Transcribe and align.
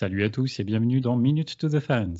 Salut 0.00 0.22
à 0.22 0.30
tous 0.30 0.60
et 0.60 0.62
bienvenue 0.62 1.00
dans 1.00 1.16
Minute 1.16 1.56
to 1.56 1.68
the 1.68 1.80
Fans. 1.80 2.14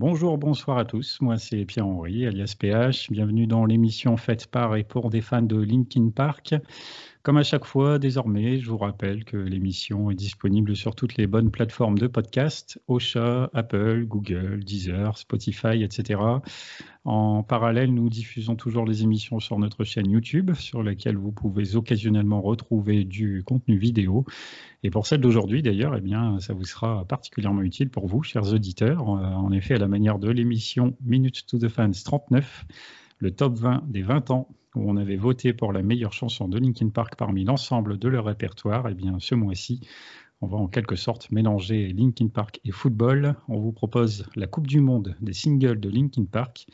Bonjour, 0.00 0.38
bonsoir 0.38 0.78
à 0.78 0.86
tous. 0.86 1.20
Moi, 1.20 1.36
c'est 1.36 1.66
Pierre-Henri, 1.66 2.26
alias 2.26 2.54
PH. 2.58 3.10
Bienvenue 3.10 3.46
dans 3.46 3.66
l'émission 3.66 4.16
faite 4.16 4.46
par 4.46 4.74
et 4.76 4.82
pour 4.82 5.10
des 5.10 5.20
fans 5.20 5.42
de 5.42 5.60
Linkin 5.60 6.08
Park. 6.08 6.54
Comme 7.22 7.36
à 7.36 7.42
chaque 7.42 7.66
fois, 7.66 7.98
désormais, 7.98 8.60
je 8.60 8.70
vous 8.70 8.78
rappelle 8.78 9.24
que 9.26 9.36
l'émission 9.36 10.10
est 10.10 10.14
disponible 10.14 10.74
sur 10.74 10.94
toutes 10.94 11.18
les 11.18 11.26
bonnes 11.26 11.50
plateformes 11.50 11.98
de 11.98 12.06
podcast, 12.06 12.80
Ocha, 12.88 13.50
Apple, 13.52 14.06
Google, 14.06 14.64
Deezer, 14.64 15.18
Spotify, 15.18 15.82
etc. 15.82 16.18
En 17.04 17.42
parallèle, 17.42 17.92
nous 17.92 18.08
diffusons 18.08 18.56
toujours 18.56 18.86
les 18.86 19.02
émissions 19.02 19.38
sur 19.38 19.58
notre 19.58 19.84
chaîne 19.84 20.10
YouTube, 20.10 20.54
sur 20.54 20.82
laquelle 20.82 21.18
vous 21.18 21.30
pouvez 21.30 21.76
occasionnellement 21.76 22.40
retrouver 22.40 23.04
du 23.04 23.42
contenu 23.44 23.76
vidéo. 23.76 24.24
Et 24.82 24.88
pour 24.88 25.06
celle 25.06 25.20
d'aujourd'hui, 25.20 25.60
d'ailleurs, 25.60 25.94
eh 25.94 26.00
bien, 26.00 26.40
ça 26.40 26.54
vous 26.54 26.64
sera 26.64 27.04
particulièrement 27.04 27.60
utile 27.60 27.90
pour 27.90 28.06
vous, 28.06 28.22
chers 28.22 28.50
auditeurs. 28.54 29.02
Euh, 29.02 29.26
en 29.26 29.52
effet, 29.52 29.74
à 29.74 29.78
la 29.78 29.88
manière 29.88 30.18
de 30.18 30.30
l'émission 30.30 30.96
Minute 31.02 31.44
to 31.46 31.58
the 31.58 31.68
Fans 31.68 31.90
39, 32.02 32.64
le 33.18 33.30
top 33.30 33.58
20 33.58 33.82
des 33.88 34.00
20 34.00 34.30
ans 34.30 34.48
où 34.74 34.88
on 34.90 34.96
avait 34.96 35.16
voté 35.16 35.52
pour 35.52 35.72
la 35.72 35.82
meilleure 35.82 36.12
chanson 36.12 36.48
de 36.48 36.58
Linkin 36.58 36.90
Park 36.90 37.16
parmi 37.16 37.44
l'ensemble 37.44 37.98
de 37.98 38.08
leur 38.08 38.24
répertoire, 38.26 38.88
eh 38.88 38.94
bien, 38.94 39.18
ce 39.18 39.34
mois-ci, 39.34 39.80
on 40.40 40.46
va 40.46 40.56
en 40.56 40.68
quelque 40.68 40.96
sorte 40.96 41.30
mélanger 41.30 41.92
Linkin 41.92 42.28
Park 42.28 42.60
et 42.64 42.70
football. 42.70 43.36
On 43.48 43.58
vous 43.58 43.72
propose 43.72 44.26
la 44.36 44.46
Coupe 44.46 44.66
du 44.66 44.80
Monde 44.80 45.16
des 45.20 45.32
singles 45.32 45.80
de 45.80 45.90
Linkin 45.90 46.24
Park. 46.24 46.66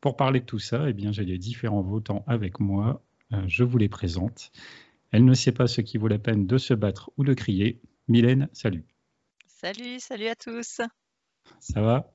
Pour 0.00 0.16
parler 0.16 0.40
de 0.40 0.46
tout 0.46 0.58
ça, 0.58 0.88
eh 0.88 0.94
bien, 0.94 1.12
j'ai 1.12 1.24
les 1.24 1.36
différents 1.36 1.82
votants 1.82 2.24
avec 2.26 2.60
moi. 2.60 3.02
Euh, 3.32 3.42
je 3.46 3.64
vous 3.64 3.76
les 3.76 3.90
présente. 3.90 4.52
Elle 5.10 5.24
ne 5.24 5.34
sait 5.34 5.52
pas 5.52 5.66
ce 5.66 5.82
qui 5.82 5.98
vaut 5.98 6.08
la 6.08 6.18
peine 6.18 6.46
de 6.46 6.56
se 6.56 6.72
battre 6.72 7.10
ou 7.16 7.24
de 7.24 7.34
crier. 7.34 7.80
Mylène, 8.08 8.48
salut. 8.52 8.86
Salut, 9.46 10.00
salut 10.00 10.28
à 10.28 10.34
tous. 10.34 10.80
Ça 11.58 11.82
va? 11.82 12.14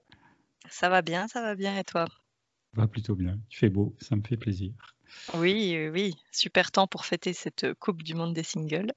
Ça 0.69 0.89
va 0.89 1.03
bien, 1.03 1.27
ça 1.27 1.41
va 1.41 1.55
bien 1.55 1.77
et 1.77 1.83
toi? 1.83 2.05
Ça 2.73 2.81
va 2.81 2.87
plutôt 2.87 3.15
bien. 3.15 3.37
Tu 3.49 3.59
fais 3.59 3.69
beau, 3.69 3.95
ça 3.99 4.15
me 4.15 4.23
fait 4.23 4.37
plaisir. 4.37 4.94
Oui, 5.35 5.89
oui, 5.91 6.15
super 6.31 6.71
temps 6.71 6.87
pour 6.87 7.05
fêter 7.05 7.33
cette 7.33 7.73
Coupe 7.79 8.03
du 8.03 8.13
Monde 8.13 8.33
des 8.33 8.43
singles. 8.43 8.93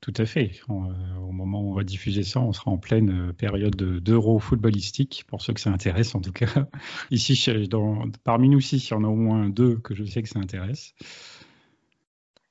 Tout 0.00 0.14
à 0.16 0.26
fait. 0.26 0.52
Euh, 0.70 0.74
au 1.20 1.32
moment 1.32 1.60
où 1.60 1.72
on 1.72 1.74
va 1.74 1.82
diffuser 1.82 2.22
ça, 2.22 2.38
on 2.40 2.52
sera 2.52 2.70
en 2.70 2.78
pleine 2.78 3.30
euh, 3.30 3.32
période 3.32 3.74
d'euro 3.74 4.38
footballistique, 4.38 5.24
pour 5.26 5.42
ceux 5.42 5.52
que 5.52 5.60
ça 5.60 5.70
intéresse 5.70 6.14
en 6.14 6.20
tout 6.20 6.32
cas. 6.32 6.46
Ici, 7.10 7.66
dans, 7.68 8.08
parmi 8.22 8.48
nous 8.48 8.60
six, 8.60 8.88
il 8.88 8.90
y 8.92 8.94
en 8.94 9.02
a 9.02 9.08
au 9.08 9.16
moins 9.16 9.48
deux 9.48 9.76
que 9.78 9.94
je 9.94 10.04
sais 10.04 10.22
que 10.22 10.28
ça 10.28 10.38
intéresse. 10.38 10.94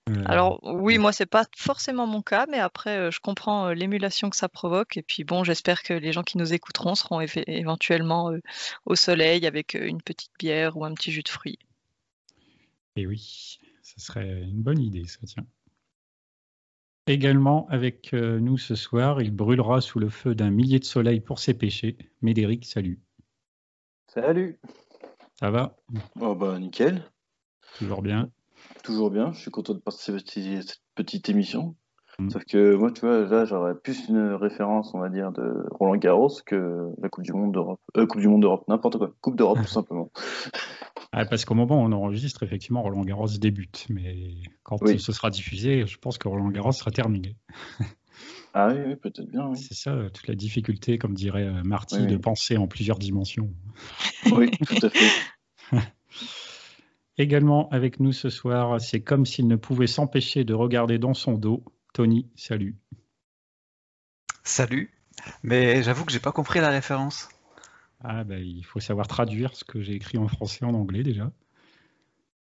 Euh, 0.09 0.23
Alors 0.25 0.59
oui, 0.64 0.98
moi 0.98 1.14
c'est 1.14 1.25
pas 1.25 1.45
forcément 1.56 2.06
mon 2.06 2.22
cas, 2.22 2.48
mais 2.50 2.59
après 2.59 3.12
je 3.12 3.20
comprends 3.22 3.70
l'émulation 3.70 4.30
que 4.30 4.38
ça 4.38 4.50
provoque. 4.50 4.98
Et 4.98 5.02
puis 5.02 5.23
bon, 5.23 5.45
j'espère 5.45 5.84
que 5.84 5.94
les 5.94 6.12
gens 6.12 6.23
qui 6.23 6.38
nous 6.38 6.53
écouteront 6.53 6.95
seront 6.95 7.22
éventuellement 7.22 8.31
au 8.86 8.95
soleil 8.95 9.48
avec 9.48 9.73
une 9.73 10.02
petite 10.02 10.31
bière 10.38 10.75
ou 10.75 10.84
un 10.84 10.94
petit 10.94 11.12
jus 11.12 11.23
de 11.23 11.30
fruits. 11.30 11.59
Et 12.98 13.06
oui, 13.06 13.59
ce 13.84 14.02
serait 14.02 14.42
une 14.42 14.64
bonne 14.64 14.80
idée, 14.80 15.06
ça 15.06 15.20
tient. 15.28 15.45
Également 17.06 17.68
avec 17.69 18.12
euh, 18.16 18.40
nous 18.40 18.58
ce 18.58 18.74
soir, 18.74 19.22
il 19.22 19.31
brûlera 19.31 19.81
sous 19.81 20.00
le 20.00 20.09
feu 20.09 20.34
d'un 20.34 20.50
millier 20.50 20.80
de 20.80 20.84
soleil 20.84 21.19
pour 21.19 21.38
ses 21.38 21.53
péchés. 21.53 21.96
Médéric, 22.24 22.66
salut. 22.66 23.00
Salut. 24.08 24.59
Ça 25.40 25.52
va? 25.52 25.78
Oh 26.19 26.34
bah 26.34 26.58
nickel. 26.58 27.03
Toujours 27.78 28.02
bien. 28.02 28.31
Toujours 28.84 29.12
bien. 29.12 29.31
Je 29.31 29.41
suis 29.41 29.52
content 29.52 29.75
de 29.75 29.79
participer 29.79 30.18
à 30.58 30.62
cette 30.64 30.81
petite 30.96 31.29
émission. 31.29 31.75
Mm. 32.19 32.29
Sauf 32.31 32.45
que 32.45 32.75
moi, 32.75 32.91
tu 32.91 33.01
vois, 33.01 33.25
là, 33.25 33.45
j'aurais 33.45 33.75
plus 33.75 34.09
une 34.09 34.33
référence, 34.33 34.94
on 34.95 35.00
va 35.00 35.09
dire, 35.09 35.31
de 35.31 35.66
Roland 35.72 35.97
Garros 35.97 36.31
que 36.45 36.89
la 37.00 37.09
Coupe 37.09 37.23
du 37.23 37.33
Monde 37.33 37.53
d'Europe. 37.53 37.79
Euh, 37.95 38.07
coupe 38.07 38.22
du 38.22 38.28
Monde 38.28 38.41
d'Europe, 38.41 38.63
n'importe 38.67 38.97
quoi. 38.97 39.13
Coupe 39.22 39.35
d'Europe, 39.35 39.59
tout 39.59 39.67
simplement. 39.67 40.11
Ah, 41.11 41.25
parce 41.25 41.45
qu'au 41.45 41.53
moment 41.53 41.81
où 41.81 41.85
on 41.85 41.91
enregistre, 41.91 42.41
effectivement, 42.41 42.81
Roland 42.81 43.03
Garros 43.03 43.28
débute. 43.39 43.85
Mais 43.89 44.33
quand 44.63 44.78
ce 44.85 45.11
sera 45.11 45.29
diffusé, 45.29 45.85
je 45.85 45.97
pense 46.00 46.17
que 46.17 46.28
Roland 46.28 46.50
Garros 46.50 46.72
sera 46.72 46.91
terminé. 46.91 47.35
Ah 48.53 48.69
oui, 48.73 48.95
peut-être 48.95 49.29
bien. 49.29 49.53
C'est 49.53 49.75
ça, 49.75 49.95
toute 50.11 50.28
la 50.28 50.34
difficulté, 50.34 50.97
comme 50.97 51.13
dirait 51.13 51.45
euh, 51.45 51.61
Marty, 51.63 52.07
de 52.07 52.17
penser 52.17 52.57
en 52.57 52.67
plusieurs 52.67 52.97
dimensions. 52.97 53.53
Oui, 54.35 54.49
tout 54.49 54.84
à 54.84 54.89
fait. 54.89 55.94
Également 57.19 57.69
avec 57.69 57.99
nous 57.99 58.13
ce 58.13 58.29
soir, 58.29 58.81
c'est 58.81 59.01
comme 59.01 59.28
s'il 59.28 59.47
ne 59.47 59.57
pouvait 59.57 59.85
s'empêcher 59.85 60.44
de 60.44 60.55
regarder 60.55 60.97
dans 60.97 61.13
son 61.13 61.34
dos. 61.34 61.63
Tony, 61.97 62.28
salut. 62.35 62.75
Salut. 64.44 64.91
Mais 65.41 65.81
j'avoue 65.81 66.06
que 66.06 66.12
j'ai 66.12 66.19
pas 66.19 66.31
compris 66.31 66.59
la 66.59 66.69
référence. 66.69 67.28
Ah 68.03 68.24
bah, 68.24 68.38
il 68.38 68.63
faut 68.63 68.80
savoir 68.80 69.08
traduire 69.08 69.56
ce 69.56 69.63
que 69.63 69.81
j'ai 69.81 69.94
écrit 69.94 70.19
en 70.19 70.28
français 70.28 70.63
en 70.63 70.75
anglais 70.75 71.02
déjà. 71.02 71.31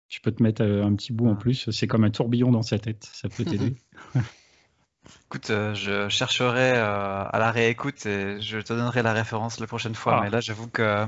Je 0.09 0.21
peux 0.21 0.31
te 0.31 0.43
mettre 0.43 0.63
euh, 0.63 0.85
un 0.85 0.95
petit 0.95 1.15
bout 1.15 1.27
en 1.27 1.33
ah. 1.33 1.37
plus, 1.37 1.71
c'est 1.71 1.87
comme 1.87 2.05
un 2.05 2.11
tourbillon 2.11 2.51
dans 2.51 2.61
sa 2.61 2.79
tête, 2.79 3.09
ça 3.15 3.31
peut 3.31 3.47
t'aider. 3.47 3.77
Écoute, 5.25 5.49
euh, 5.49 5.73
je 5.75 6.11
chercherai 6.11 6.73
euh, 6.77 7.25
à 7.25 7.39
la 7.39 7.51
réécoute 7.51 8.05
et 8.05 8.43
je 8.43 8.59
te 8.59 8.75
donnerai 8.75 9.03
la 9.03 9.15
référence 9.15 9.59
la 9.59 9.67
prochaine 9.67 9.95
fois. 9.95 10.19
Ah. 10.19 10.21
Mais 10.23 10.29
là, 10.29 10.41
j'avoue 10.41 10.67
que. 10.67 11.07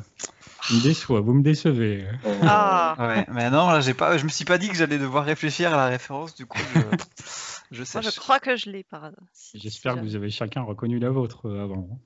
me 0.71 0.83
déçois, 0.83 1.21
vous 1.21 1.35
me 1.35 1.43
décevez. 1.43 2.07
Ah. 2.45 2.97
Ouais, 2.99 3.27
mais 3.31 3.51
non, 3.51 3.71
là, 3.71 3.83
j'ai 3.83 3.93
pas, 3.93 4.17
je 4.17 4.25
me 4.25 4.31
suis 4.31 4.47
pas 4.47 4.57
dit 4.57 4.71
que 4.71 4.75
j'allais 4.75 4.99
devoir 4.99 5.27
réfléchir 5.27 5.75
à 5.75 5.77
la 5.77 5.87
référence. 5.89 6.35
Du 6.35 6.47
coup, 6.47 6.59
je, 6.75 6.81
je 7.73 7.85
sais. 7.85 8.01
Moi, 8.01 8.11
je 8.11 8.21
crois 8.21 8.39
que 8.39 8.57
je 8.57 8.71
l'ai 8.71 8.85
par 8.85 9.11
J'espère 9.55 9.97
que 9.97 10.01
vous 10.01 10.17
avez 10.17 10.31
chacun 10.31 10.63
reconnu 10.63 10.99
la 10.99 11.11
vôtre 11.11 11.51
avant. 11.51 12.01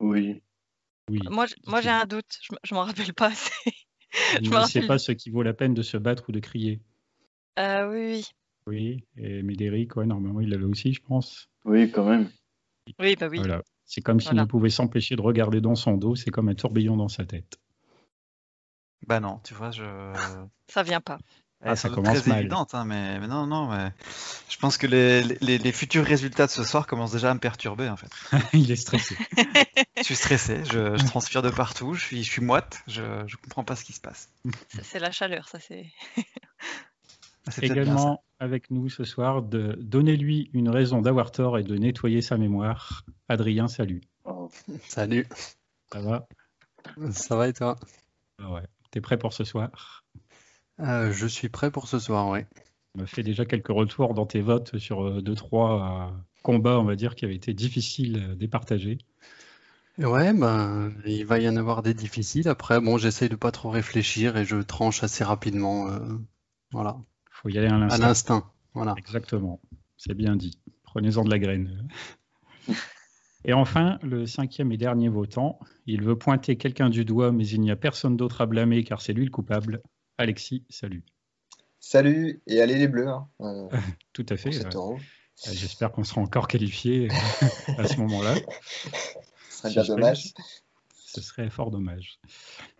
Oui. 0.00 0.42
Moi, 1.10 1.46
moi 1.66 1.80
j'ai 1.80 1.88
un 1.88 2.04
doute, 2.04 2.38
je, 2.42 2.52
ne 2.52 2.78
m'en 2.78 2.84
rappelle 2.84 3.14
pas 3.14 3.28
assez. 3.28 3.50
je 4.42 4.50
ne 4.50 4.66
sais 4.66 4.86
pas 4.86 4.98
ce 4.98 5.12
qui 5.12 5.30
vaut 5.30 5.42
la 5.42 5.54
peine 5.54 5.74
de 5.74 5.82
se 5.82 5.96
battre 5.96 6.24
ou 6.28 6.32
de 6.32 6.40
crier. 6.40 6.80
Euh, 7.58 7.90
oui, 7.90 8.12
oui. 8.12 8.28
Oui, 8.66 9.04
et 9.16 9.42
Médéric, 9.42 9.96
ouais, 9.96 10.04
normalement, 10.04 10.42
il 10.42 10.50
l'avait 10.50 10.64
aussi, 10.64 10.92
je 10.92 11.00
pense. 11.00 11.48
Oui, 11.64 11.90
quand 11.90 12.04
même. 12.04 12.30
Oui, 12.98 13.16
bah 13.16 13.28
oui. 13.28 13.38
Voilà. 13.38 13.62
C'est 13.86 14.02
comme 14.02 14.20
s'il 14.20 14.34
ne 14.34 14.44
pouvait 14.44 14.68
s'empêcher 14.68 15.16
de 15.16 15.22
regarder 15.22 15.62
dans 15.62 15.74
son 15.74 15.96
dos, 15.96 16.14
c'est 16.14 16.30
comme 16.30 16.50
un 16.50 16.54
tourbillon 16.54 16.98
dans 16.98 17.08
sa 17.08 17.24
tête. 17.24 17.58
Bah 19.06 19.20
non, 19.20 19.40
tu 19.42 19.54
vois, 19.54 19.70
je. 19.70 19.84
Ça 20.66 20.82
vient 20.82 21.00
pas. 21.00 21.18
Ah, 21.64 21.74
ça 21.74 21.88
commence 21.88 22.22
très 22.22 22.38
évidente, 22.38 22.74
hein, 22.74 22.84
mais, 22.84 23.18
non, 23.26 23.46
non, 23.46 23.68
mais 23.68 23.90
je 24.48 24.56
pense 24.58 24.76
que 24.76 24.86
les, 24.86 25.22
les, 25.40 25.72
futurs 25.72 26.04
résultats 26.04 26.46
de 26.46 26.52
ce 26.52 26.62
soir 26.62 26.86
commencent 26.86 27.12
déjà 27.12 27.32
à 27.32 27.34
me 27.34 27.40
perturber 27.40 27.88
en 27.88 27.96
fait. 27.96 28.10
Il 28.52 28.70
est 28.70 28.76
stressé. 28.76 29.16
je 29.96 30.02
suis 30.04 30.14
stressé, 30.14 30.62
je, 30.64 30.96
transpire 31.06 31.42
de 31.42 31.50
partout, 31.50 31.94
je 31.94 32.00
suis, 32.00 32.22
je 32.22 32.30
suis 32.30 32.42
moite, 32.42 32.82
je, 32.86 33.02
je 33.26 33.36
comprends 33.36 33.64
pas 33.64 33.74
ce 33.74 33.84
qui 33.84 33.92
se 33.92 34.00
passe. 34.00 34.30
C'est 34.82 35.00
la 35.00 35.10
chaleur, 35.10 35.48
ça 35.48 35.58
c'est. 35.60 35.86
Ah, 37.46 37.50
Également 37.62 38.22
avec 38.40 38.70
nous 38.70 38.90
ce 38.90 39.04
soir, 39.04 39.40
de 39.40 39.78
donnez-lui 39.80 40.50
une 40.52 40.68
raison 40.68 41.00
d'avoir 41.00 41.30
tort 41.30 41.58
et 41.58 41.62
de 41.62 41.76
nettoyer 41.76 42.20
sa 42.20 42.36
mémoire. 42.36 43.04
Adrien, 43.28 43.68
salut. 43.68 44.02
Oh. 44.24 44.50
Salut. 44.86 45.26
Ça 45.90 46.00
va? 46.00 46.28
Ça 47.10 47.36
va 47.36 47.48
et 47.48 47.54
toi? 47.54 47.76
Ah 48.38 48.50
Ouais. 48.50 48.64
T'es 48.90 49.00
prêt 49.00 49.16
pour 49.16 49.32
ce 49.32 49.44
soir? 49.44 50.04
Euh, 50.80 51.12
je 51.12 51.26
suis 51.26 51.48
prêt 51.48 51.70
pour 51.70 51.88
ce 51.88 51.98
soir, 51.98 52.28
oui. 52.28 52.40
On 52.96 53.02
a 53.02 53.06
fait 53.06 53.22
déjà 53.22 53.44
quelques 53.44 53.68
retours 53.68 54.14
dans 54.14 54.26
tes 54.26 54.40
votes 54.40 54.78
sur 54.78 55.06
euh, 55.06 55.22
deux, 55.22 55.34
trois 55.34 56.10
euh, 56.10 56.18
combats, 56.42 56.78
on 56.78 56.84
va 56.84 56.96
dire, 56.96 57.14
qui 57.14 57.24
avaient 57.24 57.34
été 57.34 57.54
difficiles 57.54 58.30
à 58.32 58.34
départager. 58.34 58.98
Ouais, 59.98 60.32
ben, 60.32 60.92
il 61.04 61.26
va 61.26 61.38
y 61.40 61.48
en 61.48 61.56
avoir 61.56 61.82
des 61.82 61.94
difficiles. 61.94 62.48
Après, 62.48 62.80
bon, 62.80 62.98
j'essaye 62.98 63.28
de 63.28 63.36
pas 63.36 63.50
trop 63.50 63.70
réfléchir 63.70 64.36
et 64.36 64.44
je 64.44 64.56
tranche 64.56 65.02
assez 65.02 65.24
rapidement. 65.24 65.88
voilà. 66.70 66.96
Faut 67.30 67.48
y 67.48 67.58
aller 67.58 67.66
à 67.66 67.78
l'instinct. 67.78 68.04
À 68.04 68.08
l'instinct, 68.08 68.50
voilà. 68.74 68.94
Exactement. 68.96 69.60
C'est 69.96 70.14
bien 70.14 70.36
dit. 70.36 70.60
Prenez-en 70.84 71.24
de 71.24 71.30
la 71.30 71.38
graine. 71.40 71.88
Et 73.44 73.52
enfin, 73.52 73.98
le 74.02 74.26
cinquième 74.26 74.72
et 74.72 74.76
dernier 74.76 75.08
votant, 75.08 75.58
il 75.86 76.02
veut 76.02 76.18
pointer 76.18 76.56
quelqu'un 76.56 76.90
du 76.90 77.04
doigt, 77.04 77.32
mais 77.32 77.46
il 77.46 77.60
n'y 77.60 77.70
a 77.70 77.76
personne 77.76 78.16
d'autre 78.16 78.40
à 78.40 78.46
blâmer 78.46 78.82
car 78.84 79.00
c'est 79.00 79.12
lui 79.12 79.24
le 79.24 79.30
coupable. 79.30 79.80
Alexis, 80.18 80.64
salut. 80.68 81.04
Salut, 81.78 82.42
et 82.48 82.60
allez 82.60 82.74
les 82.74 82.88
bleus. 82.88 83.08
Hein, 83.08 83.28
euh, 83.40 83.68
Tout 84.12 84.26
à 84.28 84.36
fait. 84.36 84.50
Euh, 84.50 84.96
J'espère 85.52 85.92
qu'on 85.92 86.02
sera 86.02 86.20
encore 86.20 86.48
qualifié 86.48 87.08
euh, 87.08 87.46
à 87.78 87.86
ce 87.86 87.96
moment-là. 87.98 88.34
Ce 89.48 89.58
serait 89.58 89.70
bien 89.70 89.84
dommage. 89.84 90.34
Ce 90.92 91.20
serait 91.20 91.48
fort 91.50 91.70
dommage. 91.70 92.18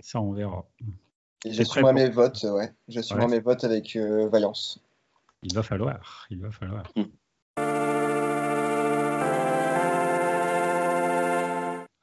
Ça, 0.01 0.21
on 0.21 0.33
verra. 0.33 0.69
J'assumerai 1.47 1.93
mes 1.93 2.11
votes, 2.11 2.43
ouais. 2.43 2.73
J'assumerai 2.89 3.29
mes 3.29 3.41
votes 3.41 3.63
avec 3.63 3.95
euh, 3.95 4.29
Valence. 4.29 4.81
Il 5.45 5.55
va 5.55 5.63
falloir, 5.63 6.27
il 6.31 6.41
va 6.41 6.51
falloir. 6.51 6.93
Mm. 6.97 7.03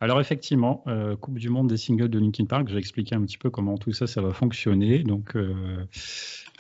Alors 0.02 0.20
effectivement, 0.20 0.84
euh, 0.88 1.16
Coupe 1.16 1.40
du 1.40 1.50
Monde 1.50 1.70
des 1.70 1.78
singles 1.78 2.10
de 2.10 2.20
Linkin 2.20 2.46
Park, 2.46 2.68
j'ai 2.68 2.78
expliqué 2.78 3.16
un 3.16 3.22
petit 3.22 3.38
peu 3.38 3.50
comment 3.50 3.78
tout 3.78 3.94
ça, 3.94 4.08
ça 4.08 4.22
va 4.22 4.34
fonctionner. 4.34 5.04
Donc 5.04 5.36
euh, 5.38 5.86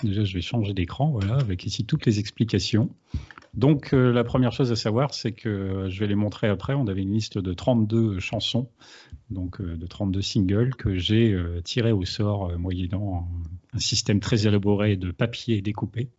déjà, 0.04 0.24
je 0.24 0.34
vais 0.34 0.42
changer 0.42 0.74
d'écran, 0.74 1.12
voilà, 1.12 1.36
avec 1.36 1.66
ici 1.66 1.86
toutes 1.86 2.06
les 2.06 2.20
explications. 2.20 2.90
Donc 3.54 3.94
euh, 3.94 4.14
la 4.14 4.24
première 4.24 4.54
chose 4.54 4.72
à 4.72 4.78
savoir, 4.78 5.14
c'est 5.14 5.34
que 5.34 5.88
je 5.90 6.00
vais 6.00 6.08
les 6.08 6.16
montrer 6.16 6.48
après. 6.48 6.76
On 6.76 6.88
avait 6.88 7.02
une 7.02 7.12
liste 7.12 7.38
de 7.38 7.54
32 7.54 8.20
chansons, 8.20 8.70
donc 9.30 9.62
de 9.62 9.86
32 9.86 10.22
singles 10.22 10.76
que 10.76 10.96
j'ai 10.96 11.38
tirés 11.66 11.92
au 11.92 12.06
sort 12.06 12.58
moyennant 12.58 13.28
un, 13.74 13.80
système 13.80 14.22
très 14.22 14.48
élaboré 14.48 14.96
de 14.96 15.12
papier 15.12 15.62
découpé. 15.62 16.10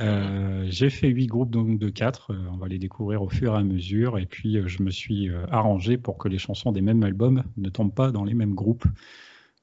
Euh, 0.00 0.66
j'ai 0.68 0.90
fait 0.90 1.08
huit 1.08 1.26
groupes 1.26 1.50
donc 1.50 1.78
de 1.78 1.88
quatre. 1.88 2.32
Euh, 2.32 2.48
on 2.52 2.56
va 2.56 2.66
les 2.66 2.78
découvrir 2.78 3.22
au 3.22 3.28
fur 3.28 3.54
et 3.54 3.58
à 3.58 3.62
mesure. 3.62 4.18
Et 4.18 4.26
puis, 4.26 4.58
euh, 4.58 4.66
je 4.66 4.82
me 4.82 4.90
suis 4.90 5.30
arrangé 5.50 5.98
pour 5.98 6.18
que 6.18 6.28
les 6.28 6.38
chansons 6.38 6.72
des 6.72 6.80
mêmes 6.80 7.02
albums 7.02 7.44
ne 7.56 7.68
tombent 7.68 7.94
pas 7.94 8.10
dans 8.10 8.24
les 8.24 8.34
mêmes 8.34 8.54
groupes, 8.54 8.86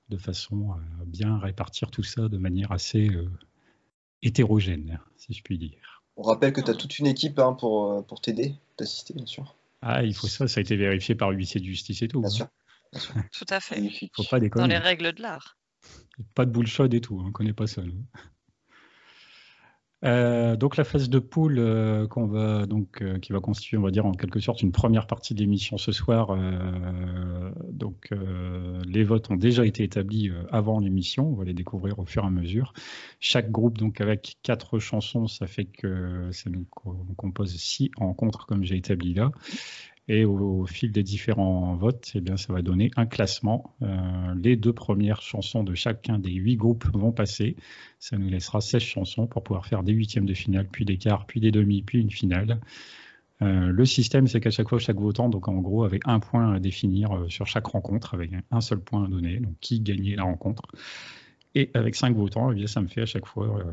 de 0.10 0.18
façon 0.18 0.72
à 0.72 1.06
bien 1.06 1.38
répartir 1.38 1.92
tout 1.92 2.04
ça 2.04 2.30
de 2.30 2.38
manière 2.38 2.72
assez 2.72 3.10
hétérogène, 4.22 5.00
si 5.18 5.33
je 5.33 5.42
puis 5.42 5.57
dire. 5.57 6.04
On 6.18 6.24
rappelle 6.24 6.54
que 6.54 6.62
tu 6.62 6.69
as 6.69 6.75
toute 6.75 7.00
une 7.00 7.07
équipe 7.07 7.39
hein, 7.39 7.54
pour, 7.54 8.06
pour 8.06 8.22
t'aider, 8.22 8.56
t'assister, 8.78 9.13
bien 9.13 9.25
sûr. 9.25 9.56
Ah, 9.81 10.04
il 10.04 10.13
faut 10.13 10.28
ça. 10.28 10.48
Ça 10.48 10.60
a 10.60 10.62
été 10.62 10.75
vérifié 10.75 11.16
par 11.16 11.31
l'huissier 11.31 11.60
de 11.60 11.66
justice 11.66 12.01
et 12.01 12.07
tout. 12.07 12.22
Bien 12.22 12.30
hein. 12.30 12.33
sûr. 12.33 12.48
Tout 13.31 13.45
à 13.50 13.60
fait. 13.60 13.81
Faut 14.13 14.24
pas 14.24 14.39
déconner. 14.39 14.63
Dans 14.63 14.69
les 14.69 14.78
règles 14.78 15.13
de 15.13 15.22
l'art. 15.22 15.57
Pas 16.36 16.45
de 16.45 16.51
bullshit 16.51 16.94
et 16.94 17.01
tout. 17.01 17.19
Hein, 17.19 17.25
on 17.28 17.31
connaît 17.31 17.54
pas 17.54 17.68
ça. 17.68 17.81
Nous. 17.81 18.06
Euh, 20.03 20.56
donc 20.56 20.77
la 20.77 20.83
phase 20.83 21.09
de 21.09 21.19
poule 21.19 21.59
euh, 21.59 22.07
qu'on 22.07 22.25
va 22.25 22.65
donc 22.65 23.03
euh, 23.03 23.19
qui 23.19 23.33
va 23.33 23.39
constituer 23.39 23.77
on 23.77 23.83
va 23.83 23.92
dire 23.92 24.07
en 24.07 24.13
quelque 24.13 24.39
sorte 24.39 24.63
une 24.63 24.71
première 24.71 25.06
partie 25.06 25.36
de 25.36 25.39
l'émission 25.39 25.77
ce 25.77 25.92
soir 25.92 26.36
donc 27.71 28.09
les 28.86 29.03
votes 29.03 29.30
ont 29.30 29.36
déjà 29.36 29.65
été 29.65 29.83
établis 29.83 30.31
avant 30.51 30.80
l'émission. 30.80 31.30
On 31.30 31.36
va 31.36 31.44
les 31.44 31.53
découvrir 31.53 32.00
au 32.00 32.06
fur 32.06 32.24
et 32.24 32.27
à 32.27 32.30
mesure. 32.30 32.74
Chaque 33.19 33.51
groupe 33.51 33.77
donc 33.77 34.01
avec 34.01 34.38
quatre 34.44 34.80
chansons 34.80 35.27
ça 35.27 35.48
fait 35.48 35.65
que 35.65 36.30
ça 36.31 36.50
nous 36.50 36.65
compose 37.15 37.56
six 37.56 37.92
rencontres 37.97 38.45
comme 38.47 38.63
j'ai 38.63 38.77
établi 38.77 39.13
là 39.13 39.31
et 40.12 40.25
au, 40.25 40.66
fil 40.66 40.92
des 40.92 41.04
différents 41.04 41.74
votes, 41.78 42.12
eh 42.16 42.38
ça 42.38 42.52
va 42.52 42.62
donner 42.62 42.92
un 42.98 43.06
classement. 43.06 43.74
Euh, 43.81 44.36
les 44.36 44.58
deux 44.58 44.74
premières 44.74 45.22
chansons 45.22 45.63
de 45.63 45.74
chacun 45.74 46.19
des 46.19 46.34
huit 46.34 46.58
groupes 46.58 46.86
vont 46.94 47.13
passer. 47.13 47.56
Ça 47.98 48.18
nous 48.18 48.28
laissera 48.28 48.60
16 48.60 48.81
chansons 48.81 49.25
pour 49.25 49.42
pouvoir 49.42 49.66
faire 49.66 49.84
des 49.84 49.94
huitièmes 49.94 50.25
de 50.25 50.34
finale, 50.34 50.68
puis 50.69 50.84
des 50.84 50.98
quarts, 50.98 51.25
puis 51.28 51.40
des 51.40 51.52
demi, 51.52 51.81
puis 51.81 52.02
une 52.02 52.12
finale. 52.12 52.60
Euh, 53.42 53.68
le 53.72 53.86
système, 53.86 54.28
c'est 54.28 54.42
qu'à 54.42 54.50
chaque 54.50 54.68
fois, 54.68 54.80
chaque 54.80 54.98
votant, 54.98 55.30
donc 55.30 55.48
en 55.48 55.62
gros, 55.62 55.86
avait 55.86 56.02
un 56.04 56.19
point 56.19 56.56
à 56.56 56.60
définir 56.60 57.14
euh, 57.14 57.30
sur 57.30 57.48
chaque 57.48 57.68
rencontre, 57.68 58.14
avec 58.14 58.31
un 58.52 58.62
seul 58.62 58.81
point 58.81 59.06
à 59.06 59.07
donner, 59.07 59.40
donc 59.40 59.54
qui 59.62 59.80
gagnait 59.80 60.18
la 60.18 60.24
rencontre. 60.24 60.64
Et 61.56 61.72
avec 61.74 61.96
cinq 61.96 62.18
votants, 62.18 62.52
eh 62.52 62.56
bien, 62.56 62.68
ça 62.68 62.81
me 62.81 62.88
fait 62.90 63.04
à 63.04 63.06
chaque 63.06 63.28
fois 63.28 63.64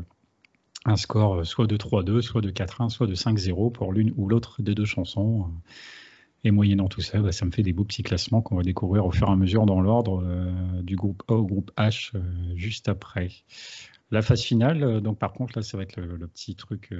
un 0.85 0.95
score 0.95 1.45
soit 1.45 1.67
de 1.67 1.75
3-2, 1.75 2.21
soit 2.21 2.39
de 2.39 2.49
4-1, 2.49 2.87
soit 2.87 3.07
de 3.07 3.15
5-0 3.15 3.73
pour 3.73 3.91
l'une 3.91 4.13
ou 4.15 4.29
l'autre 4.29 4.61
des 4.61 4.73
deux 4.73 4.85
chansons. 4.85 5.49
Et 6.43 6.51
moyennant 6.51 6.87
tout 6.87 7.01
ça, 7.01 7.19
bah, 7.19 7.31
ça 7.31 7.45
me 7.45 7.51
fait 7.51 7.63
des 7.63 7.73
beaux 7.73 7.83
petits 7.83 8.03
classements 8.03 8.41
qu'on 8.41 8.55
va 8.55 8.63
découvrir 8.63 9.05
au 9.05 9.11
fur 9.11 9.27
et 9.27 9.31
à 9.31 9.35
mesure 9.35 9.65
dans 9.65 9.81
l'ordre 9.81 10.23
euh, 10.23 10.81
du 10.81 10.95
groupe 10.95 11.21
A 11.27 11.33
au 11.33 11.45
groupe 11.45 11.71
H 11.77 12.11
euh, 12.15 12.21
juste 12.55 12.87
après. 12.87 13.29
La 14.11 14.21
phase 14.21 14.41
finale, 14.41 14.83
euh, 14.83 14.99
donc 15.01 15.19
par 15.19 15.33
contre, 15.33 15.57
là, 15.57 15.63
ça 15.63 15.75
va 15.75 15.83
être 15.83 15.97
le, 15.97 16.27
petit 16.27 16.55
truc 16.55 16.93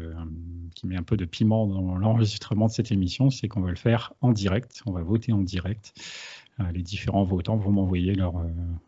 qui 0.75 0.87
met 0.87 0.97
un 0.97 1.03
peu 1.03 1.15
de 1.15 1.25
piment 1.25 1.67
dans 1.67 1.97
l'enregistrement 1.97 2.67
de 2.67 2.71
cette 2.71 2.91
émission, 2.91 3.29
c'est 3.29 3.47
qu'on 3.47 3.61
va 3.61 3.69
le 3.69 3.77
faire 3.77 4.13
en 4.21 4.31
direct. 4.31 4.81
On 4.85 4.91
va 4.91 5.01
voter 5.01 5.31
en 5.31 5.41
direct. 5.41 5.93
les 6.73 6.83
différents 6.83 7.23
votants 7.23 7.55
vont 7.55 7.71
m'envoyer 7.71 8.13
leur, 8.13 8.33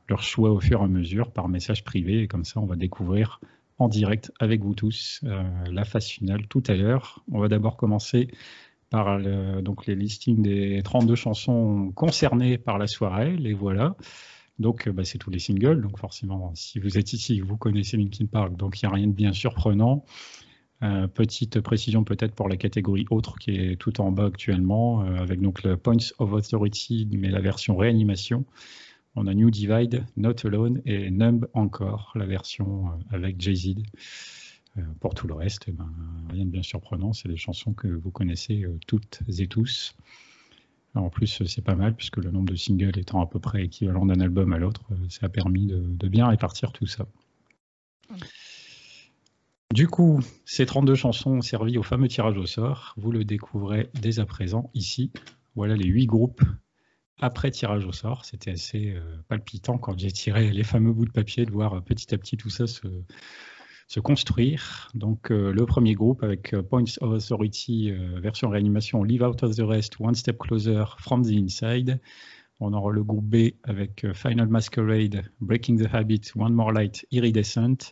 leur 0.10 0.22
choix 0.22 0.52
au 0.52 0.60
fur 0.60 0.82
et 0.82 0.84
à 0.84 0.88
mesure 0.88 1.32
par 1.32 1.48
message 1.48 1.84
privé. 1.86 2.24
Et 2.24 2.28
comme 2.28 2.44
ça, 2.44 2.60
on 2.60 2.66
va 2.66 2.76
découvrir 2.76 3.40
en 3.80 3.88
direct 3.88 4.32
avec 4.40 4.62
vous 4.62 4.76
tous 4.76 5.24
la 5.24 5.86
phase 5.86 6.08
finale 6.08 6.48
tout 6.48 6.64
à 6.68 6.74
l'heure. 6.74 7.24
On 7.32 7.40
va 7.40 7.48
d'abord 7.48 7.78
commencer 7.78 8.28
par 8.92 9.20
donc 9.64 9.88
les 9.88 9.96
listings 9.96 10.44
des 10.44 10.82
32 10.84 11.16
chansons 11.16 11.92
concernées 11.96 12.60
par 12.60 12.78
la 12.78 12.86
soirée, 12.86 13.36
les 13.38 13.54
voilà. 13.54 13.96
Donc 14.60 14.88
bah, 14.90 15.04
c'est 15.04 15.18
tous 15.18 15.32
les 15.32 15.40
singles, 15.40 15.82
donc 15.82 15.98
forcément 15.98 16.52
si 16.54 16.78
vous 16.78 17.00
êtes 17.00 17.14
ici, 17.14 17.40
vous 17.40 17.58
connaissez 17.58 17.98
Linkin 17.98 18.28
Park, 18.28 18.56
donc 18.56 18.80
il 18.80 18.86
n'y 18.86 18.92
a 18.92 18.96
rien 18.96 19.08
de 19.08 19.14
bien 19.14 19.34
surprenant. 19.34 20.06
Euh, 20.84 21.08
petite 21.08 21.62
précision 21.62 22.04
peut-être 22.04 22.34
pour 22.34 22.50
la 22.50 22.58
catégorie 22.58 23.06
autre 23.12 23.38
qui 23.38 23.52
est 23.52 23.76
tout 23.80 24.02
en 24.02 24.12
bas 24.12 24.26
actuellement, 24.26 25.04
euh, 25.04 25.18
avec 25.18 25.40
donc 25.40 25.62
le 25.62 25.78
Points 25.78 25.98
of 26.18 26.34
Authority, 26.34 27.08
mais 27.12 27.30
la 27.30 27.40
version 27.40 27.76
réanimation. 27.76 28.46
On 29.16 29.28
a 29.28 29.34
New 29.34 29.52
Divide, 29.52 30.06
Not 30.18 30.46
Alone 30.46 30.82
et 30.86 31.12
Numb 31.12 31.48
encore, 31.54 32.14
la 32.16 32.26
version 32.26 32.88
euh, 32.88 33.16
avec 33.16 33.40
Jay-Z. 33.40 33.76
Euh, 34.78 34.82
pour 35.00 35.14
tout 35.14 35.28
le 35.28 35.34
reste, 35.34 35.64
eh 35.68 35.72
ben, 35.72 35.92
rien 36.30 36.46
de 36.46 36.50
bien 36.50 36.64
surprenant, 36.64 37.12
c'est 37.14 37.28
des 37.28 37.38
chansons 37.38 37.74
que 37.74 37.88
vous 37.88 38.12
connaissez 38.12 38.64
euh, 38.64 38.80
toutes 38.88 39.22
et 39.38 39.48
tous. 39.48 39.96
en 40.96 41.10
plus, 41.10 41.44
c'est 41.46 41.62
pas 41.62 41.76
mal, 41.76 41.96
puisque 41.96 42.18
le 42.18 42.32
nombre 42.32 42.50
de 42.50 42.56
singles 42.56 42.98
étant 42.98 43.22
à 43.22 43.28
peu 43.28 43.40
près 43.40 43.66
équivalent 43.66 44.06
d'un 44.06 44.22
album 44.22 44.54
à 44.54 44.60
l'autre, 44.60 44.84
euh, 44.92 45.10
ça 45.10 45.26
a 45.26 45.30
permis 45.30 45.68
de, 45.68 46.08
bien 46.08 46.28
répartir 46.28 46.72
tout 46.72 46.88
ça. 46.88 47.06
Du 49.74 49.88
coup, 49.88 50.20
ces 50.46 50.66
32 50.66 50.96
chansons 50.96 51.32
ont 51.32 51.42
servi 51.42 51.78
au 51.78 51.84
fameux 51.84 52.08
tirage 52.08 52.38
au 52.38 52.46
sort. 52.46 52.94
Vous 52.98 53.12
le 53.12 53.24
découvrez 53.24 53.90
dès 54.02 54.20
à 54.20 54.26
présent 54.26 54.70
ici. 54.74 55.12
Voilà 55.56 55.76
les 55.76 55.88
8 55.88 56.08
groupes 56.08 56.44
après 57.20 57.52
tirage 57.52 57.86
au 57.86 57.94
sort. 57.94 58.26
C'était 58.26 58.52
assez 58.52 58.94
palpitant 59.30 59.78
quand 59.78 59.98
j'ai 59.98 60.12
tiré 60.12 60.52
les 60.52 60.64
fameux 60.64 60.92
bouts 60.92 61.06
de 61.06 61.12
papier 61.12 61.46
de 61.46 61.52
voir 61.52 61.82
petit 61.84 62.14
à 62.14 62.18
petit 62.18 62.36
tout 62.36 62.50
ça 62.50 62.68
se, 62.68 62.86
se 63.92 64.00
construire. 64.00 64.90
Donc 64.94 65.32
euh, 65.32 65.52
le 65.52 65.66
premier 65.66 65.96
groupe 65.96 66.24
avec 66.24 66.54
euh, 66.54 66.64
Points 66.64 66.86
of 67.02 67.12
Authority, 67.12 67.92
euh, 67.92 68.22
version 68.22 68.48
réanimation, 68.48 69.04
Leave 69.04 69.22
Out 69.22 69.44
of 69.44 69.54
the 69.58 69.64
Rest, 69.64 70.00
One 70.00 70.16
Step 70.16 70.38
Closer, 70.38 70.86
From 70.98 71.26
the 71.26 71.32
Inside. 71.32 72.00
On 72.62 72.72
aura 72.72 72.94
le 72.94 73.04
groupe 73.04 73.26
B 73.26 73.52
avec 73.64 74.06
Final 74.14 74.48
Masquerade, 74.48 75.26
Breaking 75.42 75.78
the 75.78 75.94
Habit, 75.94 76.22
One 76.38 76.54
More 76.54 76.72
Light, 76.72 77.06
Iridescent. 77.12 77.92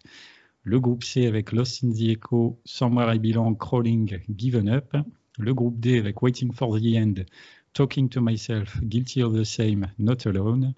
Le 0.64 0.80
groupe 0.80 1.04
C 1.04 1.28
avec 1.28 1.52
Lost 1.52 1.84
in 1.84 1.90
the 1.90 2.08
Echo, 2.12 2.58
Somewhere 2.64 3.14
I 3.14 3.20
Belong, 3.20 3.56
Crawling, 3.56 4.20
Given 4.38 4.70
Up. 4.70 4.96
Le 5.38 5.54
groupe 5.54 5.82
D 5.82 6.00
avec 6.00 6.22
Waiting 6.22 6.54
for 6.54 6.80
the 6.80 6.96
End, 6.96 7.26
Talking 7.74 8.08
to 8.08 8.22
Myself, 8.22 8.82
Guilty 8.84 9.22
of 9.22 9.38
the 9.38 9.44
Same, 9.44 9.88
Not 9.98 10.26
Alone 10.26 10.76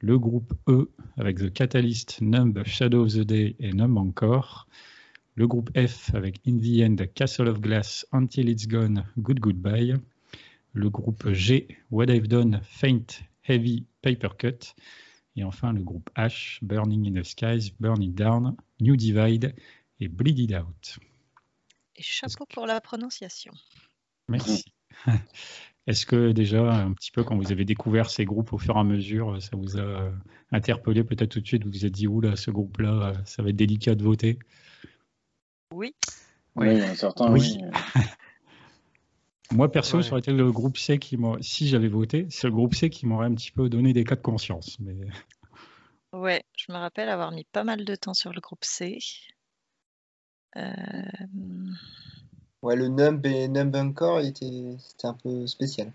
le 0.00 0.18
groupe 0.18 0.54
E 0.68 0.90
avec 1.16 1.38
The 1.38 1.52
Catalyst, 1.52 2.20
Numb, 2.22 2.62
Shadow 2.64 3.04
of 3.04 3.12
the 3.12 3.20
Day 3.20 3.56
et 3.58 3.72
Numb 3.72 3.98
encore. 3.98 4.66
Le 5.34 5.46
groupe 5.46 5.70
F 5.78 6.14
avec 6.14 6.40
In 6.46 6.58
the 6.58 6.82
End, 6.82 6.96
Castle 7.14 7.48
of 7.48 7.60
Glass, 7.60 8.06
Until 8.12 8.48
It's 8.48 8.66
Gone, 8.66 9.04
Good 9.18 9.40
Goodbye. 9.40 9.94
Le 10.72 10.90
groupe 10.90 11.30
G, 11.32 11.68
What 11.90 12.06
I've 12.06 12.28
Done, 12.28 12.60
Faint, 12.62 13.22
Heavy, 13.42 13.86
Paper 14.02 14.30
Cut. 14.38 14.74
Et 15.36 15.44
enfin 15.44 15.72
le 15.72 15.82
groupe 15.82 16.10
H, 16.16 16.58
Burning 16.62 17.06
in 17.08 17.20
the 17.20 17.24
Skies, 17.24 17.72
Burn 17.78 18.02
It 18.02 18.14
Down, 18.14 18.56
New 18.80 18.96
Divide 18.96 19.54
et 20.00 20.08
Bleed 20.08 20.38
It 20.38 20.52
Out. 20.52 20.98
Et 21.96 22.02
chapeau 22.02 22.46
pour 22.46 22.66
la 22.66 22.80
prononciation. 22.80 23.52
Merci. 24.28 24.64
Est-ce 25.86 26.06
que 26.06 26.32
déjà, 26.32 26.72
un 26.72 26.92
petit 26.92 27.10
peu, 27.10 27.24
quand 27.24 27.36
vous 27.36 27.52
avez 27.52 27.64
découvert 27.64 28.10
ces 28.10 28.24
groupes 28.24 28.52
au 28.52 28.58
fur 28.58 28.76
et 28.76 28.80
à 28.80 28.84
mesure, 28.84 29.40
ça 29.42 29.56
vous 29.56 29.76
a 29.76 29.80
euh, 29.80 30.10
interpellé 30.52 31.04
peut-être 31.04 31.30
tout 31.30 31.40
de 31.40 31.46
suite, 31.46 31.64
vous 31.64 31.70
vous 31.70 31.86
êtes 31.86 31.92
dit, 31.92 32.06
oula, 32.06 32.36
ce 32.36 32.50
groupe-là, 32.50 33.08
euh, 33.08 33.14
ça 33.24 33.42
va 33.42 33.48
être 33.50 33.56
délicat 33.56 33.94
de 33.94 34.02
voter? 34.02 34.38
Oui. 35.72 35.94
Oui, 36.56 36.80
certains, 36.96 37.32
oui. 37.32 37.58
Moi, 39.52 39.70
perso, 39.70 40.00
ça 40.02 40.12
aurait 40.12 40.20
été 40.20 40.32
le 40.32 40.52
groupe 40.52 40.78
C 40.78 40.98
qui 40.98 41.16
m'a, 41.16 41.36
si 41.40 41.66
j'avais 41.66 41.88
voté, 41.88 42.26
c'est 42.30 42.46
le 42.46 42.52
groupe 42.52 42.74
C 42.74 42.88
qui 42.88 43.06
m'aurait 43.06 43.26
un 43.26 43.34
petit 43.34 43.50
peu 43.50 43.68
donné 43.68 43.92
des 43.92 44.04
cas 44.04 44.16
de 44.16 44.22
conscience. 44.22 44.78
Mais... 44.80 44.96
Ouais, 46.12 46.42
je 46.56 46.72
me 46.72 46.76
rappelle 46.76 47.08
avoir 47.08 47.30
mis 47.30 47.44
pas 47.44 47.62
mal 47.62 47.84
de 47.84 47.94
temps 47.94 48.14
sur 48.14 48.32
le 48.32 48.40
groupe 48.40 48.64
C. 48.64 48.98
Euh... 50.56 50.62
Ouais, 52.62 52.76
le 52.76 52.88
Numb 52.88 53.24
et 53.24 53.48
Numb 53.48 53.74
encore, 53.74 54.20
c'était 54.22 54.76
un 55.04 55.14
peu 55.14 55.46
spécial. 55.46 55.92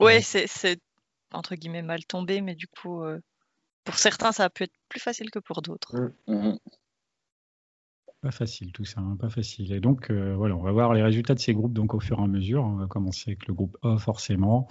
Ouais, 0.00 0.20
c'est 0.20 0.80
entre 1.32 1.54
guillemets 1.54 1.82
mal 1.82 2.04
tombé, 2.04 2.40
mais 2.40 2.54
du 2.54 2.66
coup, 2.66 3.02
euh, 3.02 3.20
pour 3.84 3.98
certains, 3.98 4.32
ça 4.32 4.44
a 4.44 4.50
pu 4.50 4.64
être 4.64 4.74
plus 4.88 5.00
facile 5.00 5.30
que 5.30 5.38
pour 5.38 5.62
d'autres. 5.62 5.94
Mm. 6.26 6.56
Pas 8.22 8.30
facile 8.30 8.72
tout 8.72 8.84
ça, 8.84 9.00
hein, 9.00 9.16
pas 9.20 9.28
facile. 9.28 9.72
Et 9.72 9.80
donc 9.80 10.10
euh, 10.10 10.34
voilà, 10.36 10.56
on 10.56 10.62
va 10.62 10.72
voir 10.72 10.94
les 10.94 11.02
résultats 11.02 11.34
de 11.34 11.38
ces 11.38 11.52
groupes 11.52 11.74
donc 11.74 11.94
au 11.94 12.00
fur 12.00 12.18
et 12.18 12.22
à 12.22 12.26
mesure. 12.26 12.64
On 12.64 12.76
va 12.76 12.86
commencer 12.86 13.30
avec 13.30 13.46
le 13.46 13.54
groupe 13.54 13.76
A 13.82 13.98
forcément. 13.98 14.68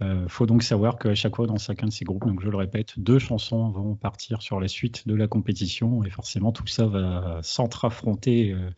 Il 0.00 0.06
euh, 0.06 0.28
faut 0.28 0.46
donc 0.46 0.62
savoir 0.62 0.98
qu'à 0.98 1.14
chaque 1.14 1.36
fois 1.36 1.46
dans 1.46 1.56
chacun 1.56 1.86
de 1.86 1.92
ces 1.92 2.04
groupes, 2.04 2.26
donc 2.26 2.42
je 2.42 2.48
le 2.48 2.56
répète, 2.56 2.98
deux 2.98 3.18
chansons 3.18 3.70
vont 3.70 3.94
partir 3.94 4.42
sur 4.42 4.60
la 4.60 4.66
suite 4.66 5.06
de 5.06 5.14
la 5.14 5.28
compétition 5.28 6.02
et 6.02 6.10
forcément 6.10 6.50
tout 6.52 6.66
ça 6.66 6.86
va 6.86 7.38
s'entre-affronter 7.42 8.52
euh, 8.52 8.70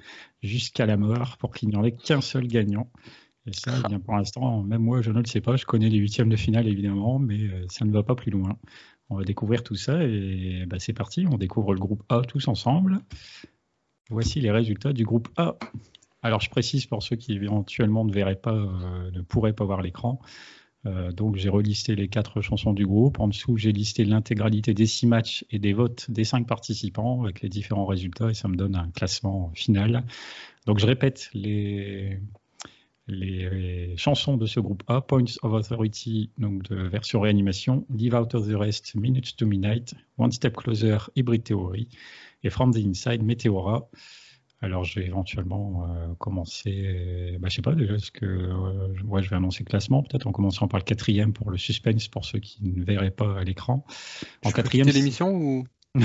jusqu'à 0.42 0.84
la 0.84 0.98
mort 0.98 1.38
pour 1.38 1.54
qu'il 1.54 1.70
n'y 1.70 1.76
en 1.76 1.84
ait 1.84 1.92
qu'un 1.96 2.20
seul 2.20 2.46
gagnant. 2.46 2.90
Et 3.46 3.52
ça, 3.52 3.72
eh 3.76 3.88
bien, 3.88 3.98
pour 3.98 4.14
l'instant, 4.14 4.62
même 4.62 4.82
moi, 4.82 5.02
je 5.02 5.10
ne 5.10 5.18
le 5.18 5.26
sais 5.26 5.40
pas. 5.40 5.56
Je 5.56 5.64
connais 5.66 5.88
les 5.88 5.98
huitièmes 5.98 6.28
de 6.28 6.36
finale, 6.36 6.68
évidemment, 6.68 7.18
mais 7.18 7.50
ça 7.68 7.84
ne 7.84 7.90
va 7.90 8.04
pas 8.04 8.14
plus 8.14 8.30
loin. 8.30 8.56
On 9.10 9.16
va 9.16 9.24
découvrir 9.24 9.62
tout 9.62 9.74
ça 9.74 10.02
et 10.04 10.64
bah, 10.66 10.78
c'est 10.78 10.92
parti. 10.92 11.26
On 11.30 11.36
découvre 11.36 11.74
le 11.74 11.80
groupe 11.80 12.02
A 12.08 12.22
tous 12.22 12.46
ensemble. 12.48 13.00
Voici 14.12 14.40
les 14.40 14.50
résultats 14.50 14.92
du 14.92 15.04
groupe 15.04 15.28
A. 15.38 15.56
Alors, 16.22 16.40
je 16.40 16.50
précise 16.50 16.84
pour 16.86 17.02
ceux 17.02 17.16
qui 17.16 17.32
éventuellement 17.32 18.04
ne 18.04 18.12
verraient 18.12 18.36
pas, 18.36 18.54
euh, 18.54 19.10
ne 19.10 19.22
pourraient 19.22 19.54
pas 19.54 19.64
voir 19.64 19.80
l'écran. 19.80 20.20
Euh, 20.84 21.12
donc, 21.12 21.36
j'ai 21.36 21.48
relisté 21.48 21.96
les 21.96 22.08
quatre 22.08 22.42
chansons 22.42 22.74
du 22.74 22.86
groupe. 22.86 23.20
En 23.20 23.28
dessous, 23.28 23.56
j'ai 23.56 23.72
listé 23.72 24.04
l'intégralité 24.04 24.74
des 24.74 24.86
six 24.86 25.06
matchs 25.06 25.46
et 25.50 25.58
des 25.58 25.72
votes 25.72 26.10
des 26.10 26.24
cinq 26.24 26.46
participants 26.46 27.22
avec 27.22 27.40
les 27.40 27.48
différents 27.48 27.86
résultats 27.86 28.30
et 28.30 28.34
ça 28.34 28.48
me 28.48 28.56
donne 28.56 28.76
un 28.76 28.90
classement 28.90 29.50
final. 29.54 30.04
Donc, 30.66 30.78
je 30.78 30.86
répète 30.86 31.30
les, 31.32 32.20
les 33.08 33.96
chansons 33.96 34.36
de 34.36 34.46
ce 34.46 34.60
groupe 34.60 34.82
A, 34.86 35.00
Points 35.00 35.36
of 35.42 35.52
Authority, 35.52 36.30
donc 36.38 36.62
de 36.64 36.76
version 36.76 37.20
réanimation, 37.20 37.86
Leave 37.90 38.14
Out 38.14 38.34
of 38.34 38.48
the 38.48 38.54
Rest, 38.54 38.94
Minutes 38.94 39.36
to 39.36 39.46
Midnight, 39.46 39.94
One 40.18 40.32
Step 40.32 40.56
Closer, 40.56 40.98
Hybrid 41.16 41.44
Theory, 41.44 41.88
et 42.44 42.50
From 42.50 42.72
the 42.72 42.78
Inside, 42.78 43.22
Meteora. 43.22 43.88
Alors, 44.60 44.84
je 44.84 45.00
vais 45.00 45.06
éventuellement 45.06 45.88
euh, 45.90 46.14
commencer, 46.18 47.36
bah, 47.40 47.48
je 47.50 47.56
sais 47.56 47.62
pas 47.62 47.74
déjà, 47.74 47.98
ce 47.98 48.12
que 48.12 48.24
euh, 48.24 48.94
je 48.96 49.28
vais 49.28 49.36
annoncer 49.36 49.64
le 49.64 49.68
classement, 49.68 50.04
peut-être 50.04 50.28
en 50.28 50.32
commençant 50.32 50.68
par 50.68 50.78
le 50.78 50.84
quatrième 50.84 51.32
pour 51.32 51.50
le 51.50 51.58
suspense 51.58 52.06
pour 52.06 52.24
ceux 52.24 52.38
qui 52.38 52.64
ne 52.64 52.84
verraient 52.84 53.10
pas 53.10 53.40
à 53.40 53.42
l'écran. 53.42 53.84
En 54.44 54.50
je 54.50 54.54
quatrième. 54.54 54.86
l'émission 54.88 55.34
ou? 55.34 55.64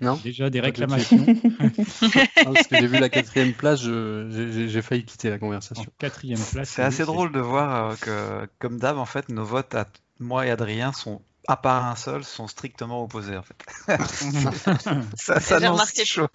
Non. 0.00 0.16
Déjà 0.22 0.50
des 0.50 0.60
réclamations. 0.60 1.24
parce 2.44 2.66
que 2.66 2.76
j'ai 2.76 2.86
vu 2.86 2.98
la 2.98 3.08
quatrième 3.08 3.52
place, 3.52 3.80
j'ai 3.82 4.82
failli 4.82 5.04
quitter 5.04 5.30
la 5.30 5.38
conversation. 5.38 5.86
quatrième 5.98 6.40
place. 6.52 6.68
C'est 6.68 6.82
assez 6.82 7.04
drôle 7.04 7.32
de 7.32 7.40
voir 7.40 7.90
euh, 7.90 7.94
que, 7.96 8.48
comme 8.58 8.78
d'hab, 8.78 8.98
en 8.98 9.06
fait, 9.06 9.28
nos 9.28 9.44
votes 9.44 9.74
à 9.74 9.88
moi 10.18 10.46
et 10.46 10.50
Adrien 10.50 10.92
sont 10.92 11.22
à 11.48 11.56
part 11.56 11.84
un 11.86 11.96
seul, 11.96 12.24
sont 12.24 12.48
strictement 12.48 13.04
opposés 13.04 13.36
en 13.36 13.42
fait. 13.42 13.64
ça 15.16 15.40
s'annonce 15.40 15.94
chaud. 16.04 16.28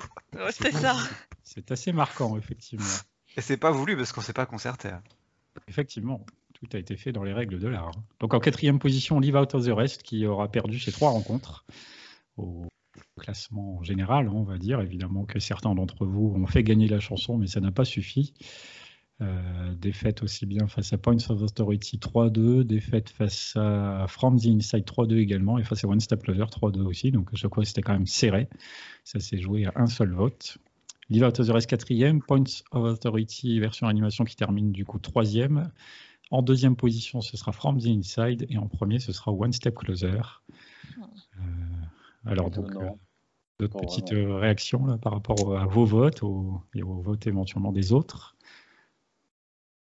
c'est 0.51 0.71
ça. 0.71 0.95
C'est 1.43 1.71
assez 1.71 1.91
marquant, 1.91 2.37
effectivement. 2.37 2.85
Et 3.35 3.41
c'est 3.41 3.57
pas 3.57 3.71
voulu 3.71 3.97
parce 3.97 4.11
qu'on 4.13 4.21
s'est 4.21 4.33
pas 4.33 4.45
concerté. 4.45 4.89
Hein. 4.89 5.03
Effectivement, 5.67 6.25
tout 6.53 6.67
a 6.73 6.79
été 6.79 6.95
fait 6.95 7.11
dans 7.11 7.23
les 7.23 7.33
règles 7.33 7.59
de 7.59 7.67
l'art. 7.67 7.91
Donc 8.19 8.33
en 8.33 8.39
quatrième 8.39 8.79
position, 8.79 9.19
Live 9.19 9.35
Out 9.35 9.55
of 9.55 9.65
the 9.65 9.71
Rest 9.71 10.03
qui 10.03 10.25
aura 10.25 10.49
perdu 10.49 10.79
ses 10.79 10.91
trois 10.91 11.09
rencontres 11.09 11.65
au 12.37 12.67
classement 13.21 13.81
général, 13.83 14.27
on 14.27 14.43
va 14.43 14.57
dire. 14.57 14.81
Évidemment 14.81 15.25
que 15.25 15.39
certains 15.39 15.73
d'entre 15.75 16.05
vous 16.05 16.33
ont 16.35 16.47
fait 16.47 16.63
gagner 16.63 16.87
la 16.87 16.99
chanson, 16.99 17.37
mais 17.37 17.47
ça 17.47 17.61
n'a 17.61 17.71
pas 17.71 17.85
suffi. 17.85 18.33
Euh, 19.21 19.75
défaite 19.75 20.23
aussi 20.23 20.47
bien 20.47 20.65
face 20.67 20.93
à 20.93 20.97
Points 20.97 21.29
of 21.29 21.43
Authority 21.43 21.99
3-2, 21.99 22.63
défaite 22.63 23.11
face 23.11 23.55
à 23.55 24.05
From 24.07 24.39
the 24.39 24.47
Inside 24.47 24.83
3-2 24.83 25.17
également, 25.17 25.59
et 25.59 25.63
face 25.63 25.83
à 25.83 25.87
One 25.87 25.99
Step 25.99 26.23
Closer 26.23 26.45
3-2 26.45 26.81
aussi. 26.81 27.11
Donc 27.11 27.29
à 27.31 27.35
chaque 27.35 27.53
fois, 27.53 27.63
c'était 27.63 27.83
quand 27.83 27.93
même 27.93 28.07
serré. 28.07 28.49
Ça 29.03 29.19
s'est 29.19 29.39
joué 29.39 29.65
à 29.65 29.73
un 29.75 29.85
seul 29.85 30.11
vote. 30.11 30.57
Live 31.09 31.23
Out 31.23 31.39
of 31.39 31.47
the 31.47 31.51
Rest 31.51 31.69
4 31.69 32.19
Points 32.25 32.63
of 32.71 32.83
Authority 32.83 33.59
version 33.59 33.87
animation 33.87 34.23
qui 34.23 34.35
termine 34.35 34.71
du 34.71 34.85
coup 34.85 34.97
3 34.97 35.23
En 36.31 36.41
deuxième 36.41 36.75
position, 36.75 37.21
ce 37.21 37.37
sera 37.37 37.51
From 37.51 37.79
the 37.79 37.87
Inside, 37.87 38.47
et 38.49 38.57
en 38.57 38.67
premier, 38.67 38.97
ce 38.97 39.11
sera 39.11 39.31
One 39.31 39.53
Step 39.53 39.75
Closer. 39.75 40.21
Euh, 40.97 41.43
alors 42.25 42.49
donc. 42.49 42.71
Euh, 42.75 42.89
d'autres 43.61 43.79
petites 43.79 44.09
réactions 44.11 44.85
là, 44.85 44.97
par 44.97 45.13
rapport 45.13 45.57
à 45.57 45.65
vos 45.65 45.85
votes 45.85 46.21
et 46.75 46.83
aux 46.83 47.01
votes 47.01 47.27
éventuellement 47.27 47.71
des 47.71 47.93
autres? 47.93 48.35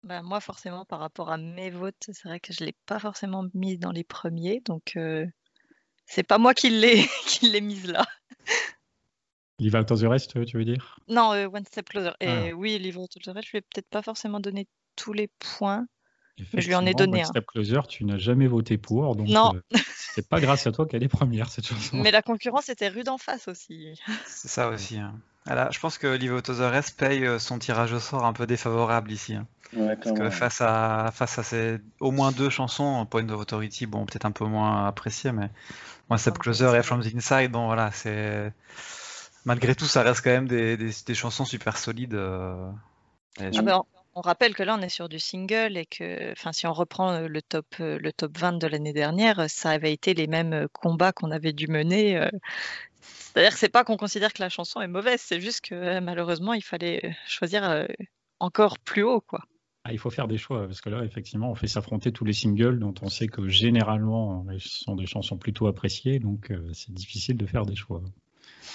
Bah, 0.05 0.21
moi, 0.23 0.41
forcément, 0.41 0.85
par 0.85 0.99
rapport 0.99 1.31
à 1.31 1.37
mes 1.37 1.71
votes, 1.71 2.11
c'est 2.13 2.29
vrai 2.29 2.41
que 2.41 2.53
je 2.53 2.63
ne 2.63 2.67
l'ai 2.67 2.75
pas 2.87 2.99
forcément 2.99 3.45
mis 3.55 3.79
dans 3.79 3.93
les 3.93 4.03
premiers, 4.03 4.61
donc 4.65 4.93
euh, 4.97 5.25
c'est 6.07 6.25
pas 6.25 6.39
moi 6.39 6.55
qui 6.55 6.71
l'ai 6.71 7.05
qui 7.27 7.61
mise 7.61 7.87
là. 7.87 8.05
Live 9.61 9.77
Out 9.77 9.93
of 9.93 10.01
the 10.01 10.07
Rest, 10.07 10.45
tu 10.45 10.57
veux 10.57 10.65
dire? 10.65 10.99
Non, 11.09 11.33
euh, 11.35 11.47
One 11.47 11.65
Step 11.65 11.89
Closer. 11.89 12.11
Et 12.21 12.27
ah. 12.27 12.55
oui, 12.55 12.79
Live 12.81 12.99
Out 12.99 13.17
of 13.17 13.23
the 13.23 13.29
Rest, 13.29 13.47
je 13.47 13.53
lui 13.53 13.59
ai 13.59 13.61
peut-être 13.61 13.89
pas 13.89 14.03
forcément 14.03 14.41
donné 14.41 14.67
tous 14.97 15.13
les 15.13 15.29
points, 15.39 15.87
mais 16.53 16.61
je 16.61 16.67
lui 16.67 16.75
en 16.75 16.85
ai 16.85 16.95
donné 16.95 17.21
One 17.21 17.27
Step 17.27 17.47
Closer, 17.47 17.81
tu 17.89 18.05
n'as 18.05 18.19
jamais 18.19 18.49
voté 18.49 18.79
pour, 18.79 19.15
donc 19.15 19.29
non. 19.29 19.53
Euh, 19.55 19.61
c'est 20.15 20.27
pas 20.27 20.41
grâce 20.41 20.67
à 20.67 20.73
toi 20.73 20.87
qu'elle 20.87 21.03
est 21.03 21.09
première 21.09 21.51
cette 21.51 21.67
chanson. 21.67 21.97
Mais 21.97 22.11
la 22.11 22.23
concurrence 22.23 22.69
était 22.69 22.89
rude 22.89 23.09
en 23.09 23.19
face 23.19 23.49
aussi. 23.49 24.01
C'est 24.27 24.49
ça 24.49 24.69
aussi. 24.69 24.99
Hein. 24.99 25.15
je 25.47 25.79
pense 25.79 25.99
que 25.99 26.07
Live 26.07 26.33
Out 26.33 26.49
of 26.51 26.59
the 26.59 26.71
Rest 26.71 26.99
paye 26.99 27.29
son 27.39 27.59
tirage 27.59 27.93
au 27.93 28.01
sort 28.01 28.25
un 28.25 28.33
peu 28.33 28.47
défavorable 28.47 29.11
ici. 29.11 29.35
Hein. 29.35 29.47
Parce 29.75 30.13
que 30.13 30.31
face 30.31 30.61
à, 30.61 31.11
face 31.15 31.39
à 31.39 31.43
ces 31.43 31.79
au 32.01 32.11
moins 32.11 32.31
deux 32.31 32.51
chansons, 32.51 33.07
Point 33.07 33.29
of 33.31 33.41
Authority, 33.41 33.87
bon, 33.87 34.05
peut-être 34.05 34.27
un 34.27 34.31
peu 34.31 34.45
moins 34.45 34.87
apprécié, 34.87 35.33
mais 35.33 35.49
moi, 36.11 36.19
Step 36.19 36.39
Closer 36.39 36.77
et 36.77 36.83
From 36.83 37.03
the 37.03 37.15
Inside, 37.15 37.51
bon, 37.51 37.67
voilà, 37.67 37.91
c'est. 37.91 38.53
Malgré 39.45 39.75
tout, 39.75 39.87
ça 39.87 40.03
reste 40.03 40.23
quand 40.23 40.31
même 40.31 40.47
des, 40.47 40.77
des, 40.77 41.15
chansons 41.15 41.45
super 41.45 41.77
solides. 41.77 42.15
Euh, 42.15 42.71
ah 43.41 43.83
on 44.15 44.21
rappelle 44.21 44.55
que 44.55 44.63
là, 44.63 44.77
on 44.79 44.83
est 44.83 44.89
sur 44.89 45.09
du 45.09 45.19
single 45.19 45.77
et 45.77 45.87
que, 45.87 46.35
si 46.53 46.67
on 46.67 46.73
reprend 46.73 47.21
le 47.21 47.43
top, 47.43 47.67
le 47.79 48.11
top 48.13 48.37
20 48.39 48.59
de 48.59 48.67
l'année 48.67 48.93
dernière, 48.93 49.49
ça 49.49 49.71
avait 49.71 49.93
été 49.93 50.15
les 50.15 50.27
mêmes 50.27 50.67
combats 50.73 51.13
qu'on 51.13 51.31
avait 51.31 51.53
dû 51.53 51.67
mener. 51.67 52.29
C'est-à-dire 53.01 53.53
que 53.53 53.59
c'est 53.59 53.69
pas 53.69 53.85
qu'on 53.85 53.97
considère 53.97 54.33
que 54.33 54.43
la 54.43 54.49
chanson 54.49 54.81
est 54.81 54.89
mauvaise, 54.89 55.21
c'est 55.21 55.41
juste 55.41 55.63
que 55.63 56.01
malheureusement, 56.01 56.53
il 56.53 56.63
fallait 56.63 57.17
choisir 57.27 57.87
encore 58.39 58.79
plus 58.79 59.03
haut, 59.03 59.21
quoi. 59.21 59.45
Ah, 59.85 59.93
il 59.93 59.99
faut 59.99 60.11
faire 60.11 60.29
des 60.29 60.39
choix, 60.39 60.67
parce 60.67 60.81
que 60.81 60.91
là, 60.91 61.03
effectivement, 61.03 61.51
on 61.51 61.57
fait 61.57 61.67
s'affronter 61.67 62.13
tous 62.13 62.25
les 62.25 62.33
singles 62.33 62.79
dont 62.79 62.95
on 63.03 63.09
sait 63.09 63.27
que 63.27 63.49
généralement, 63.49 64.47
ce 64.59 64.85
sont 64.85 64.95
des 64.95 65.07
chansons 65.07 65.39
plutôt 65.39 65.67
appréciées, 65.67 66.21
donc 66.21 66.53
c'est 66.73 66.93
difficile 66.93 67.37
de 67.37 67.47
faire 67.47 67.67
des 67.67 67.75
choix. 67.75 68.03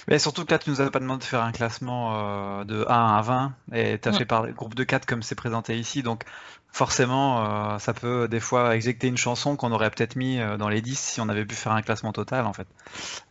Mais 0.07 0.19
surtout 0.19 0.45
que 0.45 0.51
là, 0.51 0.59
tu 0.59 0.69
nous 0.69 0.81
as 0.81 0.89
pas 0.89 0.99
demandé 0.99 1.19
de 1.19 1.23
faire 1.23 1.43
un 1.43 1.51
classement 1.51 2.59
euh, 2.59 2.63
de 2.63 2.85
1 2.87 3.17
à 3.17 3.21
20, 3.21 3.53
et 3.73 3.99
tu 3.99 4.09
as 4.09 4.13
fait 4.13 4.25
par 4.25 4.47
groupe 4.51 4.75
de 4.75 4.83
4 4.83 5.05
comme 5.05 5.23
c'est 5.23 5.35
présenté 5.35 5.77
ici, 5.77 6.03
donc 6.03 6.23
forcément, 6.71 7.73
euh, 7.73 7.79
ça 7.79 7.93
peut 7.93 8.27
des 8.27 8.39
fois 8.39 8.75
éjecter 8.75 9.07
une 9.07 9.17
chanson 9.17 9.55
qu'on 9.55 9.71
aurait 9.71 9.89
peut-être 9.89 10.15
mis 10.15 10.39
dans 10.59 10.69
les 10.69 10.81
10 10.81 10.97
si 10.97 11.21
on 11.21 11.29
avait 11.29 11.45
pu 11.45 11.55
faire 11.55 11.71
un 11.71 11.81
classement 11.81 12.13
total, 12.13 12.45
en 12.45 12.53
fait. 12.53 12.67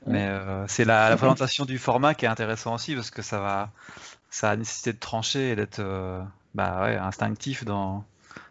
Mais 0.07 0.29
c'est 0.69 0.85
la, 0.85 1.11
la, 1.11 1.17
présentation 1.17 1.65
du 1.65 1.79
format 1.79 2.15
qui 2.15 2.25
est 2.25 2.29
intéressant 2.29 2.75
aussi, 2.75 2.95
parce 2.95 3.11
que 3.11 3.23
ça 3.23 3.41
va 3.41 3.71
ça 4.29 4.51
a 4.51 4.57
nécessité 4.57 4.93
de 4.93 4.99
trancher 4.99 5.51
et 5.51 5.57
d'être 5.57 5.81
bah 6.55 6.83
ouais, 6.83 6.97
instinctif 6.97 7.65
dans 7.65 8.05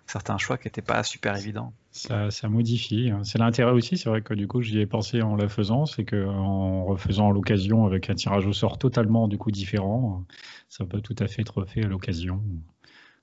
certains 0.07 0.38
choix 0.38 0.57
qui 0.57 0.67
n'étaient 0.67 0.81
pas 0.81 1.03
super 1.03 1.35
évidents. 1.35 1.74
Ça, 1.95 2.49
modifie. 2.49 3.11
C'est 3.23 3.37
l'intérêt 3.37 3.71
aussi, 3.71 3.97
c'est 3.97 4.09
vrai 4.09 4.21
que 4.21 4.33
du 4.33 4.47
coup 4.49 4.61
j'y 4.61 4.79
ai 4.79 4.85
pensé 4.85 5.21
en 5.21 5.37
la 5.37 5.47
faisant, 5.47 5.85
c'est 5.85 6.03
qu'en 6.03 6.83
refaisant 6.83 7.31
l'occasion 7.31 7.85
avec 7.85 8.09
un 8.09 8.15
tirage 8.15 8.45
au 8.45 8.51
sort 8.53 8.77
totalement 8.77 9.29
du 9.29 9.37
coup 9.37 9.49
différent, 9.49 10.25
ça 10.67 10.85
peut 10.85 10.99
tout 11.01 11.15
à 11.19 11.27
fait 11.27 11.41
être 11.41 11.63
fait 11.65 11.85
à 11.85 11.87
l'occasion. 11.87 12.43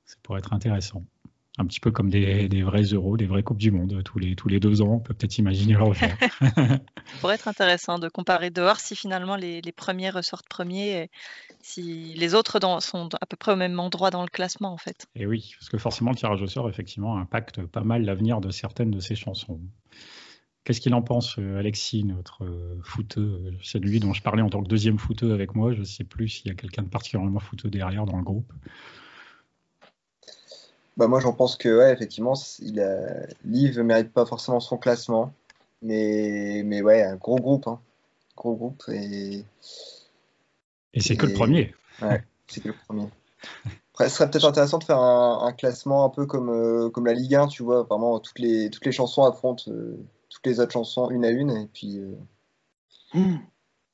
Ça 0.07 0.17
pourrait 0.23 0.39
être 0.41 0.55
intéressant 0.55 1.05
un 1.59 1.67
petit 1.67 1.81
peu 1.81 1.91
comme 1.91 2.09
des, 2.09 2.63
vrais 2.63 2.83
euros, 2.83 3.17
des 3.17 3.27
vraies 3.27 3.43
coupes 3.43 3.59
du 3.59 3.71
monde 3.71 4.03
tous 4.05 4.19
les, 4.19 4.35
tous 4.35 4.49
les 4.49 4.59
deux 4.59 4.81
ans. 4.81 4.95
On 4.95 5.01
peut 5.01 5.13
peut-être 5.13 5.37
imaginer 5.39 5.75
le 5.75 5.83
refaire. 5.83 6.17
Ça 6.41 6.81
pourrait 7.21 7.35
être 7.35 7.49
intéressant 7.49 7.99
de 7.99 8.09
comparer 8.09 8.51
dehors 8.51 8.81
si 8.81 8.97
finalement 8.97 9.37
les, 9.37 9.61
premiers 9.73 10.11
ressortent 10.11 10.49
premiers, 10.49 11.03
et 11.03 11.11
si 11.61 12.15
les 12.15 12.35
autres 12.35 12.59
sont 12.81 13.09
à 13.21 13.27
peu 13.27 13.37
près 13.37 13.53
au 13.53 13.57
même 13.57 13.79
endroit 13.79 14.11
dans 14.11 14.23
le 14.23 14.29
classement 14.29 14.73
en 14.73 14.79
fait. 14.79 15.07
Et 15.15 15.27
oui, 15.27 15.53
parce 15.59 15.69
que 15.69 15.79
forcément 15.79 16.11
le 16.11 16.17
tirage 16.17 16.41
au 16.41 16.47
sort 16.47 16.69
effectivement 16.69 17.19
impacte 17.19 17.63
pas 17.67 17.83
mal 17.83 18.05
l'avenir 18.05 18.41
de 18.41 18.51
certaines 18.51 18.91
de 18.91 19.01
ces 19.01 19.15
chansons. 19.15 19.61
Qu'est-ce 20.65 20.81
qu'il 20.81 20.95
en 20.95 21.03
pense, 21.03 21.39
euh, 21.39 21.59
Alexis, 21.59 22.05
notre 22.05 22.45
euh, 22.45 22.79
footeux 22.85 23.53
C'est 23.65 23.81
lui 23.81 23.99
dont 23.99 24.13
je 24.13 24.23
parlais 24.23 24.43
en 24.43 24.49
tant 24.49 24.63
que 24.63 24.69
deuxième 24.69 24.97
footeux 24.97 25.33
avec 25.33 25.57
moi? 25.57 25.73
Je 25.73 25.81
ne 25.81 25.85
sais 25.85 26.05
plus 26.05 26.29
s'il 26.29 26.47
y 26.47 26.51
a 26.51 26.55
quelqu'un 26.55 26.83
de 26.83 26.89
particulièrement 26.89 27.41
footeux 27.41 27.69
derrière 27.69 28.07
dans 28.07 28.17
le 28.17 28.23
groupe. 28.23 28.53
Bah 30.97 31.09
moi 31.09 31.21
j'en 31.21 31.33
pense 31.33 31.57
que 31.57 31.79
ouais, 31.79 31.93
effectivement, 31.93 32.35
il 32.61 32.81
a... 32.81 33.27
Liv 33.45 33.79
mérite 33.81 34.13
pas 34.13 34.27
forcément 34.27 34.61
son 34.61 34.77
classement, 34.77 35.33
mais 35.81 36.63
mais 36.65 36.83
ouais, 36.83 37.03
un 37.03 37.17
gros 37.17 37.37
groupe, 37.37 37.67
hein. 37.67 37.81
gros 38.37 38.55
groupe 38.55 38.83
et 38.89 39.45
et 40.95 41.01
c'est 41.01 41.17
que 41.17 41.27
le 41.27 41.33
premier. 41.33 41.75
Ouais, 42.01 42.23
c'est 42.47 42.61
que 42.61 42.69
le 42.69 42.75
premier. 42.87 43.09
Après, 43.93 44.09
ce 44.09 44.17
serait 44.17 44.31
peut-être 44.31 44.45
intéressant 44.45 44.79
de 44.79 44.85
faire 44.85 44.99
un, 44.99 45.53
classement 45.53 46.05
un 46.05 46.09
peu 46.09 46.27
comme 46.27 46.51
euh, 46.51 46.91
comme 46.91 47.07
la 47.07 47.15
Ligue 47.15 47.35
1, 47.35 47.49
tu 47.49 47.63
vois, 47.63 47.83
vraiment 47.83 48.19
toutes 48.21 48.39
les 48.39 48.71
toutes 48.71 48.85
les 48.87 48.93
chansons 48.93 49.25
affrontent 49.25 49.65
euh, 49.69 49.99
toutes 50.29 50.47
les 50.47 50.61
autres 50.61 50.73
chansons 50.73 51.11
une 51.11 51.25
à 51.25 51.31
une 51.31 51.51
et 51.51 51.69
puis. 51.73 51.99
Euh, 51.99 52.15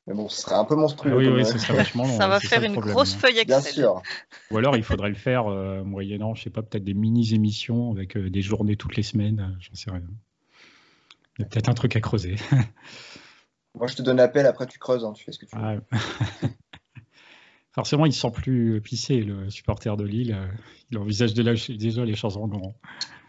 Mais 0.08 0.14
bon, 0.14 0.26
ce 0.30 0.40
serait 0.40 0.54
un 0.54 0.64
peu 0.64 0.74
monstrueux. 0.74 1.12
Ah 1.12 1.16
oui, 1.16 1.28
oui, 1.28 1.44
ce 1.44 1.58
serait 1.58 1.74
vachement 1.74 2.04
long. 2.06 2.16
Ça 2.16 2.24
ouais, 2.24 2.30
va 2.30 2.40
faire 2.40 2.62
une 2.62 2.72
problème, 2.72 2.94
grosse 2.94 3.14
hein. 3.14 3.18
feuille 3.18 3.44
Bien 3.44 3.58
Excel. 3.58 3.74
sûr. 3.74 4.02
Ou 4.50 4.56
alors 4.56 4.74
il 4.74 4.82
faudrait 4.82 5.10
le 5.10 5.14
faire 5.14 5.48
euh, 5.48 5.84
moyennant, 5.84 6.34
je 6.34 6.44
sais 6.44 6.50
pas, 6.50 6.62
peut-être 6.62 6.84
des 6.84 6.94
mini-émissions 6.94 7.92
avec 7.92 8.16
euh, 8.16 8.30
des 8.30 8.40
journées 8.40 8.76
toutes 8.76 8.96
les 8.96 9.02
semaines, 9.02 9.40
euh, 9.40 9.56
j'en 9.60 9.74
sais 9.74 9.90
rien. 9.90 10.00
Il 11.38 11.42
y 11.42 11.44
a 11.44 11.48
peut-être 11.48 11.68
un 11.68 11.74
truc 11.74 11.94
à 11.94 12.00
creuser. 12.00 12.36
Moi, 13.74 13.86
je 13.86 13.96
te 13.96 14.02
donne 14.02 14.16
l'appel, 14.16 14.46
après 14.46 14.66
tu 14.66 14.78
creuses, 14.78 15.04
hein, 15.04 15.12
tu 15.12 15.24
fais 15.24 15.32
ce 15.32 15.38
que 15.38 15.44
tu 15.44 15.54
veux. 15.54 15.62
Ah. 15.62 16.46
Forcément, 17.78 18.06
il 18.06 18.12
se 18.12 18.18
sent 18.20 18.32
plus 18.32 18.80
pissé, 18.80 19.20
le 19.20 19.50
supporter 19.50 19.96
de 19.96 20.02
Lille. 20.02 20.32
euh, 20.36 20.48
Il 20.90 20.98
envisage 20.98 21.32
déjà, 21.32 21.52
déjà 21.76 22.04
les 22.04 22.16
choses 22.16 22.36
en 22.36 22.48
grand. 22.48 22.74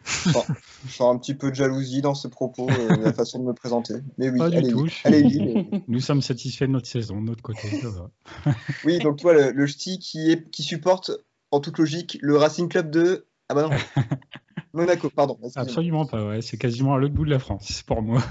Je 0.04 0.32
sens, 0.32 0.48
je 0.88 0.92
sens 0.92 1.16
un 1.16 1.20
petit 1.20 1.36
peu 1.36 1.52
de 1.52 1.56
jalousie 1.56 2.02
dans 2.02 2.16
ce 2.16 2.28
propos, 2.28 2.68
euh, 2.68 2.98
la 3.04 3.14
façon 3.14 3.38
de 3.38 3.44
me 3.44 3.54
présenter. 3.54 3.94
Mais 4.18 4.32
oui, 4.32 4.40
Pas 4.40 4.50
du 4.50 4.58
allez, 4.58 4.72
tout. 4.72 4.88
Allez 5.04 5.22
Lille. 5.22 5.84
Nous 5.88 6.00
sommes 6.00 6.24
satisfaits 6.24 6.64
de 6.66 6.72
notre 6.72 6.88
saison, 6.88 7.22
de 7.22 7.28
notre 7.28 7.44
côté. 7.44 7.70
ça 7.80 7.90
va. 7.92 8.10
Oui, 8.86 8.98
donc 8.98 9.18
toi, 9.20 9.34
le, 9.36 9.52
le 9.52 9.68
ch'ti 9.68 10.00
qui, 10.00 10.32
est, 10.32 10.50
qui 10.50 10.64
supporte, 10.64 11.12
en 11.52 11.60
toute 11.60 11.78
logique, 11.78 12.18
le 12.24 12.36
Racing 12.36 12.70
Club 12.70 12.90
de... 12.90 13.28
Ah 13.50 13.54
bah 13.54 13.70
non, 13.70 14.04
Monaco, 14.74 15.12
pardon. 15.12 15.38
Absolument 15.58 16.08
pas, 16.08 16.26
ouais. 16.26 16.42
C'est 16.42 16.58
quasiment 16.58 16.96
à 16.96 16.98
l'autre 16.98 17.14
bout 17.14 17.26
de 17.26 17.30
la 17.30 17.38
France 17.40 17.84
pour 17.84 18.02
moi. 18.02 18.24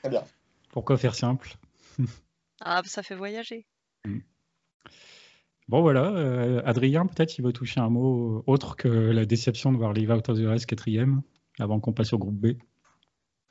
Très 0.00 0.08
bien. 0.08 0.22
Pourquoi 0.70 0.96
faire 0.96 1.14
simple? 1.14 1.58
Ah, 2.62 2.80
ça 2.86 3.02
fait 3.02 3.16
voyager. 3.16 3.66
Bon 5.68 5.82
voilà, 5.82 6.06
euh, 6.06 6.60
Adrien, 6.64 7.06
peut-être 7.06 7.38
il 7.38 7.44
veut 7.44 7.52
toucher 7.52 7.78
un 7.78 7.90
mot 7.90 8.42
autre 8.48 8.74
que 8.74 8.88
la 8.88 9.24
déception 9.24 9.70
de 9.72 9.76
voir 9.76 9.92
Leave 9.92 10.10
Out 10.10 10.28
of 10.28 10.36
the 10.36 10.44
Rest 10.44 10.66
quatrième, 10.66 11.22
avant 11.60 11.78
qu'on 11.78 11.92
passe 11.92 12.12
au 12.12 12.18
groupe 12.18 12.34
B. 12.34 12.56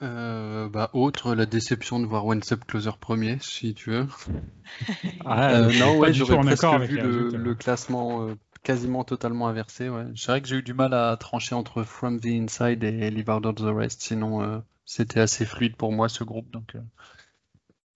Euh, 0.01 0.69
bah, 0.69 0.89
autre, 0.93 1.35
la 1.35 1.45
déception 1.45 1.99
de 1.99 2.05
voir 2.05 2.25
One 2.25 2.41
Step 2.41 2.65
Closer 2.65 2.91
premier, 2.99 3.37
si 3.41 3.73
tu 3.73 3.91
veux. 3.91 4.07
Ah, 5.25 5.53
Euh, 5.53 5.71
non, 5.79 5.97
ouais, 5.97 6.13
j'aurais 6.13 6.39
presque 6.39 6.65
vu 6.89 6.97
le, 6.97 7.55
classement 7.55 8.27
euh, 8.27 8.35
quasiment 8.63 9.03
totalement 9.03 9.47
inversé. 9.47 9.89
Ouais. 9.89 10.05
C'est 10.15 10.31
vrai 10.31 10.41
que 10.41 10.47
j'ai 10.47 10.57
eu 10.57 10.63
du 10.63 10.73
mal 10.73 10.93
à 10.93 11.15
trancher 11.17 11.55
entre 11.55 11.83
From 11.83 12.19
the 12.19 12.27
Inside 12.27 12.83
et 12.83 13.11
Leave 13.11 13.29
Out 13.29 13.45
of 13.45 13.55
the 13.55 13.73
Rest, 13.73 14.01
sinon 14.01 14.61
c'était 14.85 15.21
assez 15.21 15.45
fluide 15.45 15.75
pour 15.75 15.91
moi 15.91 16.09
ce 16.09 16.23
groupe. 16.23 16.49
Donc. 16.51 16.75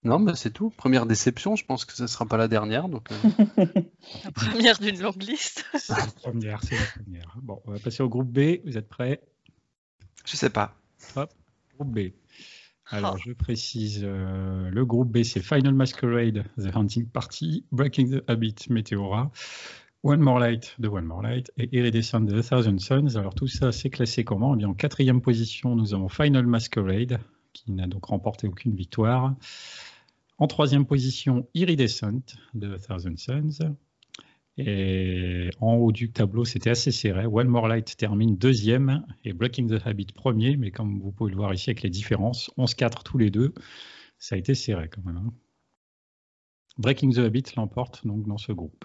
Non, 0.04 0.20
mais 0.20 0.36
c'est 0.36 0.52
tout. 0.52 0.70
Première 0.70 1.06
déception, 1.06 1.56
je 1.56 1.64
pense 1.66 1.86
que 1.86 1.94
ce 1.94 2.08
sera 2.08 2.26
pas 2.26 2.38
la 2.38 2.48
dernière. 2.48 2.90
Donc, 2.90 3.10
euh, 3.12 3.66
La 4.26 4.32
première 4.32 4.78
d'une 4.80 5.00
longue 5.02 5.22
liste. 5.24 5.66
Première, 6.22 6.62
c'est 6.64 6.76
la 6.76 6.86
première. 7.04 7.38
Bon, 7.42 7.62
on 7.66 7.72
va 7.72 7.80
passer 7.80 8.04
au 8.04 8.10
groupe 8.10 8.30
B. 8.32 8.58
Vous 8.66 8.78
êtes 8.78 8.90
prêts? 8.90 9.22
Je 10.26 10.36
sais 10.36 10.50
pas. 10.50 10.76
Groupe 11.78 11.92
B. 11.94 12.00
Alors, 12.88 13.16
Oh. 13.18 13.22
je 13.26 13.32
précise, 13.32 14.02
euh, 14.04 14.70
le 14.70 14.86
groupe 14.86 15.10
B, 15.12 15.24
c'est 15.24 15.40
Final 15.42 15.74
Masquerade, 15.74 16.44
The 16.58 16.76
Hunting 16.76 17.08
Party, 17.08 17.66
Breaking 17.72 18.20
the 18.20 18.24
Habit, 18.30 18.56
Meteora, 18.70 19.32
One 20.04 20.20
More 20.20 20.40
Light 20.40 20.76
de 20.80 20.90
One 20.90 21.06
More 21.06 21.22
Light 21.24 21.52
et 21.58 21.70
Iridescent 21.76 22.20
de 22.20 22.42
The 22.42 22.46
Thousand 22.48 22.78
Suns. 22.80 23.16
Alors, 23.16 23.34
tout 23.36 23.48
ça, 23.48 23.72
c'est 23.72 23.90
classé 23.90 24.26
comment? 24.26 24.54
Eh 24.54 24.58
bien, 24.58 24.68
En 24.68 24.74
quatrième 24.74 25.22
position, 25.22 25.76
nous 25.78 25.94
avons 25.94 26.10
Final 26.10 26.46
Masquerade, 26.46 27.20
qui 27.54 27.72
n'a 27.72 27.88
donc 27.88 28.04
remporté 28.06 28.48
aucune 28.48 28.76
victoire. 28.76 29.34
En 30.44 30.48
troisième 30.48 30.86
position, 30.86 31.48
Iridescent 31.54 32.20
de 32.54 32.76
Thousand 32.76 33.16
Suns. 33.16 33.76
Et 34.58 35.50
en 35.62 35.76
haut 35.76 35.94
du 35.94 36.12
tableau, 36.12 36.44
c'était 36.44 36.70
assez 36.72 36.92
serré. 36.92 37.26
One 37.26 37.48
More 37.48 37.70
Light 37.70 37.96
termine 37.96 38.36
deuxième 38.36 39.06
et 39.24 39.32
Breaking 39.32 39.68
the 39.68 39.88
Habit 39.88 40.08
premier. 40.08 40.58
Mais 40.58 40.70
comme 40.70 41.00
vous 41.00 41.14
pouvez 41.14 41.32
le 41.32 41.38
voir 41.38 41.54
ici 41.54 41.70
avec 41.70 41.82
les 41.82 41.90
différences, 41.90 42.52
11-4 42.58 43.04
tous 43.04 43.18
les 43.18 43.32
deux, 43.32 43.54
ça 44.20 44.36
a 44.36 44.38
été 44.38 44.54
serré 44.54 44.90
quand 44.90 45.02
même. 45.06 45.16
hein. 45.16 45.34
Breaking 46.78 47.12
the 47.12 47.20
Habit 47.20 47.44
l'emporte 47.56 48.06
donc 48.06 48.28
dans 48.28 48.38
ce 48.38 48.52
groupe. 48.52 48.84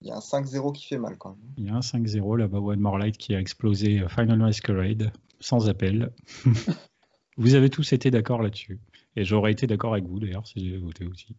Il 0.00 0.06
y 0.06 0.10
a 0.12 0.16
un 0.16 0.20
5-0 0.20 0.72
qui 0.74 0.86
fait 0.86 0.98
mal 0.98 1.18
quand 1.18 1.30
même. 1.30 1.54
Il 1.56 1.64
y 1.64 1.70
a 1.70 1.74
un 1.74 1.80
5-0 1.80 2.38
là-bas, 2.38 2.60
One 2.60 2.78
More 2.78 2.98
Light 2.98 3.18
qui 3.18 3.34
a 3.34 3.40
explosé 3.40 3.98
euh, 3.98 4.08
Final 4.08 4.38
Masquerade 4.38 5.10
sans 5.40 5.68
appel. 5.68 6.12
vous 7.36 7.54
avez 7.54 7.68
tous 7.68 7.92
été 7.92 8.12
d'accord 8.12 8.42
là-dessus? 8.42 8.78
Et 9.18 9.24
j'aurais 9.24 9.50
été 9.50 9.66
d'accord 9.66 9.94
avec 9.94 10.04
vous 10.04 10.20
d'ailleurs 10.20 10.46
si 10.46 10.64
j'avais 10.64 10.78
voté 10.80 11.04
aussi. 11.04 11.34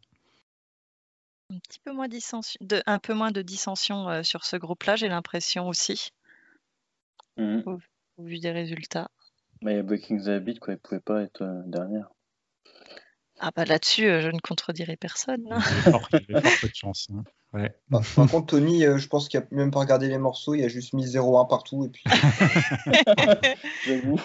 Un 1.49 1.59
petit 1.59 1.79
peu 1.79 1.93
moins, 1.93 2.09
dissension- 2.09 2.57
de, 2.61 2.83
un 2.85 2.99
peu 2.99 3.13
moins 3.13 3.31
de 3.31 3.41
dissension 3.41 4.09
euh, 4.09 4.21
sur 4.21 4.43
ce 4.43 4.57
groupe-là, 4.57 4.97
j'ai 4.97 5.07
l'impression 5.07 5.69
aussi, 5.69 6.09
Mhm. 7.37 7.63
au 8.17 8.23
vu 8.23 8.39
des 8.39 8.51
résultats. 8.51 9.09
Mais 9.61 9.81
Breaking 9.81 10.17
the 10.25 10.27
Habit, 10.27 10.59
quoi, 10.59 10.73
il 10.73 10.77
pouvait 10.79 10.99
pas 10.99 11.21
être 11.21 11.41
euh, 11.41 11.61
dernière. 11.67 12.09
Ah 13.39 13.51
bah 13.55 13.63
là-dessus, 13.63 14.09
euh, 14.09 14.19
je 14.19 14.27
ne 14.27 14.39
contredirai 14.39 14.97
personne. 14.97 15.43
Il 15.45 15.49
y 15.49 15.53
hein. 15.53 15.59
avait 15.61 15.91
fort, 15.91 16.09
il 16.11 16.19
y 16.29 16.35
avait 16.35 16.41
fort 16.41 16.59
peu 16.61 16.67
de 16.67 16.75
chance. 16.75 17.07
hein. 17.13 17.23
Ouais. 17.53 17.73
Par, 17.89 18.01
par 18.15 18.29
contre, 18.29 18.47
Tony, 18.47 18.83
euh, 18.85 18.97
je 18.97 19.07
pense 19.07 19.29
qu'il 19.29 19.39
a 19.39 19.43
même 19.51 19.71
pas 19.71 19.79
regardé 19.79 20.09
les 20.09 20.17
morceaux, 20.17 20.53
il 20.53 20.63
a 20.65 20.67
juste 20.67 20.91
mis 20.93 21.05
0-1 21.07 21.45
partout. 21.47 21.85
Et 21.85 21.89
puis... 21.89 22.03
J'avoue. 23.87 24.19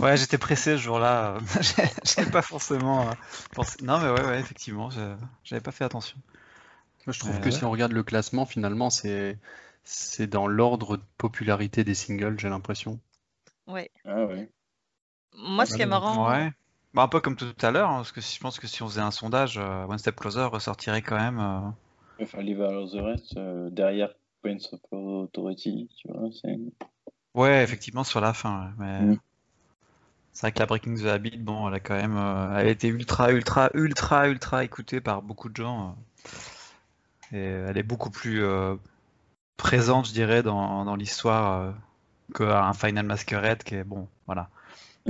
Ouais, 0.00 0.16
j'étais 0.16 0.38
pressé 0.38 0.76
ce 0.76 0.82
jour-là. 0.82 1.38
J'avais 2.04 2.30
pas 2.30 2.42
forcément 2.42 3.08
euh, 3.08 3.12
pensé. 3.52 3.76
Non, 3.82 3.98
mais 3.98 4.08
ouais, 4.10 4.24
ouais, 4.26 4.40
effectivement, 4.40 4.90
je- 4.90 5.16
j'avais 5.44 5.60
pas 5.62 5.72
fait 5.72 5.84
attention. 5.84 6.16
moi, 7.06 7.12
je 7.12 7.18
trouve 7.20 7.34
Ouais, 7.34 7.40
que 7.40 7.50
ouais. 7.50 7.56
si 7.56 7.64
on 7.64 7.70
regarde 7.70 7.92
le 7.92 8.02
classement, 8.02 8.46
finalement, 8.46 8.90
c'est 8.90 9.38
c'est 9.84 10.26
dans 10.26 10.46
l'ordre 10.46 10.96
de 10.96 11.02
popularité 11.18 11.84
des 11.84 11.94
singles, 11.94 12.38
j'ai 12.40 12.48
l'impression. 12.48 12.98
Ouais. 13.66 13.90
Ah 14.04 14.24
ouais. 14.26 14.48
Moi, 15.36 15.66
ce 15.66 15.76
qui 15.76 15.82
est 15.82 15.86
marrant, 15.86 16.28
Ouais. 16.30 16.50
Bah, 16.94 17.02
un 17.02 17.08
peu 17.08 17.20
comme 17.20 17.36
tout 17.36 17.52
à 17.60 17.70
l'heure, 17.72 17.90
hein, 17.90 17.96
parce 17.96 18.12
que 18.12 18.20
je 18.20 18.38
pense 18.38 18.58
que 18.60 18.66
si 18.68 18.82
on 18.82 18.88
faisait 18.88 19.00
un 19.00 19.10
sondage, 19.10 19.58
euh, 19.58 19.84
One 19.86 19.98
Step 19.98 20.16
Closer 20.16 20.44
ressortirait 20.44 21.02
quand 21.02 21.16
même. 21.16 21.40
euh, 21.40 21.60
Enfin, 22.22 22.40
Leave 22.42 22.58
the 22.92 23.00
Rest, 23.02 23.36
euh, 23.36 23.68
derrière 23.70 24.14
Prince 24.42 24.72
of 24.72 24.80
Authority, 24.92 25.88
tu 25.96 26.08
vois, 26.08 26.28
c'est... 26.40 26.56
Ouais, 27.34 27.62
effectivement, 27.64 28.04
sur 28.04 28.20
la 28.20 28.32
fin. 28.32 28.66
ouais, 28.66 28.72
Mais 28.78 29.00
Mm. 29.14 29.16
C'est 30.34 30.42
vrai 30.42 30.52
que 30.52 30.58
la 30.58 30.66
Breaking 30.66 30.96
the 30.96 31.06
Habit, 31.06 31.38
bon, 31.38 31.68
elle 31.68 31.74
a 31.74 31.80
quand 31.80 31.94
même, 31.96 32.16
euh, 32.18 32.58
elle 32.58 32.66
a 32.68 32.70
été 32.70 32.88
ultra, 32.88 33.32
ultra, 33.32 33.70
ultra, 33.74 34.28
ultra 34.28 34.64
écoutée 34.64 35.00
par 35.00 35.22
beaucoup 35.22 35.48
de 35.48 35.56
gens. 35.56 35.96
euh, 37.32 37.36
et 37.36 37.70
elle 37.70 37.78
est 37.78 37.82
beaucoup 37.82 38.10
plus 38.10 38.42
euh, 38.44 38.76
présente, 39.56 40.08
je 40.08 40.12
dirais, 40.12 40.42
dans, 40.42 40.84
dans 40.84 40.96
l'histoire 40.96 41.60
euh, 41.62 41.72
qu'un 42.34 42.72
Final 42.74 43.06
Masquerade 43.06 43.62
qui 43.64 43.76
est, 43.76 43.84
bon, 43.84 44.08
voilà, 44.26 44.50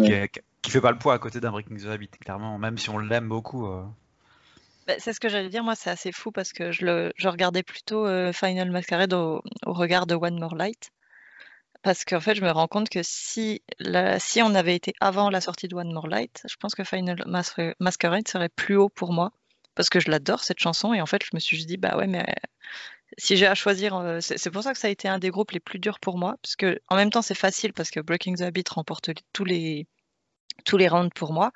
qui, 0.02 0.12
Ouais. 0.12 0.14
est- 0.14 0.42
qui 0.62 0.70
fait 0.72 0.80
pas 0.82 0.92
le 0.92 0.98
poids 0.98 1.14
à 1.14 1.18
côté 1.20 1.40
d'un 1.40 1.52
Breaking 1.52 1.76
the 1.76 1.86
Habit, 1.86 2.08
clairement, 2.08 2.58
même 2.58 2.78
si 2.78 2.90
on 2.90 2.98
l'aime 2.98 3.28
beaucoup. 3.28 3.66
euh. 3.68 3.84
bah, 4.86 4.94
c'est 4.98 5.12
ce 5.12 5.20
que 5.20 5.28
j'allais 5.28 5.48
dire, 5.48 5.64
moi, 5.64 5.74
c'est 5.74 5.90
assez 5.90 6.12
fou 6.12 6.30
parce 6.30 6.52
que 6.52 6.70
je, 6.72 6.84
le, 6.84 7.12
je 7.16 7.28
regardais 7.28 7.62
plutôt 7.62 8.06
euh, 8.06 8.32
Final 8.32 8.70
Masquerade 8.70 9.12
au, 9.14 9.42
au 9.66 9.72
regard 9.72 10.06
de 10.06 10.14
One 10.14 10.38
More 10.38 10.54
Light. 10.56 10.90
Parce 11.84 12.06
qu'en 12.06 12.20
fait, 12.20 12.34
je 12.34 12.40
me 12.40 12.50
rends 12.50 12.66
compte 12.66 12.88
que 12.88 13.00
si, 13.02 13.62
on 14.38 14.54
avait 14.54 14.74
été 14.74 14.94
avant 15.00 15.28
la 15.28 15.42
sortie 15.42 15.68
de 15.68 15.76
One 15.76 15.92
More 15.92 16.08
Light, 16.08 16.42
je 16.48 16.56
pense 16.56 16.74
que 16.74 16.82
Final 16.82 17.22
Mas- 17.26 17.54
Masquerade 17.78 18.26
serait 18.26 18.48
plus 18.48 18.76
haut 18.76 18.88
pour 18.88 19.12
moi. 19.12 19.32
Parce 19.74 19.90
que 19.90 20.00
je 20.00 20.10
l'adore, 20.10 20.42
cette 20.44 20.60
chanson. 20.60 20.94
Et 20.94 21.02
en 21.02 21.06
fait, 21.06 21.22
je 21.22 21.30
me 21.34 21.40
suis 21.40 21.66
dit, 21.66 21.76
bah 21.76 21.96
ouais, 21.98 22.06
mais 22.06 22.24
si 23.18 23.36
j'ai 23.36 23.46
à 23.46 23.54
choisir, 23.54 23.96
euh, 23.96 24.20
c'est 24.20 24.50
pour 24.50 24.62
ça 24.62 24.72
que 24.72 24.78
ça 24.78 24.88
a 24.88 24.90
été 24.90 25.08
un 25.08 25.18
des 25.18 25.30
groupes 25.30 25.50
les 25.50 25.60
plus 25.60 25.78
durs 25.78 26.00
pour 26.00 26.16
moi. 26.16 26.36
Parce 26.42 26.56
que 26.56 26.80
en 26.88 26.96
même 26.96 27.10
temps, 27.10 27.22
c'est 27.22 27.34
facile 27.34 27.74
parce 27.74 27.90
que 27.90 28.00
Breaking 28.00 28.36
the 28.36 28.42
Habit 28.42 28.64
remporte 28.70 29.10
tous 29.34 29.44
les, 29.44 29.86
rounds 30.88 31.12
pour 31.14 31.34
moi. 31.34 31.52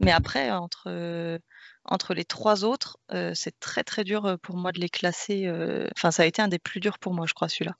Mais 0.00 0.12
après, 0.12 0.50
entre, 0.50 1.40
entre 1.86 2.14
les 2.14 2.24
trois 2.26 2.64
autres, 2.64 2.98
euh, 3.12 3.32
c'est 3.34 3.58
très 3.60 3.84
très 3.84 4.04
dur 4.04 4.26
euh, 4.26 4.36
pour 4.36 4.56
moi 4.56 4.72
de 4.72 4.80
les 4.80 4.90
classer. 4.90 5.50
Enfin, 5.96 6.10
ça 6.10 6.24
a 6.24 6.26
été 6.26 6.42
un 6.42 6.48
des 6.48 6.58
plus 6.58 6.80
durs 6.80 6.98
pour 6.98 7.14
moi, 7.14 7.26
je 7.26 7.34
crois, 7.34 7.48
celui-là. 7.48 7.76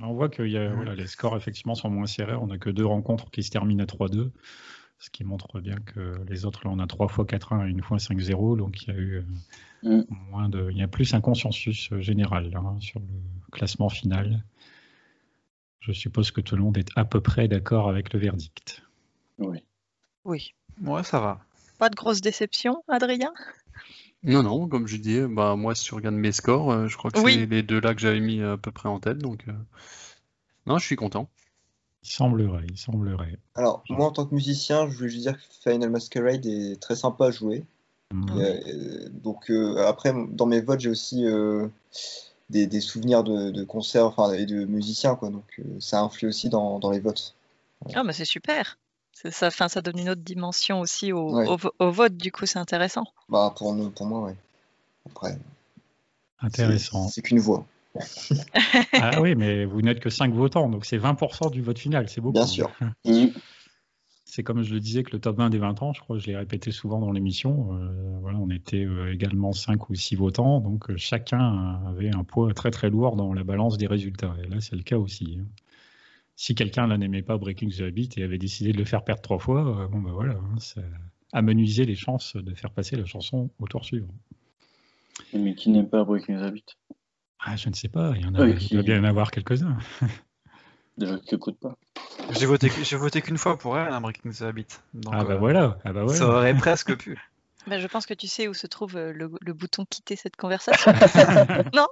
On 0.00 0.12
voit 0.12 0.28
que 0.28 0.42
il 0.42 0.52
y 0.52 0.58
a, 0.58 0.72
voilà, 0.72 0.94
les 0.94 1.06
scores 1.06 1.36
effectivement 1.36 1.74
sont 1.74 1.90
moins 1.90 2.06
serrés. 2.06 2.34
On 2.34 2.46
n'a 2.46 2.58
que 2.58 2.70
deux 2.70 2.86
rencontres 2.86 3.30
qui 3.30 3.42
se 3.42 3.50
terminent 3.50 3.82
à 3.82 3.86
3-2, 3.86 4.30
ce 4.98 5.10
qui 5.10 5.24
montre 5.24 5.60
bien 5.60 5.76
que 5.76 6.24
les 6.28 6.44
autres, 6.44 6.64
là, 6.64 6.70
on 6.72 6.78
a 6.78 6.86
trois 6.86 7.08
fois 7.08 7.24
4-1 7.24 7.66
et 7.66 7.70
une 7.70 7.82
fois 7.82 7.96
5-0. 7.98 8.56
Donc 8.56 8.82
il 8.82 8.88
y 8.88 8.92
a 8.92 8.98
eu 8.98 9.14
euh, 9.16 9.22
Mm. 9.82 10.02
moins 10.30 10.48
de, 10.48 10.70
il 10.70 10.76
y 10.76 10.82
a 10.82 10.88
plus 10.88 11.14
un 11.14 11.20
consensus 11.20 11.92
euh, 11.92 12.00
général 12.00 12.50
là, 12.50 12.58
hein, 12.58 12.76
sur 12.80 12.98
le 13.00 13.06
classement 13.52 13.88
final. 13.88 14.44
Je 15.80 15.92
suppose 15.92 16.32
que 16.32 16.40
tout 16.40 16.56
le 16.56 16.62
monde 16.62 16.76
est 16.78 16.90
à 16.96 17.04
peu 17.04 17.20
près 17.20 17.48
d'accord 17.48 17.88
avec 17.88 18.12
le 18.12 18.18
verdict. 18.18 18.82
Oui. 19.38 19.62
Oui. 20.24 20.54
Ouais, 20.82 21.04
ça 21.04 21.20
va. 21.20 21.40
Pas 21.78 21.88
de 21.88 21.94
grosse 21.94 22.20
déception, 22.20 22.82
Adrien? 22.88 23.32
Non, 24.24 24.42
non, 24.42 24.68
comme 24.68 24.86
je 24.86 24.96
dis, 24.96 25.20
bah, 25.20 25.54
moi, 25.56 25.74
si 25.74 25.84
tu 25.84 25.94
regardes 25.94 26.16
mes 26.16 26.32
scores, 26.32 26.72
euh, 26.72 26.88
je 26.88 26.96
crois 26.96 27.10
que 27.10 27.20
Oui. 27.20 27.34
c'est 27.34 27.46
les 27.46 27.62
deux 27.62 27.80
là 27.80 27.94
que 27.94 28.00
j'avais 28.00 28.20
mis 28.20 28.42
à 28.42 28.56
peu 28.56 28.72
près 28.72 28.88
en 28.88 28.98
tête. 28.98 29.18
Donc, 29.18 29.44
euh, 29.48 29.52
non, 30.66 30.78
je 30.78 30.84
suis 30.84 30.96
content. 30.96 31.28
Il 32.02 32.10
semblerait, 32.10 32.66
il 32.68 32.78
semblerait. 32.78 33.38
Alors, 33.54 33.84
moi, 33.88 34.06
en 34.06 34.10
tant 34.10 34.26
que 34.26 34.34
musicien, 34.34 34.88
je 34.88 34.96
voulais 34.96 35.08
juste 35.08 35.22
dire 35.22 35.36
que 35.36 35.70
Final 35.70 35.90
Masquerade 35.90 36.46
est 36.46 36.80
très 36.80 36.96
sympa 36.96 37.26
à 37.26 37.30
jouer. 37.30 37.64
Euh, 38.30 39.08
donc, 39.10 39.50
euh, 39.50 39.86
après, 39.86 40.14
dans 40.30 40.46
mes 40.46 40.60
votes, 40.60 40.80
j'ai 40.80 40.88
aussi 40.88 41.26
euh, 41.26 41.68
des, 42.48 42.66
des 42.66 42.80
souvenirs 42.80 43.22
de, 43.22 43.50
de 43.50 43.64
concerts 43.64 44.06
enfin, 44.06 44.32
et 44.32 44.46
de 44.46 44.64
musiciens. 44.64 45.14
Quoi, 45.14 45.30
donc, 45.30 45.44
euh, 45.58 45.62
ça 45.80 46.00
influe 46.00 46.28
aussi 46.28 46.48
dans, 46.48 46.78
dans 46.78 46.90
les 46.90 47.00
votes. 47.00 47.34
Ah, 47.94 48.02
mais 48.04 48.12
c'est 48.12 48.24
super. 48.24 48.78
Ça, 49.30 49.50
fin, 49.50 49.68
ça 49.68 49.80
donne 49.80 49.98
une 49.98 50.10
autre 50.10 50.22
dimension 50.22 50.80
aussi 50.80 51.12
au, 51.12 51.56
vote, 51.80 52.16
du 52.16 52.30
coup, 52.30 52.46
c'est 52.46 52.58
intéressant. 52.58 53.04
Bah, 53.28 53.52
pour, 53.56 53.74
nous, 53.74 53.90
pour 53.90 54.06
moi, 54.06 54.28
oui. 54.28 54.32
Après. 55.10 55.38
Intéressant. 56.40 57.08
C'est 57.08 57.22
qu'une 57.22 57.40
voix. 57.40 57.66
ah 58.92 59.20
oui, 59.20 59.34
mais 59.34 59.64
vous 59.64 59.82
n'êtes 59.82 59.98
que 59.98 60.10
5 60.10 60.32
votants, 60.32 60.68
donc 60.68 60.84
c'est 60.84 60.98
20% 60.98 61.50
du 61.50 61.62
vote 61.62 61.78
final, 61.78 62.08
c'est 62.08 62.20
beaucoup. 62.20 62.34
Bien 62.34 62.46
sûr. 62.46 62.70
C'est 64.30 64.42
comme 64.42 64.62
je 64.62 64.74
le 64.74 64.78
disais 64.78 65.04
que 65.04 65.12
le 65.12 65.20
top 65.20 65.38
20 65.38 65.48
des 65.48 65.58
20 65.58 65.82
ans, 65.82 65.94
je 65.94 66.00
crois 66.00 66.16
que 66.16 66.22
je 66.22 66.26
l'ai 66.26 66.36
répété 66.36 66.70
souvent 66.70 67.00
dans 67.00 67.10
l'émission, 67.12 67.70
euh, 67.72 68.18
voilà, 68.20 68.38
on 68.38 68.50
était 68.50 68.84
euh, 68.84 69.10
également 69.10 69.52
5 69.52 69.88
ou 69.88 69.94
6 69.94 70.16
votants, 70.16 70.60
donc 70.60 70.90
euh, 70.90 70.98
chacun 70.98 71.80
avait 71.88 72.14
un 72.14 72.24
poids 72.24 72.52
très 72.52 72.70
très 72.70 72.90
lourd 72.90 73.16
dans 73.16 73.32
la 73.32 73.42
balance 73.42 73.78
des 73.78 73.86
résultats. 73.86 74.36
Et 74.44 74.48
là, 74.48 74.60
c'est 74.60 74.76
le 74.76 74.82
cas 74.82 74.98
aussi. 74.98 75.38
Hein. 75.40 75.46
Si 76.40 76.54
quelqu'un 76.54 76.86
n'aimait 76.96 77.22
pas 77.22 77.36
Breaking 77.36 77.68
the 77.68 77.80
Habit 77.80 78.10
et 78.16 78.22
avait 78.22 78.38
décidé 78.38 78.72
de 78.72 78.78
le 78.78 78.84
faire 78.84 79.02
perdre 79.02 79.20
trois 79.22 79.40
fois, 79.40 79.88
bon 79.90 79.98
ben 79.98 80.12
voilà, 80.12 80.34
hein, 80.34 80.58
ça 80.60 80.80
amenuisait 81.32 81.84
les 81.84 81.96
chances 81.96 82.36
de 82.36 82.54
faire 82.54 82.70
passer 82.70 82.94
la 82.94 83.04
chanson 83.06 83.50
au 83.58 83.66
tour 83.66 83.84
suivant. 83.84 84.14
Mais 85.34 85.56
qui 85.56 85.68
n'aime 85.70 85.88
pas 85.88 86.04
Breaking 86.04 86.38
the 86.38 86.44
Habit? 86.44 86.64
Ah, 87.40 87.56
Je 87.56 87.68
ne 87.68 87.74
sais 87.74 87.88
pas, 87.88 88.12
il 88.14 88.22
y 88.22 88.24
en 88.24 88.36
a, 88.36 88.46
il 88.46 88.68
doit 88.68 88.82
bien 88.84 89.00
en 89.00 89.04
avoir 89.04 89.32
quelques-uns. 89.32 89.78
Déjà 90.96 91.18
qui 91.18 91.34
n'écoutent 91.34 91.58
pas. 91.58 91.76
J'ai 92.30 92.46
voté, 92.46 92.70
j'ai 92.84 92.96
voté 92.96 93.20
qu'une 93.20 93.36
fois 93.36 93.58
pour 93.58 93.76
elle, 93.76 93.92
hein, 93.92 94.00
Breaking 94.00 94.30
the 94.30 94.42
Habit. 94.42 94.66
ah 95.10 95.24
bah 95.24 95.32
euh, 95.32 95.38
voilà, 95.38 95.80
ah 95.84 95.92
bah 95.92 96.04
voilà. 96.04 96.16
Ça 96.16 96.28
aurait 96.28 96.56
presque 96.56 96.96
pu. 96.96 97.18
Bah, 97.66 97.80
je 97.80 97.86
pense 97.88 98.06
que 98.06 98.14
tu 98.14 98.28
sais 98.28 98.46
où 98.46 98.54
se 98.54 98.68
trouve 98.68 98.96
euh, 98.96 99.12
le, 99.12 99.52
bouton 99.52 99.84
quitter 99.84 100.14
cette 100.14 100.36
conversation. 100.36 100.92
non? 101.74 101.88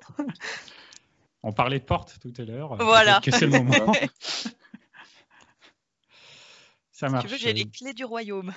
On 1.46 1.52
parlait 1.52 1.78
de 1.78 1.84
porte 1.84 2.18
tout 2.20 2.32
à 2.38 2.44
l'heure. 2.44 2.74
Voilà. 2.74 3.20
Que 3.22 3.30
c'est 3.30 3.46
le 3.46 3.52
moment. 3.62 3.92
Ça 6.90 7.08
marche. 7.08 7.26
tu 7.26 7.30
veux, 7.30 7.38
j'ai 7.38 7.52
les 7.52 7.66
clés 7.66 7.92
du 7.92 8.04
royaume. 8.04 8.52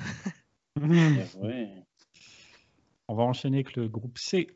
On 3.07 3.15
va 3.15 3.23
enchaîner 3.23 3.57
avec 3.57 3.75
le 3.75 3.87
groupe 3.87 4.17
C. 4.17 4.47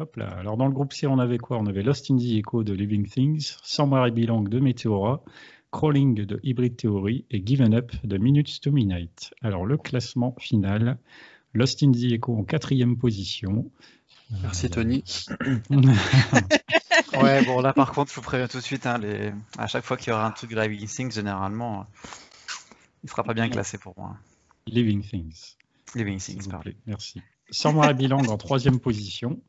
Hop 0.00 0.16
là. 0.16 0.30
Alors 0.30 0.56
dans 0.56 0.66
le 0.66 0.72
groupe 0.72 0.92
C, 0.92 1.06
on 1.06 1.20
avait 1.20 1.38
quoi? 1.38 1.58
On 1.58 1.66
avait 1.66 1.84
Lost 1.84 2.10
in 2.10 2.16
the 2.16 2.38
Echo 2.38 2.64
de 2.64 2.72
Living 2.72 3.06
Things, 3.06 3.56
Somewhere 3.62 4.08
I 4.08 4.10
Belong 4.10 4.48
de 4.48 4.58
Meteora, 4.58 5.22
Crawling 5.70 6.26
de 6.26 6.40
Hybrid 6.42 6.76
Theory 6.76 7.24
et 7.30 7.40
Given 7.46 7.72
Up 7.72 7.92
de 8.02 8.18
Minutes 8.18 8.60
to 8.62 8.72
Midnight. 8.72 9.32
Alors 9.42 9.64
le 9.64 9.76
classement 9.76 10.34
final, 10.40 10.98
Lost 11.54 11.84
in 11.84 11.92
the 11.92 12.14
Echo 12.14 12.36
en 12.36 12.42
quatrième 12.42 12.98
position. 12.98 13.70
Merci 14.42 14.70
Tony. 14.70 15.04
ouais, 17.22 17.44
bon 17.46 17.60
là 17.60 17.72
par 17.72 17.92
contre, 17.92 18.10
je 18.10 18.16
vous 18.16 18.22
préviens 18.22 18.48
tout 18.48 18.58
de 18.58 18.62
suite, 18.62 18.86
hein, 18.86 18.98
les... 18.98 19.32
à 19.58 19.66
chaque 19.66 19.84
fois 19.84 19.96
qu'il 19.96 20.08
y 20.08 20.12
aura 20.12 20.26
un 20.26 20.30
truc 20.30 20.50
de 20.50 20.60
Living 20.60 20.86
Things, 20.86 21.12
généralement, 21.12 21.86
il 23.02 23.06
ne 23.06 23.10
sera 23.10 23.22
pas 23.22 23.34
bien 23.34 23.48
classé 23.48 23.78
pour 23.78 23.94
moi. 23.96 24.16
Living 24.66 25.02
Things. 25.02 25.56
Living 25.94 26.18
Things, 26.18 26.48
pardon. 26.48 26.70
Merci. 26.86 27.22
Samara 27.50 27.92
Bilang 27.92 28.26
en 28.26 28.36
troisième 28.36 28.80
position. 28.80 29.40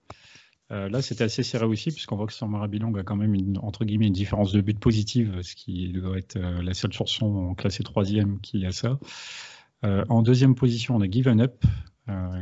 Euh, 0.71 0.89
là, 0.89 1.01
c'était 1.01 1.23
assez 1.23 1.43
serré 1.43 1.65
aussi, 1.65 1.91
puisqu'on 1.91 2.17
voit 2.17 2.27
que 2.27 2.33
Samara 2.33 2.67
Bilang 2.67 2.93
a 2.95 3.03
quand 3.03 3.15
même 3.15 3.33
une, 3.33 3.57
entre 3.59 3.85
guillemets 3.85 4.07
une 4.07 4.13
différence 4.13 4.51
de 4.51 4.61
but 4.61 4.77
positive, 4.77 5.41
ce 5.41 5.55
qui 5.55 5.93
doit 5.93 6.17
être 6.17 6.35
euh, 6.35 6.61
la 6.61 6.73
seule 6.73 6.91
chanson 6.91 7.55
classée 7.55 7.83
troisième 7.83 8.39
qui 8.41 8.65
a 8.65 8.71
ça. 8.71 8.99
Euh, 9.85 10.03
en 10.09 10.21
deuxième 10.21 10.55
position, 10.55 10.95
on 10.95 11.01
a 11.01 11.09
Given 11.09 11.39
Up, 11.39 11.63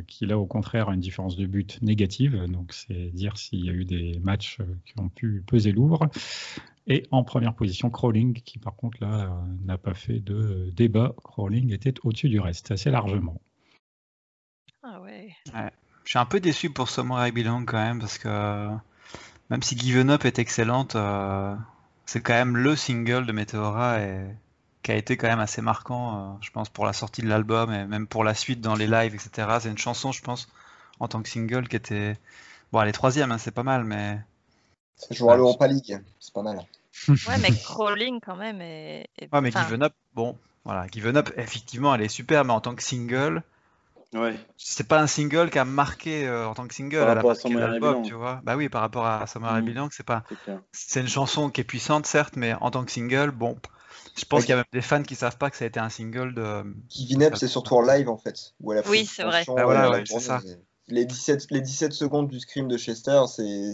qui 0.07 0.25
là 0.25 0.37
au 0.37 0.45
contraire 0.45 0.89
a 0.89 0.93
une 0.93 0.99
différence 0.99 1.35
de 1.35 1.45
but 1.45 1.81
négative, 1.81 2.45
donc 2.47 2.73
c'est 2.73 3.11
dire 3.11 3.37
s'il 3.37 3.65
y 3.65 3.69
a 3.69 3.73
eu 3.73 3.85
des 3.85 4.19
matchs 4.19 4.59
qui 4.85 4.99
ont 4.99 5.09
pu 5.09 5.43
peser 5.45 5.71
lourd. 5.71 6.07
Et 6.87 7.03
en 7.11 7.23
première 7.23 7.55
position, 7.55 7.89
Crawling, 7.89 8.41
qui 8.41 8.59
par 8.59 8.75
contre 8.75 8.97
là 9.01 9.41
n'a 9.63 9.77
pas 9.77 9.93
fait 9.93 10.19
de 10.19 10.69
débat. 10.75 11.15
Crawling 11.23 11.73
était 11.73 11.93
au-dessus 12.03 12.29
du 12.29 12.39
reste, 12.39 12.71
assez 12.71 12.91
largement. 12.91 13.41
Ah 14.83 15.01
ouais. 15.01 15.35
Je 16.03 16.09
suis 16.11 16.19
un 16.19 16.25
peu 16.25 16.39
déçu 16.39 16.69
pour 16.69 16.89
Samurai 16.89 17.31
Belong 17.31 17.65
quand 17.65 17.83
même 17.83 17.99
parce 17.99 18.19
que 18.19 18.69
même 19.49 19.63
si 19.63 19.77
Given 19.77 20.11
Up 20.11 20.25
est 20.25 20.37
excellente, 20.37 20.95
euh, 20.95 21.55
c'est 22.05 22.21
quand 22.21 22.33
même 22.33 22.55
le 22.55 22.75
single 22.75 23.25
de 23.25 23.31
Meteora 23.31 24.01
et 24.01 24.27
qui 24.85 24.91
a 24.91 24.95
été 24.95 25.17
quand 25.17 25.27
même 25.27 25.39
assez 25.39 25.63
marquant, 25.63 26.15
euh, 26.15 26.33
je 26.41 26.51
pense, 26.51 26.69
pour 26.69 26.85
la 26.85 26.93
sortie 26.93 27.23
de 27.23 27.27
l'album 27.27 27.73
et 27.73 27.85
même 27.85 28.05
pour 28.05 28.23
la 28.23 28.35
suite 28.35 28.61
dans 28.61 28.75
les 28.75 28.85
lives, 28.85 29.15
etc. 29.15 29.57
C'est 29.59 29.69
une 29.69 29.79
chanson, 29.79 30.11
je 30.11 30.21
pense, 30.21 30.47
en 30.99 31.07
tant 31.07 31.23
que 31.23 31.27
single 31.27 31.67
qui 31.67 31.75
était. 31.75 32.15
Bon, 32.71 32.81
elle 32.81 32.89
est 32.89 32.91
troisième, 32.91 33.31
hein, 33.31 33.39
c'est 33.39 33.49
pas 33.49 33.63
mal, 33.63 33.83
mais. 33.83 34.19
Ça 34.97 35.15
joue 35.15 35.31
à 35.31 35.37
l'Europa 35.37 35.67
League, 35.67 35.99
c'est 36.19 36.33
pas 36.33 36.43
mal. 36.43 36.63
ouais, 37.09 37.37
mais 37.41 37.49
Crawling 37.51 38.19
quand 38.23 38.35
même 38.35 38.61
est. 38.61 39.07
Ouais, 39.33 39.41
mais 39.41 39.51
Given 39.51 39.81
Up, 39.81 39.93
bon, 40.13 40.37
voilà, 40.63 40.85
Given 40.91 41.17
Up, 41.17 41.31
effectivement, 41.35 41.95
elle 41.95 42.03
est 42.03 42.07
super, 42.07 42.45
mais 42.45 42.53
en 42.53 42.61
tant 42.61 42.75
que 42.75 42.83
single, 42.83 43.41
Ouais. 44.13 44.39
C'est 44.55 44.87
pas 44.87 45.01
un 45.01 45.07
single 45.07 45.49
qui 45.49 45.59
a 45.59 45.65
marqué 45.65 46.25
euh, 46.25 46.47
en 46.47 46.53
tant 46.53 46.67
que 46.67 46.73
single. 46.73 46.99
Par 46.99 47.15
rapport 47.15 47.31
à 47.31 47.35
Summer 47.35 48.01
tu 48.03 48.13
vois. 48.13 48.39
Bah 48.43 48.55
oui, 48.55 48.69
par 48.69 48.79
rapport 48.79 49.05
à 49.05 49.27
Summer 49.27 49.51
mmh. 49.51 49.89
c'est 49.91 50.05
pas. 50.05 50.23
C'est 50.71 51.01
une 51.01 51.09
chanson 51.09 51.49
qui 51.49 51.59
est 51.59 51.65
puissante, 51.65 52.05
certes, 52.05 52.35
mais 52.37 52.53
en 52.53 52.69
tant 52.71 52.85
que 52.85 52.91
single, 52.91 53.31
bon. 53.31 53.57
Je 54.17 54.25
pense 54.25 54.41
qu'il 54.41 54.51
y 54.51 54.53
a 54.53 54.57
même 54.57 54.65
des 54.71 54.81
fans 54.81 55.03
qui 55.03 55.15
savent 55.15 55.37
pas 55.37 55.49
que 55.49 55.57
ça 55.57 55.65
a 55.65 55.67
été 55.67 55.79
un 55.79 55.89
single 55.89 56.33
de. 56.33 56.63
Kevin 56.89 57.23
Up, 57.23 57.35
c'est 57.35 57.47
surtout 57.47 57.75
en 57.75 57.81
live 57.81 58.09
en 58.09 58.17
fait. 58.17 58.53
Où 58.61 58.71
elle 58.71 58.79
a 58.79 58.89
oui, 58.89 59.05
c'est 59.05 59.23
vrai. 59.23 59.43
Ah, 59.47 59.63
voilà, 59.63 59.91
ouais, 59.91 60.03
c'est 60.05 60.19
ça. 60.19 60.41
Les 60.87 61.05
17, 61.05 61.47
les 61.49 61.61
17 61.61 61.93
secondes 61.93 62.27
du 62.27 62.39
scream 62.39 62.67
de 62.67 62.77
Chester, 62.77 63.23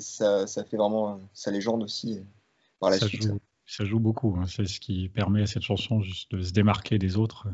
ça, 0.02 0.48
ça 0.48 0.64
fait 0.64 0.78
vraiment 0.78 1.20
sa 1.34 1.52
légende 1.52 1.84
aussi 1.84 2.20
euh, 2.20 2.24
par 2.80 2.90
la 2.90 2.98
ça 2.98 3.08
suite. 3.08 3.24
Joue, 3.24 3.40
ça 3.66 3.84
joue 3.84 4.00
beaucoup. 4.00 4.38
Hein. 4.40 4.46
C'est 4.48 4.66
ce 4.66 4.80
qui 4.80 5.10
permet 5.10 5.42
à 5.42 5.46
cette 5.46 5.64
chanson 5.64 6.02
juste 6.02 6.32
de 6.34 6.42
se 6.42 6.54
démarquer 6.54 6.98
des 6.98 7.18
autres. 7.18 7.48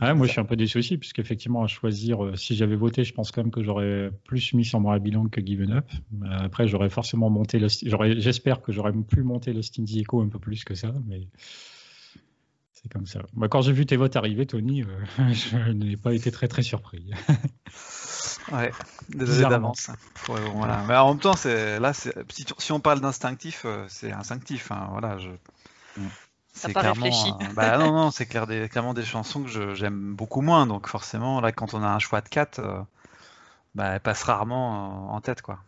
Ah, 0.00 0.14
moi, 0.14 0.26
je 0.26 0.32
suis 0.32 0.40
un 0.40 0.44
peu 0.44 0.54
déçu 0.54 0.78
aussi, 0.78 0.96
puisqu'effectivement, 0.96 1.64
à 1.64 1.66
choisir, 1.66 2.24
euh, 2.24 2.36
si 2.36 2.54
j'avais 2.54 2.76
voté, 2.76 3.02
je 3.02 3.12
pense 3.12 3.32
quand 3.32 3.42
même 3.42 3.50
que 3.50 3.64
j'aurais 3.64 4.12
plus 4.26 4.52
mis 4.54 4.64
sur 4.64 4.78
moi 4.78 4.96
bilan 5.00 5.26
que 5.26 5.44
Given 5.44 5.72
Up. 5.72 5.90
Après, 6.30 6.68
j'aurais 6.68 6.88
forcément 6.88 7.30
monté, 7.30 7.58
j'espère 7.58 8.62
que 8.62 8.70
j'aurais 8.70 8.92
pu 8.92 9.24
monter 9.24 9.52
le 9.52 9.60
in 9.60 9.84
Echo 9.86 10.22
un 10.22 10.28
peu 10.28 10.38
plus 10.38 10.62
que 10.62 10.76
ça, 10.76 10.92
mais 11.06 11.26
c'est 12.72 12.88
comme 12.92 13.06
ça. 13.06 13.22
Bah, 13.32 13.48
quand 13.48 13.60
j'ai 13.60 13.72
vu 13.72 13.86
tes 13.86 13.96
votes 13.96 14.14
arriver, 14.14 14.46
Tony, 14.46 14.82
euh, 14.82 14.86
je 15.32 15.72
n'ai 15.72 15.96
pas 15.96 16.14
été 16.14 16.30
très 16.30 16.46
très 16.46 16.62
surpris. 16.62 17.10
ouais, 18.52 18.70
désolé 19.08 19.48
d'avance. 19.48 19.90
voilà. 20.28 20.84
Mais 20.86 20.94
en 20.94 21.14
même 21.14 21.20
temps, 21.20 21.34
là, 21.44 21.92
si, 21.92 22.72
on 22.72 22.78
parle 22.78 23.00
d'instinctif, 23.00 23.62
euh, 23.64 23.84
c'est 23.88 24.12
instinctif. 24.12 24.70
Hein, 24.70 24.86
voilà, 24.92 25.18
je... 25.18 25.30
Mm 26.00 26.06
c'est 26.58 26.72
clairement, 26.72 27.06
euh, 27.06 27.44
bah 27.54 27.78
non, 27.78 27.92
non, 27.92 28.10
c'est 28.10 28.26
clair 28.26 28.46
des, 28.46 28.68
clairement 28.68 28.94
des 28.94 29.04
chansons 29.04 29.42
que 29.42 29.74
j'aime 29.74 30.14
beaucoup 30.14 30.40
moins. 30.40 30.66
Donc 30.66 30.88
forcément, 30.88 31.40
là, 31.40 31.52
quand 31.52 31.74
on 31.74 31.82
a 31.82 31.88
un 31.88 31.98
choix 31.98 32.20
de 32.20 32.28
4, 32.28 32.58
euh, 32.58 32.80
bah, 33.74 33.94
elle 33.94 34.00
passe 34.00 34.22
rarement 34.24 35.12
en 35.14 35.20
tête, 35.20 35.42
quoi. 35.42 35.60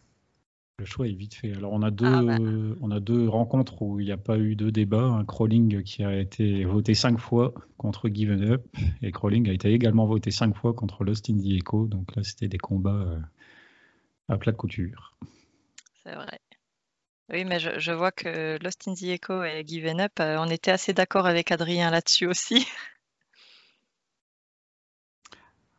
Le 0.79 0.87
choix 0.87 1.07
est 1.07 1.13
vite 1.13 1.35
fait. 1.35 1.55
Alors 1.55 1.73
on 1.73 1.83
a 1.83 1.91
deux, 1.91 2.07
ah, 2.07 2.23
bah. 2.23 2.37
on 2.81 2.91
a 2.91 3.01
deux 3.01 3.29
rencontres 3.29 3.83
où 3.83 4.01
il 4.01 4.07
n'y 4.07 4.13
a 4.13 4.17
pas 4.17 4.39
eu 4.39 4.57
de 4.57 4.71
débat. 4.71 5.03
Un 5.03 5.27
Crawling 5.27 5.83
qui 5.83 6.03
a 6.03 6.19
été 6.19 6.65
voté 6.65 6.95
cinq 6.95 7.19
fois 7.19 7.53
contre 7.77 8.09
Given 8.09 8.43
Up 8.51 8.67
et 9.03 9.13
Crawling 9.13 9.51
a 9.51 9.53
été 9.53 9.71
également 9.73 10.07
voté 10.07 10.31
cinq 10.31 10.57
fois 10.57 10.73
contre 10.73 11.05
Lost 11.05 11.29
in 11.29 11.37
the 11.37 11.53
Echo. 11.59 11.87
Donc 11.87 12.17
là, 12.17 12.25
c'était 12.25 12.49
des 12.49 12.57
combats 12.57 12.93
euh, 12.93 13.19
à 14.31 14.39
plat 14.39 14.53
de 14.53 14.57
couture. 14.57 15.15
C'est 16.03 16.15
vrai. 16.15 16.41
Oui, 17.33 17.45
mais 17.45 17.61
je, 17.61 17.93
vois 17.93 18.11
que 18.11 18.59
Lost 18.63 18.89
in 18.89 18.95
the 18.95 19.05
Echo 19.05 19.45
et 19.45 19.63
Given 19.65 20.01
Up, 20.01 20.13
euh, 20.19 20.37
on 20.39 20.51
était 20.51 20.73
assez 20.73 20.93
d'accord 20.93 21.27
avec 21.27 21.53
Adrien 21.53 21.91
là-dessus 21.91 22.27
aussi. 22.27 22.67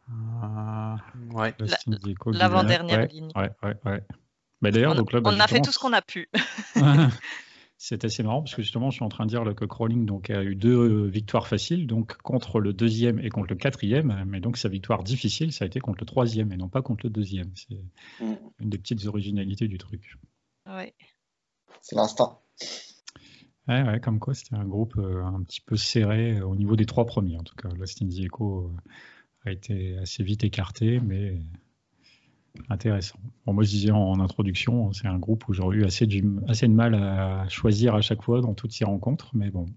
Euh, 0.10 0.96
ouais. 1.34 1.54
L'avant-dernière 2.28 3.08
ligne. 3.08 3.32
Ouais, 3.36 3.50
ouais, 3.64 3.76
ouais. 3.86 4.02
Mais 4.62 4.72
d'ailleurs, 4.72 4.96
donc 4.96 5.12
là, 5.12 5.20
bah, 5.20 5.32
on 5.34 5.40
a 5.40 5.48
fait 5.48 5.60
tout 5.60 5.72
ce 5.72 5.80
qu'on 5.80 5.94
a 5.94 6.02
pu. 6.02 6.30
C'est 7.78 8.06
assez 8.06 8.22
marrant 8.22 8.44
parce 8.44 8.54
que 8.56 8.62
justement, 8.62 8.92
je 8.92 8.98
suis 8.98 9.04
en 9.04 9.10
train 9.10 9.26
de 9.26 9.30
dire 9.30 9.44
que 9.56 9.66
Crawling 9.66 10.06
donc, 10.06 10.30
a 10.30 10.44
eu 10.44 10.56
deux 10.56 11.08
victoires 11.08 11.48
faciles, 11.48 11.88
donc 11.88 12.16
contre 12.18 12.60
le 12.60 12.74
deuxième 12.74 13.20
et 13.20 13.30
contre 13.30 13.50
le 13.50 13.56
quatrième, 13.56 14.24
mais 14.28 14.40
donc 14.40 14.58
sa 14.58 14.70
victoire 14.70 15.04
difficile, 15.04 15.52
ça 15.52 15.66
a 15.66 15.68
été 15.68 15.80
contre 15.80 16.00
le 16.02 16.06
troisième 16.06 16.54
et 16.54 16.58
non 16.58 16.70
pas 16.70 16.84
contre 16.84 17.08
le 17.08 17.10
deuxième. 17.10 17.52
C'est 17.56 17.82
mm. 18.24 18.36
une 18.60 18.70
des 18.70 18.78
petites 18.78 19.08
originalités 19.08 19.68
du 19.68 19.80
truc. 19.80 20.16
Oui. 20.68 20.94
C'est 21.82 21.96
l'instinct. 21.96 22.38
Ouais, 23.68 23.84
ouais, 23.84 24.00
comme 24.00 24.20
quoi 24.20 24.34
c'était 24.34 24.56
un 24.56 24.66
groupe 24.66 24.98
euh, 24.98 25.24
un 25.24 25.44
petit 25.44 25.62
peu 25.62 25.76
serré 25.76 26.40
euh, 26.40 26.48
au 26.48 26.56
niveau 26.56 26.76
des 26.76 26.86
trois 26.86 27.06
premiers. 27.06 27.38
En 27.38 27.44
tout 27.44 27.56
cas, 27.56 27.70
Lost 27.70 28.02
in 28.02 28.08
the 28.08 28.20
Echo 28.20 28.66
euh, 28.66 29.50
a 29.50 29.52
été 29.52 29.98
assez 30.00 30.24
vite 30.24 30.44
écarté, 30.44 31.00
mais 31.00 31.40
intéressant. 32.70 33.20
Bon, 33.46 33.54
moi, 33.54 33.64
je 33.64 33.70
disais 33.70 33.92
en, 33.92 34.20
introduction, 34.20 34.92
c'est 34.94 35.08
un 35.08 35.20
groupe 35.20 35.48
où 35.48 35.54
j'aurais 35.54 35.78
eu 35.78 35.86
assez 35.86 36.08
de, 36.08 36.50
assez 36.50 36.68
de 36.68 36.74
mal 36.74 36.96
à 36.96 37.48
choisir 37.50 37.96
à 37.96 38.02
chaque 38.02 38.24
fois 38.24 38.42
dans 38.42 38.56
toutes 38.56 38.72
ces 38.72 38.84
rencontres, 38.84 39.30
mais 39.36 39.52
bon, 39.52 39.68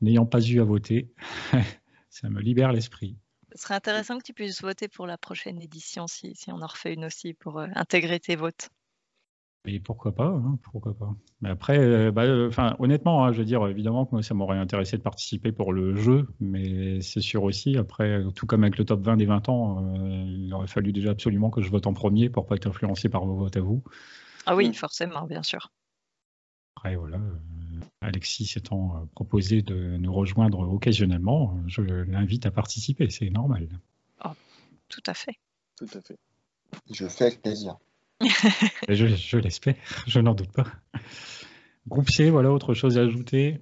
n'ayant 0.00 0.26
pas 0.26 0.40
eu 0.40 0.60
à 0.60 0.64
voter, 0.64 1.12
ça 2.10 2.30
me 2.30 2.40
libère 2.40 2.72
l'esprit. 2.72 3.16
Ce 3.54 3.62
serait 3.62 3.74
intéressant 3.74 4.16
que 4.16 4.24
tu 4.24 4.32
puisses 4.32 4.62
voter 4.62 4.88
pour 4.88 5.06
la 5.06 5.18
prochaine 5.18 5.60
édition 5.60 6.06
si, 6.06 6.34
si 6.34 6.50
on 6.50 6.62
en 6.62 6.66
refait 6.66 6.94
une 6.94 7.04
aussi 7.04 7.34
pour 7.34 7.60
intégrer 7.60 8.18
tes 8.18 8.34
votes. 8.34 8.70
Et 9.64 9.78
pourquoi 9.78 10.12
pas, 10.12 10.26
hein, 10.26 10.58
pourquoi 10.72 10.92
pas. 10.92 11.14
Mais 11.40 11.50
après, 11.50 11.78
euh, 11.78 12.10
bah, 12.10 12.24
euh, 12.24 12.50
honnêtement, 12.80 13.24
hein, 13.24 13.32
je 13.32 13.38
veux 13.38 13.44
dire, 13.44 13.64
évidemment 13.68 14.06
que 14.06 14.10
moi, 14.10 14.22
ça 14.22 14.34
m'aurait 14.34 14.58
intéressé 14.58 14.96
de 14.98 15.02
participer 15.02 15.52
pour 15.52 15.72
le 15.72 15.94
jeu, 15.94 16.26
mais 16.40 17.00
c'est 17.00 17.20
sûr 17.20 17.44
aussi, 17.44 17.76
après, 17.76 18.24
tout 18.34 18.46
comme 18.46 18.64
avec 18.64 18.76
le 18.76 18.84
top 18.84 19.02
20 19.02 19.16
des 19.18 19.26
20 19.26 19.48
ans, 19.48 19.78
euh, 19.78 20.24
il 20.26 20.52
aurait 20.52 20.66
fallu 20.66 20.92
déjà 20.92 21.10
absolument 21.10 21.50
que 21.50 21.62
je 21.62 21.70
vote 21.70 21.86
en 21.86 21.94
premier 21.94 22.28
pour 22.28 22.46
pas 22.46 22.56
être 22.56 22.66
influencé 22.66 23.08
par 23.08 23.24
vos 23.24 23.36
votes 23.36 23.56
à 23.56 23.60
vous. 23.60 23.84
Ah 24.46 24.56
oui, 24.56 24.74
forcément, 24.74 25.26
bien 25.26 25.44
sûr. 25.44 25.70
Après, 26.76 26.96
voilà, 26.96 27.20
Alexis 28.00 28.46
s'étant 28.46 29.08
proposé 29.14 29.62
de 29.62 29.96
nous 29.96 30.12
rejoindre 30.12 30.58
occasionnellement, 30.58 31.56
je 31.68 31.82
l'invite 31.82 32.46
à 32.46 32.50
participer, 32.50 33.08
c'est 33.10 33.30
normal. 33.30 33.68
Oh, 34.24 34.30
tout 34.88 35.02
à 35.06 35.14
fait. 35.14 35.36
Tout 35.76 35.86
à 35.94 36.00
fait. 36.00 36.18
Je 36.92 37.06
fais 37.06 37.26
avec 37.26 37.42
plaisir. 37.42 37.76
je, 38.88 39.36
l'espère, 39.36 39.74
je 40.06 40.20
n'en 40.20 40.34
doute 40.34 40.52
pas. 40.52 40.66
Groupe 41.88 42.10
C, 42.10 42.30
voilà, 42.30 42.50
autre 42.50 42.74
chose 42.74 42.98
à 42.98 43.02
ajouter? 43.02 43.60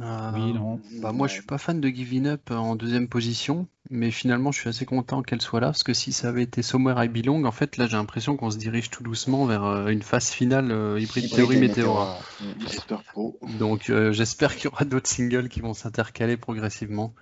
Euh, 0.00 0.30
Oui, 0.34 0.52
non. 0.52 0.80
Bah, 1.02 1.12
moi, 1.12 1.28
je 1.28 1.34
suis 1.34 1.42
pas 1.42 1.58
fan 1.58 1.80
de 1.80 1.88
Giving 1.88 2.26
Up 2.26 2.50
en 2.50 2.74
deuxième 2.76 3.08
position, 3.08 3.66
mais 3.90 4.10
finalement, 4.10 4.52
je 4.52 4.60
suis 4.60 4.68
assez 4.68 4.86
content 4.86 5.22
qu'elle 5.22 5.42
soit 5.42 5.60
là, 5.60 5.68
parce 5.68 5.82
que 5.82 5.92
si 5.92 6.12
ça 6.12 6.28
avait 6.28 6.42
été 6.42 6.62
Somewhere 6.62 7.04
I 7.04 7.08
Belong, 7.08 7.44
en 7.44 7.52
fait, 7.52 7.76
là, 7.76 7.86
j'ai 7.86 7.96
l'impression 7.96 8.36
qu'on 8.36 8.50
se 8.50 8.58
dirige 8.58 8.90
tout 8.90 9.02
doucement 9.02 9.44
vers 9.44 9.64
euh, 9.64 9.88
une 9.88 10.02
phase 10.02 10.30
finale 10.30 10.70
euh, 10.70 10.98
hybride 11.00 11.30
théorie 11.30 11.58
météora. 11.58 12.18
Donc, 13.58 13.92
j'espère 14.12 14.56
qu'il 14.56 14.64
y 14.64 14.68
aura 14.68 14.84
d'autres 14.84 15.08
singles 15.08 15.48
qui 15.48 15.60
vont 15.60 15.74
s'intercaler 15.74 16.36
progressivement. 16.36 17.14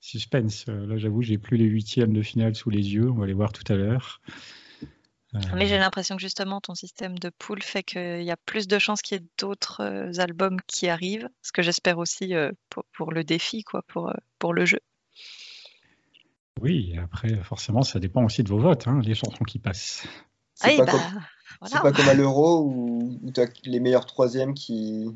Suspense. 0.00 0.66
Là, 0.66 0.96
j'avoue, 0.96 1.22
j'ai 1.22 1.38
plus 1.38 1.56
les 1.56 1.66
huitièmes 1.66 2.12
de 2.12 2.22
finale 2.22 2.54
sous 2.56 2.70
les 2.70 2.94
yeux. 2.94 3.10
On 3.10 3.14
va 3.20 3.26
les 3.26 3.34
voir 3.34 3.52
tout 3.52 3.70
à 3.70 3.76
l'heure. 3.76 4.20
Mais 5.54 5.66
j'ai 5.66 5.78
l'impression 5.78 6.16
que 6.16 6.22
justement 6.22 6.60
ton 6.60 6.74
système 6.74 7.18
de 7.18 7.30
pool 7.30 7.62
fait 7.62 7.82
qu'il 7.82 8.22
y 8.22 8.30
a 8.30 8.36
plus 8.36 8.66
de 8.66 8.78
chances 8.78 9.00
qu'il 9.00 9.18
y 9.18 9.20
ait 9.20 9.26
d'autres 9.38 9.80
euh, 9.82 10.20
albums 10.20 10.60
qui 10.66 10.88
arrivent, 10.88 11.28
ce 11.42 11.52
que 11.52 11.62
j'espère 11.62 11.98
aussi 11.98 12.34
euh, 12.34 12.50
pour, 12.92 13.12
le 13.12 13.22
défi, 13.22 13.62
quoi, 13.62 13.82
pour, 13.86 14.08
euh, 14.08 14.14
pour 14.38 14.52
le 14.52 14.64
jeu. 14.64 14.80
Oui, 16.60 16.96
après, 17.00 17.36
forcément, 17.44 17.82
ça 17.82 18.00
dépend 18.00 18.24
aussi 18.24 18.42
de 18.42 18.48
vos 18.48 18.58
votes, 18.58 18.88
hein, 18.88 19.00
les 19.04 19.14
chansons 19.14 19.44
qui 19.44 19.58
passent. 19.58 20.06
C'est 20.54 20.76
pas, 20.76 20.84
bah, 20.84 21.68
pas, 21.82 21.92
comme 21.92 22.08
à 22.08 22.14
l'Euro 22.14 22.64
où, 22.64 23.20
tu 23.32 23.40
as 23.40 23.46
les 23.64 23.80
meilleurs 23.80 24.06
troisièmes 24.06 24.52
qui, 24.54 25.06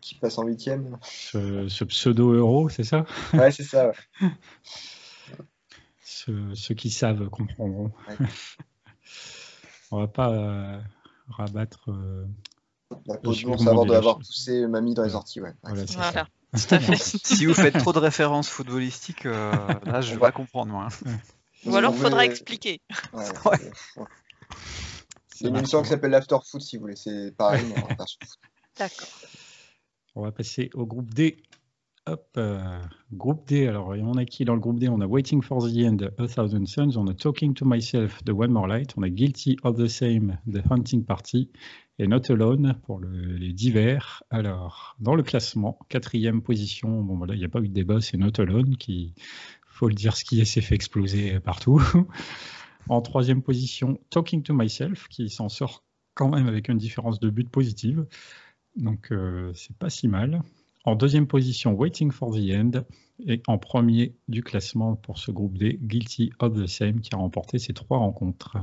qui 0.00 0.14
passent 0.14 0.38
en 0.38 0.44
huitième. 0.44 0.98
Ce, 1.02 1.84
pseudo-Euro, 1.84 2.68
c'est 2.68 2.84
ça? 2.84 3.06
Ouais, 3.32 3.50
c'est 3.50 3.64
ça. 3.64 3.92
ceux, 6.04 6.74
qui 6.74 6.90
savent 6.90 7.28
comprendront. 7.28 7.92
On 9.90 9.98
va 9.98 10.08
pas 10.08 10.30
euh, 10.30 10.80
rabattre. 11.28 11.90
Euh, 11.90 12.26
la 13.06 13.16
peau 13.16 13.32
de 13.32 13.68
avant 13.68 13.86
d'avoir 13.86 14.18
poussé 14.18 14.66
mamie 14.66 14.94
dans 14.94 15.04
les 15.04 15.14
orties, 15.14 15.40
ouais. 15.40 15.54
Voilà. 15.62 15.84
voilà. 15.84 16.26
si 16.96 17.46
vous 17.46 17.54
faites 17.54 17.78
trop 17.78 17.92
de 17.92 17.98
références 17.98 18.48
footballistiques, 18.48 19.26
euh, 19.26 19.52
là 19.84 20.00
je 20.00 20.14
vais 20.14 20.20
pas 20.20 20.32
comprendre 20.32 20.72
moi. 20.72 20.88
Ou 21.66 21.76
alors 21.76 21.94
il 21.94 22.00
faudra 22.00 22.24
expliquer. 22.24 22.80
Ouais, 23.12 23.24
C'est 25.34 25.48
une 25.48 25.56
émission 25.56 25.82
qui 25.82 25.90
s'appelle 25.90 26.10
l'After 26.10 26.38
Foot 26.44 26.62
si 26.62 26.76
vous 26.76 26.82
voulez, 26.82 26.96
c'est 26.96 27.32
pareil, 27.36 27.64
D'accord. 28.78 29.08
On 30.14 30.22
va 30.22 30.32
passer 30.32 30.70
au 30.74 30.84
groupe 30.84 31.12
D 31.12 31.42
Hop, 32.10 32.26
euh, 32.38 32.80
groupe 33.12 33.46
D. 33.46 33.66
Alors, 33.66 33.88
on 33.88 34.14
a 34.14 34.24
qui 34.24 34.46
dans 34.46 34.54
le 34.54 34.60
groupe 34.60 34.78
D? 34.78 34.88
On 34.88 35.02
a 35.02 35.06
Waiting 35.06 35.42
for 35.42 35.62
the 35.62 35.76
End, 35.76 35.98
A 36.16 36.26
Thousand 36.26 36.64
Suns. 36.64 36.96
On 36.96 37.06
a 37.06 37.12
Talking 37.12 37.52
to 37.52 37.66
Myself, 37.66 38.24
The 38.24 38.30
One 38.30 38.50
More 38.50 38.66
Light. 38.66 38.94
On 38.96 39.02
a 39.02 39.10
Guilty 39.10 39.58
of 39.62 39.76
the 39.76 39.88
Same, 39.88 40.38
The 40.50 40.62
Hunting 40.70 41.04
Party. 41.04 41.50
Et 41.98 42.06
Not 42.06 42.30
Alone 42.30 42.78
pour 42.84 43.00
les 43.00 43.52
divers. 43.52 44.22
Alors, 44.30 44.96
dans 45.00 45.14
le 45.14 45.22
classement, 45.22 45.78
quatrième 45.90 46.40
position. 46.40 47.02
Bon, 47.02 47.18
voilà, 47.18 47.34
il 47.34 47.40
n'y 47.40 47.44
a 47.44 47.50
pas 47.50 47.60
eu 47.60 47.68
de 47.68 47.74
débat, 47.74 48.00
c'est 48.00 48.16
Not 48.16 48.40
Alone 48.40 48.76
qui, 48.78 49.14
faut 49.66 49.88
le 49.88 49.94
dire, 49.94 50.16
ce 50.16 50.24
qui 50.24 50.44
s'est 50.46 50.62
fait 50.62 50.76
exploser 50.76 51.40
partout. 51.40 51.82
en 52.88 53.02
troisième 53.02 53.42
position, 53.42 54.00
Talking 54.08 54.42
to 54.42 54.54
Myself 54.54 55.08
qui 55.08 55.28
s'en 55.28 55.50
sort 55.50 55.84
quand 56.14 56.30
même 56.30 56.46
avec 56.46 56.68
une 56.68 56.78
différence 56.78 57.20
de 57.20 57.28
but 57.28 57.50
positive. 57.50 58.06
Donc, 58.76 59.12
euh, 59.12 59.52
c'est 59.52 59.76
pas 59.76 59.90
si 59.90 60.08
mal. 60.08 60.40
En 60.84 60.94
deuxième 60.94 61.26
position, 61.26 61.72
Waiting 61.72 62.10
for 62.10 62.32
the 62.32 62.50
End. 62.50 62.84
Et 63.26 63.42
en 63.48 63.58
premier 63.58 64.14
du 64.28 64.44
classement 64.44 64.94
pour 64.94 65.18
ce 65.18 65.32
groupe 65.32 65.58
D, 65.58 65.78
Guilty 65.82 66.30
of 66.38 66.54
the 66.54 66.66
Same, 66.66 67.00
qui 67.00 67.12
a 67.14 67.18
remporté 67.18 67.58
ces 67.58 67.74
trois 67.74 67.98
rencontres. 67.98 68.58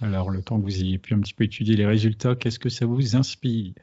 Alors, 0.00 0.30
le 0.30 0.42
temps 0.42 0.58
que 0.58 0.62
vous 0.62 0.80
ayez 0.80 0.98
pu 0.98 1.14
un 1.14 1.20
petit 1.20 1.34
peu 1.34 1.44
étudier 1.44 1.76
les 1.76 1.84
résultats, 1.84 2.36
qu'est-ce 2.36 2.58
que 2.58 2.68
ça 2.70 2.86
vous 2.86 3.16
inspire? 3.16 3.74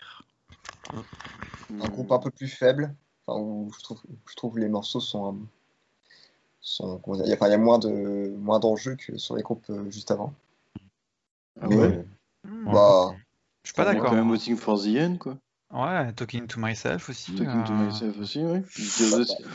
Un 0.92 1.90
groupe 1.90 2.12
un 2.12 2.20
peu 2.20 2.32
plus 2.32 2.48
faible, 2.48 2.96
où 3.28 3.72
je 3.78 3.84
trouve, 3.84 4.02
je 4.28 4.36
trouve 4.36 4.58
les 4.58 4.70
morceaux 4.70 5.00
sont. 5.00 5.38
sont 6.62 7.02
il, 7.08 7.28
y 7.28 7.34
a, 7.34 7.58
moins 7.58 7.80
de 7.80 8.34
moins 8.38 8.60
d'enjeux 8.60 8.96
que 8.96 9.18
sur 9.18 9.36
les 9.36 9.44
groupes 9.44 9.70
euh, 9.70 9.90
juste 9.92 10.10
avant. 10.10 10.34
Ah 11.62 11.68
ouais? 11.68 12.06
bah, 12.66 13.16
je 13.64 13.70
suis 13.70 13.76
pas 13.76 13.86
d'accord. 13.86 14.10
Quand 14.10 14.16
même 14.16 14.32
Waiting 14.32 14.56
for 14.56 14.82
the 14.82 14.88
End, 14.98 15.18
quoi. 15.20 15.38
Ouais, 15.76 16.14
Talking 16.14 16.48
to 16.48 16.58
Myself 16.58 17.10
aussi. 17.10 17.36
Talking 17.36 17.66
to 17.66 17.74
euh, 17.74 17.86
Myself 17.86 18.18
aussi, 18.18 18.40
oui. 18.42 18.62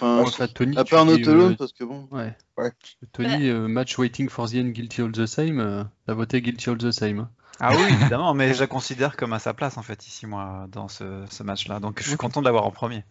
Enfin, 0.03 0.47
Tony, 0.55 0.77
à 0.77 0.85
part 0.85 1.07
Autolone, 1.07 1.57
parce 1.57 1.73
que 1.73 1.83
bon. 1.83 2.09
Ouais. 2.11 2.37
ouais. 2.59 2.73
Tony, 3.13 3.49
euh, 3.49 3.69
match 3.69 3.99
Waiting 3.99 4.29
for 4.29 4.47
the 4.51 4.57
End, 4.57 4.69
Guilty 4.69 5.01
All 5.01 5.13
the 5.13 5.25
Same, 5.25 5.61
euh, 5.61 5.83
t'as 6.07 6.13
voté 6.13 6.43
Guilty 6.43 6.69
All 6.69 6.77
the 6.77 6.91
Same. 6.91 7.27
Ah 7.59 7.75
oui, 7.75 7.83
évidemment, 7.91 8.35
mais 8.35 8.53
je 8.53 8.61
la 8.61 8.67
considère 8.67 9.17
comme 9.17 9.33
à 9.33 9.39
sa 9.39 9.55
place 9.55 9.79
en 9.79 9.83
fait 9.83 10.07
ici, 10.07 10.27
moi, 10.27 10.67
dans 10.71 10.89
ce, 10.89 11.25
ce 11.31 11.43
match-là. 11.43 11.81
Donc 11.81 12.03
je 12.03 12.09
suis 12.09 12.19
content 12.19 12.41
de 12.41 12.45
l'avoir 12.45 12.67
en 12.67 12.71
premier. 12.71 13.03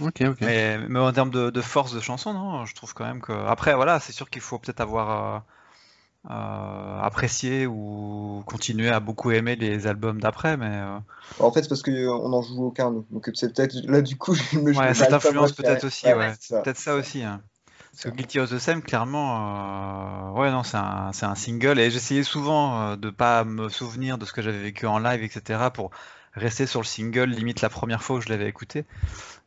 Ok, 0.00 0.22
ok. 0.24 0.38
Mais, 0.42 0.78
mais 0.88 1.00
en 1.00 1.12
termes 1.12 1.30
de, 1.30 1.50
de, 1.50 1.60
force 1.60 1.92
de 1.92 2.00
chanson, 2.00 2.32
non, 2.34 2.66
je 2.66 2.74
trouve 2.76 2.94
quand 2.94 3.04
même 3.04 3.20
que. 3.20 3.32
Après, 3.32 3.74
voilà, 3.74 3.98
c'est 3.98 4.12
sûr 4.12 4.30
qu'il 4.30 4.42
faut 4.42 4.60
peut-être 4.60 4.80
avoir 4.80 5.42
euh, 6.30 7.00
apprécier 7.00 7.66
ou 7.66 8.42
continuer 8.44 8.90
à 8.90 9.00
beaucoup 9.00 9.30
aimer 9.30 9.56
les 9.56 9.86
albums 9.86 10.20
d'après, 10.20 10.58
mais 10.58 10.68
euh, 10.70 10.98
en 11.40 11.50
fait 11.50 11.62
c'est 11.62 11.70
parce 11.70 11.82
qu'on 11.82 12.28
n'en 12.28 12.42
joue 12.42 12.66
aucun, 12.66 12.90
donc 12.90 13.30
c'est 13.32 13.54
peut-être 13.54 13.74
là 13.84 14.02
du 14.02 14.18
coup 14.18 14.34
je 14.52 14.58
me 14.58 14.76
ouais, 14.76 14.92
cette 14.92 15.10
influence 15.10 15.52
peut-être 15.52 15.84
aussi, 15.84 16.06
ouais, 16.06 16.34
peut-être 16.50 16.76
ça 16.76 16.96
aussi. 16.96 17.22
Hein. 17.22 17.40
Parce 17.92 18.04
que 18.04 18.08
Guilty 18.10 18.40
of 18.40 18.50
the 18.50 18.58
Same, 18.58 18.82
clairement, 18.82 20.34
euh, 20.34 20.38
ouais, 20.38 20.50
non, 20.50 20.62
c'est 20.64 20.76
un, 20.76 21.10
un, 21.22 21.34
single. 21.34 21.80
Et 21.80 21.90
j'essayais 21.90 22.22
souvent 22.22 22.96
de 22.96 23.10
pas 23.10 23.42
me 23.44 23.70
souvenir 23.70 24.18
de 24.18 24.26
ce 24.26 24.32
que 24.34 24.42
j'avais 24.42 24.60
vécu 24.60 24.86
en 24.86 24.98
live, 24.98 25.22
etc., 25.22 25.60
pour 25.72 25.90
rester 26.34 26.66
sur 26.66 26.80
le 26.80 26.84
single, 26.84 27.30
limite 27.30 27.62
la 27.62 27.70
première 27.70 28.02
fois 28.02 28.16
où 28.16 28.20
je 28.20 28.28
l'avais 28.28 28.46
écouté. 28.46 28.84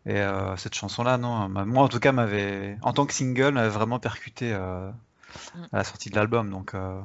Et 0.07 0.21
cette 0.57 0.73
chanson-là, 0.73 1.17
non, 1.17 1.47
moi 1.47 1.83
en 1.83 1.87
tout 1.87 1.99
cas, 1.99 2.11
m'avait, 2.11 2.77
en 2.81 2.91
tant 2.91 3.05
que 3.05 3.13
single, 3.13 3.51
m'avait 3.51 3.69
vraiment 3.69 3.99
percuté 3.99 4.53
à 5.71 5.77
la 5.77 5.83
sortie 5.83 6.09
de 6.09 6.15
l'album. 6.15 6.49
Donc, 6.49 6.73
euh, 6.73 7.01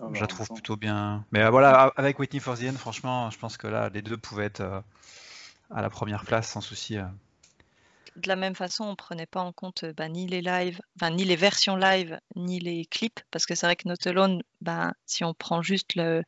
ah, 0.00 0.06
je 0.12 0.14
la 0.14 0.20
bah, 0.20 0.26
trouve 0.26 0.48
plutôt 0.48 0.76
bien. 0.76 1.24
Mais 1.32 1.42
euh, 1.42 1.50
voilà, 1.50 1.92
avec 1.96 2.18
Whitney 2.18 2.40
for 2.40 2.56
the 2.58 2.64
End, 2.64 2.76
franchement, 2.76 3.30
je 3.30 3.38
pense 3.38 3.56
que 3.56 3.66
là, 3.66 3.90
les 3.92 4.02
deux 4.02 4.16
pouvaient 4.16 4.46
être 4.46 4.60
euh, 4.60 4.80
à 5.70 5.82
la 5.82 5.90
première 5.90 6.24
place 6.24 6.48
sans 6.48 6.60
souci. 6.60 6.96
De 8.16 8.28
la 8.28 8.36
même 8.36 8.54
façon, 8.54 8.84
on 8.84 8.96
prenait 8.96 9.26
pas 9.26 9.40
en 9.40 9.52
compte 9.52 9.84
bah, 9.96 10.08
ni 10.08 10.26
les 10.26 10.42
lives, 10.42 10.80
enfin, 10.96 11.10
ni 11.10 11.24
les 11.24 11.36
versions 11.36 11.76
live, 11.76 12.18
ni 12.36 12.58
les 12.58 12.84
clips, 12.84 13.20
parce 13.30 13.46
que 13.46 13.54
c'est 13.54 13.66
vrai 13.66 13.76
que 13.76 13.88
Not 13.88 14.06
Alone, 14.06 14.42
bah, 14.60 14.92
si 15.06 15.24
on 15.24 15.32
prend 15.32 15.62
juste 15.62 15.94
le, 15.94 16.24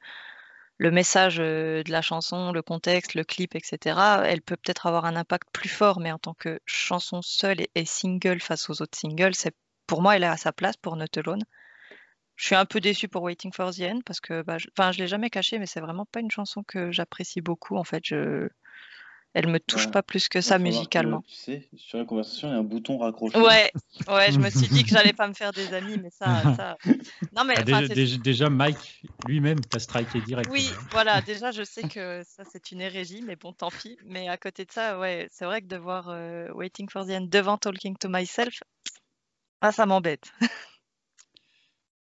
le 0.78 0.90
message 0.90 1.36
de 1.36 1.82
la 1.88 2.02
chanson, 2.02 2.52
le 2.52 2.62
contexte, 2.62 3.14
le 3.14 3.24
clip, 3.24 3.54
etc., 3.56 3.98
elle 4.24 4.42
peut 4.42 4.56
peut-être 4.56 4.86
avoir 4.86 5.06
un 5.06 5.16
impact 5.16 5.48
plus 5.52 5.68
fort, 5.68 5.98
mais 5.98 6.12
en 6.12 6.18
tant 6.18 6.34
que 6.34 6.60
chanson 6.66 7.20
seule 7.20 7.60
et, 7.60 7.70
et 7.74 7.84
single 7.84 8.40
face 8.40 8.70
aux 8.70 8.80
autres 8.80 8.96
singles, 8.96 9.34
c'est 9.34 9.54
pour 9.86 10.02
moi, 10.02 10.16
elle 10.16 10.24
est 10.24 10.26
à 10.26 10.36
sa 10.36 10.52
place 10.52 10.76
pour 10.76 10.96
Not 10.96 11.06
Alone. 11.16 11.42
Je 12.36 12.46
suis 12.46 12.54
un 12.54 12.64
peu 12.64 12.80
déçue 12.80 13.08
pour 13.08 13.22
Waiting 13.22 13.52
for 13.52 13.72
the 13.72 13.80
End 13.82 14.00
parce 14.04 14.20
que, 14.20 14.42
bah, 14.42 14.58
je, 14.58 14.68
enfin, 14.76 14.90
je 14.92 14.98
l'ai 14.98 15.06
jamais 15.06 15.30
caché, 15.30 15.58
mais 15.58 15.66
c'est 15.66 15.80
vraiment 15.80 16.06
pas 16.06 16.20
une 16.20 16.30
chanson 16.30 16.62
que 16.62 16.90
j'apprécie 16.90 17.40
beaucoup. 17.40 17.76
En 17.76 17.84
fait, 17.84 18.02
je, 18.04 18.48
elle 19.34 19.46
me 19.46 19.58
touche 19.58 19.90
pas 19.90 20.02
plus 20.02 20.28
que 20.28 20.40
ça 20.40 20.58
musicalement. 20.58 21.22
tu 21.26 21.34
sais, 21.34 21.68
sur 21.76 21.98
la 21.98 22.04
conversation, 22.04 22.48
il 22.48 22.50
y 22.52 22.54
a 22.54 22.58
un 22.58 22.62
bouton 22.62 22.98
raccroché. 22.98 23.38
Ouais, 23.38 23.72
ouais, 24.08 24.30
je 24.30 24.38
me 24.38 24.50
suis 24.50 24.68
dit 24.68 24.84
que 24.84 24.90
j'allais 24.90 25.12
pas 25.14 25.26
me 25.26 25.32
faire 25.32 25.52
des 25.52 25.72
amis, 25.72 25.96
mais 26.02 26.10
ça, 26.10 26.42
ça... 26.56 26.76
non 27.34 27.44
mais 27.44 27.54
ah, 27.56 27.82
déjà, 28.22 28.50
Mike 28.50 29.02
lui-même 29.26 29.60
t'a 29.60 29.78
striké 29.78 30.20
direct. 30.20 30.50
Oui, 30.50 30.70
voilà, 30.90 31.22
déjà 31.22 31.50
je 31.50 31.62
sais 31.62 31.82
que 31.88 32.22
ça 32.24 32.44
c'est 32.50 32.72
une 32.72 32.82
hérésie, 32.82 33.22
mais 33.26 33.36
bon, 33.36 33.52
tant 33.52 33.70
pis. 33.70 33.96
Mais 34.04 34.28
à 34.28 34.36
côté 34.36 34.66
de 34.66 34.72
ça, 34.72 34.98
ouais, 34.98 35.28
c'est 35.30 35.46
vrai 35.46 35.62
que 35.62 35.66
de 35.66 35.76
voir 35.76 36.10
euh, 36.10 36.48
Waiting 36.52 36.88
for 36.90 37.06
the 37.06 37.10
End 37.10 37.26
devant 37.30 37.56
Talking 37.56 37.96
to 37.96 38.08
Myself, 38.10 38.62
ah, 39.62 39.72
ça 39.72 39.86
m'embête. 39.86 40.32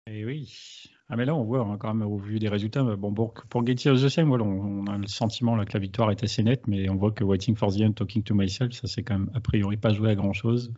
Et 0.07 0.19
eh 0.19 0.25
oui. 0.25 0.89
Ah, 1.09 1.15
mais 1.15 1.25
là, 1.25 1.35
on 1.35 1.43
voit 1.43 1.61
hein, 1.61 1.77
quand 1.79 1.93
même 1.93 2.07
au 2.07 2.17
vu 2.17 2.37
des 2.37 2.47
résultats. 2.47 2.83
Bon, 2.83 3.13
pour, 3.13 3.33
pour 3.33 3.65
Getty 3.65 3.89
of 3.89 4.01
the 4.01 4.09
Same, 4.09 4.27
voilà, 4.27 4.43
on, 4.43 4.85
a 4.85 4.97
le 4.97 5.07
sentiment 5.07 5.55
là, 5.55 5.65
que 5.65 5.73
la 5.73 5.79
victoire 5.79 6.11
est 6.11 6.23
assez 6.23 6.43
nette, 6.43 6.67
mais 6.67 6.89
on 6.89 6.95
voit 6.95 7.11
que 7.11 7.23
Waiting 7.23 7.55
for 7.55 7.73
the 7.73 7.81
End, 7.81 7.93
Talking 7.93 8.21
to 8.23 8.35
Myself, 8.35 8.73
ça 8.73 8.87
c'est 8.87 9.01
quand 9.01 9.17
même 9.17 9.31
a 9.33 9.39
priori 9.39 9.77
pas 9.77 9.91
joué 9.91 10.11
à 10.11 10.15
grand 10.15 10.33
chose. 10.33 10.71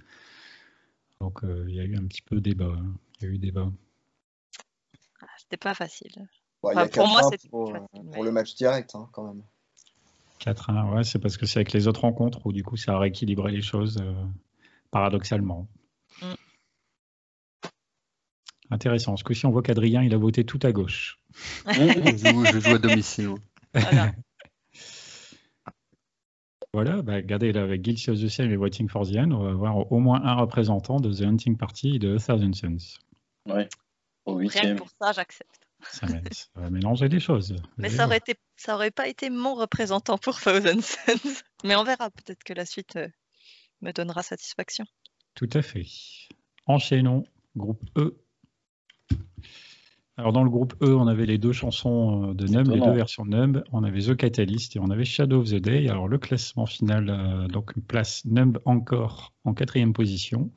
Donc, 1.20 1.44
euh, 1.44 1.66
il 1.68 1.76
y 1.76 1.80
a 1.82 1.84
eu 1.84 1.98
un 1.98 2.06
petit 2.08 2.22
peu 2.22 2.40
débat. 2.40 2.74
Hein. 2.74 2.94
Il 3.20 3.28
y 3.28 3.30
a 3.30 3.34
eu 3.34 3.38
débat. 3.38 3.70
Ah, 5.22 5.28
C'était 5.38 5.58
pas 5.58 5.74
facile. 5.74 6.12
il 6.64 6.76
y 6.76 6.78
a 6.78 6.88
4-1 6.88 7.50
pour, 7.50 7.74
pour, 8.14 8.24
le 8.24 8.32
match 8.32 8.56
direct, 8.56 8.96
hein, 8.96 9.10
quand 9.12 9.26
même. 9.26 9.44
4-1, 10.40 10.96
ouais, 10.96 11.04
c'est 11.04 11.20
parce 11.20 11.38
que 11.38 11.46
c'est 11.46 11.60
avec 11.60 11.74
les 11.74 11.88
autres 11.88 12.02
rencontres 12.02 12.46
où 12.46 12.54
du 12.54 12.64
coup 12.64 12.78
ça 12.78 12.94
a 12.94 13.00
rééquilibré 13.00 13.52
les 13.52 13.62
choses 13.62 13.98
euh, 14.02 14.14
paradoxalement. 14.90 15.68
Mm. 16.22 16.34
Intéressant. 18.72 19.18
Ce 19.18 19.24
coup-ci, 19.24 19.46
on 19.46 19.52
voit 19.52 19.62
qu'Adrien, 19.62 20.02
il 20.02 20.14
a 20.14 20.18
voté 20.18 20.46
tout 20.46 20.60
à 20.64 20.72
gauche. 20.72 21.20
je, 21.68 22.60
joue, 22.60 22.76
à 22.76 22.78
domicile. 22.78 23.36
Voilà. 23.74 24.14
voilà, 26.74 27.02
bah, 27.02 27.16
regardez 27.16 27.52
là, 27.52 27.64
avec 27.64 27.82
Guilty 27.82 28.10
of 28.10 28.20
the 28.20 28.30
Same 28.30 28.52
et 28.52 28.58
Waiting 28.58 28.88
for 28.88 29.06
the 29.06 29.18
End, 29.18 29.32
on 29.32 29.44
va 29.44 29.50
avoir 29.50 29.92
au 29.92 30.00
moins 30.00 30.24
un 30.24 30.36
représentant 30.36 31.02
de 31.02 31.14
The 31.14 31.24
Hunting 31.24 31.58
Party 31.58 31.96
et 31.96 32.00
de 32.00 32.18
Thousand 32.18 32.54
Suns. 32.54 33.00
Ouais, 33.46 33.68
au 34.26 34.38
huitième. 34.38 34.78
pour 34.78 34.90
ça, 35.02 35.12
j'accepte. 35.12 35.60
Ça, 35.84 36.08
va 36.56 36.70
mélanger 36.70 37.10
des 37.10 37.20
choses. 37.20 37.56
Mais 37.78 37.90
ça 37.90 38.06
aurait, 38.06 38.18
été, 38.18 38.36
ça 38.56 38.76
aurait 38.76 38.92
pas 38.92 39.08
été 39.08 39.30
mon 39.30 39.56
représentant 39.56 40.18
pour 40.18 40.40
Thousand 40.40 40.82
Suns. 40.82 41.42
Mais 41.66 41.76
on 41.76 41.84
verra, 41.84 42.10
peut-être 42.12 42.44
que 42.44 42.54
la 42.54 42.66
suite 42.66 42.96
euh, 42.96 43.08
me 43.82 43.92
donnera 43.92 44.24
satisfaction. 44.24 44.86
Tout 45.36 45.50
à 45.54 45.62
fait. 45.62 45.86
Enchaînons, 46.68 47.24
groupe 47.56 47.84
E. 47.98 48.18
Alors 50.22 50.34
dans 50.34 50.44
le 50.44 50.52
groupe 50.52 50.76
E, 50.84 50.94
on 50.94 51.08
avait 51.08 51.26
les 51.26 51.40
deux 51.40 51.52
chansons 51.52 52.30
euh, 52.30 52.34
de 52.36 52.46
Numb, 52.46 52.70
les 52.70 52.80
deux 52.80 52.92
versions 52.92 53.26
de 53.26 53.32
Numb. 53.32 53.64
On 53.72 53.84
avait 53.84 54.02
The 54.02 54.16
Catalyst 54.16 54.76
et 54.76 54.80
on 54.80 54.92
avait 54.92 55.04
Shadow 55.04 55.40
of 55.40 55.50
the 55.50 55.56
Day. 55.56 55.90
Alors 55.90 56.08
le 56.08 56.20
classement 56.20 56.68
final, 56.68 57.10
euh, 57.10 57.48
donc 57.48 57.74
place 57.88 58.24
Numb 58.26 58.60
encore 58.66 59.34
en 59.46 59.56
quatrième 59.56 59.94
position, 59.94 60.52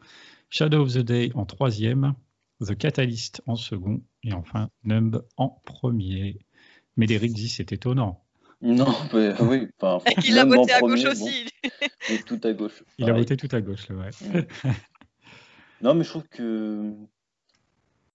Shadow 0.50 0.82
of 0.82 0.92
the 0.92 0.98
Day 0.98 1.32
en 1.34 1.46
troisième, 1.46 2.12
The 2.60 2.76
Catalyst 2.76 3.40
en 3.46 3.56
second 3.56 4.02
et 4.22 4.34
enfin 4.34 4.68
Numb 4.84 5.22
en 5.38 5.48
premier. 5.64 6.40
Mais 6.98 7.06
Derek 7.06 7.32
dit 7.32 7.48
c'est 7.48 7.72
étonnant. 7.72 8.22
Non, 8.60 8.94
mais, 9.14 9.32
oui. 9.40 9.68
il 10.26 10.38
a 10.38 10.44
voté 10.44 10.74
à 10.74 10.80
gauche 10.80 11.06
aussi. 11.06 11.46
et 12.10 12.18
tout 12.18 12.40
à 12.44 12.52
gauche. 12.52 12.84
Il 12.98 13.08
a 13.08 13.14
voté 13.14 13.38
tout 13.38 13.48
à 13.50 13.62
gauche, 13.62 13.88
là, 13.88 13.94
ouais. 13.94 14.46
non, 15.80 15.94
mais 15.94 16.04
je 16.04 16.10
trouve 16.10 16.28
que 16.28 16.92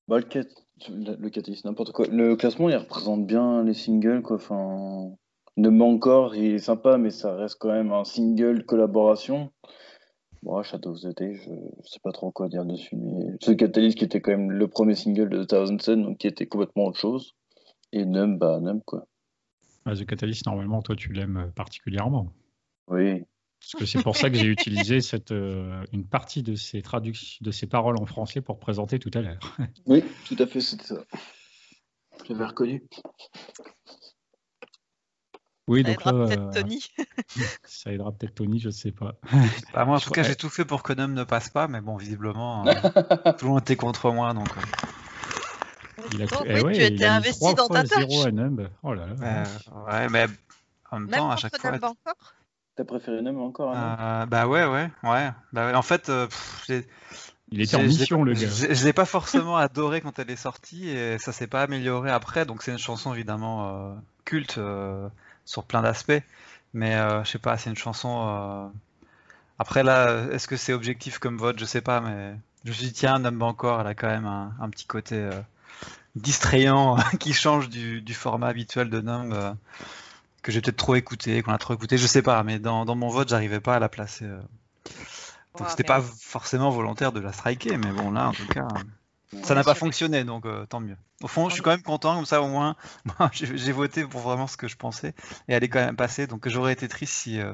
bah, 0.09 0.17
le, 0.17 1.29
Catalyst, 1.29 1.65
n'importe 1.65 1.91
quoi. 1.91 2.07
Le 2.07 2.35
classement, 2.35 2.67
il 2.67 2.75
représente 2.75 3.27
bien 3.27 3.63
les 3.63 3.75
singles, 3.75 4.23
quoi. 4.23 4.37
Enfin, 4.37 5.11
encore, 5.81 6.35
il 6.35 6.55
est 6.55 6.59
sympa, 6.59 6.97
mais 6.97 7.11
ça 7.11 7.35
reste 7.35 7.57
quand 7.59 7.71
même 7.71 7.91
un 7.91 8.03
single 8.03 8.65
collaboration. 8.65 9.51
Bon, 10.41 10.63
Shadow 10.63 10.91
of 10.91 11.01
the 11.01 11.15
Day, 11.15 11.35
je, 11.35 11.51
sais 11.83 11.99
pas 12.01 12.11
trop 12.11 12.31
quoi 12.31 12.47
dire 12.47 12.65
dessus, 12.65 12.95
mais 12.95 13.35
ce 13.41 13.51
Catalyst 13.51 13.97
qui 13.97 14.05
était 14.05 14.21
quand 14.21 14.31
même 14.31 14.51
le 14.51 14.67
premier 14.67 14.95
single 14.95 15.29
de 15.29 15.43
Thousand 15.43 15.77
Sun, 15.79 16.01
donc 16.01 16.17
qui 16.17 16.27
était 16.27 16.47
complètement 16.47 16.85
autre 16.85 16.97
chose. 16.97 17.35
Et 17.91 18.05
Numb, 18.05 18.39
bah 18.39 18.59
Numb 18.61 18.81
quoi. 18.85 19.05
Ah, 19.85 19.95
The 19.95 20.05
Catalyst, 20.05 20.45
normalement, 20.47 20.81
toi, 20.81 20.95
tu 20.95 21.13
l'aimes 21.13 21.51
particulièrement. 21.55 22.33
Oui. 22.87 23.25
Parce 23.59 23.73
que 23.73 23.85
c'est 23.85 24.01
pour 24.01 24.15
ça 24.15 24.29
que 24.29 24.37
j'ai 24.37 24.47
utilisé 24.47 25.01
cette, 25.01 25.31
euh, 25.31 25.83
une 25.91 26.05
partie 26.05 26.43
de 26.43 26.55
ces, 26.55 26.81
de 26.81 27.51
ces 27.51 27.67
paroles 27.67 27.97
en 27.99 28.05
français 28.05 28.41
pour 28.41 28.57
présenter 28.57 28.99
tout 28.99 29.11
à 29.13 29.21
l'heure. 29.21 29.57
Oui, 29.85 30.03
tout 30.25 30.35
à 30.39 30.47
fait, 30.47 30.61
c'était 30.61 30.85
ça. 30.85 31.03
J'avais 32.27 32.45
reconnu. 32.45 32.83
Oui, 35.67 35.83
ça 35.83 35.89
donc 35.89 36.01
aidera 36.01 36.25
peut-être 36.25 36.41
euh, 36.41 36.61
Tony. 36.61 36.83
ça 37.63 37.91
aidera 37.91 38.11
peut-être 38.11 38.35
Tony, 38.35 38.59
je 38.59 38.67
ne 38.67 38.73
sais 38.73 38.91
pas. 38.91 39.13
Bah, 39.73 39.85
moi, 39.85 39.97
en 39.97 39.99
tout 39.99 40.09
cas, 40.09 40.23
j'ai 40.23 40.35
tout 40.35 40.49
fait 40.49 40.65
pour 40.65 40.81
que 40.81 40.93
Num 40.93 41.13
ne 41.13 41.23
passe 41.23 41.49
pas, 41.49 41.67
mais 41.67 41.79
bon, 41.79 41.95
visiblement, 41.95 42.65
euh, 42.65 42.73
tout 43.37 43.45
le 43.45 43.51
monde 43.51 43.61
était 43.61 43.75
contre 43.75 44.11
moi, 44.11 44.33
donc. 44.33 44.49
Euh. 44.57 44.61
Il 46.13 46.23
a 46.23 46.25
oh, 46.31 46.43
eh 46.45 46.61
oui, 46.63 46.73
tu 46.73 46.81
étais 46.81 47.05
investi 47.05 47.53
dans 47.53 47.67
ta 47.67 47.83
tâche. 47.83 48.25
À 48.25 48.31
Num. 48.31 48.67
Oh 48.81 48.95
là 48.95 49.05
là. 49.07 49.43
ouais, 49.87 50.09
mais 50.09 50.25
en 50.89 51.01
même, 51.01 51.09
temps, 51.11 51.29
à 51.29 51.35
chaque 51.35 51.55
fois. 51.55 51.77
T'as 52.79 52.85
préféré 52.85 53.21
Num 53.21 53.41
encore 53.41 53.73
Bah 53.73 54.47
ouais, 54.47 54.65
ouais, 54.65 54.89
ouais. 55.03 55.31
Bah, 55.51 55.77
en 55.77 55.81
fait, 55.81 56.09
il 57.51 57.61
était 57.61 57.75
en 57.75 57.83
mission, 57.83 58.23
le 58.23 58.33
gars. 58.33 58.47
Je, 58.47 58.85
l'ai 58.85 58.93
pas 58.93 59.03
forcément 59.03 59.57
adoré 59.57 59.99
quand 59.99 60.17
elle 60.17 60.29
est 60.29 60.37
sortie 60.37 60.87
et 60.87 61.17
ça 61.17 61.33
s'est 61.33 61.47
pas 61.47 61.61
amélioré 61.61 62.09
après. 62.09 62.45
Donc 62.45 62.63
c'est 62.63 62.71
une 62.71 62.77
chanson 62.77 63.13
évidemment 63.13 63.97
culte 64.23 64.59
sur 65.43 65.63
plein 65.65 65.81
d'aspects. 65.81 66.21
Mais 66.73 66.95
euh, 66.95 67.23
je 67.23 67.31
sais 67.31 67.39
pas, 67.39 67.57
c'est 67.57 67.69
une 67.69 67.75
chanson. 67.75 68.27
Euh, 68.27 68.67
après 69.57 69.83
là, 69.83 70.27
est-ce 70.31 70.47
que 70.47 70.57
c'est 70.57 70.73
objectif 70.73 71.17
comme 71.19 71.37
vote? 71.37 71.59
Je 71.59 71.65
sais 71.65 71.81
pas, 71.81 72.01
mais 72.01 72.35
je 72.63 72.69
me 72.69 72.73
suis 72.73 72.85
dit 72.85 72.93
tiens, 72.93 73.19
Numb 73.19 73.41
encore, 73.41 73.81
elle 73.81 73.87
a 73.87 73.95
quand 73.95 74.07
même 74.07 74.27
un, 74.27 74.69
petit 74.69 74.85
côté 74.85 75.15
euh, 75.15 75.31
distrayant 76.15 76.97
qui 77.19 77.33
change 77.33 77.69
du, 77.69 78.13
format 78.13 78.47
habituel 78.47 78.89
de 78.89 79.01
Numb 79.01 79.33
que 80.41 80.51
j'ai 80.51 80.61
peut-être 80.61 80.77
trop 80.77 80.95
écouté, 80.95 81.41
qu'on 81.41 81.53
a 81.53 81.57
trop 81.57 81.73
écouté, 81.73 81.97
je 81.97 82.07
sais 82.07 82.21
pas, 82.21 82.43
mais 82.43 82.59
dans, 82.59 82.85
dans 82.85 82.95
mon 82.95 83.09
vote, 83.09 83.29
j'arrivais 83.29 83.59
pas 83.59 83.75
à 83.75 83.79
la 83.79 83.89
placer. 83.89 84.25
Donc 85.57 85.69
c'était 85.69 85.83
pas 85.83 86.01
forcément 86.01 86.69
volontaire 86.69 87.11
de 87.11 87.19
la 87.19 87.33
striker, 87.33 87.77
mais 87.77 87.91
bon 87.91 88.11
là, 88.11 88.29
en 88.29 88.33
tout 88.33 88.47
cas. 88.47 88.67
Ça 89.43 89.53
n'a 89.53 89.63
pas 89.63 89.75
fonctionné, 89.75 90.23
donc 90.23 90.45
euh, 90.45 90.65
tant 90.65 90.79
mieux. 90.79 90.97
Au 91.21 91.27
fond, 91.27 91.49
je 91.49 91.53
suis 91.53 91.61
quand 91.61 91.69
même 91.69 91.83
content, 91.83 92.15
comme 92.15 92.25
ça 92.25 92.41
au 92.41 92.47
moins, 92.47 92.75
j'ai 93.31 93.71
voté 93.71 94.03
pour 94.05 94.21
vraiment 94.21 94.47
ce 94.47 94.57
que 94.57 94.67
je 94.67 94.75
pensais, 94.75 95.13
et 95.47 95.53
elle 95.53 95.63
est 95.63 95.69
quand 95.69 95.83
même 95.85 95.95
passée, 95.95 96.25
donc 96.25 96.47
j'aurais 96.49 96.73
été 96.73 96.87
triste 96.87 97.13
si, 97.13 97.39
euh, 97.39 97.53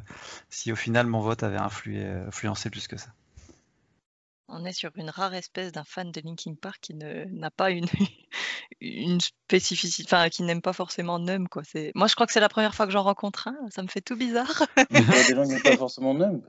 si 0.50 0.72
au 0.72 0.76
final 0.76 1.08
mon 1.08 1.20
vote 1.20 1.44
avait 1.44 1.58
influé, 1.58 2.06
influencé 2.28 2.70
plus 2.70 2.88
que 2.88 2.98
ça. 2.98 3.10
On 4.48 4.64
est 4.64 4.74
sur 4.74 4.92
une 4.96 5.10
rare 5.10 5.34
espèce 5.34 5.72
d'un 5.72 5.84
fan 5.84 6.12
de 6.12 6.22
Linkin 6.24 6.54
Park 6.54 6.78
qui 6.82 6.94
n'a 6.94 7.52
pas 7.52 7.72
une, 7.72 7.88
une 8.82 9.20
spécificité, 9.20 10.08
enfin 10.08 10.30
qui 10.30 10.44
n'aime 10.44 10.62
pas 10.62 10.74
forcément 10.74 11.20
Numb. 11.20 11.48
Quoi. 11.48 11.64
Moi 11.96 12.08
je 12.08 12.16
crois 12.16 12.28
que 12.28 12.34
c'est 12.34 12.40
la 12.40 12.50
première 12.50 12.76
fois 12.76 12.86
que 12.86 12.92
j'en 12.92 13.04
rencontre 13.04 13.48
un, 13.48 13.58
ça 13.70 13.82
me 13.82 13.88
fait 13.88 14.02
tout 14.02 14.16
bizarre. 14.16 14.64
Il 14.92 14.98
y 14.98 15.00
a 15.00 15.28
des 15.28 15.36
gens 15.36 15.44
qui 15.44 15.50
n'aiment 15.50 15.62
pas 15.62 15.78
forcément 15.78 16.14
Numb. 16.14 16.42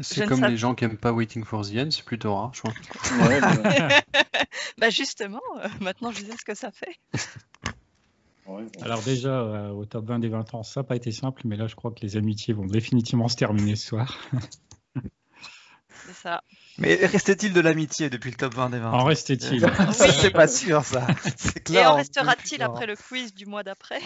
C'est 0.00 0.26
comme 0.26 0.44
les 0.44 0.56
gens 0.56 0.74
qui 0.74 0.84
n'aiment 0.84 0.96
pas 0.96 1.12
Waiting 1.12 1.44
for 1.44 1.64
the 1.64 1.76
End, 1.76 1.90
c'est 1.90 2.04
plutôt 2.04 2.34
rare, 2.34 2.52
je 2.54 2.62
crois. 2.62 2.72
bah 4.78 4.90
justement, 4.90 5.40
euh, 5.58 5.68
maintenant 5.80 6.10
je 6.10 6.24
sais 6.24 6.36
ce 6.36 6.44
que 6.44 6.54
ça 6.54 6.70
fait. 6.72 6.98
Alors 8.80 9.02
déjà, 9.02 9.30
euh, 9.30 9.70
au 9.70 9.84
top 9.84 10.06
20 10.06 10.18
des 10.18 10.28
20 10.28 10.54
ans, 10.54 10.62
ça 10.62 10.80
n'a 10.80 10.84
pas 10.84 10.96
été 10.96 11.12
simple, 11.12 11.42
mais 11.44 11.56
là 11.56 11.68
je 11.68 11.76
crois 11.76 11.92
que 11.92 12.00
les 12.00 12.16
amitiés 12.16 12.54
vont 12.54 12.66
définitivement 12.66 13.28
se 13.28 13.36
terminer 13.36 13.76
ce 13.76 13.86
soir. 13.86 14.18
c'est 16.06 16.14
ça. 16.14 16.42
Mais 16.78 16.94
restait-il 17.06 17.52
de 17.52 17.60
l'amitié 17.60 18.08
depuis 18.10 18.30
le 18.30 18.36
top 18.36 18.54
20 18.54 18.70
des 18.70 18.78
20 18.78 18.90
En 18.92 19.04
restait-il? 19.04 19.60
C'est 19.92 20.30
pas 20.30 20.48
sûr 20.48 20.84
ça. 20.84 21.06
Et 21.72 21.84
en 21.84 21.96
restera-t-il 21.96 22.62
après 22.62 22.86
le 22.86 22.96
quiz 22.96 23.34
du 23.34 23.46
mois 23.46 23.62
d'après? 23.62 24.00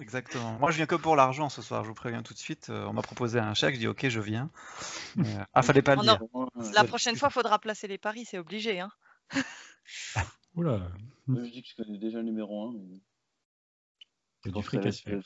Exactement. 0.00 0.58
Moi, 0.58 0.70
je 0.70 0.76
viens 0.76 0.86
que 0.86 0.94
pour 0.94 1.16
l'argent 1.16 1.48
ce 1.48 1.62
soir, 1.62 1.82
je 1.82 1.88
vous 1.88 1.94
préviens 1.94 2.22
tout 2.22 2.34
de 2.34 2.38
suite. 2.38 2.68
Euh, 2.68 2.84
on 2.86 2.92
m'a 2.92 3.02
proposé 3.02 3.38
un 3.38 3.54
chèque, 3.54 3.76
je 3.76 3.80
dis 3.80 3.86
ok, 3.86 4.08
je 4.08 4.20
viens. 4.20 4.50
Euh, 5.18 5.22
ah, 5.54 5.62
fallait 5.62 5.82
pas 5.82 5.96
le 5.96 6.02
dire. 6.02 6.18
La 6.74 6.84
prochaine 6.84 7.16
fois, 7.16 7.28
il 7.30 7.32
faudra 7.32 7.58
placer 7.58 7.88
les 7.88 7.98
paris, 7.98 8.26
c'est 8.26 8.38
obligé. 8.38 8.80
Hein. 8.80 8.90
Oula. 10.54 10.90
je 11.28 11.50
dis 11.50 11.62
que 11.62 11.68
je 11.68 11.82
connais 11.82 11.98
déjà 11.98 12.18
le 12.18 12.24
numéro 12.24 12.68
1. 12.68 12.72
Mais... 12.74 13.00
C'est 14.44 14.52
du 14.52 14.62
fric 14.62 14.84
à 14.84 14.92
se 14.92 15.02
faire. 15.02 15.20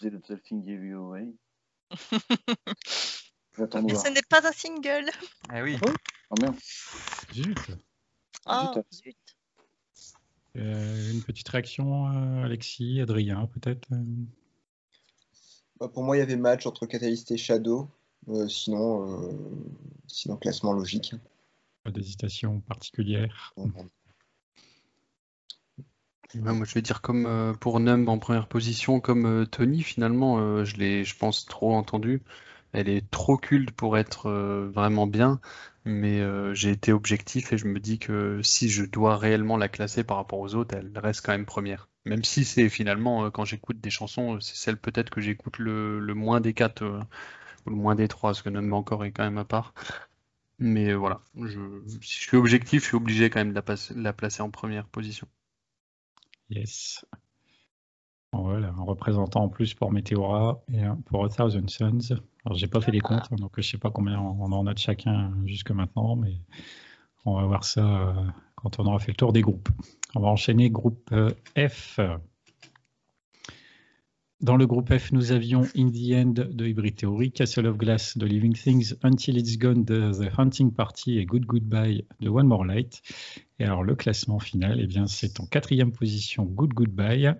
Ce 3.68 4.12
n'est 4.12 4.22
pas 4.28 4.46
un 4.46 4.52
single. 4.52 5.10
Eh 5.54 5.62
oui. 5.62 5.78
Oh 6.30 6.34
merde. 6.40 6.56
Zut. 7.32 7.58
Oh, 8.46 8.74
zut. 8.92 9.16
Euh, 10.56 11.12
une 11.12 11.22
petite 11.22 11.48
réaction, 11.48 12.06
Alexis, 12.42 13.00
Adrien, 13.00 13.46
peut-être 13.46 13.88
bah, 15.80 15.88
pour 15.88 16.04
moi, 16.04 16.16
il 16.16 16.20
y 16.20 16.22
avait 16.22 16.36
match 16.36 16.66
entre 16.66 16.84
Catalyst 16.86 17.30
et 17.30 17.38
Shadow. 17.38 17.88
Euh, 18.28 18.46
sinon, 18.48 19.10
euh, 19.10 19.32
sinon, 20.06 20.36
classement 20.36 20.74
logique. 20.74 21.14
Pas 21.84 21.90
d'hésitation 21.90 22.60
particulière. 22.60 23.54
moi, 26.34 26.64
je 26.64 26.74
vais 26.74 26.82
dire 26.82 27.00
comme 27.00 27.24
euh, 27.24 27.54
pour 27.54 27.80
Numb 27.80 28.06
en 28.10 28.18
première 28.18 28.46
position, 28.46 29.00
comme 29.00 29.46
Tony, 29.50 29.82
finalement, 29.82 30.64
je 30.64 30.76
l'ai, 30.76 31.04
je 31.04 31.16
pense, 31.16 31.46
trop 31.46 31.74
entendu. 31.74 32.22
Elle 32.72 32.88
est 32.88 33.10
trop 33.10 33.36
culte 33.36 33.72
pour 33.72 33.98
être 33.98 34.30
vraiment 34.72 35.06
bien, 35.06 35.40
mais 35.84 36.22
j'ai 36.54 36.70
été 36.70 36.92
objectif 36.92 37.52
et 37.52 37.58
je 37.58 37.66
me 37.66 37.80
dis 37.80 37.98
que 37.98 38.40
si 38.42 38.68
je 38.68 38.84
dois 38.84 39.16
réellement 39.16 39.56
la 39.56 39.68
classer 39.68 40.04
par 40.04 40.16
rapport 40.18 40.38
aux 40.40 40.54
autres, 40.54 40.76
elle 40.76 40.92
reste 40.98 41.24
quand 41.24 41.32
même 41.32 41.46
première. 41.46 41.90
Même 42.04 42.24
si 42.24 42.44
c'est 42.44 42.68
finalement, 42.68 43.24
euh, 43.24 43.30
quand 43.30 43.44
j'écoute 43.44 43.80
des 43.80 43.90
chansons, 43.90 44.40
c'est 44.40 44.56
celle 44.56 44.78
peut-être 44.78 45.10
que 45.10 45.20
j'écoute 45.20 45.58
le, 45.58 46.00
moins 46.14 46.40
des 46.40 46.54
quatre 46.54 46.82
euh, 46.82 47.00
ou 47.66 47.70
le 47.70 47.76
moins 47.76 47.94
des 47.94 48.08
trois, 48.08 48.30
parce 48.30 48.42
que 48.42 48.48
Numb 48.48 48.72
encore 48.72 49.04
est 49.04 49.12
quand 49.12 49.24
même 49.24 49.38
à 49.38 49.44
part. 49.44 49.74
Mais 50.58 50.90
euh, 50.90 50.96
voilà, 50.96 51.22
je, 51.36 51.60
si 52.02 52.18
je 52.18 52.28
suis 52.28 52.36
objectif, 52.36 52.82
je 52.82 52.88
suis 52.88 52.96
obligé 52.96 53.30
quand 53.30 53.40
même 53.40 53.52
de 53.52 53.62
la, 53.96 54.12
placer 54.12 54.42
en 54.42 54.50
première 54.50 54.88
position. 54.88 55.28
Yes. 56.48 57.04
Voilà, 58.32 58.68
un 58.68 58.82
représentant 58.82 59.44
en 59.44 59.48
plus 59.48 59.74
pour 59.74 59.92
Meteora 59.92 60.62
et 60.72 60.82
pour 61.06 61.24
A 61.24 61.28
Thousand 61.28 61.68
Suns. 61.68 62.20
Alors 62.44 62.56
j'ai 62.56 62.66
pas 62.66 62.80
fait 62.80 62.92
les 62.92 63.00
comptes, 63.00 63.32
donc 63.32 63.52
je 63.56 63.62
sais 63.62 63.78
pas 63.78 63.90
combien 63.90 64.18
on 64.18 64.52
en 64.52 64.66
a 64.66 64.74
de 64.74 64.78
chacun 64.78 65.32
jusque 65.44 65.70
maintenant, 65.70 66.16
mais 66.16 66.40
on 67.24 67.34
va 67.34 67.46
voir 67.46 67.64
ça 67.64 68.14
quand 68.56 68.78
on 68.78 68.86
aura 68.86 68.98
fait 68.98 69.12
le 69.12 69.16
tour 69.16 69.32
des 69.32 69.42
groupes. 69.42 69.68
On 70.14 70.20
va 70.20 70.28
enchaîner 70.28 70.70
groupe 70.70 71.08
euh, 71.12 71.30
F. 71.56 72.00
Dans 74.40 74.56
le 74.56 74.66
groupe 74.66 74.90
F, 74.96 75.12
nous 75.12 75.32
avions 75.32 75.64
In 75.76 75.90
the 75.90 76.12
End 76.14 76.32
de 76.50 76.66
Hybrid 76.66 76.96
Theory, 76.96 77.30
Castle 77.30 77.66
of 77.66 77.76
Glass 77.76 78.16
de 78.16 78.24
Living 78.24 78.54
Things, 78.54 78.94
Until 79.02 79.36
It's 79.36 79.58
Gone 79.58 79.84
de 79.84 80.12
The 80.12 80.38
Hunting 80.38 80.72
Party 80.72 81.18
et 81.18 81.26
Good 81.26 81.44
Goodbye 81.44 82.06
de 82.20 82.28
One 82.30 82.46
More 82.46 82.64
Light. 82.64 83.02
Et 83.58 83.64
alors 83.64 83.84
le 83.84 83.94
classement 83.94 84.38
final, 84.38 84.80
eh 84.80 84.86
bien 84.86 85.06
c'est 85.06 85.40
en 85.40 85.46
quatrième 85.46 85.92
position 85.92 86.44
Good 86.44 86.72
Goodbye, 86.72 87.34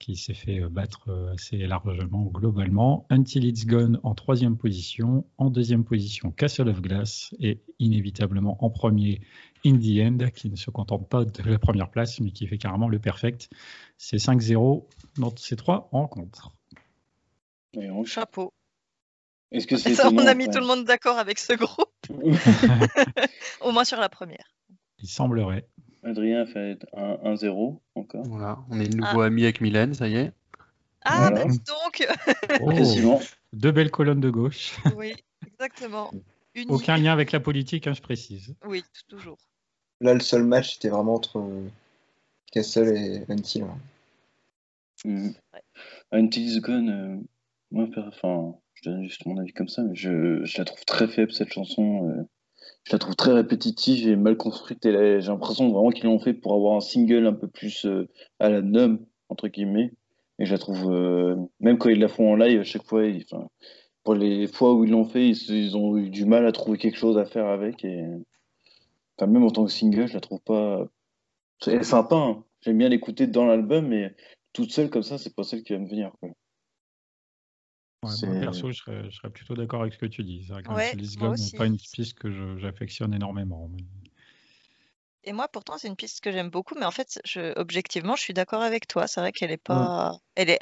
qui 0.00 0.16
s'est 0.16 0.34
fait 0.34 0.60
euh, 0.60 0.68
battre 0.68 1.04
euh, 1.08 1.34
assez 1.34 1.58
largement 1.58 2.24
globalement. 2.24 3.06
Until 3.10 3.44
It's 3.44 3.66
Gone 3.66 4.00
en 4.02 4.14
troisième 4.14 4.56
position. 4.56 5.24
En 5.38 5.50
deuxième 5.50 5.84
position, 5.84 6.32
Castle 6.32 6.68
of 6.68 6.80
Glass. 6.80 7.32
Et 7.38 7.60
inévitablement 7.78 8.56
en 8.64 8.70
premier, 8.70 9.20
In 9.64 9.76
the 9.78 10.00
End, 10.00 10.30
qui 10.34 10.50
ne 10.50 10.56
se 10.56 10.70
contente 10.70 11.08
pas 11.08 11.24
de 11.24 11.50
la 11.50 11.58
première 11.58 11.90
place, 11.90 12.18
mais 12.18 12.32
qui 12.32 12.46
fait 12.48 12.58
carrément 12.58 12.88
le 12.88 12.98
perfect. 12.98 13.50
C'est 13.98 14.16
5-0 14.16 14.86
dans 15.18 15.36
ces 15.36 15.54
trois 15.54 15.88
rencontres. 15.92 16.56
Chapeau. 18.04 18.52
Est-ce 19.52 19.66
que 19.66 19.76
Ça, 19.76 20.08
on 20.10 20.26
a 20.26 20.34
mis 20.34 20.48
tout 20.48 20.60
le 20.60 20.66
monde 20.66 20.84
d'accord 20.84 21.18
avec 21.18 21.38
ce 21.38 21.52
groupe. 21.52 21.90
Au 23.60 23.72
moins 23.72 23.84
sur 23.84 24.00
la 24.00 24.08
première. 24.08 24.54
Il 25.02 25.08
semblerait. 25.08 25.68
Adrien 26.02 26.46
fait 26.46 26.78
1-0 26.94 27.80
encore. 27.94 28.24
Voilà, 28.24 28.58
on 28.70 28.80
est 28.80 28.88
de 28.88 28.96
nouveau 28.96 29.20
amis 29.20 29.44
avec 29.44 29.60
Mylène, 29.60 29.94
ça 29.94 30.08
y 30.08 30.16
est. 30.16 30.32
Ah, 31.02 31.30
bah, 31.30 31.44
donc 31.44 32.06
Oh, 32.60 33.20
deux 33.52 33.72
belles 33.72 33.90
colonnes 33.90 34.20
de 34.20 34.30
gauche. 34.30 34.76
Oui, 34.96 35.14
exactement. 35.46 36.10
Unique. 36.54 36.70
Aucun 36.70 36.96
lien 36.96 37.12
avec 37.12 37.32
la 37.32 37.40
politique, 37.40 37.86
hein, 37.86 37.92
je 37.94 38.02
précise. 38.02 38.54
Oui, 38.66 38.82
toujours. 39.08 39.38
Là, 40.00 40.14
le 40.14 40.20
seul 40.20 40.44
match, 40.44 40.74
c'était 40.74 40.88
vraiment 40.88 41.14
entre 41.14 41.38
euh, 41.38 41.68
Castle 42.52 42.88
et 42.96 43.24
Until. 43.28 43.62
hein. 43.62 43.78
Mm. 45.04 45.30
Until 46.12 46.42
It's 46.48 46.60
Gone, 46.60 46.88
euh, 46.90 47.16
moi, 47.70 47.88
enfin, 47.96 48.54
je 48.74 48.90
donne 48.90 49.02
juste 49.04 49.24
mon 49.26 49.38
avis 49.38 49.52
comme 49.52 49.68
ça, 49.68 49.82
mais 49.82 49.94
je, 49.94 50.44
je 50.44 50.58
la 50.58 50.64
trouve 50.64 50.84
très 50.84 51.06
faible 51.08 51.32
cette 51.32 51.52
chanson. 51.52 52.08
euh. 52.10 52.24
Je 52.90 52.96
la 52.96 52.98
trouve 52.98 53.14
très 53.14 53.32
répétitive 53.32 54.08
et 54.08 54.16
mal 54.16 54.36
construite. 54.36 54.84
Et 54.84 55.20
j'ai 55.20 55.28
l'impression 55.28 55.70
vraiment 55.70 55.90
qu'ils 55.90 56.06
l'ont 56.06 56.18
fait 56.18 56.34
pour 56.34 56.54
avoir 56.54 56.74
un 56.74 56.80
single 56.80 57.24
un 57.24 57.32
peu 57.32 57.46
plus 57.46 57.86
euh, 57.86 58.08
à 58.40 58.48
la 58.48 58.62
numb, 58.62 58.98
entre 59.28 59.46
guillemets. 59.46 59.92
Et 60.40 60.44
je 60.44 60.50
la 60.50 60.58
trouve, 60.58 60.90
euh, 60.90 61.36
même 61.60 61.78
quand 61.78 61.88
ils 61.88 62.00
la 62.00 62.08
font 62.08 62.32
en 62.32 62.34
live, 62.34 62.58
à 62.58 62.64
chaque 62.64 62.82
fois, 62.82 63.04
pour 64.02 64.14
les 64.14 64.48
fois 64.48 64.74
où 64.74 64.84
ils 64.84 64.90
l'ont 64.90 65.04
fait, 65.04 65.28
ils, 65.28 65.76
ont 65.76 65.98
eu 65.98 66.10
du 66.10 66.24
mal 66.24 66.44
à 66.44 66.50
trouver 66.50 66.78
quelque 66.78 66.98
chose 66.98 67.16
à 67.16 67.26
faire 67.26 67.46
avec. 67.46 67.84
Et 67.84 68.02
même 69.20 69.44
en 69.44 69.50
tant 69.50 69.66
que 69.66 69.70
single, 69.70 70.08
je 70.08 70.14
la 70.14 70.20
trouve 70.20 70.40
pas. 70.40 70.84
Elle 71.68 71.74
est 71.74 71.82
sympa, 71.84 72.16
hein. 72.16 72.42
j'aime 72.62 72.78
bien 72.78 72.88
l'écouter 72.88 73.28
dans 73.28 73.46
l'album, 73.46 73.86
mais 73.86 74.16
toute 74.52 74.72
seule 74.72 74.90
comme 74.90 75.04
ça, 75.04 75.16
c'est 75.16 75.36
pas 75.36 75.44
celle 75.44 75.62
qui 75.62 75.74
va 75.74 75.78
me 75.78 75.88
venir. 75.88 76.10
Ouais, 78.02 78.16
moi, 78.16 78.34
perso, 78.34 78.72
je 78.72 78.78
serais, 78.78 79.10
je 79.10 79.16
serais 79.16 79.30
plutôt 79.30 79.54
d'accord 79.54 79.82
avec 79.82 79.92
ce 79.92 79.98
que 79.98 80.06
tu 80.06 80.22
dis. 80.24 80.44
C'est 80.46 80.52
vrai 80.52 80.62
que 80.62 80.72
Ouais, 80.72 80.94
Gone 81.18 81.36
n'est 81.38 81.50
pas 81.50 81.66
une 81.66 81.78
piste 81.78 82.18
que 82.18 82.56
j'affectionne 82.58 83.12
énormément. 83.14 83.68
mais- 83.68 83.84
Et 85.24 85.32
moi, 85.32 85.48
pourtant, 85.48 85.76
c'est 85.78 85.88
une 85.88 85.96
piste 85.96 86.20
que 86.22 86.32
j'aime 86.32 86.48
beaucoup, 86.50 86.74
mais 86.78 86.86
en 86.86 86.90
fait, 86.90 87.20
je, 87.26 87.52
objectivement, 87.58 88.16
je 88.16 88.22
suis 88.22 88.32
d'accord 88.34 88.62
avec 88.62 88.86
toi. 88.86 89.06
C'est 89.06 89.20
vrai 89.20 89.32
qu'elle 89.32 89.50
est 89.50 89.56
pas. 89.58 90.12
Elle 90.34 90.50
est 90.50 90.58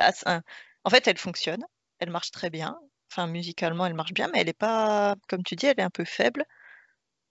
En 0.85 0.91
fait, 0.91 1.07
elle 1.09 1.19
fonctionne, 1.19 1.65
elle 2.01 2.11
marche 2.11 2.31
très 2.33 2.51
bien. 2.51 2.79
Enfin, 3.13 3.27
musicalement, 3.27 3.87
elle 3.87 3.95
marche 3.95 4.13
bien, 4.13 4.29
mais 4.33 4.41
elle 4.41 4.49
est 4.49 4.53
pas, 4.59 5.17
comme 5.29 5.43
tu 5.43 5.57
dis, 5.57 5.67
elle 5.67 5.79
est 5.81 5.83
un 5.83 5.91
peu 5.91 6.05
faible. 6.05 6.45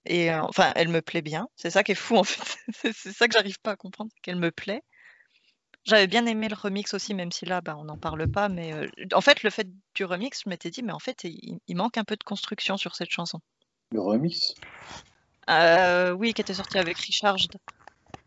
Et 0.05 0.31
euh, 0.31 0.41
enfin, 0.43 0.73
elle 0.75 0.89
me 0.89 1.01
plaît 1.01 1.21
bien. 1.21 1.47
C'est 1.55 1.71
ça 1.71 1.83
qui 1.83 1.93
est 1.93 1.95
fou, 1.95 2.17
en 2.17 2.23
fait. 2.25 2.57
C'est 2.95 3.13
ça 3.13 3.27
que 3.27 3.33
j'arrive 3.33 3.59
pas 3.61 3.71
à 3.73 3.75
comprendre, 3.77 4.11
qu'elle 4.23 4.37
me 4.37 4.51
plaît. 4.51 4.81
J'avais 5.87 6.07
bien 6.07 6.25
aimé 6.25 6.49
le 6.49 6.55
remix 6.55 6.93
aussi, 6.93 7.13
même 7.13 7.31
si 7.31 7.45
là, 7.45 7.61
bah, 7.61 7.77
on 7.79 7.85
n'en 7.85 7.97
parle 7.97 8.27
pas. 8.27 8.49
Mais 8.49 8.73
euh, 8.73 8.87
en 9.13 9.21
fait, 9.21 9.41
le 9.43 9.49
fait 9.49 9.67
du 9.95 10.03
remix, 10.03 10.41
je 10.43 10.49
m'étais 10.49 10.69
dit, 10.69 10.83
mais 10.83 10.91
en 10.91 10.99
fait, 10.99 11.23
il, 11.23 11.59
il 11.65 11.75
manque 11.77 11.97
un 11.97 12.03
peu 12.03 12.17
de 12.17 12.23
construction 12.25 12.75
sur 12.75 12.95
cette 12.95 13.09
chanson. 13.09 13.39
Le 13.91 14.01
remix? 14.01 14.55
Euh, 15.49 16.11
oui, 16.11 16.33
qui 16.33 16.41
était 16.41 16.53
sorti 16.53 16.77
avec 16.77 16.97
Recharged. 16.99 17.51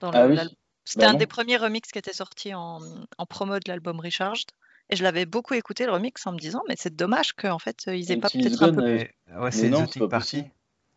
Dans 0.00 0.10
Ah 0.12 0.26
oui. 0.26 0.38
C'était 0.86 1.04
Bah 1.04 1.10
un 1.10 1.12
non. 1.12 1.18
des 1.18 1.26
premiers 1.26 1.58
remix 1.58 1.90
qui 1.90 1.98
était 1.98 2.14
sorti 2.14 2.54
en, 2.54 2.80
en 3.18 3.26
promo 3.26 3.58
de 3.58 3.68
l'album 3.68 4.00
Recharged. 4.00 4.48
Et 4.88 4.96
je 4.96 5.04
l'avais 5.04 5.26
beaucoup 5.26 5.52
écouté 5.54 5.84
le 5.84 5.92
remix 5.92 6.26
en 6.26 6.32
me 6.32 6.38
disant, 6.38 6.62
mais 6.66 6.74
c'est 6.78 6.96
dommage 6.96 7.32
qu'en 7.34 7.58
fait, 7.58 7.84
ils 7.86 8.10
aient 8.10 8.16
pas 8.16 8.30
peut-être 8.30 8.62
un 8.62 8.72
peu. 8.72 8.82
euh, 8.82 9.04
Mais- 9.28 9.38
ouais, 9.38 9.50
c'est 9.52 9.98
pas 10.00 10.08
Party. 10.08 10.44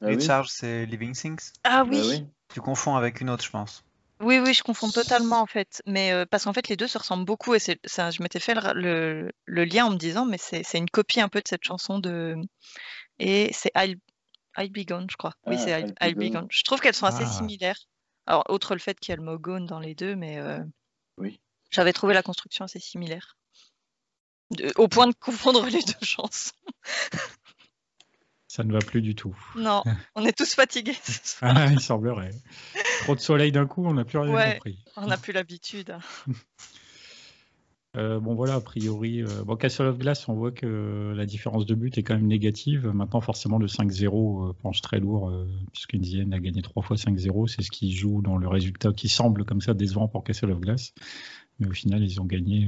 Ah 0.01 0.07
oui 0.07 0.15
Recharge, 0.15 0.47
c'est 0.49 0.85
Living 0.85 1.13
Things. 1.13 1.51
Ah 1.65 1.83
Bah 1.83 1.89
oui, 1.91 2.07
oui. 2.09 2.25
Tu 2.53 2.61
confonds 2.61 2.95
avec 2.95 3.19
une 3.19 3.29
autre, 3.29 3.43
je 3.43 3.49
pense. 3.49 3.83
Oui, 4.21 4.39
oui, 4.39 4.53
je 4.53 4.63
confonds 4.63 4.89
totalement 4.89 5.39
en 5.41 5.45
fait. 5.45 5.81
Mais 5.85 6.11
euh, 6.13 6.25
parce 6.25 6.45
qu'en 6.45 6.53
fait, 6.53 6.67
les 6.69 6.75
deux 6.77 6.87
se 6.87 6.97
ressemblent 6.97 7.25
beaucoup 7.25 7.53
et 7.55 7.59
c'est, 7.59 7.79
ça, 7.85 8.11
je 8.11 8.21
m'étais 8.23 8.39
fait 8.39 8.53
le, 8.53 8.59
ra- 8.61 8.73
le- 8.73 9.31
le 9.45 9.65
lien 9.65 9.85
en 9.85 9.89
me 9.91 9.97
disant, 9.97 10.25
mais 10.25 10.37
c'est, 10.37 10.63
c'est 10.63 10.77
une 10.77 10.89
copie 10.89 11.19
un 11.21 11.29
peu 11.29 11.39
de 11.41 11.47
cette 11.47 11.63
chanson 11.63 11.99
de. 11.99 12.35
Et 13.19 13.51
c'est 13.53 13.71
I'll, 13.75 13.97
I'll 14.57 14.71
Be 14.71 14.85
Gone, 14.87 15.07
je 15.09 15.17
crois. 15.17 15.33
Oui, 15.45 15.55
Ah, 15.57 15.61
c'est 15.63 15.71
I'll, 15.81 15.93
I'll 16.01 16.15
Be 16.15 16.23
I'll 16.23 16.29
Be 16.29 16.31
Gone. 16.33 16.41
Gone. 16.41 16.47
Je 16.51 16.63
trouve 16.63 16.79
qu'elles 16.79 16.93
sont 16.95 17.05
assez 17.05 17.23
Ah. 17.25 17.31
similaires. 17.31 17.79
Alors, 18.25 18.43
outre 18.49 18.73
le 18.73 18.79
fait 18.79 18.97
qu'il 18.99 19.11
y 19.11 19.13
a 19.13 19.17
le 19.17 19.23
mot 19.23 19.37
gone 19.37 19.65
dans 19.65 19.79
les 19.79 19.95
deux, 19.95 20.15
mais 20.15 20.37
euh, 20.37 20.59
Oui. 21.17 21.41
j'avais 21.71 21.91
trouvé 21.93 22.13
la 22.13 22.23
construction 22.23 22.63
assez 22.65 22.79
similaire. 22.79 23.37
De- 24.51 24.71
au 24.77 24.87
point 24.87 25.07
de 25.07 25.13
confondre 25.13 25.65
les 25.65 25.81
deux 25.81 26.05
chansons. 26.05 26.51
Ça 28.55 28.63
ne 28.63 28.71
va 28.71 28.77
plus 28.77 29.01
du 29.01 29.15
tout. 29.15 29.35
Non, 29.57 29.81
on 30.15 30.23
est 30.25 30.37
tous 30.37 30.53
fatigués 30.53 30.93
ce 31.01 31.37
soir. 31.37 31.53
Ah, 31.55 31.71
il 31.71 31.79
semblerait. 31.79 32.29
Trop 33.01 33.15
de 33.15 33.19
soleil 33.19 33.51
d'un 33.51 33.65
coup, 33.65 33.83
on 33.83 33.95
n'a 33.95 34.05
plus 34.05 34.19
rien 34.19 34.31
Ouais. 34.31 34.53
compris. 34.53 34.77
On 34.95 35.07
n'a 35.07 35.17
plus 35.17 35.33
l'habitude. 35.33 35.95
Euh, 37.95 38.19
bon 38.19 38.33
voilà, 38.33 38.55
a 38.55 38.59
priori, 38.59 39.21
euh, 39.21 39.43
bon, 39.45 39.55
Castle 39.55 39.85
of 39.85 39.99
Glass, 39.99 40.27
on 40.27 40.33
voit 40.33 40.51
que 40.51 41.13
la 41.15 41.27
différence 41.27 41.67
de 41.67 41.75
but 41.75 41.95
est 41.95 42.01
quand 42.01 42.15
même 42.15 42.25
négative. 42.25 42.87
Maintenant, 42.87 43.21
forcément, 43.21 43.59
le 43.59 43.67
5-0 43.67 44.49
euh, 44.49 44.53
penche 44.63 44.81
très 44.81 44.99
lourd, 44.99 45.31
puisque 45.71 45.93
Indienne 45.93 46.33
a 46.33 46.39
gagné 46.39 46.63
trois 46.63 46.81
fois 46.81 46.97
5-0. 46.97 47.47
C'est 47.47 47.61
ce 47.61 47.69
qui 47.69 47.91
joue 47.95 48.23
dans 48.23 48.37
le 48.37 48.47
résultat 48.47 48.93
qui 48.93 49.09
semble 49.09 49.45
comme 49.45 49.61
ça 49.61 49.75
décevant 49.75 50.07
pour 50.07 50.23
Castle 50.23 50.49
of 50.49 50.59
Glass. 50.59 50.95
Mais 51.59 51.67
au 51.67 51.71
final, 51.71 52.03
ils 52.03 52.19
ont 52.19 52.25
gagné 52.25 52.67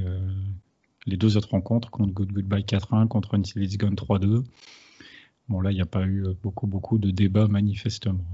les 1.06 1.16
deux 1.16 1.36
autres 1.36 1.50
rencontres 1.50 1.90
contre 1.90 2.12
Good 2.12 2.30
Goodbye 2.32 2.62
4-1, 2.62 3.08
contre 3.08 3.34
Until 3.34 3.64
It's 3.64 3.76
Gone 3.78 3.96
3-2. 3.96 4.44
Bon 5.48 5.60
là, 5.60 5.70
il 5.70 5.74
n'y 5.74 5.80
a 5.80 5.86
pas 5.86 6.04
eu 6.06 6.24
beaucoup, 6.42 6.66
beaucoup 6.66 6.98
de 6.98 7.10
débats 7.10 7.46
manifestement. 7.48 8.24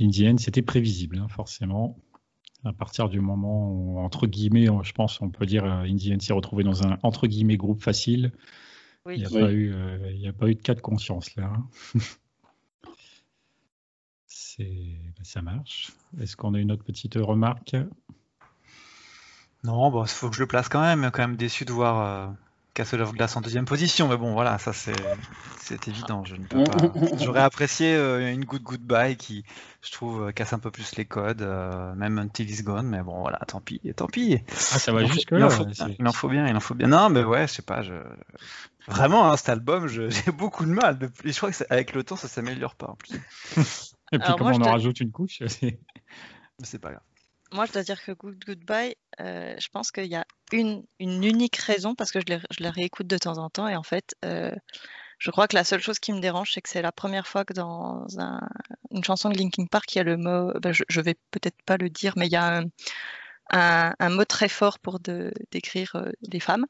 Indienne, 0.00 0.38
c'était 0.38 0.62
prévisible, 0.62 1.18
hein, 1.18 1.28
forcément 1.28 1.96
à 2.64 2.72
partir 2.72 3.08
du 3.08 3.20
moment 3.20 3.70
où, 3.70 3.98
entre 3.98 4.26
guillemets, 4.26 4.66
je 4.82 4.92
pense, 4.92 5.20
on 5.20 5.30
peut 5.30 5.46
dire, 5.46 5.64
euh, 5.64 5.82
Indian 5.82 6.18
s'est 6.18 6.32
retrouvé 6.32 6.64
dans 6.64 6.84
un 6.84 6.98
entre 7.04 7.26
guillemets 7.28 7.56
groupe 7.56 7.80
facile. 7.80 8.32
Il 9.04 9.08
Oui. 9.10 9.18
n'y 9.18 9.24
a, 9.24 9.28
Oui. 9.28 9.40
pas 9.40 9.52
eu, 9.52 9.72
euh, 9.72 10.10
il 10.12 10.20
y 10.20 10.26
a 10.26 10.32
pas 10.32 10.48
eu 10.48 10.54
de 10.56 10.62
cas 10.62 10.74
de 10.74 10.80
conscience 10.80 11.34
là. 11.36 11.52
hein. 11.54 11.68
C'est, 14.26 14.98
bah, 15.16 15.22
ça 15.22 15.42
marche. 15.42 15.92
Est-ce 16.20 16.36
qu'on 16.36 16.54
a 16.54 16.58
une 16.58 16.72
autre 16.72 16.82
petite 16.84 17.14
remarque? 17.14 17.76
Non, 19.64 19.90
bon, 19.90 20.04
il 20.04 20.08
faut 20.08 20.28
que 20.28 20.36
je 20.36 20.40
le 20.40 20.46
place 20.46 20.68
quand 20.68 20.80
même. 20.80 21.10
Quand 21.12 21.22
même 21.22 21.36
déçu 21.36 21.64
de 21.64 21.72
voir 21.72 22.00
euh, 22.00 22.32
Castle 22.76 23.00
of 23.00 23.12
Glass 23.12 23.34
en 23.36 23.40
deuxième 23.40 23.64
position. 23.64 24.06
Mais 24.06 24.16
bon, 24.16 24.34
voilà, 24.34 24.58
ça 24.58 24.72
c'est 24.72 25.88
évident. 25.88 26.24
Je 26.24 26.36
ne 26.36 26.44
peux 26.46 26.62
pas. 26.62 26.76
J'aurais 27.24 27.40
apprécié 27.42 27.94
euh, 27.96 28.30
une 28.32 28.44
Good 28.44 28.62
Goodbye 28.62 29.16
qui, 29.16 29.44
je 29.82 29.90
trouve, 29.90 30.28
euh, 30.28 30.32
casse 30.32 30.52
un 30.52 30.58
peu 30.58 30.70
plus 30.70 30.94
les 30.96 31.04
codes, 31.06 31.40
euh, 31.42 31.94
même 31.94 32.18
Until 32.18 32.48
It's 32.50 32.62
Gone. 32.62 32.86
Mais 32.86 33.02
bon, 33.02 33.20
voilà, 33.22 33.38
tant 33.48 33.60
pis, 33.60 33.80
tant 33.96 34.06
pis. 34.06 34.38
Ah, 34.48 34.54
ça 34.56 34.92
va 34.92 35.00
Il 35.00 35.06
en 35.06 35.08
faut- 35.08 35.14
jusque 35.14 35.30
il 35.32 35.38
là. 35.38 35.46
en 35.46 35.50
faut 35.50 35.64
bien, 35.64 35.86
il 35.98 36.06
en 36.06 36.12
faut 36.12 36.28
bien, 36.28 36.46
il 36.46 36.56
en 36.56 36.60
faut 36.60 36.74
bien. 36.74 36.86
Non, 36.88 37.08
mais 37.08 37.24
ouais, 37.24 37.48
je 37.48 37.54
sais 37.54 37.62
pas, 37.62 37.82
je... 37.82 37.94
Vraiment, 38.88 39.32
hein, 39.32 39.36
cet 39.36 39.48
album, 39.48 39.88
j'ai 39.88 40.10
beaucoup 40.32 40.64
de 40.66 40.70
mal. 40.70 40.98
depuis- 40.98 41.32
Je 41.32 41.36
crois 41.38 41.50
que 41.50 41.64
avec 41.70 41.94
le 41.94 42.04
temps, 42.04 42.16
ça 42.16 42.28
s'améliore 42.28 42.74
pas 42.76 42.88
en 42.88 42.94
plus. 42.94 43.14
Et 44.12 44.18
puis 44.18 44.22
Alors, 44.26 44.36
comment 44.36 44.50
moi, 44.50 44.58
on 44.58 44.62
en 44.62 44.66
te- 44.66 44.70
rajoute 44.70 45.00
une 45.00 45.10
couche 45.10 45.42
c'est 46.62 46.78
pas 46.78 46.90
grave. 46.90 47.02
Moi, 47.52 47.64
je 47.66 47.72
dois 47.72 47.82
dire 47.82 48.02
que 48.04 48.12
Good 48.12 48.44
Goodbye, 48.46 48.94
euh, 49.20 49.54
je 49.58 49.68
pense 49.68 49.90
qu'il 49.90 50.06
y 50.06 50.16
a 50.16 50.24
une, 50.52 50.84
unique 51.00 51.56
raison, 51.56 51.94
parce 51.94 52.10
que 52.10 52.20
je 52.20 52.36
les 52.60 52.68
réécoute 52.68 53.06
de 53.06 53.18
temps 53.18 53.38
en 53.38 53.50
temps, 53.50 53.68
et 53.68 53.76
en 53.76 53.82
fait, 53.82 54.14
euh, 54.24 54.54
je 55.18 55.30
crois 55.30 55.48
que 55.48 55.56
la 55.56 55.64
seule 55.64 55.80
chose 55.80 55.98
qui 55.98 56.12
me 56.12 56.20
dérange, 56.20 56.52
c'est 56.52 56.60
que 56.60 56.68
c'est 56.68 56.82
la 56.82 56.92
première 56.92 57.26
fois 57.26 57.44
que 57.44 57.54
dans 57.54 58.06
un- 58.18 58.40
une 58.90 59.04
chanson 59.04 59.30
de 59.30 59.38
Linkin 59.38 59.66
Park, 59.66 59.94
il 59.94 59.98
y 59.98 60.00
a 60.00 60.04
le 60.04 60.16
mot, 60.16 60.52
ben, 60.60 60.72
je, 60.72 60.84
je 60.88 61.00
vais 61.00 61.16
peut-être 61.30 61.56
pas 61.64 61.76
le 61.76 61.88
dire, 61.90 62.14
mais 62.16 62.26
il 62.26 62.32
y 62.32 62.36
a 62.36 62.62
un, 63.50 64.10
mot 64.10 64.24
très 64.24 64.48
fort 64.48 64.78
pour 64.78 64.98
décrire 65.50 65.96
euh, 65.96 66.10
les 66.30 66.40
femmes, 66.40 66.66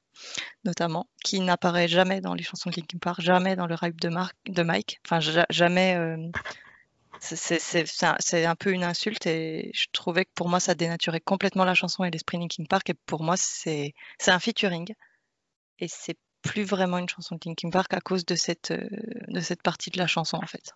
notamment, 0.64 1.08
qui 1.24 1.40
n'apparaît 1.40 1.88
jamais 1.88 2.20
dans 2.20 2.34
les 2.34 2.42
chansons 2.44 2.70
de 2.70 2.76
Linkin 2.76 2.98
Park, 2.98 3.20
jamais 3.20 3.56
dans 3.56 3.66
le 3.66 3.74
rap 3.74 3.94
de, 3.96 4.62
Mike, 4.62 5.00
enfin 5.06 5.20
ja- 5.20 5.46
jamais. 5.50 5.96
C'est- 7.20 8.44
un, 8.46 8.54
peu 8.56 8.72
une 8.72 8.84
insulte 8.84 9.26
et 9.26 9.70
je 9.74 9.86
trouvais 9.92 10.24
que 10.24 10.30
pour 10.34 10.48
moi 10.48 10.60
ça 10.60 10.74
dénaturait 10.74 11.20
complètement 11.20 11.64
la 11.64 11.74
chanson 11.74 12.04
et 12.04 12.10
l'esprit 12.10 12.38
Linkin 12.38 12.64
Park 12.68 12.90
et 12.90 12.94
pour 13.06 13.22
moi 13.22 13.36
c'est 13.36 13.94
un 14.26 14.38
featuring 14.38 14.92
et 15.78 15.88
c'est 15.88 16.16
plus 16.42 16.64
vraiment 16.64 16.98
une 16.98 17.08
chanson 17.08 17.36
de 17.36 17.40
Linkin 17.44 17.70
Park 17.70 17.92
à 17.94 18.00
cause 18.00 18.24
de 18.24 18.34
cette 18.34 18.70
euh, 18.70 18.88
de 19.28 19.40
cette 19.40 19.62
partie 19.62 19.90
de 19.90 19.98
la 19.98 20.06
chanson 20.06 20.36
en 20.36 20.46
fait. 20.46 20.72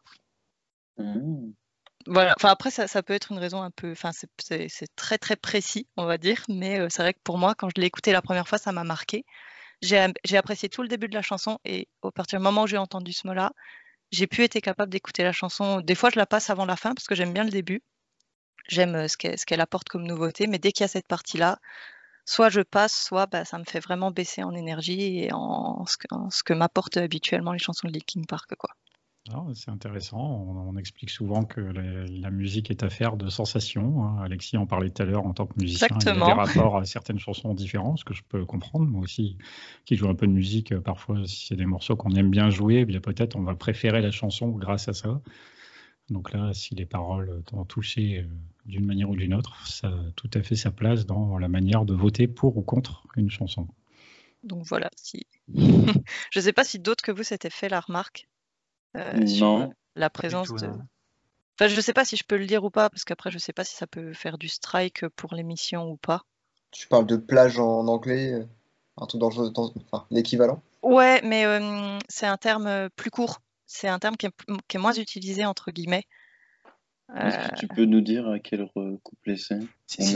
Mmh. 0.99 1.53
voilà. 2.07 2.34
Enfin, 2.36 2.51
après, 2.51 2.70
ça, 2.70 2.86
ça, 2.86 3.03
peut 3.03 3.14
être 3.14 3.32
une 3.32 3.38
raison 3.38 3.62
un 3.62 3.70
peu. 3.70 3.93
Enfin, 3.93 4.11
c'est 4.12 4.97
très 4.97 5.16
très 5.16 5.36
précis, 5.36 5.86
on 5.97 6.05
va 6.05 6.18
dire. 6.18 6.45
Mais 6.49 6.78
c'est 6.91 7.03
vrai 7.03 7.14
que 7.14 7.20
pour 7.24 7.38
moi, 7.38 7.55
quand 7.55 7.70
je 7.74 7.80
l'ai 7.80 7.86
écouté 7.86 8.12
la 8.12 8.20
première 8.20 8.47
fois, 8.49 8.59
ça 8.59 8.72
m'a 8.72 8.84
marqué. 8.84 9.24
J'ai 9.82 10.36
apprécié 10.36 10.68
tout 10.68 10.82
le 10.82 10.88
début 10.88 11.09
de 11.09 11.14
la 11.14 11.22
chanson 11.22 11.59
et 11.64 11.88
au 12.03 12.11
partir 12.11 12.38
du 12.38 12.45
moment 12.45 12.64
où 12.64 12.66
j'ai 12.66 12.76
entendu 12.76 13.12
ce 13.12 13.26
mot-là, 13.26 13.53
j'ai 14.11 14.26
pu 14.26 14.42
être 14.44 14.58
capable 14.61 14.90
d'écouter 14.90 15.22
la 15.22 15.32
chanson. 15.32 15.80
Des 15.80 15.94
fois, 15.94 16.11
je 16.11 16.18
la 16.18 16.26
passe 16.26 16.50
avant 16.50 16.66
la 16.66 16.76
fin 16.76 16.94
parce 16.94 17.06
que 17.06 17.14
j'aime 17.14 17.32
bien 17.32 17.44
le 17.44 17.50
début. 17.50 17.82
J'aime 18.68 19.08
ce 19.08 19.16
qu'elle 19.16 19.61
apporte 19.61 19.88
comme 19.88 20.04
nouveauté, 20.06 20.46
mais 20.46 20.58
dès 20.58 20.72
qu'il 20.72 20.84
y 20.84 20.86
a 20.86 20.88
cette 20.88 21.08
partie-là, 21.08 21.58
soit 22.24 22.50
je 22.50 22.61
passe, 22.61 22.94
soit 23.04 23.26
bah, 23.26 23.44
ça 23.44 23.58
me 23.58 23.64
fait 23.64 23.80
vraiment 23.80 24.11
baisser 24.11 24.42
en 24.44 24.54
énergie 24.54 25.24
et 25.24 25.32
en, 25.32 25.84
ce, 25.86 25.96
ce 26.30 26.42
que 26.42 26.52
m'apportent 26.54 26.96
habituellement 26.96 27.52
les 27.52 27.58
chansons 27.58 27.88
de 27.88 27.92
Linkin 27.92 28.22
Park. 28.28 28.54
Quoi. 28.56 28.70
C'est 29.54 29.70
intéressant. 29.70 30.18
On, 30.18 30.76
explique 30.76 31.10
souvent 31.10 31.44
que 31.44 31.60
la, 31.60 32.30
musique 32.30 32.70
est 32.70 32.82
affaire 32.82 33.16
de 33.16 33.28
sensations. 33.28 34.04
Hein. 34.04 34.22
Alexis 34.22 34.56
en 34.56 34.66
parlait 34.66 34.90
tout 34.90 35.02
à 35.02 35.04
l'heure 35.04 35.26
en 35.26 35.34
tant 35.34 35.46
que 35.46 35.60
musicien. 35.60 35.88
Il 36.00 36.06
y 36.06 36.08
a 36.08 36.14
des 36.14 36.20
rapports 36.20 36.78
à 36.78 36.84
certaines 36.84 37.18
chansons 37.18 37.54
différents, 37.54 37.96
ce 37.96 38.04
que 38.04 38.14
je 38.14 38.22
peux 38.22 38.44
comprendre. 38.44 38.86
Moi 38.86 39.02
aussi, 39.02 39.36
qui 39.84 39.96
joue 39.96 40.08
un 40.08 40.14
peu 40.14 40.26
de 40.26 40.32
musique, 40.32 40.72
euh, 40.72 40.80
parfois, 40.80 41.26
si 41.26 41.46
c'est 41.46 41.56
des 41.56 41.66
morceaux 41.66 41.96
qu'on 41.96 42.14
aime 42.14 42.30
bien 42.30 42.50
jouer, 42.50 42.86
eh 42.88 43.00
peut-être 43.00 43.36
on 43.36 43.42
va 43.42 43.54
préférer 43.54 44.00
la 44.00 44.10
chanson 44.10 44.48
grâce 44.48 44.88
à 44.88 44.94
ça. 44.94 45.20
Donc 46.08 46.32
là, 46.32 46.52
si 46.54 46.74
les 46.74 46.86
paroles 46.86 47.42
t'ont 47.46 47.64
touché 47.64 48.20
euh, 48.20 48.26
d'une 48.66 48.86
manière 48.86 49.10
ou 49.10 49.16
d'une 49.16 49.34
autre, 49.34 49.66
ça 49.66 49.88
a 49.88 50.10
tout 50.16 50.30
à 50.34 50.42
fait 50.42 50.56
sa 50.56 50.70
place 50.70 51.06
dans 51.06 51.38
la 51.38 51.48
manière 51.48 51.84
de 51.84 51.94
voter 51.94 52.26
pour 52.26 52.56
ou 52.56 52.62
contre 52.62 53.06
une 53.16 53.30
chanson. 53.30 53.68
Donc 54.42 54.64
voilà, 54.66 54.90
si... 54.96 55.26
je 55.54 56.38
ne 56.38 56.42
sais 56.42 56.52
pas 56.52 56.64
si 56.64 56.78
d'autres 56.78 57.04
que 57.04 57.12
vous 57.12 57.22
s'étaient 57.22 57.50
fait 57.50 57.68
la 57.68 57.80
remarque 57.80 58.26
euh, 58.97 59.12
non. 59.38 59.72
la 59.97 60.11
présence 60.11 60.53
de. 60.53 60.66
Enfin, 60.66 61.68
je 61.68 61.80
sais 61.80 61.93
pas 61.93 62.05
si 62.05 62.16
je 62.16 62.24
peux 62.24 62.38
le 62.38 62.47
dire 62.47 62.64
ou 62.64 62.70
pas, 62.70 62.88
parce 62.88 63.05
qu'après, 63.05 63.30
je 63.30 63.38
sais 63.38 63.53
pas 63.53 63.64
si 63.64 63.76
ça 63.76 63.86
peut 63.86 64.14
faire 64.14 64.38
du 64.38 64.49
strike 64.49 65.07
pour 65.11 65.34
l'émission 65.34 65.91
ou 65.91 65.97
pas. 65.97 66.22
Tu 66.70 66.88
parles 66.88 67.07
de 67.07 67.16
plage 67.16 67.59
en 67.59 67.86
anglais, 67.86 68.32
euh, 68.32 68.45
un 68.97 69.07
truc 69.07 69.20
dans, 69.20 69.30
enfin, 69.30 70.07
l'équivalent 70.11 70.62
Ouais, 70.82 71.20
mais 71.22 71.45
euh, 71.45 71.99
c'est 72.09 72.26
un 72.26 72.38
terme 72.38 72.88
plus 72.97 73.11
court. 73.11 73.43
C'est 73.66 73.88
un 73.88 73.99
terme 73.99 74.16
qui 74.16 74.26
est, 74.26 74.78
moins 74.78 74.95
utilisé, 74.95 75.45
entre 75.45 75.70
guillemets. 75.70 76.05
Est-ce 77.14 77.51
que 77.51 77.55
tu 77.57 77.68
peux 77.68 77.84
nous 77.84 78.01
dire 78.01 78.28
à 78.28 78.38
quel 78.38 78.68
couplet 79.03 79.36
c'est? 79.36 79.59
Si, 79.86 80.14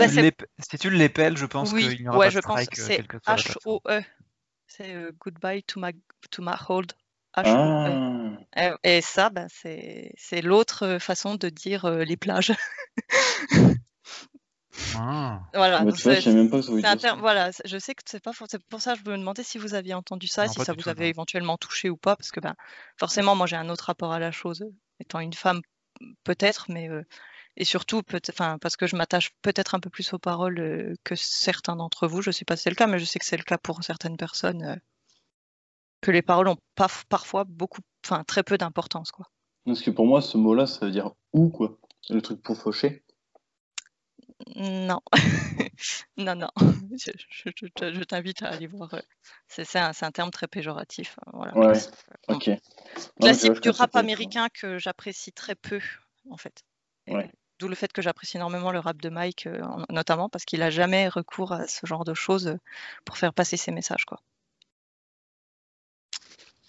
tu 0.81 0.91
l'épelles, 0.91 1.37
je 1.37 1.47
pense 1.47 1.73
qu'il 1.73 2.01
n'y 2.01 2.09
aura 2.09 2.19
ouais, 2.19 2.31
pas 2.31 2.35
de 2.35 2.41
strike. 2.41 2.77
C'est 2.77 3.01
H-O-E. 3.27 4.01
C'est 4.67 4.95
Goodbye 5.21 5.63
to 5.65 5.81
my, 5.81 5.93
to 6.31 6.43
my 6.43 6.55
hold 6.69 6.95
ah. 7.37 8.75
Et, 8.83 9.01
ça, 9.01 9.31
bah, 9.31 9.47
c'est 9.51 10.43
l'autre 10.43 10.99
façon 10.99 11.35
de 11.35 11.49
dire 11.49 11.85
euh, 11.85 12.05
les 12.05 12.17
plages. 12.17 12.53
ah. 14.97 15.41
Voilà, 15.55 15.85
bah, 15.85 15.91
je 15.95 16.21
sais 16.21 16.33
même 16.33 16.51
pas 16.51 16.61
Voilà, 17.17 17.51
je 17.65 17.79
sais 17.79 17.95
que 17.95 18.03
c'est 18.07 18.23
pas 18.23 18.33
c'est 18.49 18.63
pour 18.65 18.81
ça 18.81 18.95
que 18.95 19.01
je 19.05 19.11
me 19.11 19.17
demandais 19.19 19.43
si 19.43 19.59
vous 19.59 19.75
aviez 19.75 19.95
entendu 19.95 20.29
ça, 20.29 20.49
si 20.49 20.61
ça 20.61 20.73
vous 20.73 20.89
avait 20.89 21.09
éventuellement 21.09 21.57
touché 21.57 21.91
ou 21.91 21.97
pas, 21.97 22.17
parce 22.17 22.31
que 22.31 22.41
ben 22.41 22.55
forcément 22.99 23.35
moi 23.35 23.47
j'ai 23.47 23.57
un 23.57 23.69
autre 23.69 23.87
rapport 23.87 24.13
à 24.13 24.19
la 24.19 24.31
chose, 24.31 24.65
étant 25.01 25.21
une 25.21 25.33
femme 25.33 25.61
peut-être, 26.25 26.67
mais 26.69 26.89
euh, 26.89 27.03
et 27.57 27.65
surtout 27.65 28.03
enfin 28.29 28.59
parce 28.61 28.77
que 28.77 28.87
je 28.87 28.97
m'attache 28.97 29.31
peut-être 29.43 29.75
un 29.75 29.81
peu 29.81 29.91
plus 29.91 30.13
aux 30.13 30.19
paroles 30.19 30.61
euh, 30.61 30.95
que 31.05 31.15
certains 31.17 31.77
d'entre 31.77 32.07
vous. 32.07 32.23
Je 32.23 32.31
sais 32.31 32.45
pas 32.45 32.57
si 32.57 32.65
c'est 32.65 32.71
le 32.71 32.77
cas, 32.77 32.87
mais 32.87 32.99
je 32.99 33.05
sais 33.05 33.19
que 33.19 33.25
c'est 33.25 33.37
le 33.37 33.45
cas 33.45 33.59
pour 33.59 33.83
certaines 33.83 34.17
personnes 34.17 34.81
que 36.05 36.11
les 36.11 36.21
paroles 36.21 36.49
ont 36.49 36.59
pas, 36.75 36.89
parfois 37.09 37.45
beaucoup, 37.45 37.81
enfin 38.05 38.25
très 38.25 38.43
peu 38.43 38.59
d'importance, 38.59 39.11
quoi. 39.11 39.31
Parce 39.65 39.81
que 39.81 39.91
pour 39.91 40.07
moi, 40.07 40.21
ce 40.21 40.37
mot-là, 40.37 40.67
ça 40.67 40.85
veut 40.85 40.93
dire 40.93 41.13
où, 41.33 41.49
quoi 41.49 41.79
Le 42.11 42.21
truc 42.21 42.43
pour 42.43 42.59
faucher 42.59 43.03
Non, 44.55 45.01
non, 46.19 46.35
non. 46.35 46.51
Je, 46.95 48.05
t'invite 48.05 48.43
à 48.43 48.49
aller 48.49 48.67
voir. 48.67 48.93
Euh, 48.93 49.01
c'est 49.49 49.79
un, 49.79 49.93
un, 49.99 50.11
terme 50.11 50.31
très 50.31 50.47
péjoratif. 50.47 51.19
Hein, 51.27 51.31
voilà. 51.33 51.57
Ouais, 51.57 51.81
ok. 52.29 52.51
Classique 53.19 53.63
du 53.63 53.71
rap 53.71 53.97
américain 53.97 54.49
que 54.53 54.77
j'apprécie 54.77 55.33
très 55.33 55.55
peu, 55.55 55.81
en 56.29 56.37
fait. 56.37 56.65
D'où 57.59 57.69
le 57.69 57.75
fait 57.75 57.91
que 57.93 58.03
j'apprécie 58.03 58.37
énormément 58.37 58.73
le 58.73 58.81
rap 58.81 59.01
de 59.01 59.09
Mike, 59.09 59.47
euh, 59.47 59.63
notamment 59.89 60.29
parce 60.29 60.45
qu'il 60.45 60.61
a 60.61 60.69
jamais 60.69 61.09
recours 61.09 61.53
à 61.53 61.67
ce 61.67 61.87
genre 61.87 62.05
de 62.05 62.13
choses 62.13 62.49
euh, 62.49 62.59
pour 63.07 63.17
faire 63.17 63.33
passer 63.33 63.57
ses 63.57 63.71
messages, 63.71 64.05
quoi. 64.05 64.21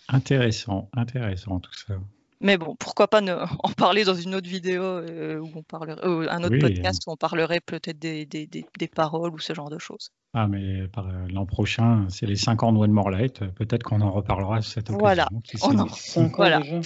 Intéressant, 0.09 0.89
intéressant 0.93 1.59
tout 1.59 1.73
ça. 1.73 1.95
Mais 2.41 2.57
bon, 2.57 2.75
pourquoi 2.75 3.07
pas 3.07 3.21
en 3.63 3.71
parler 3.71 4.03
dans 4.03 4.13
une 4.13 4.35
autre 4.35 4.49
vidéo 4.49 4.83
euh, 4.83 5.39
où 5.39 5.51
on 5.55 5.63
parlerait, 5.63 6.05
euh, 6.05 6.27
un 6.29 6.43
autre 6.43 6.59
podcast 6.59 7.03
où 7.07 7.11
on 7.11 7.17
parlerait 7.17 7.61
peut-être 7.61 7.97
des, 7.97 8.25
des, 8.25 8.47
des, 8.47 8.87
paroles 8.87 9.31
ou 9.31 9.39
ce 9.39 9.53
genre 9.53 9.69
de 9.69 9.79
choses. 9.79 10.11
Ah, 10.33 10.47
mais 10.47 10.89
l'an 11.29 11.45
prochain, 11.45 12.07
c'est 12.09 12.25
les 12.25 12.35
5 12.35 12.63
ans 12.63 12.73
de 12.73 12.77
One 12.77 12.91
More 12.91 13.09
Light. 13.09 13.39
Peut-être 13.55 13.83
qu'on 13.83 14.01
en 14.01 14.11
reparlera 14.11 14.61
cette 14.61 14.89
occasion. 14.89 14.99
Voilà. 14.99 15.27
On 15.63 15.79
en... 15.79 15.87
5 15.87 16.35
voilà. 16.35 16.59
déjà 16.59 16.81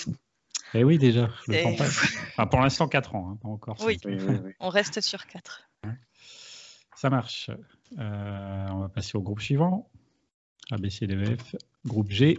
Eh 0.75 0.83
oui, 0.83 0.99
déjà. 0.99 1.29
enfin, 1.49 2.47
pour 2.47 2.61
l'instant, 2.61 2.87
4 2.87 3.15
ans, 3.15 3.31
hein, 3.31 3.37
pas 3.41 3.49
encore. 3.49 3.77
Oui. 3.85 3.97
Oui, 4.05 4.17
oui, 4.19 4.53
on 4.59 4.69
reste 4.69 5.01
sur 5.01 5.25
4. 5.25 5.67
Ça 6.95 7.09
marche. 7.09 7.49
Euh, 7.97 8.67
on 8.71 8.79
va 8.79 8.89
passer 8.89 9.17
au 9.17 9.21
groupe 9.21 9.41
suivant. 9.41 9.89
ABCDF, 10.71 11.55
groupe 11.85 12.11
G. 12.11 12.37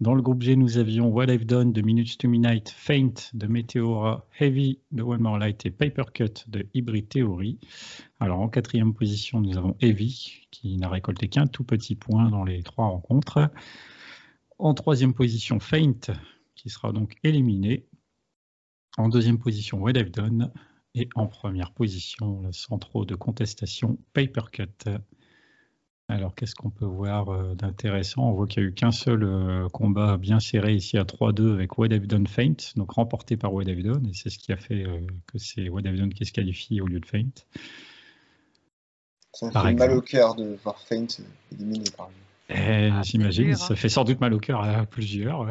Dans 0.00 0.14
le 0.14 0.22
groupe 0.22 0.40
G, 0.40 0.56
nous 0.56 0.78
avions 0.78 1.08
What 1.08 1.26
I've 1.26 1.44
Done 1.44 1.74
de 1.74 1.82
Minutes 1.82 2.16
to 2.16 2.26
Midnight, 2.26 2.70
Faint 2.70 3.12
de 3.34 3.46
Meteora, 3.46 4.26
Heavy 4.38 4.78
de 4.92 5.02
One 5.02 5.20
More 5.20 5.38
Light 5.38 5.66
et 5.66 5.70
Papercut 5.70 6.46
de 6.48 6.66
Hybrid 6.72 7.10
Theory. 7.10 7.58
Alors 8.18 8.40
en 8.40 8.48
quatrième 8.48 8.94
position, 8.94 9.42
nous 9.42 9.58
avons 9.58 9.76
Heavy 9.82 10.46
qui 10.50 10.78
n'a 10.78 10.88
récolté 10.88 11.28
qu'un 11.28 11.46
tout 11.46 11.64
petit 11.64 11.96
point 11.96 12.30
dans 12.30 12.44
les 12.44 12.62
trois 12.62 12.86
rencontres. 12.86 13.50
En 14.58 14.72
troisième 14.72 15.12
position, 15.12 15.60
Faint 15.60 16.14
qui 16.54 16.70
sera 16.70 16.92
donc 16.92 17.18
éliminé. 17.22 17.86
En 18.96 19.10
deuxième 19.10 19.38
position, 19.38 19.82
What 19.82 19.92
I've 19.96 20.10
Done. 20.10 20.50
Et 20.94 21.10
en 21.14 21.26
première 21.26 21.72
position, 21.72 22.50
sans 22.52 22.78
trop 22.78 23.04
de 23.04 23.16
contestation, 23.16 23.98
Papercut. 24.14 24.88
Alors, 26.10 26.34
qu'est-ce 26.34 26.56
qu'on 26.56 26.70
peut 26.70 26.86
voir 26.86 27.28
euh, 27.28 27.54
d'intéressant? 27.54 28.28
On 28.28 28.32
voit 28.32 28.48
qu'il 28.48 28.64
n'y 28.64 28.68
a 28.68 28.70
eu 28.70 28.74
qu'un 28.74 28.90
seul 28.90 29.22
euh, 29.22 29.68
combat 29.68 30.16
bien 30.16 30.40
serré 30.40 30.74
ici 30.74 30.98
à 30.98 31.04
3-2 31.04 31.52
avec 31.52 31.78
Wade 31.78 31.92
Avedon 31.92 32.24
Feint, 32.26 32.56
donc 32.74 32.90
remporté 32.90 33.36
par 33.36 33.54
Wade 33.54 33.68
Avedon, 33.68 34.02
et 34.08 34.12
c'est 34.12 34.28
ce 34.28 34.38
qui 34.38 34.52
a 34.52 34.56
fait 34.56 34.84
euh, 34.84 34.98
que 35.32 35.38
c'est 35.38 35.68
Wade 35.68 35.86
Avedon 35.86 36.08
qui 36.08 36.26
se 36.26 36.32
qualifie 36.32 36.80
au 36.80 36.86
lieu 36.86 36.98
de 36.98 37.06
Feint. 37.06 37.30
Ça 39.32 39.52
fait 39.52 39.74
mal 39.74 39.92
au 39.92 40.00
cœur 40.00 40.34
de 40.34 40.56
voir 40.64 40.80
Feint 40.80 41.06
éliminé 41.52 41.84
par 41.96 42.08
lui. 42.08 42.16
Eh, 42.48 42.90
ah, 42.92 43.02
j'imagine, 43.02 43.54
ça 43.54 43.76
fait 43.76 43.88
sans 43.88 44.02
doute 44.02 44.20
mal 44.20 44.34
au 44.34 44.40
cœur 44.40 44.64
à 44.64 44.84
plusieurs. 44.86 45.46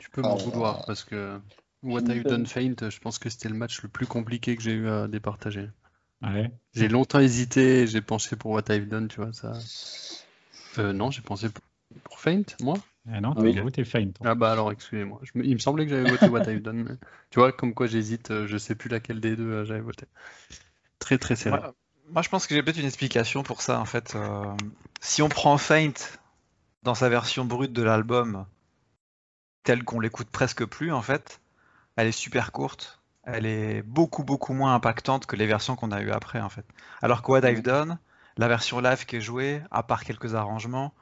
Tu 0.00 0.08
peux 0.08 0.22
m'en 0.22 0.38
ah, 0.38 0.42
vouloir 0.42 0.86
parce 0.86 1.04
que 1.04 1.38
What 1.82 2.08
Have 2.08 2.22
Done 2.22 2.46
Feint, 2.46 2.88
je 2.88 2.98
pense 2.98 3.18
que 3.18 3.28
c'était 3.28 3.50
le 3.50 3.54
match 3.54 3.82
le 3.82 3.90
plus 3.90 4.06
compliqué 4.06 4.56
que 4.56 4.62
j'ai 4.62 4.72
eu 4.72 4.88
à 4.88 5.06
départager. 5.06 5.68
J'ai 6.74 6.88
longtemps 6.88 7.20
hésité, 7.20 7.86
j'ai 7.86 8.00
pensé 8.00 8.36
pour 8.36 8.52
What 8.52 8.64
I've 8.70 8.88
Done, 8.88 9.08
tu 9.08 9.20
vois, 9.20 9.32
ça. 9.32 9.52
Euh, 10.78 10.92
non, 10.92 11.10
j'ai 11.10 11.22
pensé 11.22 11.48
pour 12.04 12.20
Faint, 12.20 12.42
moi 12.60 12.76
ah 13.10 13.22
non, 13.22 13.34
tu 13.34 13.58
as 13.58 13.62
voté 13.62 13.84
Faint. 13.84 14.10
Ah 14.22 14.34
bah 14.34 14.52
alors, 14.52 14.70
excusez-moi. 14.70 15.18
Il 15.36 15.54
me 15.54 15.58
semblait 15.58 15.86
que 15.86 15.90
j'avais 15.90 16.10
voté 16.10 16.28
What 16.28 16.42
I've 16.42 16.60
Done, 16.60 16.84
mais 16.84 16.94
tu 17.30 17.38
vois, 17.38 17.52
comme 17.52 17.72
quoi 17.72 17.86
j'hésite, 17.86 18.30
euh, 18.30 18.46
je 18.46 18.58
sais 18.58 18.74
plus 18.74 18.90
laquelle 18.90 19.18
des 19.20 19.34
deux 19.34 19.50
euh, 19.50 19.64
j'avais 19.64 19.80
voté. 19.80 20.04
Très 20.98 21.16
très 21.16 21.34
serré. 21.34 21.58
Moi, 22.10 22.20
je 22.22 22.28
pense 22.28 22.46
que 22.46 22.54
j'ai 22.54 22.62
peut-être 22.62 22.78
une 22.78 22.86
explication 22.86 23.42
pour 23.42 23.62
ça, 23.62 23.80
en 23.80 23.86
fait. 23.86 24.16
si 25.00 25.22
on 25.22 25.28
prend 25.28 25.56
Faint 25.56 25.92
dans 26.82 26.94
sa 26.94 27.08
version 27.08 27.44
brute 27.44 27.72
de 27.72 27.82
l'album, 27.82 28.46
telle 29.62 29.84
qu'on 29.84 30.00
l'écoute 30.00 30.28
presque 30.28 30.64
plus, 30.64 30.92
en 30.92 31.02
fait, 31.02 31.40
elle 31.96 32.08
est 32.08 32.12
super 32.12 32.52
courte 32.52 32.97
elle 33.32 33.46
est 33.46 33.82
beaucoup 33.82 34.24
beaucoup 34.24 34.52
moins 34.52 34.74
impactante 34.74 35.26
que 35.26 35.36
les 35.36 35.46
versions 35.46 35.76
qu'on 35.76 35.92
a 35.92 36.00
eues 36.00 36.10
après 36.10 36.40
en 36.40 36.48
fait. 36.48 36.64
Alors 37.02 37.22
que 37.22 37.30
What 37.30 37.48
I've 37.48 37.62
Done, 37.62 37.98
la 38.36 38.48
version 38.48 38.80
live 38.80 39.04
qui 39.06 39.16
est 39.16 39.20
jouée, 39.20 39.62
à 39.70 39.82
part 39.82 40.04
quelques 40.04 40.34
arrangements, 40.34 40.94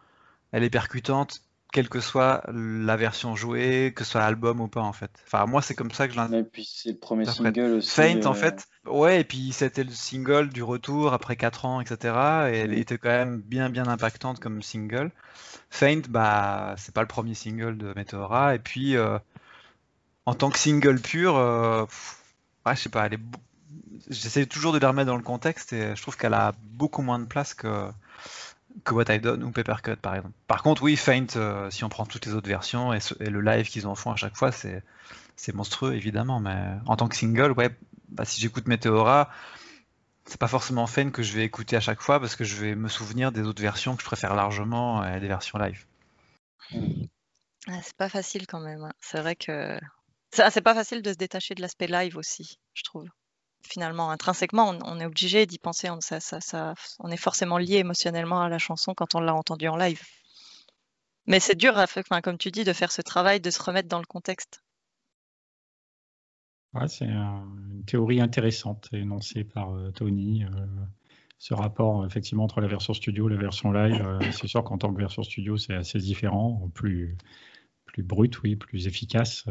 elle 0.52 0.64
est 0.64 0.70
percutante, 0.70 1.42
quelle 1.72 1.88
que 1.88 2.00
soit 2.00 2.42
la 2.52 2.96
version 2.96 3.36
jouée, 3.36 3.92
que 3.94 4.04
ce 4.04 4.12
soit 4.12 4.20
l'album 4.20 4.60
ou 4.60 4.68
pas 4.68 4.80
en 4.80 4.92
fait. 4.92 5.10
Enfin 5.26 5.46
moi 5.46 5.62
c'est 5.62 5.74
comme 5.74 5.90
ça 5.90 6.08
que 6.08 6.14
je 6.14 6.20
l'ai. 6.20 6.38
Et 6.38 6.42
puis 6.42 6.64
c'est 6.64 6.90
le 6.90 6.98
premier 6.98 7.26
single 7.26 7.74
aussi. 7.74 7.90
Faint 7.90 8.24
en 8.24 8.32
euh, 8.32 8.34
fait, 8.34 8.66
ouais 8.86 9.20
et 9.20 9.24
puis 9.24 9.52
c'était 9.52 9.84
le 9.84 9.90
single 9.90 10.48
du 10.48 10.62
retour 10.62 11.12
après 11.12 11.36
4 11.36 11.64
ans 11.64 11.80
etc. 11.80 12.14
Et 12.52 12.58
elle 12.58 12.74
était 12.76 12.98
quand 12.98 13.10
même 13.10 13.40
bien 13.40 13.70
bien 13.70 13.86
impactante 13.86 14.40
comme 14.40 14.62
single. 14.62 15.10
Faint 15.70 16.02
bah 16.08 16.74
c'est 16.78 16.94
pas 16.94 17.02
le 17.02 17.08
premier 17.08 17.34
single 17.34 17.76
de 17.76 17.92
Meteora 17.94 18.54
et 18.54 18.58
puis 18.58 18.96
euh, 18.96 19.18
en 20.26 20.34
tant 20.34 20.50
que 20.50 20.58
single 20.58 21.00
pur, 21.00 21.36
euh, 21.36 21.86
je 22.66 22.74
sais 22.74 22.88
pas, 22.88 23.08
j'essaie 24.10 24.46
toujours 24.46 24.72
de 24.72 24.78
la 24.78 24.88
remettre 24.88 25.06
dans 25.06 25.16
le 25.16 25.22
contexte 25.22 25.72
et 25.72 25.94
je 25.94 26.02
trouve 26.02 26.16
qu'elle 26.16 26.34
a 26.34 26.52
beaucoup 26.62 27.02
moins 27.02 27.18
de 27.18 27.26
place 27.26 27.54
que 27.54 27.90
que 28.84 28.92
What 28.92 29.04
I 29.08 29.18
Done 29.18 29.42
ou 29.42 29.50
Papercut 29.50 29.96
par 29.96 30.16
exemple. 30.16 30.34
Par 30.46 30.62
contre, 30.62 30.82
oui, 30.82 30.96
Faint, 30.96 31.26
euh, 31.36 31.70
si 31.70 31.82
on 31.84 31.88
prend 31.88 32.04
toutes 32.04 32.26
les 32.26 32.34
autres 32.34 32.48
versions 32.48 32.92
et, 32.92 33.00
le 33.20 33.40
live 33.40 33.68
qu'ils 33.70 33.86
en 33.86 33.94
font 33.94 34.10
à 34.10 34.16
chaque 34.16 34.36
fois, 34.36 34.52
c'est 34.52 34.82
monstrueux 35.54 35.94
évidemment. 35.94 36.40
Mais 36.40 36.74
en 36.86 36.96
tant 36.96 37.08
que 37.08 37.16
single, 37.16 37.52
ouais, 37.52 37.70
bah, 38.10 38.26
si 38.26 38.40
j'écoute 38.40 38.66
Meteora, 38.66 39.30
c'est 40.26 40.38
pas 40.38 40.48
forcément 40.48 40.86
Faint 40.86 41.10
que 41.10 41.22
je 41.22 41.32
vais 41.32 41.44
écouter 41.44 41.76
à 41.76 41.80
chaque 41.80 42.02
fois 42.02 42.20
parce 42.20 42.36
que 42.36 42.44
je 42.44 42.56
vais 42.56 42.74
me 42.74 42.88
souvenir 42.88 43.32
des 43.32 43.42
autres 43.42 43.62
versions 43.62 43.96
que 43.96 44.02
je 44.02 44.06
préfère 44.06 44.34
largement 44.34 45.06
et 45.06 45.20
des 45.20 45.28
versions 45.28 45.58
live. 45.58 45.86
Ah, 47.68 47.80
c'est 47.82 47.96
pas 47.96 48.08
facile 48.08 48.46
quand 48.46 48.60
même. 48.60 48.84
Hein. 48.84 48.92
C'est 49.00 49.20
vrai 49.20 49.36
que 49.36 49.78
c'est 50.32 50.60
pas 50.60 50.74
facile 50.74 51.02
de 51.02 51.12
se 51.12 51.16
détacher 51.16 51.54
de 51.54 51.62
l'aspect 51.62 51.86
live 51.86 52.16
aussi, 52.16 52.58
je 52.74 52.82
trouve 52.82 53.08
finalement, 53.66 54.10
intrinsèquement, 54.10 54.74
on, 54.84 55.00
est 55.00 55.04
obligé 55.04 55.46
d'y 55.46 55.58
penser. 55.58 55.88
On, 55.90 55.98
est 57.10 57.16
forcément 57.16 57.58
lié 57.58 57.76
émotionnellement 57.76 58.40
à 58.42 58.48
la 58.48 58.58
chanson 58.58 58.94
quand 58.94 59.14
on 59.14 59.20
l'a 59.20 59.34
entendue 59.34 59.68
en 59.68 59.76
live. 59.76 60.02
Mais 61.26 61.40
c'est 61.40 61.56
dur, 61.56 61.74
comme 62.22 62.38
tu 62.38 62.50
dis, 62.50 62.64
de 62.64 62.72
faire 62.72 62.92
ce 62.92 63.02
travail, 63.02 63.40
de 63.40 63.50
se 63.50 63.62
remettre 63.62 63.88
dans 63.88 63.98
le 63.98 64.06
contexte. 64.06 64.62
C'est 66.88 67.06
une 67.06 67.84
théorie 67.86 68.20
intéressante 68.20 68.88
énoncée 68.92 69.44
par 69.44 69.72
euh, 69.72 69.90
Tony. 69.92 70.44
Euh, 70.44 70.66
ce 71.38 71.54
rapport 71.54 72.04
effectivement 72.04 72.44
entre 72.44 72.60
la 72.60 72.66
version 72.66 72.92
studio 72.92 73.30
et 73.30 73.32
la 73.32 73.38
version 73.38 73.72
live, 73.72 74.02
euh, 74.06 74.20
c'est 74.32 74.46
sûr 74.46 74.62
qu'en 74.62 74.76
tant 74.76 74.92
que 74.92 74.98
version 74.98 75.22
studio, 75.22 75.56
c'est 75.56 75.74
assez 75.74 75.98
différent, 75.98 76.70
plus, 76.74 77.16
plus 77.86 78.02
brut, 78.02 78.42
oui, 78.42 78.56
plus 78.56 78.86
efficace 78.86 79.46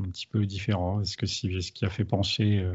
un 0.00 0.10
petit 0.10 0.26
peu 0.26 0.46
différent. 0.46 1.00
Est-ce 1.00 1.16
que 1.16 1.26
c'est 1.26 1.60
ce 1.60 1.72
qui 1.72 1.84
a 1.84 1.90
fait 1.90 2.04
pencher 2.04 2.58
euh, 2.58 2.74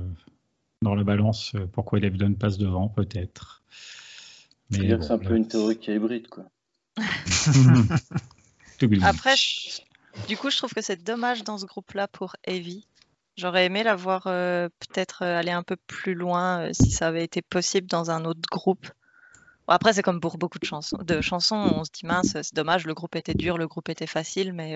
dans 0.81 0.95
la 0.95 1.03
balance 1.03 1.53
euh, 1.55 1.65
pourquoi 1.67 1.99
Lebdon 1.99 2.33
passe 2.33 2.57
devant 2.57 2.87
Peut-être? 2.89 3.63
Mais 4.69 4.89
c'est 5.01 5.11
un 5.11 5.17
peu 5.17 5.35
une 5.35 5.47
théorie 5.47 5.77
qui 5.77 5.91
est 5.91 5.95
hybride, 5.95 6.27
quoi. 6.27 6.45
Après, 9.03 9.35
du 10.27 10.35
coup, 10.37 10.49
je 10.49 10.57
trouve 10.57 10.73
que 10.73 10.81
c'est 10.81 11.03
dommage 11.03 11.43
dans 11.43 11.57
ce 11.57 11.65
groupe-là 11.65 12.07
pour 12.07 12.35
Heavy. 12.43 12.85
J'aurais 13.37 13.65
aimé 13.65 13.83
la 13.83 13.95
voir 13.95 14.23
euh, 14.27 14.67
peut-être 14.79 15.21
aller 15.23 15.51
un 15.51 15.63
peu 15.63 15.77
plus 15.87 16.15
loin 16.15 16.73
si 16.73 16.91
ça 16.91 17.07
avait 17.07 17.23
été 17.23 17.41
possible 17.41 17.87
dans 17.87 18.11
un 18.11 18.25
autre 18.25 18.41
groupe. 18.51 18.87
après, 19.67 19.93
c'est 19.93 20.01
comme 20.01 20.19
pour 20.19 20.37
beaucoup 20.37 20.59
de 20.59 20.65
chansons. 20.65 20.97
De 20.97 21.21
chansons, 21.21 21.55
on 21.55 21.83
se 21.85 21.91
dit 21.91 22.05
mince, 22.05 22.33
c'est 22.41 22.55
dommage, 22.55 22.85
le 22.85 22.93
groupe 22.93 23.15
était 23.15 23.35
dur, 23.35 23.57
le 23.57 23.67
groupe 23.67 23.89
était 23.89 24.07
facile, 24.07 24.53
mais 24.53 24.75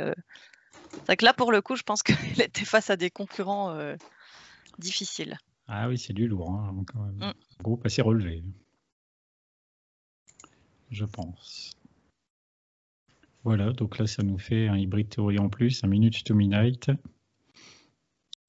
c'est 0.91 1.05
vrai 1.05 1.17
que 1.17 1.25
là, 1.25 1.33
pour 1.33 1.51
le 1.51 1.61
coup, 1.61 1.75
je 1.75 1.83
pense 1.83 2.03
qu'il 2.03 2.41
était 2.41 2.65
face 2.65 2.89
à 2.89 2.95
des 2.95 3.09
concurrents 3.09 3.71
euh, 3.71 3.95
difficiles. 4.77 5.37
Ah 5.67 5.87
oui, 5.87 5.97
c'est 5.97 6.13
du 6.13 6.27
lourd, 6.27 6.51
hein, 6.51 6.83
quand 6.91 6.99
même. 6.99 7.15
Mm. 7.15 7.23
Un 7.23 7.63
groupe 7.63 7.85
assez 7.85 8.01
relevé. 8.01 8.43
Je 10.89 11.05
pense. 11.05 11.71
Voilà, 13.43 13.71
donc 13.71 13.97
là, 13.97 14.05
ça 14.05 14.21
nous 14.23 14.37
fait 14.37 14.67
un 14.67 14.77
hybride 14.77 15.09
théorie 15.09 15.39
en 15.39 15.49
plus, 15.49 15.83
un 15.83 15.87
Minute 15.87 16.23
to 16.23 16.35
Midnight. 16.35 16.91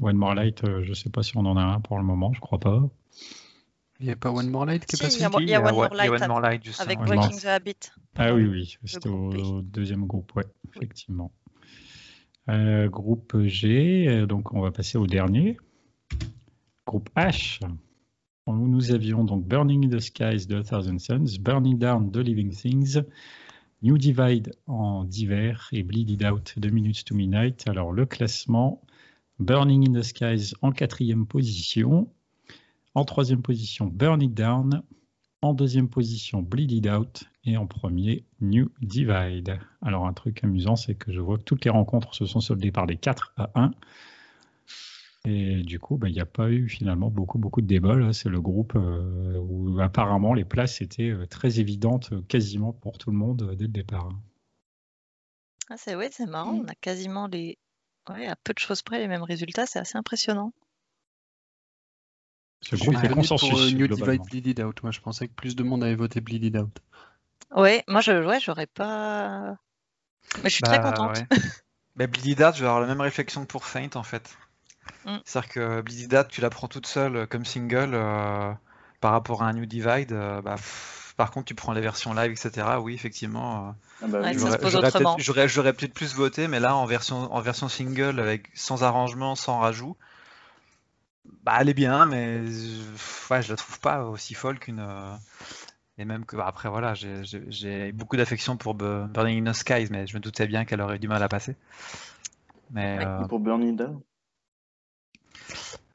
One 0.00 0.16
More 0.16 0.34
Light, 0.34 0.64
euh, 0.64 0.82
je 0.82 0.90
ne 0.90 0.94
sais 0.94 1.10
pas 1.10 1.22
si 1.22 1.36
on 1.36 1.46
en 1.46 1.56
a 1.56 1.62
un 1.62 1.80
pour 1.80 1.96
le 1.96 2.04
moment, 2.04 2.32
je 2.32 2.40
crois 2.40 2.58
pas. 2.58 2.82
Il 4.00 4.06
n'y 4.06 4.12
a 4.12 4.16
pas 4.16 4.32
One 4.32 4.50
More 4.50 4.66
Light 4.66 4.84
qui 4.84 4.96
est 4.96 5.00
passé 5.00 5.18
Il 5.18 5.48
y 5.48 5.54
a, 5.54 5.60
One, 5.62 5.74
More 5.74 5.94
Light, 5.94 6.80
avec 6.80 6.98
Breaking 6.98 7.38
the 7.38 7.46
Habit. 7.46 7.76
Ah 8.16 8.34
oui, 8.34 8.44
oui, 8.46 8.76
c'était 8.84 9.08
au, 9.08 9.62
deuxième 9.62 10.06
groupe, 10.06 10.34
ouais, 10.34 10.44
effectivement. 10.74 11.30
Euh, 12.48 12.88
groupe 12.88 13.38
G, 13.44 14.08
euh, 14.08 14.26
donc 14.26 14.52
on 14.52 14.60
va 14.60 14.72
passer 14.72 14.98
au 14.98 15.06
dernier. 15.06 15.56
Groupe 16.86 17.08
H, 17.16 17.60
où 18.48 18.66
nous 18.66 18.90
avions 18.90 19.22
donc 19.22 19.46
Burning 19.46 19.86
in 19.86 19.96
the 19.96 20.00
Skies 20.00 20.46
de 20.48 20.60
Thousand 20.60 20.98
Suns, 20.98 21.38
Burning 21.40 21.78
Down 21.78 22.10
de 22.10 22.20
Living 22.20 22.50
Things, 22.50 23.00
New 23.82 23.96
Divide 23.96 24.52
en 24.66 25.04
d'hiver 25.04 25.68
et 25.70 25.84
Bleed 25.84 26.24
Out 26.24 26.58
de 26.58 26.68
Minutes 26.68 27.04
to 27.04 27.14
Midnight. 27.14 27.68
Alors 27.68 27.92
le 27.92 28.06
classement, 28.06 28.82
Burning 29.38 29.88
in 29.88 30.00
the 30.00 30.02
Skies 30.02 30.54
en 30.62 30.72
quatrième 30.72 31.26
position. 31.26 32.10
En 32.94 33.04
troisième 33.04 33.42
position, 33.42 33.86
Burn 33.86 34.20
It 34.20 34.34
Down. 34.34 34.82
En 35.42 35.54
deuxième 35.54 35.88
position, 35.88 36.42
Bleed 36.42 36.72
It 36.72 36.86
Out. 36.88 37.24
Et 37.44 37.56
en 37.56 37.66
premier, 37.66 38.24
New 38.40 38.70
Divide. 38.80 39.58
Alors, 39.80 40.06
un 40.06 40.12
truc 40.12 40.44
amusant, 40.44 40.76
c'est 40.76 40.94
que 40.94 41.12
je 41.12 41.20
vois 41.20 41.38
que 41.38 41.42
toutes 41.42 41.64
les 41.64 41.70
rencontres 41.70 42.14
se 42.14 42.24
sont 42.24 42.40
soldées 42.40 42.70
par 42.70 42.86
des 42.86 42.96
4 42.96 43.32
à 43.36 43.50
1. 43.54 43.72
Et 45.24 45.62
du 45.62 45.78
coup, 45.78 45.96
bah, 45.96 46.08
il 46.08 46.14
n'y 46.14 46.20
a 46.20 46.26
pas 46.26 46.50
eu 46.50 46.68
finalement 46.68 47.10
beaucoup, 47.10 47.38
beaucoup 47.38 47.60
de 47.60 47.66
débats. 47.66 48.12
C'est 48.12 48.28
le 48.28 48.40
groupe 48.40 48.74
euh, 48.74 49.38
où 49.38 49.80
apparemment 49.80 50.34
les 50.34 50.44
places 50.44 50.80
étaient 50.80 51.10
euh, 51.10 51.26
très 51.26 51.60
évidentes 51.60 52.12
euh, 52.12 52.22
quasiment 52.22 52.72
pour 52.72 52.98
tout 52.98 53.10
le 53.10 53.16
monde 53.16 53.54
dès 53.56 53.64
le 53.64 53.72
départ. 53.72 54.10
Ah, 55.68 55.76
c'est 55.76 55.94
ouais, 55.94 56.10
c'est 56.10 56.26
marrant. 56.26 56.54
On 56.54 56.66
a 56.66 56.74
quasiment 56.74 57.28
les, 57.28 57.58
ouais, 58.10 58.26
à 58.26 58.36
peu 58.36 58.52
de 58.52 58.58
choses 58.58 58.82
près 58.82 58.98
les 58.98 59.06
mêmes 59.06 59.22
résultats. 59.22 59.66
C'est 59.66 59.78
assez 59.78 59.96
impressionnant. 59.96 60.52
Ce 62.60 62.76
groupe 62.76 62.96
fait 62.96 63.08
consensus. 63.08 63.50
Pour, 63.50 63.60
New 63.60 63.88
Divide 63.88 64.22
Bleeded 64.22 64.60
Out. 64.60 64.82
Moi, 64.82 64.92
je 64.92 65.00
pensais 65.00 65.28
que 65.28 65.32
plus 65.32 65.54
de 65.54 65.62
monde 65.62 65.84
avait 65.84 65.96
voté 65.96 66.20
Bleeded 66.20 66.56
Out. 66.56 66.80
Ouais, 67.50 67.84
moi, 67.88 68.00
je, 68.00 68.24
ouais, 68.24 68.40
j'aurais 68.40 68.66
pas. 68.66 69.56
Mais 70.42 70.48
je 70.48 70.54
suis 70.54 70.62
très 70.62 70.78
bah, 70.78 70.92
contente. 70.92 71.18
Ouais. 71.18 72.06
Bleeded 72.06 72.42
Out, 72.42 72.54
je 72.54 72.60
vais 72.60 72.66
avoir 72.66 72.80
la 72.80 72.86
même 72.86 73.00
réflexion 73.00 73.42
que 73.42 73.46
pour 73.46 73.66
Faint 73.66 73.90
en 73.94 74.02
fait. 74.02 74.36
Mm. 75.04 75.16
C'est-à-dire 75.24 75.50
que 75.50 75.80
Bleeded 75.82 76.14
Out, 76.14 76.28
tu 76.28 76.40
la 76.40 76.50
prends 76.50 76.68
toute 76.68 76.86
seule 76.86 77.16
euh, 77.16 77.26
comme 77.26 77.44
single 77.44 77.92
euh, 77.94 78.52
par 79.00 79.12
rapport 79.12 79.42
à 79.42 79.46
un 79.46 79.52
New 79.52 79.66
Divide. 79.66 80.12
Euh, 80.12 80.40
bah, 80.42 80.56
par 81.16 81.30
contre, 81.30 81.46
tu 81.46 81.54
prends 81.54 81.72
les 81.72 81.80
versions 81.80 82.14
live, 82.14 82.32
etc. 82.32 82.66
Oui, 82.80 82.94
effectivement. 82.94 83.74
Ah 84.02 84.06
bah 84.06 84.32
j'aurais 85.46 85.72
peut-être 85.74 85.92
plus 85.92 86.14
voté, 86.14 86.48
mais 86.48 86.58
là, 86.58 86.74
en 86.74 86.86
version, 86.86 87.32
en 87.32 87.40
version 87.40 87.68
single, 87.68 88.18
avec 88.18 88.48
sans 88.54 88.82
arrangement, 88.82 89.34
sans 89.36 89.58
rajout, 89.60 89.96
bah, 91.42 91.58
elle 91.60 91.68
est 91.68 91.74
bien, 91.74 92.06
mais 92.06 92.40
ouais, 93.30 93.42
je 93.42 93.50
la 93.50 93.56
trouve 93.56 93.78
pas 93.78 94.04
aussi 94.04 94.32
folle 94.34 94.58
qu'une. 94.58 94.84
Euh, 95.98 96.02
et 96.02 96.04
même 96.04 96.24
que 96.24 96.36
bah, 96.36 96.46
après 96.46 96.68
voilà, 96.68 96.94
j'ai 96.94 97.92
beaucoup 97.92 98.16
d'affection 98.16 98.56
pour 98.56 98.74
Burning 98.74 99.46
in 99.46 99.52
the 99.52 99.54
Skies, 99.54 99.88
mais 99.90 100.06
je 100.06 100.14
me 100.16 100.20
doutais 100.20 100.46
bien 100.46 100.64
qu'elle 100.64 100.80
aurait 100.80 100.98
du 100.98 101.08
mal 101.08 101.22
à 101.22 101.28
passer. 101.28 101.56
Mais 102.70 102.98
euh, 103.00 103.24
pour 103.24 103.40
Burning 103.40 103.76
Down? 103.76 104.00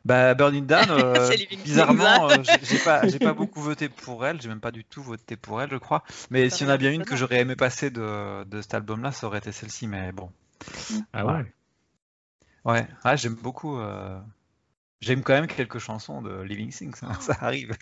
Bah 0.06 0.36
Burning 0.36 0.66
Down, 0.66 0.86
euh, 0.90 1.30
bizarrement, 1.64 2.30
j'ai 2.44 2.80
pas, 2.80 3.02
pas 3.20 3.34
beaucoup 3.34 3.62
voté 3.62 3.90
pour 3.90 4.26
elle, 4.26 4.40
j'ai 4.42 4.48
même 4.48 4.62
pas 4.62 4.72
du 4.72 4.86
tout 4.86 5.04
voté 5.04 5.36
pour 5.36 5.62
elle, 5.62 5.70
je 5.70 5.78
crois. 5.78 6.04
Mais 6.30 6.50
s'il 6.50 6.68
y 6.68 6.70
en 6.70 6.74
a 6.74 6.78
bien 6.78 6.92
une 6.94 7.04
que 7.04 7.16
j'aurais 7.16 7.42
aimé 7.42 7.56
passer 7.56 7.90
de, 7.90 8.44
de 8.46 8.62
cet 8.62 8.74
album-là, 8.74 9.12
ça 9.12 9.28
aurait 9.28 9.40
été 9.40 9.52
celle-ci, 9.52 9.88
mais 9.88 10.12
bon. 10.12 10.32
Ah 11.14 11.26
ouais. 11.26 11.54
Ouais, 12.64 12.88
ouais 13.04 13.18
j'aime 13.18 13.36
beaucoup. 13.36 13.80
J'aime 15.02 15.22
quand 15.22 15.34
même 15.34 15.48
quelques 15.48 15.80
chansons 15.80 16.22
de 16.22 16.42
Living 16.42 16.72
Things, 16.72 17.00
hein, 17.04 17.14
ça 17.20 17.38
arrive. 17.42 17.76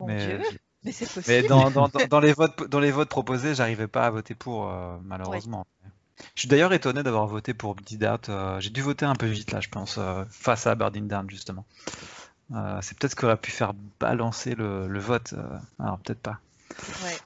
mais, 0.00 0.38
mais 0.86 0.92
c'est 0.92 1.12
possible. 1.12 1.24
Mais 1.28 1.42
dans, 1.42 1.70
dans, 1.70 1.88
dans, 1.88 2.20
les 2.20 2.32
votes, 2.32 2.68
dans 2.70 2.80
les 2.80 2.92
votes 2.92 3.08
proposés, 3.08 3.54
j'arrivais 3.54 3.88
pas 3.88 4.06
à 4.06 4.10
voter 4.10 4.34
pour, 4.34 4.70
euh, 4.70 4.96
malheureusement. 5.04 5.66
Je 6.34 6.40
suis 6.40 6.48
d'ailleurs 6.48 6.72
étonné 6.72 7.02
d'avoir 7.02 7.26
voté 7.26 7.52
pour 7.52 7.72
Out. 7.72 8.28
Euh, 8.28 8.60
j'ai 8.60 8.70
dû 8.70 8.80
voter 8.80 9.04
un 9.04 9.14
peu 9.14 9.26
vite 9.26 9.50
là, 9.50 9.60
je 9.60 9.68
pense, 9.68 9.96
euh, 9.98 10.24
face 10.30 10.66
à 10.66 10.74
Burning 10.74 11.08
Down 11.08 11.28
justement. 11.28 11.66
c'est 12.80 12.96
peut-être 12.96 13.10
ce 13.10 13.16
qui 13.16 13.24
aurait 13.24 13.36
pu 13.36 13.50
faire 13.50 13.74
balancer 14.00 14.54
le, 14.54 14.86
le 14.86 15.00
vote. 15.00 15.34
alors 15.78 15.98
peut-être 15.98 16.20
pas. 16.20 16.38
Ouais. 17.04 17.16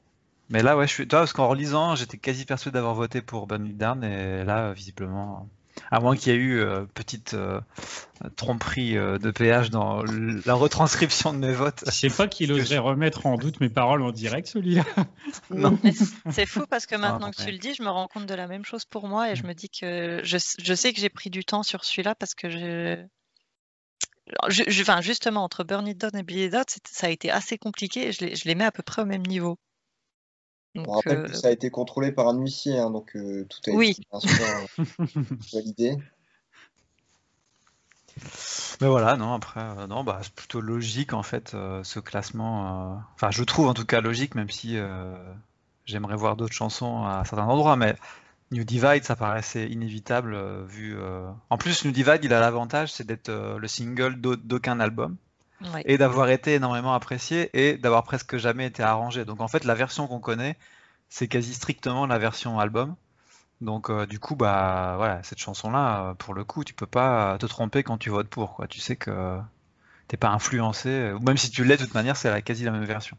Mais 0.48 0.62
là, 0.62 0.76
ouais, 0.76 0.88
je 0.88 0.92
suis. 0.92 1.06
Toi, 1.06 1.20
parce 1.20 1.32
qu'en 1.32 1.46
relisant, 1.46 1.94
j'étais 1.94 2.18
quasi 2.18 2.44
persuadé 2.44 2.74
d'avoir 2.74 2.94
voté 2.94 3.22
pour 3.22 3.46
Burning 3.46 3.76
Down, 3.76 4.02
et 4.02 4.42
là, 4.42 4.72
visiblement, 4.72 5.48
à 5.90 6.00
moins 6.00 6.16
qu'il 6.16 6.32
y 6.32 6.36
ait 6.36 6.38
eu 6.38 6.60
euh, 6.60 6.84
petite 6.94 7.34
euh, 7.34 7.60
tromperie 8.36 8.96
euh, 8.96 9.18
de 9.18 9.30
péage 9.30 9.70
dans 9.70 10.02
la 10.44 10.54
retranscription 10.54 11.32
de 11.32 11.38
mes 11.38 11.52
votes. 11.52 11.82
Je 11.86 11.90
sais 11.90 12.10
pas 12.10 12.28
qu'il 12.28 12.52
oserait 12.52 12.78
remettre 12.78 13.26
en 13.26 13.36
doute 13.36 13.60
mes 13.60 13.68
paroles 13.68 14.02
en 14.02 14.12
direct, 14.12 14.46
celui-là. 14.48 14.84
non. 15.50 15.78
C'est 16.30 16.46
fou 16.46 16.64
parce 16.68 16.86
que 16.86 16.96
maintenant 16.96 17.30
que 17.30 17.42
tu 17.42 17.50
le 17.50 17.58
dis, 17.58 17.74
je 17.74 17.82
me 17.82 17.90
rends 17.90 18.08
compte 18.08 18.26
de 18.26 18.34
la 18.34 18.46
même 18.46 18.64
chose 18.64 18.84
pour 18.84 19.08
moi 19.08 19.30
et 19.30 19.36
je 19.36 19.44
me 19.44 19.54
dis 19.54 19.68
que 19.68 20.20
je, 20.22 20.38
sais 20.38 20.92
que 20.92 21.00
j'ai 21.00 21.10
pris 21.10 21.30
du 21.30 21.44
temps 21.44 21.62
sur 21.62 21.84
celui-là 21.84 22.14
parce 22.14 22.34
que 22.34 22.50
je... 22.50 23.04
enfin, 24.80 25.00
justement, 25.00 25.44
entre 25.44 25.64
Burn 25.64 25.86
It 25.86 25.98
Down 25.98 26.16
et 26.16 26.22
Bleed 26.22 26.54
It 26.54 26.88
ça 26.90 27.06
a 27.06 27.10
été 27.10 27.30
assez 27.30 27.58
compliqué 27.58 28.08
et 28.08 28.12
je 28.12 28.24
les, 28.24 28.36
je 28.36 28.46
les 28.46 28.54
mets 28.54 28.64
à 28.64 28.72
peu 28.72 28.82
près 28.82 29.02
au 29.02 29.06
même 29.06 29.26
niveau. 29.26 29.58
On 30.76 30.92
rappelle 30.92 31.24
que 31.24 31.36
ça 31.36 31.48
a 31.48 31.50
été 31.50 31.70
contrôlé 31.70 32.12
par 32.12 32.28
un 32.28 32.38
huissier, 32.38 32.78
hein, 32.78 32.90
donc 32.90 33.16
euh, 33.16 33.46
tout 33.48 33.70
a 33.70 33.82
été 33.82 34.02
bien 34.10 34.20
sûr 34.20 34.46
euh, 34.78 34.84
validé. 35.52 35.96
Mais 38.80 38.86
voilà, 38.86 39.16
non, 39.16 39.34
après, 39.34 39.60
euh, 39.60 39.86
non, 39.86 40.04
bah, 40.04 40.20
c'est 40.22 40.32
plutôt 40.32 40.60
logique 40.60 41.12
en 41.12 41.22
fait 41.22 41.50
ce 41.50 41.98
classement. 41.98 43.02
Enfin, 43.14 43.30
je 43.30 43.42
trouve 43.42 43.66
en 43.66 43.74
tout 43.74 43.84
cas 43.84 44.00
logique, 44.00 44.34
même 44.34 44.50
si 44.50 44.78
j'aimerais 45.86 46.16
voir 46.16 46.36
d'autres 46.36 46.54
chansons 46.54 47.04
à 47.04 47.24
certains 47.24 47.46
endroits, 47.46 47.76
mais 47.76 47.96
New 48.52 48.64
Divide, 48.64 49.04
ça 49.04 49.16
paraissait 49.16 49.68
inévitable 49.68 50.64
vu. 50.66 50.96
En 51.50 51.58
plus, 51.58 51.84
New 51.84 51.92
Divide, 51.92 52.20
il 52.22 52.32
a 52.32 52.40
l'avantage, 52.40 52.92
c'est 52.92 53.06
d'être 53.06 53.30
le 53.30 53.68
single 53.68 54.20
d'aucun 54.20 54.78
album. 54.78 55.16
Et 55.84 55.98
d'avoir 55.98 56.30
été 56.30 56.54
énormément 56.54 56.94
apprécié 56.94 57.50
et 57.52 57.76
d'avoir 57.76 58.04
presque 58.04 58.36
jamais 58.36 58.66
été 58.66 58.82
arrangé. 58.82 59.24
Donc 59.24 59.40
en 59.40 59.48
fait, 59.48 59.64
la 59.64 59.74
version 59.74 60.06
qu'on 60.06 60.20
connaît, 60.20 60.56
c'est 61.08 61.28
quasi 61.28 61.54
strictement 61.54 62.06
la 62.06 62.18
version 62.18 62.58
album. 62.58 62.96
Donc 63.60 63.90
du 64.06 64.18
coup, 64.18 64.36
bah 64.36 64.94
voilà, 64.96 65.22
cette 65.22 65.38
chanson-là, 65.38 66.14
pour 66.14 66.34
le 66.34 66.44
coup, 66.44 66.64
tu 66.64 66.72
peux 66.72 66.86
pas 66.86 67.36
te 67.38 67.46
tromper 67.46 67.82
quand 67.82 67.98
tu 67.98 68.10
votes 68.10 68.28
pour. 68.28 68.54
Quoi. 68.54 68.66
Tu 68.66 68.80
sais 68.80 68.96
que 68.96 69.38
t'es 70.08 70.16
pas 70.16 70.30
influencé, 70.30 71.12
ou 71.12 71.20
même 71.20 71.36
si 71.36 71.50
tu 71.50 71.64
l'es 71.64 71.76
de 71.76 71.84
toute 71.84 71.94
manière, 71.94 72.16
c'est 72.16 72.30
la, 72.30 72.42
quasi 72.42 72.64
la 72.64 72.70
même 72.72 72.84
version. 72.84 73.16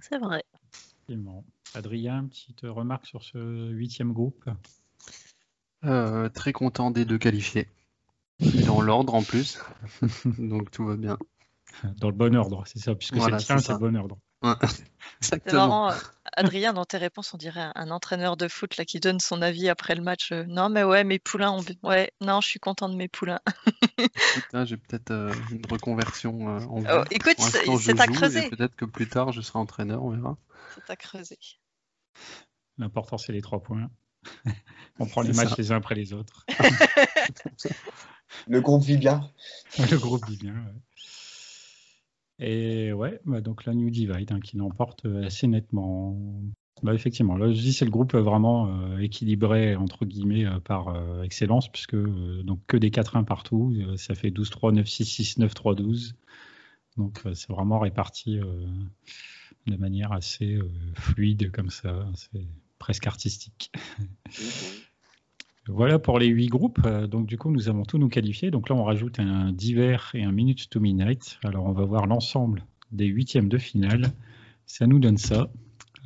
C'est 0.00 0.18
vrai. 0.18 0.44
Adrien, 1.74 2.24
petite 2.24 2.62
remarque 2.62 3.06
sur 3.06 3.22
ce 3.22 3.70
huitième 3.70 4.12
groupe? 4.12 4.48
Euh, 5.84 6.28
Très 6.30 6.52
content 6.52 6.90
des 6.90 7.04
deux 7.04 7.18
qualifiés. 7.18 7.68
Dans 8.40 8.80
l'ordre 8.80 9.14
en 9.14 9.22
plus. 9.22 9.58
Donc 10.38 10.70
tout 10.70 10.86
va 10.86 10.96
bien. 10.96 11.18
Dans 11.98 12.08
le 12.08 12.14
bon 12.16 12.34
ordre, 12.36 12.64
c'est 12.66 12.78
ça, 12.78 12.94
puisque 12.94 13.20
c'est 13.20 13.30
le 13.30 13.36
tien, 13.38 13.58
c'est 13.58 13.72
le 13.72 13.78
bon 13.78 13.96
ordre. 13.96 14.18
C'est 15.20 15.52
marrant, 15.52 15.90
euh, 15.90 15.94
Adrien, 16.36 16.72
dans 16.72 16.84
tes 16.84 16.98
réponses, 16.98 17.32
on 17.32 17.38
dirait 17.38 17.70
un 17.74 17.90
entraîneur 17.90 18.36
de 18.36 18.48
foot 18.48 18.76
là, 18.76 18.84
qui 18.84 19.00
donne 19.00 19.18
son 19.18 19.40
avis 19.40 19.68
après 19.68 19.94
le 19.94 20.02
match. 20.02 20.30
Euh, 20.32 20.44
non, 20.46 20.68
mais 20.68 20.84
ouais, 20.84 21.04
mes 21.04 21.18
poulains, 21.18 21.52
ont... 21.52 21.64
ouais, 21.82 22.12
non, 22.20 22.40
je 22.40 22.48
suis 22.48 22.60
content 22.60 22.88
de 22.88 22.96
mes 22.96 23.08
poulains. 23.08 23.40
J'ai 24.64 24.76
peut-être 24.76 25.10
euh, 25.10 25.32
une 25.50 25.64
reconversion 25.70 26.46
en 26.46 26.84
oh, 26.84 27.04
Écoute, 27.10 27.38
c'est 27.38 28.00
à 28.00 28.06
creuser. 28.06 28.48
Peut-être 28.50 28.76
que 28.76 28.84
plus 28.84 29.08
tard, 29.08 29.32
je 29.32 29.40
serai 29.40 29.58
entraîneur, 29.58 30.04
on 30.04 30.10
verra. 30.10 30.36
C'est 30.74 30.90
à 30.90 30.96
creuser. 30.96 31.38
L'important, 32.78 33.16
c'est 33.16 33.32
les 33.32 33.42
trois 33.42 33.62
points. 33.62 33.88
on 34.98 35.06
prend 35.06 35.22
les 35.22 35.32
matchs 35.32 35.56
les 35.56 35.72
uns 35.72 35.76
après 35.76 35.94
les 35.94 36.12
autres. 36.12 36.44
le 38.48 38.60
groupe 38.60 38.82
vit 38.82 38.98
bien. 38.98 39.30
le 39.78 39.98
groupe 39.98 40.26
vit 40.28 40.36
bien, 40.36 40.52
ouais. 40.52 40.74
Et 42.38 42.92
ouais, 42.92 43.18
bah 43.24 43.40
donc 43.40 43.64
la 43.64 43.74
New 43.74 43.88
Divide 43.90 44.32
hein, 44.32 44.40
qui 44.40 44.56
l'emporte 44.56 45.06
euh, 45.06 45.24
assez 45.24 45.46
nettement. 45.46 46.18
Bah 46.82 46.92
effectivement, 46.92 47.36
là 47.36 47.50
je 47.50 47.58
dis 47.58 47.72
c'est 47.72 47.86
le 47.86 47.90
groupe 47.90 48.14
vraiment 48.14 48.68
euh, 48.68 48.98
équilibré 48.98 49.76
entre 49.76 50.04
guillemets 50.04 50.44
euh, 50.44 50.60
par 50.60 50.94
excellence 51.24 51.72
puisque 51.72 51.96
donc 51.96 52.60
que 52.66 52.76
des 52.76 52.90
4-1 52.90 53.24
partout, 53.24 53.74
ça 53.96 54.14
fait 54.14 54.28
12-3, 54.28 54.74
9-6, 54.82 55.38
6-9, 55.38 55.54
3-12. 55.54 56.12
Donc 56.98 57.22
c'est 57.34 57.48
vraiment 57.48 57.78
réparti 57.78 58.38
de 59.66 59.76
manière 59.76 60.12
assez 60.12 60.58
fluide 60.94 61.50
comme 61.52 61.70
ça, 61.70 62.06
c'est 62.14 62.46
presque 62.78 63.06
artistique. 63.06 63.70
Voilà 65.68 65.98
pour 65.98 66.18
les 66.18 66.26
huit 66.26 66.48
groupes. 66.48 66.80
Euh, 66.86 67.06
donc 67.06 67.26
du 67.26 67.36
coup, 67.36 67.50
nous 67.50 67.68
avons 67.68 67.84
tous 67.84 67.98
nous 67.98 68.08
qualifiés. 68.08 68.50
Donc 68.50 68.68
là, 68.68 68.76
on 68.76 68.84
rajoute 68.84 69.18
un 69.18 69.52
divers 69.52 70.10
et 70.14 70.22
un 70.22 70.32
minute 70.32 70.68
to 70.70 70.80
midnight. 70.80 71.38
Alors 71.44 71.66
on 71.66 71.72
va 71.72 71.84
voir 71.84 72.06
l'ensemble 72.06 72.64
des 72.92 73.06
huitièmes 73.06 73.48
de 73.48 73.58
finale. 73.58 74.12
Ça 74.66 74.86
nous 74.86 74.98
donne 74.98 75.18
ça. 75.18 75.48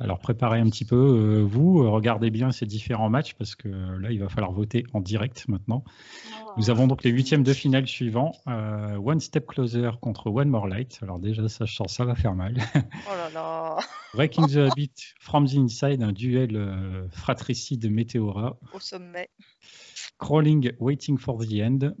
Alors 0.01 0.17
préparez 0.17 0.59
un 0.59 0.67
petit 0.67 0.83
peu, 0.83 0.95
euh, 0.95 1.43
vous, 1.43 1.89
regardez 1.91 2.31
bien 2.31 2.51
ces 2.51 2.65
différents 2.65 3.09
matchs 3.11 3.35
parce 3.35 3.53
que 3.55 3.67
là, 3.67 4.11
il 4.11 4.19
va 4.19 4.29
falloir 4.29 4.51
voter 4.51 4.83
en 4.93 4.99
direct 4.99 5.47
maintenant. 5.47 5.83
Nous 6.57 6.71
avons 6.71 6.87
donc 6.87 7.03
les 7.03 7.11
huitièmes 7.11 7.43
de 7.43 7.53
finale 7.53 7.87
suivants. 7.87 8.31
Euh, 8.47 8.95
One 8.97 9.19
Step 9.19 9.45
Closer 9.45 9.91
contre 10.01 10.31
One 10.31 10.49
More 10.49 10.67
Light. 10.67 10.97
Alors 11.03 11.19
déjà, 11.19 11.47
ça, 11.47 11.65
ça 11.67 12.05
va 12.05 12.15
faire 12.15 12.33
mal. 12.33 12.57
Oh 13.07 13.15
là 13.15 13.29
là 13.29 13.77
Breaking 14.15 14.47
the 14.47 14.71
Habit 14.71 14.91
from 15.19 15.47
the 15.47 15.53
Inside, 15.53 16.01
un 16.01 16.11
duel 16.11 17.07
fratricide 17.11 17.89
Météora. 17.89 18.57
Au 18.73 18.79
sommet. 18.79 19.29
Crawling, 20.17 20.71
Waiting 20.79 21.17
for 21.17 21.37
the 21.37 21.59
End. 21.59 21.93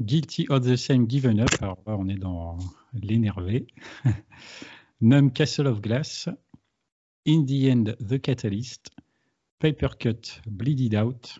Guilty 0.00 0.46
of 0.48 0.64
the 0.64 0.76
Same, 0.76 1.08
Given 1.08 1.40
Up. 1.40 1.50
Alors 1.60 1.78
là, 1.86 1.96
on 1.98 2.08
est 2.08 2.18
dans 2.18 2.58
l'énervé. 2.92 3.66
Numb 5.00 5.32
Castle 5.32 5.66
of 5.66 5.80
Glass. 5.80 6.28
In 7.26 7.44
the 7.44 7.68
End, 7.70 7.96
The 8.00 8.20
Catalyst. 8.20 8.90
Paper 9.60 9.90
Cut, 9.98 10.40
Bleeded 10.46 10.96
Out. 10.96 11.38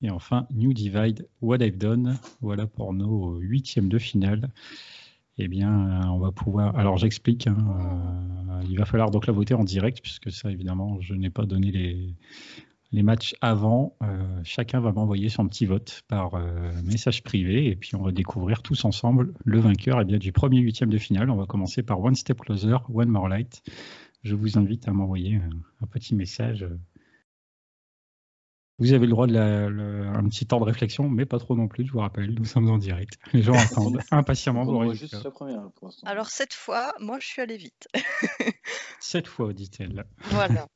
Et 0.00 0.10
enfin, 0.10 0.46
New 0.54 0.72
Divide, 0.72 1.26
What 1.40 1.56
I've 1.56 1.76
Done. 1.76 2.18
Voilà 2.40 2.66
pour 2.68 2.92
nos 2.92 3.36
huitièmes 3.38 3.88
de 3.88 3.98
finale. 3.98 4.50
Eh 5.38 5.48
bien, 5.48 6.08
on 6.10 6.18
va 6.18 6.30
pouvoir. 6.30 6.76
Alors, 6.76 6.98
j'explique. 6.98 7.48
Hein, 7.48 7.56
euh, 8.50 8.66
il 8.68 8.78
va 8.78 8.84
falloir 8.84 9.10
donc 9.10 9.26
la 9.26 9.32
voter 9.32 9.54
en 9.54 9.64
direct, 9.64 10.00
puisque 10.02 10.30
ça, 10.30 10.52
évidemment, 10.52 11.00
je 11.00 11.14
n'ai 11.14 11.30
pas 11.30 11.46
donné 11.46 11.72
les, 11.72 12.14
les 12.92 13.02
matchs 13.02 13.34
avant, 13.40 13.96
euh, 14.02 14.40
chacun 14.44 14.80
va 14.80 14.92
m'envoyer 14.92 15.28
son 15.28 15.46
petit 15.46 15.66
vote 15.66 16.02
par 16.08 16.34
euh, 16.34 16.72
message 16.84 17.22
privé 17.22 17.66
et 17.66 17.76
puis 17.76 17.94
on 17.94 18.02
va 18.02 18.12
découvrir 18.12 18.62
tous 18.62 18.84
ensemble 18.84 19.34
le 19.44 19.60
vainqueur 19.60 20.00
eh 20.00 20.04
bien, 20.04 20.18
du 20.18 20.32
premier 20.32 20.60
huitième 20.60 20.88
de 20.88 20.96
finale. 20.96 21.30
On 21.30 21.36
va 21.36 21.44
commencer 21.44 21.82
par 21.82 22.00
One 22.00 22.14
Step 22.14 22.40
Closer, 22.40 22.76
One 22.92 23.08
More 23.08 23.28
Light. 23.28 23.62
Je 24.28 24.34
vous 24.34 24.58
invite 24.58 24.86
à 24.86 24.92
m'envoyer 24.92 25.36
un, 25.80 25.86
petit 25.86 26.14
message. 26.14 26.68
Vous 28.78 28.92
avez 28.92 29.06
le 29.06 29.12
droit 29.12 29.26
de 29.26 29.32
la, 29.32 29.68
un 30.18 30.28
petit 30.28 30.44
temps 30.44 30.60
de 30.60 30.64
réflexion, 30.64 31.08
mais 31.08 31.24
pas 31.24 31.38
trop 31.38 31.56
non 31.56 31.66
plus, 31.66 31.86
je 31.86 31.92
vous 31.92 32.00
rappelle, 32.00 32.34
nous 32.34 32.44
sommes 32.44 32.68
en 32.68 32.76
direct. 32.76 33.18
Les 33.32 33.40
gens 33.40 33.54
attendent 33.58 34.00
impatiemment 34.10 34.66
vos 34.66 34.92
Alors 36.04 36.28
cette 36.28 36.52
fois, 36.52 36.92
moi 37.00 37.18
je 37.20 37.26
suis 37.26 37.40
allé 37.40 37.56
vite. 37.56 37.88
cette 39.00 39.28
fois, 39.28 39.54
dit-elle. 39.54 40.04
Voilà. 40.24 40.68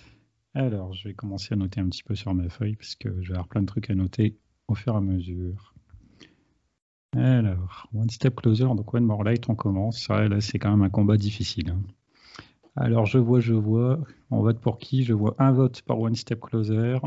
Alors, 0.54 0.92
je 0.92 1.06
vais 1.06 1.14
commencer 1.14 1.54
à 1.54 1.56
noter 1.56 1.80
un 1.80 1.88
petit 1.88 2.02
peu 2.02 2.16
sur 2.16 2.34
ma 2.34 2.48
feuille 2.48 2.74
parce 2.74 2.96
que 2.96 3.22
je 3.22 3.28
vais 3.28 3.34
avoir 3.34 3.46
plein 3.46 3.60
de 3.60 3.66
trucs 3.66 3.88
à 3.88 3.94
noter 3.94 4.36
au 4.66 4.74
fur 4.74 4.94
et 4.94 4.96
à 4.96 5.00
mesure. 5.00 5.74
Alors, 7.14 7.88
One 7.94 8.10
Step 8.10 8.34
Closer, 8.34 8.64
donc 8.64 8.92
One 8.92 9.04
More 9.04 9.22
Light, 9.22 9.48
on 9.48 9.54
commence. 9.54 10.08
là, 10.08 10.40
c'est 10.40 10.58
quand 10.58 10.70
même 10.70 10.82
un 10.82 10.90
combat 10.90 11.16
difficile. 11.16 11.70
Hein. 11.70 11.82
Alors, 12.76 13.06
je 13.06 13.18
vois, 13.18 13.40
je 13.40 13.54
vois. 13.54 13.98
On 14.30 14.42
vote 14.42 14.60
pour 14.60 14.78
qui? 14.78 15.02
Je 15.02 15.14
vois 15.14 15.34
un 15.38 15.50
vote 15.50 15.80
pour 15.82 16.00
One 16.00 16.14
Step 16.14 16.40
Closer. 16.40 16.98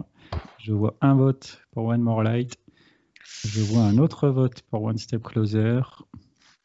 Je 0.58 0.74
vois 0.74 0.96
un 1.02 1.14
vote 1.14 1.62
pour 1.72 1.86
One 1.86 2.02
More 2.02 2.24
Light. 2.24 2.58
Je 3.46 3.62
vois 3.62 3.84
un 3.84 4.00
autre 4.00 4.30
vote 4.30 4.62
pour 4.64 4.84
One 4.84 4.98
Step 4.98 5.22
Closer. 5.22 5.82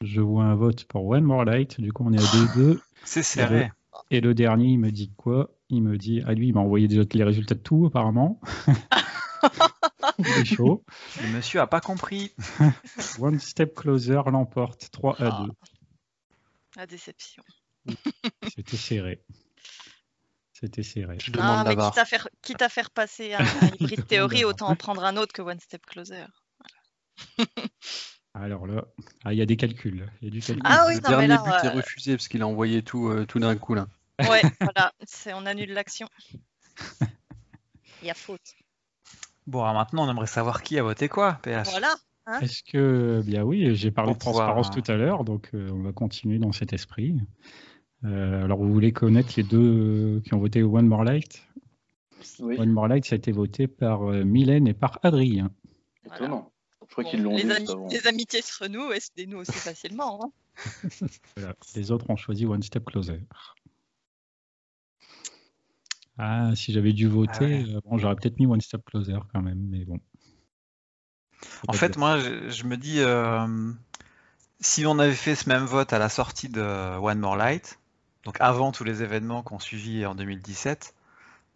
Je 0.00 0.20
vois 0.22 0.44
un 0.44 0.54
vote 0.54 0.84
pour 0.84 1.06
One 1.06 1.24
More 1.24 1.44
Light. 1.44 1.80
Du 1.80 1.92
coup, 1.92 2.04
on 2.06 2.12
est 2.12 2.18
à 2.18 2.22
2-2. 2.22 2.80
C'est 3.04 3.22
serré. 3.22 3.70
Et 4.10 4.20
le 4.20 4.34
dernier, 4.34 4.68
il 4.68 4.78
me 4.78 4.90
dit 4.90 5.12
quoi? 5.16 5.50
Il 5.68 5.82
me 5.82 5.98
dit, 5.98 6.20
à 6.22 6.28
ah, 6.28 6.34
lui, 6.34 6.48
il 6.48 6.54
m'a 6.54 6.60
envoyé 6.60 6.88
déjà 6.88 7.02
les 7.12 7.24
résultats 7.24 7.54
de 7.54 7.60
tout, 7.60 7.86
apparemment. 7.86 8.40
il 10.18 10.26
est 10.26 10.44
chaud. 10.44 10.82
Le 11.22 11.36
monsieur 11.36 11.60
a 11.60 11.66
pas 11.66 11.80
compris. 11.80 12.32
One 13.18 13.38
Step 13.38 13.74
Closer 13.74 14.20
l'emporte 14.26 14.88
3 14.90 15.20
à 15.20 15.24
2. 15.24 15.30
Ah. 15.30 15.46
La 16.76 16.86
déception. 16.86 17.42
C'était 18.54 18.76
serré. 18.76 19.24
C'était 20.52 20.82
serré. 20.82 21.18
Je 21.20 21.30
demande 21.30 21.66
mais 21.66 21.76
quitte 21.76 21.98
à, 21.98 22.04
faire, 22.04 22.28
quitte 22.42 22.62
à 22.62 22.68
faire 22.68 22.90
passer 22.90 23.34
un, 23.34 23.44
hybride 23.80 24.06
théorie, 24.06 24.44
autant 24.44 24.68
en 24.68 24.76
prendre 24.76 25.04
un 25.04 25.16
autre 25.16 25.32
que 25.32 25.42
One 25.42 25.60
Step 25.60 25.84
Closer. 25.86 26.26
Alors 28.34 28.66
là, 28.66 28.84
ah, 29.24 29.32
il 29.32 29.38
y 29.38 29.42
a 29.42 29.46
des 29.46 29.56
calculs. 29.56 30.10
Il 30.20 30.24
y 30.24 30.28
a 30.28 30.30
du 30.30 30.40
calcul. 30.40 30.62
Ah 30.64 30.86
oui, 30.88 30.94
le 30.96 31.00
dernier 31.00 31.28
but 31.28 31.64
est 31.64 31.66
euh, 31.66 31.72
refusé 31.72 32.16
parce 32.16 32.28
qu'il 32.28 32.42
a 32.42 32.46
envoyé 32.46 32.82
tout, 32.82 33.08
euh, 33.08 33.26
tout 33.26 33.38
d'un 33.38 33.56
coup 33.56 33.74
là. 33.74 33.86
Ouais, 34.28 34.42
voilà, 34.60 34.92
on 35.34 35.46
annule 35.46 35.72
l'action. 35.72 36.08
Il 38.02 38.08
y 38.08 38.10
a 38.10 38.14
faute. 38.14 38.54
Bon, 39.46 39.62
alors 39.62 39.74
maintenant, 39.74 40.06
on 40.06 40.10
aimerait 40.10 40.26
savoir 40.26 40.62
qui 40.62 40.78
a 40.78 40.82
voté 40.82 41.08
quoi, 41.08 41.34
PH. 41.42 41.70
Voilà. 41.70 41.94
Hein. 42.26 42.40
Est-ce 42.40 42.62
que, 42.62 43.22
bien 43.24 43.42
oui, 43.42 43.74
j'ai 43.76 43.90
parlé 43.90 44.14
de 44.14 44.18
transparence 44.18 44.70
tout 44.70 44.82
à 44.86 44.94
l'heure, 44.94 45.24
donc 45.24 45.50
euh, 45.54 45.68
on 45.72 45.82
va 45.82 45.92
continuer 45.92 46.38
dans 46.38 46.52
cet 46.52 46.72
esprit. 46.72 47.14
Alors, 48.04 48.58
vous 48.58 48.72
voulez 48.72 48.92
connaître 48.92 49.32
les 49.36 49.42
deux 49.42 50.20
qui 50.24 50.34
ont 50.34 50.38
voté 50.38 50.62
One 50.62 50.86
More 50.86 51.04
Light? 51.04 51.42
Oui. 52.38 52.58
One 52.58 52.70
More 52.70 52.88
Light, 52.88 53.04
ça 53.04 53.14
a 53.14 53.18
été 53.18 53.32
voté 53.32 53.66
par 53.66 54.02
Mylène 54.02 54.66
et 54.66 54.74
par 54.74 54.98
Adrien. 55.02 55.50
Étonnant 56.04 56.50
les, 57.02 58.06
amitiés 58.06 58.42
se 58.42 58.62
renouent 58.62 58.92
et 58.92 59.00
se 59.00 59.10
dénouent 59.16 59.38
aussi 59.38 59.52
facilement. 59.52 60.20
Hein. 60.24 60.32
Les 61.76 61.90
autres 61.90 62.08
ont 62.10 62.16
choisi 62.16 62.46
One 62.46 62.62
Step 62.62 62.84
Closer. 62.84 63.20
Ah, 66.16 66.54
si 66.54 66.72
j'avais 66.72 66.92
dû 66.92 67.08
voter, 67.08 67.64
ah 67.66 67.76
euh, 67.76 67.80
bon, 67.84 67.98
j'aurais 67.98 68.14
peut-être 68.14 68.38
mis 68.38 68.46
One 68.46 68.60
Step 68.60 68.84
Closer 68.84 69.18
quand 69.32 69.42
même, 69.42 69.66
mais 69.68 69.84
bon. 69.84 69.98
En 71.66 71.72
fait, 71.72 71.96
moi, 71.96 72.18
je, 72.20 72.64
me 72.64 72.76
dis, 72.76 73.00
euh, 73.00 73.72
si 74.60 74.86
on 74.86 74.98
avait 74.98 75.12
fait 75.12 75.34
ce 75.34 75.48
même 75.48 75.64
vote 75.64 75.92
à 75.92 75.98
la 75.98 76.08
sortie 76.08 76.48
de 76.48 76.62
One 76.98 77.18
More 77.18 77.36
Light, 77.36 77.80
donc 78.24 78.36
avant 78.40 78.72
tous 78.72 78.84
les 78.84 79.02
événements 79.02 79.42
qu'on 79.42 79.58
suivit 79.58 80.06
en 80.06 80.14
2017, 80.14 80.94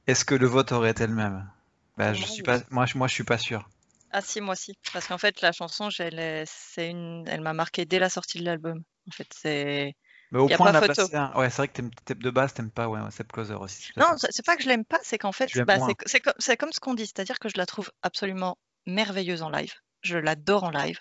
est-ce 0.07 0.25
que 0.25 0.35
le 0.35 0.47
vote 0.47 0.73
aurait 0.73 0.91
été 0.91 1.07
le 1.07 1.15
même? 1.15 1.49
Ben, 1.97 2.15
je 2.15 2.25
suis 2.25 2.43
pas, 2.43 2.59
moi, 2.71 2.87
moi, 2.95 3.09
je 3.09 3.15
suis 3.15 3.25
pas 3.25 3.39
sûr. 3.39 3.69
Ah 4.11 4.23
si, 4.23 4.41
moi 4.41 4.53
aussi. 4.53 4.79
Parce 4.93 5.07
qu'en 5.07 5.19
fait, 5.19 5.41
la 5.43 5.53
chanson, 5.53 5.91
elle, 5.99 6.45
c'est 6.47 6.91
une... 6.91 7.27
elle 7.29 7.41
m'a 7.41 7.53
marqué 7.53 7.85
dès 7.85 7.99
la 7.99 8.09
sortie 8.09 8.39
de 8.39 8.45
l'album. 8.45 8.83
En 9.09 9.11
fait, 9.11 9.29
c'est... 9.35 9.95
Mais 10.31 10.39
au 10.39 10.49
point 10.49 10.69
de 10.69 10.79
la 10.79 10.83
placer 10.83 11.15
un... 11.15 11.33
Ouais, 11.35 11.49
c'est 11.51 11.57
vrai 11.57 11.69
que 11.69 12.15
de 12.15 12.31
base, 12.31 12.53
t'aimes 12.53 12.71
pas 12.71 12.89
ouais, 12.89 13.01
Step 13.11 13.33
Closer 13.33 13.55
aussi. 13.55 13.91
Non, 13.97 14.15
c'est 14.17 14.45
pas 14.45 14.57
que 14.57 14.63
je 14.63 14.69
l'aime 14.69 14.85
pas, 14.85 14.99
c'est 15.03 15.19
qu'en 15.19 15.33
fait, 15.33 15.51
bah, 15.65 15.79
c'est, 16.05 16.21
comme, 16.21 16.35
c'est 16.39 16.57
comme 16.57 16.73
ce 16.73 16.81
qu'on 16.81 16.95
dit, 16.95 17.07
c'est-à-dire 17.07 17.39
que 17.39 17.49
je 17.49 17.57
la 17.57 17.65
trouve 17.65 17.91
absolument 18.03 18.59
merveilleuse 18.87 19.43
en 19.43 19.49
live. 19.49 19.73
Je 20.03 20.19
l'adore 20.19 20.65
en 20.65 20.71
live. 20.71 20.99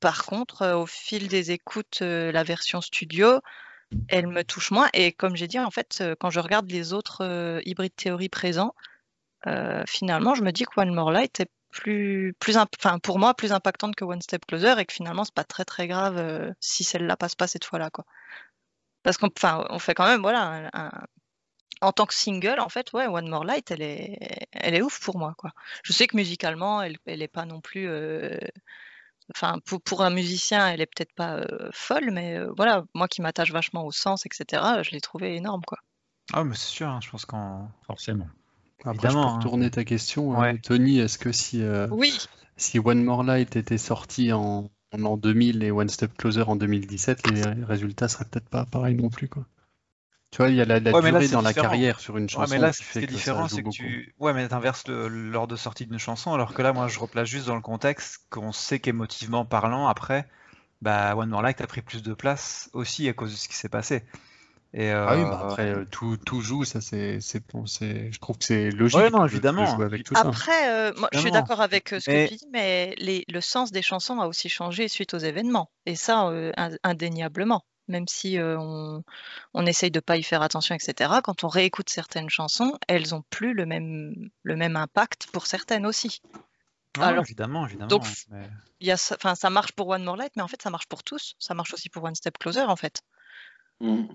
par 0.00 0.24
contre, 0.24 0.72
au 0.72 0.86
fil 0.86 1.28
des 1.28 1.52
écoutes, 1.52 2.00
la 2.00 2.42
version 2.42 2.80
studio, 2.80 3.40
elle 4.08 4.26
me 4.26 4.42
touche 4.44 4.70
moins. 4.70 4.88
Et 4.92 5.12
comme 5.12 5.36
j'ai 5.36 5.48
dit, 5.48 5.58
en 5.58 5.70
fait, 5.70 6.02
quand 6.20 6.30
je 6.30 6.40
regarde 6.40 6.70
les 6.70 6.92
autres 6.92 7.60
hybrides 7.64 7.96
théories 7.96 8.28
présents, 8.28 8.74
finalement, 9.86 10.34
je 10.34 10.42
me 10.42 10.52
dis 10.52 10.64
que 10.64 10.80
One 10.80 10.94
More 10.94 11.12
Light 11.12 11.40
est 11.40 11.50
plus, 11.70 12.34
plus 12.38 12.56
enfin, 12.56 12.98
pour 13.00 13.18
moi, 13.18 13.34
plus 13.34 13.52
impactante 13.52 13.96
que 13.96 14.04
One 14.04 14.22
Step 14.22 14.46
Closer 14.46 14.74
et 14.78 14.84
que 14.84 14.92
finalement, 14.92 15.24
c'est 15.24 15.34
pas 15.34 15.44
très 15.44 15.64
très 15.64 15.88
grave 15.88 16.54
si 16.60 16.84
celle-là 16.84 17.16
passe 17.16 17.34
pas 17.34 17.46
cette 17.46 17.64
fois-là, 17.64 17.90
quoi. 17.90 18.04
Parce 19.02 19.18
qu'on 19.18 19.30
on 19.44 19.78
fait 19.78 19.94
quand 19.94 20.06
même, 20.06 20.22
voilà, 20.22 20.70
en 21.80 21.92
tant 21.92 22.06
que 22.06 22.14
single, 22.14 22.60
en 22.60 22.68
fait, 22.68 22.92
ouais, 22.92 23.06
One 23.06 23.28
More 23.28 23.44
Light, 23.44 23.70
elle 23.70 23.82
est, 23.82 24.46
elle 24.52 24.74
est 24.74 24.82
ouf 24.82 25.00
pour 25.00 25.18
moi, 25.18 25.34
quoi. 25.36 25.50
Je 25.82 25.92
sais 25.92 26.06
que 26.06 26.16
musicalement, 26.16 26.80
elle, 26.80 26.96
elle 27.04 27.20
est 27.20 27.28
pas 27.28 27.44
non 27.44 27.60
plus, 27.60 27.86
enfin, 29.34 29.58
pour, 29.64 29.80
pour, 29.80 30.02
un 30.02 30.10
musicien, 30.10 30.68
elle 30.68 30.80
est 30.80 30.86
peut-être 30.86 31.14
pas 31.14 31.44
folle, 31.72 32.10
mais 32.10 32.44
voilà, 32.56 32.84
moi 32.94 33.08
qui 33.08 33.22
m'attache 33.22 33.52
vachement 33.52 33.84
au 33.84 33.92
sens, 33.92 34.26
etc., 34.26 34.62
je 34.82 34.90
l'ai 34.90 35.00
trouvée 35.00 35.36
énorme, 35.36 35.62
quoi. 35.66 35.78
Ah, 36.32 36.44
mais 36.44 36.54
c'est 36.54 36.68
sûr, 36.68 36.88
hein, 36.88 37.00
je 37.02 37.10
pense 37.10 37.24
qu'en 37.26 37.70
forcément. 37.86 38.28
Après, 38.84 39.08
pour 39.08 39.18
hein. 39.18 39.36
retourner 39.36 39.70
ta 39.70 39.84
question, 39.84 40.40
hein, 40.40 40.56
Tony, 40.56 40.98
est-ce 40.98 41.18
que 41.18 41.32
si, 41.32 41.62
oui. 41.90 42.16
si 42.56 42.78
One 42.78 43.02
More 43.02 43.22
Light 43.22 43.56
était 43.56 43.78
sorti 43.78 44.32
en, 44.32 44.70
en 44.92 45.16
2000 45.16 45.62
et 45.62 45.70
One 45.70 45.88
Step 45.88 46.16
Closer 46.16 46.42
en 46.42 46.56
2017, 46.56 47.30
les 47.30 47.42
résultats 47.64 48.08
seraient 48.08 48.26
peut-être 48.26 48.48
pas 48.48 48.64
pareils 48.66 48.94
non 48.94 49.08
plus, 49.08 49.28
quoi. 49.28 49.46
Tu 50.34 50.38
vois, 50.38 50.50
il 50.50 50.56
y 50.56 50.60
a 50.60 50.64
la, 50.64 50.80
durée 50.80 51.28
dans 51.28 51.42
la 51.42 51.54
carrière 51.54 52.00
sur 52.00 52.16
une 52.16 52.28
chanson. 52.28 52.50
Ouais, 52.50 52.58
mais 52.58 52.60
là, 52.60 52.72
ce 52.72 52.82
qui 52.82 52.98
est 52.98 53.06
différent, 53.06 53.46
c'est 53.46 53.62
que 53.62 53.68
tu. 53.68 54.12
Ouais, 54.18 54.32
mais 54.32 54.48
t'inverses 54.48 54.82
l'ordre 54.88 55.52
de 55.52 55.56
sortie 55.56 55.86
d'une 55.86 56.00
chanson, 56.00 56.32
alors 56.32 56.54
que 56.54 56.60
là, 56.60 56.72
moi, 56.72 56.88
je 56.88 56.98
replace 56.98 57.28
juste 57.28 57.46
dans 57.46 57.54
le 57.54 57.60
contexte 57.60 58.18
qu'on 58.30 58.50
sait 58.50 58.80
qu'émotivement 58.80 59.44
parlant, 59.44 59.86
après, 59.86 60.26
bah, 60.82 61.14
One 61.14 61.28
More 61.28 61.42
Light 61.42 61.60
a 61.60 61.68
pris 61.68 61.82
plus 61.82 62.02
de 62.02 62.14
place 62.14 62.68
aussi 62.72 63.08
à 63.08 63.12
cause 63.12 63.30
de 63.30 63.36
ce 63.36 63.46
qui 63.46 63.54
s'est 63.54 63.68
passé. 63.68 64.02
Et 64.76 64.90
Ah 64.90 65.14
oui, 65.14 65.22
bah 65.22 65.40
euh, 65.40 65.46
après, 65.46 65.68
euh, 65.68 65.84
tout, 65.88 66.16
tout 66.16 66.40
joue, 66.40 66.64
ça 66.64 66.80
c'est, 66.80 67.20
je 67.20 68.18
trouve 68.18 68.38
que 68.38 68.44
c'est 68.44 68.70
logique. 68.70 68.98
Ouais, 68.98 69.10
non, 69.10 69.24
évidemment. 69.24 69.80
avec 69.80 70.02
tout 70.02 70.14
après, 70.16 70.68
euh, 70.68 70.92
moi, 70.96 71.08
je 71.12 71.20
suis 71.20 71.30
d'accord 71.30 71.60
avec 71.60 71.90
ce 71.90 72.04
que 72.04 72.26
tu 72.26 72.34
dis, 72.34 72.46
mais 72.52 72.92
les, 72.98 73.24
le 73.28 73.40
sens 73.40 73.70
des 73.70 73.82
chansons 73.82 74.18
a 74.18 74.26
aussi 74.26 74.48
changé 74.48 74.88
suite 74.88 75.14
aux 75.14 75.18
événements. 75.18 75.70
Et 75.86 75.94
ça, 75.94 76.28
indéniablement 76.82 77.62
même 77.88 78.08
si 78.08 78.38
on, 78.40 79.02
on, 79.52 79.66
essaye 79.66 79.90
de 79.90 80.00
pas 80.00 80.16
y 80.16 80.22
faire 80.22 80.42
attention, 80.42 80.74
etc. 80.74 81.10
Quand 81.22 81.44
on 81.44 81.48
réécoute 81.48 81.90
certaines 81.90 82.30
chansons, 82.30 82.78
elles 82.88 83.14
ont 83.14 83.22
plus 83.30 83.54
le 83.54 83.66
même, 83.66 84.30
le 84.42 84.56
même 84.56 84.76
impact 84.76 85.26
pour 85.32 85.46
certaines 85.46 85.86
aussi. 85.86 86.20
Ah, 86.98 87.08
Alors, 87.08 87.24
évidemment, 87.24 87.66
évidemment. 87.66 87.88
Donc, 87.88 88.06
y 88.80 88.90
a, 88.90 88.96
ça 88.96 89.50
marche 89.50 89.72
pour 89.72 89.88
One 89.88 90.04
More 90.04 90.16
Light, 90.16 90.32
mais 90.36 90.42
en 90.42 90.48
fait, 90.48 90.62
ça 90.62 90.70
marche 90.70 90.86
pour 90.86 91.02
tous. 91.02 91.34
Ça 91.38 91.54
marche 91.54 91.74
aussi 91.74 91.88
pour 91.88 92.04
One 92.04 92.14
Step 92.14 92.38
Closer, 92.38 92.62
en 92.62 92.76
fait. 92.76 93.02
Mmh. 93.80 94.06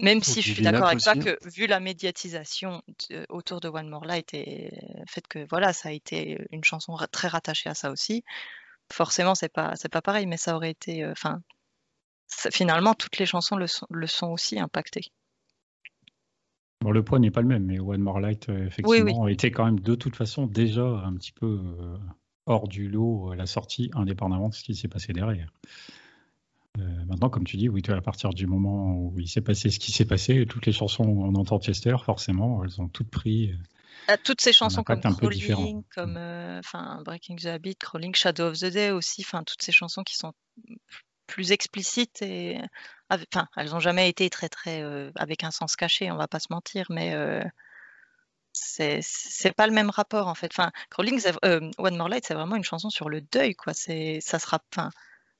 Même 0.00 0.22
si 0.22 0.42
je 0.42 0.52
suis 0.52 0.62
d'accord 0.62 0.88
avec 0.88 1.00
toi 1.00 1.14
que, 1.14 1.38
vu 1.48 1.66
la 1.66 1.80
médiatisation 1.80 2.82
autour 3.30 3.60
de 3.60 3.68
One 3.68 3.88
More 3.88 4.04
Light 4.04 4.34
et 4.34 4.70
le 4.94 5.04
fait 5.08 5.26
que 5.26 5.46
voilà, 5.48 5.72
ça 5.72 5.88
a 5.88 5.92
été 5.92 6.38
une 6.50 6.64
chanson 6.64 6.96
très 7.10 7.28
rattachée 7.28 7.70
à 7.70 7.74
ça 7.74 7.90
aussi, 7.90 8.22
forcément, 8.92 9.34
c'est 9.34 9.48
pas, 9.48 9.74
c'est 9.76 9.88
pas 9.88 10.02
pareil, 10.02 10.26
mais 10.26 10.36
ça 10.36 10.54
aurait 10.54 10.70
été, 10.70 11.06
enfin, 11.06 11.40
finalement, 12.28 12.94
toutes 12.94 13.18
les 13.18 13.26
chansons 13.26 13.56
le 13.56 14.06
sont, 14.06 14.26
aussi 14.26 14.58
impactées. 14.58 15.10
Bon, 16.80 16.90
le 16.90 17.02
poids 17.02 17.18
n'est 17.18 17.30
pas 17.30 17.40
le 17.40 17.48
même, 17.48 17.64
mais 17.64 17.80
One 17.80 18.00
More 18.00 18.20
Light, 18.20 18.48
euh, 18.48 18.66
effectivement, 18.66 19.28
était 19.28 19.50
quand 19.50 19.64
même 19.64 19.80
de 19.80 19.94
toute 19.94 20.14
façon 20.14 20.46
déjà 20.46 20.84
un 20.84 21.14
petit 21.14 21.32
peu 21.32 21.46
euh, 21.46 21.96
hors 22.44 22.68
du 22.68 22.88
lot 22.88 23.30
à 23.30 23.36
la 23.36 23.46
sortie, 23.46 23.90
indépendamment 23.94 24.50
de 24.50 24.54
ce 24.54 24.62
qui 24.62 24.74
s'est 24.74 24.88
passé 24.88 25.12
derrière. 25.12 25.52
Euh, 26.78 27.04
maintenant, 27.06 27.30
comme 27.30 27.44
tu 27.44 27.56
dis, 27.56 27.70
oui, 27.70 27.82
à 27.88 28.00
partir 28.02 28.30
du 28.30 28.46
moment 28.46 28.94
où 28.94 29.14
il 29.18 29.28
s'est 29.28 29.40
passé 29.40 29.70
ce 29.70 29.78
qui 29.78 29.90
s'est 29.90 30.04
passé, 30.04 30.44
toutes 30.46 30.66
les 30.66 30.72
chansons 30.72 31.04
où 31.04 31.24
on 31.24 31.34
entend 31.34 31.58
Chester, 31.58 31.96
forcément, 32.04 32.62
elles 32.62 32.80
ont 32.80 32.88
toutes 32.88 33.10
pris. 33.10 33.54
toutes 34.24 34.42
ces 34.42 34.52
chansons 34.52 34.82
comme 34.82 35.00
Crawling, 35.00 35.82
comme 35.94 36.18
Breaking 37.04 37.36
the 37.36 37.46
Habit, 37.46 37.76
Crawling, 37.76 38.14
Shadow 38.14 38.48
of 38.48 38.58
the 38.58 38.66
Day 38.66 38.90
aussi, 38.90 39.24
toutes 39.24 39.62
ces 39.62 39.72
chansons 39.72 40.02
qui 40.02 40.16
sont 40.16 40.34
plus 41.26 41.52
explicites 41.52 42.22
et 42.22 42.58
enfin 43.10 43.48
elles 43.56 43.70
n'ont 43.70 43.80
jamais 43.80 44.08
été 44.08 44.28
très 44.30 44.48
très 44.48 44.82
euh, 44.82 45.10
avec 45.16 45.44
un 45.44 45.50
sens 45.50 45.76
caché 45.76 46.10
on 46.10 46.16
va 46.16 46.28
pas 46.28 46.40
se 46.40 46.48
mentir 46.50 46.86
mais 46.90 47.14
euh, 47.14 47.42
c'est 48.52 49.00
c'est 49.02 49.52
pas 49.52 49.66
le 49.66 49.72
même 49.72 49.90
rapport 49.90 50.28
en 50.28 50.34
fait. 50.34 50.50
Enfin 50.52 50.72
Crawling 50.90 51.20
euh, 51.44 51.70
One 51.78 51.96
More 51.96 52.08
Light 52.08 52.24
c'est 52.26 52.34
vraiment 52.34 52.56
une 52.56 52.64
chanson 52.64 52.90
sur 52.90 53.08
le 53.10 53.20
deuil 53.20 53.54
quoi. 53.54 53.74
C'est 53.74 54.20
ça 54.20 54.38
sera 54.38 54.60
enfin 54.72 54.90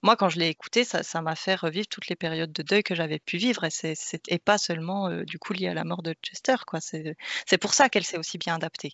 moi 0.03 0.17
quand 0.17 0.29
je 0.29 0.39
l'ai 0.39 0.49
écouté 0.49 0.85
ça 0.85 1.03
ça 1.03 1.23
m'a 1.23 1.35
fait 1.35 1.55
revivre 1.55 1.89
toutes 1.89 2.09
les 2.09 2.17
périodes 2.17 2.53
de 2.53 2.63
deuil 2.63 2.83
que 2.83 2.95
j'avais 2.95 3.19
pu 3.19 3.39
vivre 3.39 3.65
et 3.65 3.71
c'est 3.71 4.21
et 4.29 4.39
pas 4.39 4.59
seulement 4.59 5.11
du 5.23 5.39
coup 5.39 5.55
lié 5.55 5.69
à 5.69 5.75
la 5.75 5.85
mort 5.85 6.03
de 6.03 6.15
Chester 6.23 6.57
quoi. 6.67 6.81
C'est 6.81 7.17
c'est 7.47 7.59
pour 7.59 7.75
ça 7.75 7.89
qu'elle 7.89 8.05
s'est 8.05 8.19
aussi 8.19 8.39
bien 8.39 8.57
adaptée. 8.57 8.93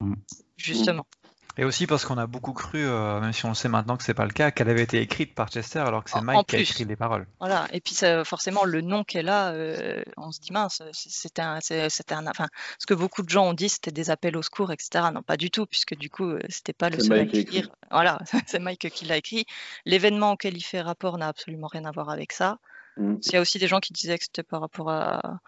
Mmh. 0.00 0.14
Et 1.58 1.64
aussi 1.64 1.86
parce 1.86 2.04
qu'on 2.04 2.18
a 2.18 2.26
beaucoup 2.26 2.52
cru, 2.52 2.84
euh, 2.84 3.20
même 3.20 3.32
si 3.32 3.44
on 3.44 3.50
le 3.50 3.54
sait 3.54 3.68
maintenant 3.68 3.96
que 3.96 4.04
c'est 4.04 4.14
pas 4.14 4.24
le 4.24 4.32
cas, 4.32 4.50
qu'elle 4.50 4.68
avait 4.68 4.82
été 4.82 5.00
écrite 5.00 5.34
par 5.34 5.48
Chester 5.48 5.80
alors 5.80 6.04
que 6.04 6.10
c'est 6.10 6.20
Mike 6.20 6.46
qui 6.46 6.56
a 6.56 6.58
écrit 6.60 6.84
les 6.84 6.96
paroles. 6.96 7.26
Voilà, 7.40 7.66
et 7.72 7.80
puis 7.80 7.94
forcément 8.24 8.64
le 8.64 8.80
nom 8.80 9.04
qu'elle 9.04 9.28
a, 9.28 9.52
euh, 9.52 10.02
on 10.16 10.32
se 10.32 10.40
dit 10.40 10.52
mince, 10.52 10.82
c'était 10.92 11.42
un, 11.42 11.60
c'était 11.60 12.14
un, 12.14 12.26
enfin, 12.26 12.48
ce 12.78 12.86
que 12.86 12.94
beaucoup 12.94 13.22
de 13.22 13.28
gens 13.28 13.46
ont 13.46 13.54
dit, 13.54 13.68
c'était 13.68 13.90
des 13.90 14.10
appels 14.10 14.36
au 14.36 14.42
secours, 14.42 14.72
etc. 14.72 15.04
Non, 15.12 15.22
pas 15.22 15.36
du 15.36 15.50
tout, 15.50 15.66
puisque 15.66 15.94
du 15.94 16.10
coup, 16.10 16.24
euh, 16.24 16.40
c'était 16.48 16.72
pas 16.72 16.90
le 16.90 16.98
seul 17.00 17.18
à 17.18 17.22
écrire. 17.22 17.68
Voilà, 17.90 18.18
c'est 18.46 18.58
Mike 18.58 18.90
qui 18.90 19.04
l'a 19.04 19.16
écrit. 19.16 19.44
L'événement 19.84 20.32
auquel 20.32 20.56
il 20.56 20.62
fait 20.62 20.80
rapport 20.80 21.18
n'a 21.18 21.28
absolument 21.28 21.68
rien 21.68 21.84
à 21.84 21.90
voir 21.90 22.10
avec 22.10 22.32
ça. 22.32 22.58
Mm. 22.96 23.16
Il 23.24 23.32
y 23.32 23.36
a 23.36 23.40
aussi 23.40 23.58
des 23.58 23.68
gens 23.68 23.80
qui 23.80 23.92
disaient 23.92 24.18
que 24.18 24.24
c'était 24.24 24.42
par 24.42 24.60
rapport 24.60 24.90
à 24.90 25.40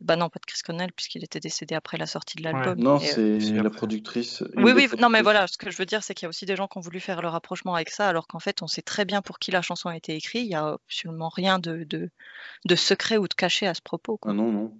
bah 0.00 0.16
non, 0.16 0.28
pas 0.28 0.38
de 0.38 0.46
Chris 0.46 0.60
Cornell, 0.64 0.92
puisqu'il 0.92 1.24
était 1.24 1.40
décédé 1.40 1.74
après 1.74 1.96
la 1.96 2.06
sortie 2.06 2.36
de 2.36 2.42
l'album. 2.42 2.78
Non, 2.78 2.98
c'est 2.98 3.38
la 3.38 3.70
productrice. 3.70 4.42
Oui, 4.56 4.72
oui, 4.74 4.88
non, 4.98 5.08
mais 5.08 5.22
voilà, 5.22 5.46
ce 5.46 5.58
que 5.58 5.70
je 5.70 5.76
veux 5.76 5.86
dire, 5.86 6.02
c'est 6.02 6.14
qu'il 6.14 6.24
y 6.24 6.26
a 6.26 6.28
aussi 6.28 6.46
des 6.46 6.56
gens 6.56 6.68
qui 6.68 6.78
ont 6.78 6.80
voulu 6.80 7.00
faire 7.00 7.22
le 7.22 7.28
rapprochement 7.28 7.74
avec 7.74 7.90
ça, 7.90 8.08
alors 8.08 8.26
qu'en 8.26 8.38
fait, 8.38 8.62
on 8.62 8.66
sait 8.66 8.82
très 8.82 9.04
bien 9.04 9.22
pour 9.22 9.38
qui 9.38 9.50
la 9.50 9.62
chanson 9.62 9.88
a 9.88 9.96
été 9.96 10.14
écrite. 10.14 10.42
Il 10.42 10.48
n'y 10.48 10.54
a 10.54 10.66
absolument 10.66 11.28
rien 11.28 11.58
de, 11.58 11.84
de, 11.84 12.76
secret 12.76 13.16
ou 13.16 13.28
de 13.28 13.34
caché 13.34 13.66
à 13.66 13.74
ce 13.74 13.82
propos. 13.82 14.16
Quoi. 14.18 14.32
Ah 14.32 14.34
non, 14.34 14.52
non. 14.52 14.78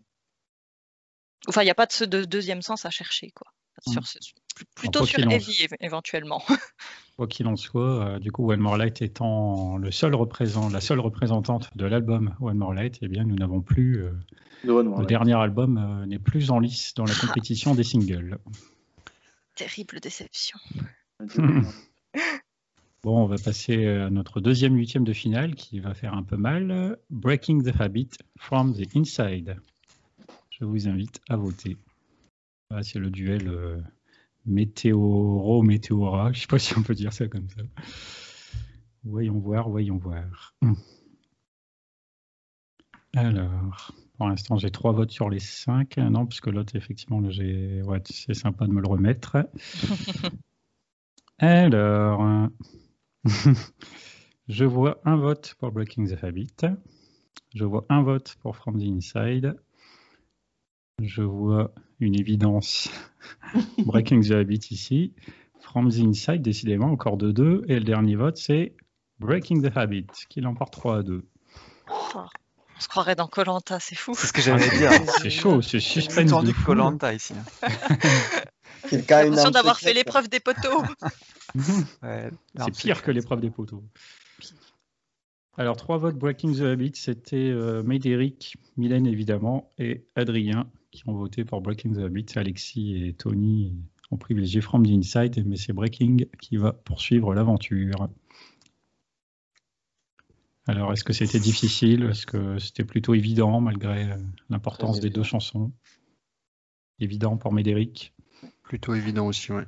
Enfin, 1.49 1.63
il 1.63 1.67
n'y 1.67 1.71
a 1.71 1.75
pas 1.75 1.87
de, 1.87 2.05
de, 2.05 2.25
deuxième 2.25 2.63
sens 2.63 2.85
à 2.85 2.91
chercher, 2.91 3.31
quoi. 3.31 3.53
Sur 3.87 4.03
mm. 4.03 4.07
Plutôt 4.75 5.05
sur 5.05 5.21
Heavy, 5.31 5.67
éventuellement. 5.81 6.43
Quoi 7.17 7.27
qu'il 7.27 7.47
en 7.47 7.57
soit, 7.57 8.05
euh, 8.05 8.19
du 8.19 8.31
coup, 8.31 8.51
One 8.51 8.61
More 8.61 8.77
Light 8.77 9.01
étant 9.01 9.79
le 9.79 9.91
seul 9.91 10.15
représentant, 10.15 10.69
la 10.69 10.81
seule 10.81 11.01
représentante 11.01 11.71
de 11.75 11.87
l'album 11.87 12.35
One 12.41 12.59
More 12.59 12.75
Light, 12.75 12.99
eh 13.03 13.09
bien, 13.09 13.25
nous 13.25 13.37
n'avons 13.37 13.63
plus 13.63 14.03
euh, 14.03 14.13
le 14.65 15.07
dernier 15.07 15.35
album 15.35 15.79
euh, 15.79 16.07
n'est 16.07 16.19
plus 16.19 16.51
en 16.51 16.59
lice 16.59 16.95
dans 16.95 17.05
la 17.05 17.15
compétition 17.21 17.75
des 17.75 17.85
singles. 17.85 18.39
Terrible 19.55 20.01
déception. 20.01 20.59
bon, 23.03 23.23
on 23.23 23.27
va 23.27 23.37
passer 23.39 23.87
à 23.87 24.11
notre 24.11 24.41
deuxième 24.41 24.75
huitième 24.77 25.05
de 25.05 25.15
finale 25.15 25.55
qui 25.55 25.81
va 25.81 25.95
faire 25.95 26.13
un 26.13 26.23
peu 26.23 26.37
mal. 26.37 26.99
Breaking 27.09 27.63
the 27.63 27.81
Habit 27.81 28.11
from 28.39 28.75
the 28.75 28.95
Inside. 28.95 29.57
Je 30.51 30.67
vous 30.67 30.89
invite 30.89 31.21
à 31.31 31.37
voter. 31.37 31.79
Ah, 32.71 32.83
c'est 32.83 32.99
le 32.99 33.09
duel 33.09 33.83
euh, 34.47 34.53
météoro-météora. 34.53 36.33
Je 36.33 36.39
ne 36.39 36.41
sais 36.41 36.47
pas 36.47 36.59
si 36.59 36.77
on 36.79 36.83
peut 36.83 36.95
dire 36.95 37.13
ça 37.13 37.29
comme 37.29 37.49
ça. 37.49 37.63
Voyons 39.05 39.39
voir, 39.39 39.69
voyons 39.69 39.99
voir. 39.99 40.55
Alors. 43.15 43.93
Pour 44.17 44.29
l'instant, 44.29 44.57
j'ai 44.57 44.71
trois 44.71 44.93
votes 44.93 45.11
sur 45.11 45.29
les 45.29 45.41
cinq. 45.41 45.99
Non, 45.99 46.25
puisque 46.25 46.47
l'autre, 46.47 46.75
effectivement, 46.75 47.21
j'ai... 47.29 47.83
Ouais, 47.83 48.01
c'est 48.07 48.33
sympa 48.33 48.67
de 48.67 48.73
me 48.73 48.81
le 48.81 48.89
remettre. 48.89 49.37
Alors, 51.39 52.49
je 54.49 54.65
vois 54.65 55.01
un 55.05 55.17
vote 55.17 55.55
pour 55.59 55.71
Breaking 55.71 56.07
the 56.07 56.25
Habit. 56.25 56.57
Je 57.55 57.65
vois 57.65 57.85
un 57.91 58.03
vote 58.03 58.37
pour 58.41 58.57
From 58.57 58.79
the 58.79 58.85
Inside. 58.85 59.55
Je 61.03 61.21
vois 61.21 61.73
une 62.01 62.19
évidence 62.19 62.89
Breaking 63.85 64.23
the 64.23 64.31
Habit 64.31 64.69
ici. 64.71 65.13
From 65.61 65.91
the 65.91 65.99
Inside, 65.99 66.41
décidément, 66.41 66.91
encore 66.91 67.19
de 67.19 67.33
deux. 67.33 67.65
Et 67.69 67.75
le 67.75 67.85
dernier 67.85 68.17
vote, 68.17 68.39
c'est 68.39 68.75
Breaking 69.19 69.61
the 69.61 69.77
Habit, 69.77 70.07
qui 70.31 70.41
l'emporte 70.41 70.73
3 70.73 70.99
à 70.99 71.03
2. 71.03 71.23
On 71.89 72.81
se 72.81 72.89
croirait 72.89 73.15
dans 73.15 73.27
Colanta, 73.27 73.79
c'est 73.79 73.95
fou. 73.95 74.15
C'est 74.17 74.29
ce 74.29 74.33
que 74.33 74.41
j'allais 74.41 74.71
dire. 74.71 74.91
c'est 75.21 75.29
chaud, 75.29 75.61
c'est 75.61 75.81
suspense. 75.81 76.31
J'ai 76.47 76.53
Colanta 76.65 77.13
ici. 77.13 77.35
J'ai 78.91 78.99
l'impression 78.99 79.51
d'avoir 79.51 79.79
fait 79.79 79.93
l'épreuve 79.93 80.29
des 80.29 80.41
poteaux. 80.41 80.83
c'est 82.03 82.77
pire 82.79 83.03
que 83.03 83.11
l'épreuve 83.11 83.41
des 83.41 83.51
poteaux. 83.51 83.85
Alors, 85.59 85.77
trois 85.77 85.99
votes 85.99 86.17
Breaking 86.17 86.53
the 86.53 86.61
Habit, 86.63 86.93
c'était 86.95 87.37
euh, 87.37 87.83
Médéric, 87.83 88.57
Mylène 88.77 89.07
évidemment, 89.07 89.73
et 89.79 90.07
Adrien 90.15 90.69
qui 90.97 91.09
ont 91.09 91.15
voté 91.15 91.45
pour 91.45 91.61
Breaking 91.61 91.93
the 91.93 91.99
Habit. 91.99 92.27
Alexis 92.37 93.07
et 93.07 93.13
Tony 93.13 93.75
On 94.11 94.17
privilégie 94.17 94.63
From 94.63 94.87
the 94.87 94.91
Inside, 94.91 95.47
mais 95.47 95.57
c'est 95.57 95.73
Breaking 95.73 96.25
qui 96.41 96.57
va 96.57 96.73
poursuivre 96.73 97.35
l'aventure. 97.35 98.09
Alors, 100.67 100.93
est-ce 100.93 101.05
que 101.05 101.13
c'était 101.13 101.39
difficile? 101.39 102.05
Est-ce 102.05 102.27
que 102.27 102.59
c'était 102.59 102.85
plutôt 102.85 103.15
évident 103.15 103.61
malgré 103.61 104.11
euh, 104.11 104.17
l'importance 104.49 104.99
des 104.99 105.11
deux 105.11 105.23
chansons? 105.23 105.71
Évident 106.99 107.37
pour 107.37 107.53
Médéric? 107.53 108.15
Plutôt 108.63 108.95
évident 108.95 109.27
aussi, 109.27 109.53
ouais. 109.53 109.67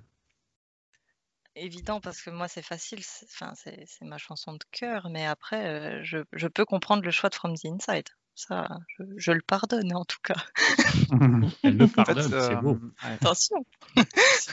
Évident 1.54 2.00
parce 2.00 2.22
que 2.22 2.30
moi 2.30 2.46
c'est 2.46 2.62
facile, 2.62 3.00
c'est 3.02 4.04
ma 4.04 4.18
chanson 4.18 4.52
de 4.52 4.64
cœur, 4.70 5.08
mais 5.10 5.26
après 5.26 5.66
euh, 5.66 6.04
je, 6.04 6.46
peux 6.46 6.64
comprendre 6.64 7.02
le 7.02 7.10
choix 7.10 7.30
de 7.30 7.34
From 7.34 7.54
the 7.56 7.66
Inside. 7.66 8.08
Ça, 8.38 8.68
je, 9.16 9.32
le 9.32 9.40
pardonne 9.40 9.92
en 9.96 10.04
tout 10.04 10.20
cas. 10.22 10.36
Elle 11.64 11.76
le 11.76 11.88
pardonne, 11.88 12.30
c'est 12.30 12.54
beau. 12.54 12.78
Euh, 13.04 13.14
Attention. 13.14 13.66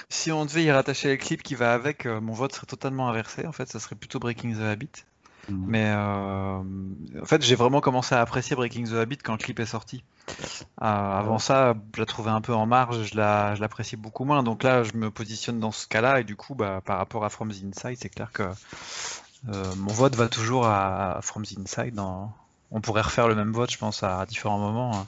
si, 0.10 0.32
on 0.32 0.44
devait 0.46 0.64
y 0.64 0.72
rattacher 0.72 1.12
le 1.12 1.18
clip 1.18 1.44
qui 1.44 1.54
va 1.54 1.72
avec, 1.72 2.06
mon 2.06 2.34
vote 2.34 2.52
serait 2.52 2.66
totalement 2.66 3.08
inversé. 3.08 3.46
En 3.46 3.52
fait, 3.52 3.70
ça 3.70 3.80
serait 3.80 3.96
plutôt 3.96 4.18
Breaking 4.18 4.56
the 4.56 4.62
Habit. 4.62 4.90
Mm. 5.50 5.66
Mais 5.68 5.86
euh, 5.96 6.64
en 7.22 7.26
fait, 7.26 7.44
j'ai 7.44 7.54
vraiment 7.54 7.80
commencé 7.80 8.16
à 8.16 8.22
apprécier 8.22 8.56
Breaking 8.56 8.86
the 8.86 8.94
Habit 8.94 9.18
quand 9.18 9.34
le 9.34 9.38
clip 9.38 9.60
est 9.60 9.68
sorti. 9.68 10.04
Euh, 10.82 10.86
avant 10.86 11.38
ça, 11.38 11.76
je 11.94 12.00
la 12.00 12.08
trouvais 12.08 12.32
un 12.32 12.42
peu 12.42 12.56
en 12.56 12.66
marge, 12.66 13.04
je 13.04 13.16
l'appréciais 13.16 14.00
beaucoup 14.00 14.26
moins. 14.26 14.42
Donc 14.42 14.64
là, 14.64 14.82
je 14.82 14.94
me 14.96 15.12
positionne 15.12 15.60
dans 15.60 15.72
ce 15.72 15.88
cas-là, 15.88 16.22
et 16.22 16.24
du 16.24 16.36
coup, 16.36 16.56
bah, 16.56 16.82
par 16.84 16.98
rapport 16.98 17.24
à 17.24 17.30
From 17.30 17.52
the 17.52 17.64
Inside, 17.64 17.98
c'est 18.02 18.10
clair 18.10 18.32
que 18.32 18.44
euh, 19.50 19.76
mon 19.78 19.94
vote 19.94 20.16
va 20.16 20.28
toujours 20.28 20.66
à, 20.66 21.20
From 21.22 21.46
the 21.46 21.60
Inside. 21.60 22.00
On 22.72 22.82
pourrait 22.82 23.02
refaire 23.02 23.28
le 23.28 23.36
même 23.36 23.52
vote, 23.52 23.72
je 23.72 23.78
pense, 23.78 24.04
à, 24.04 24.26
différents 24.26 24.60
moments. 24.60 25.06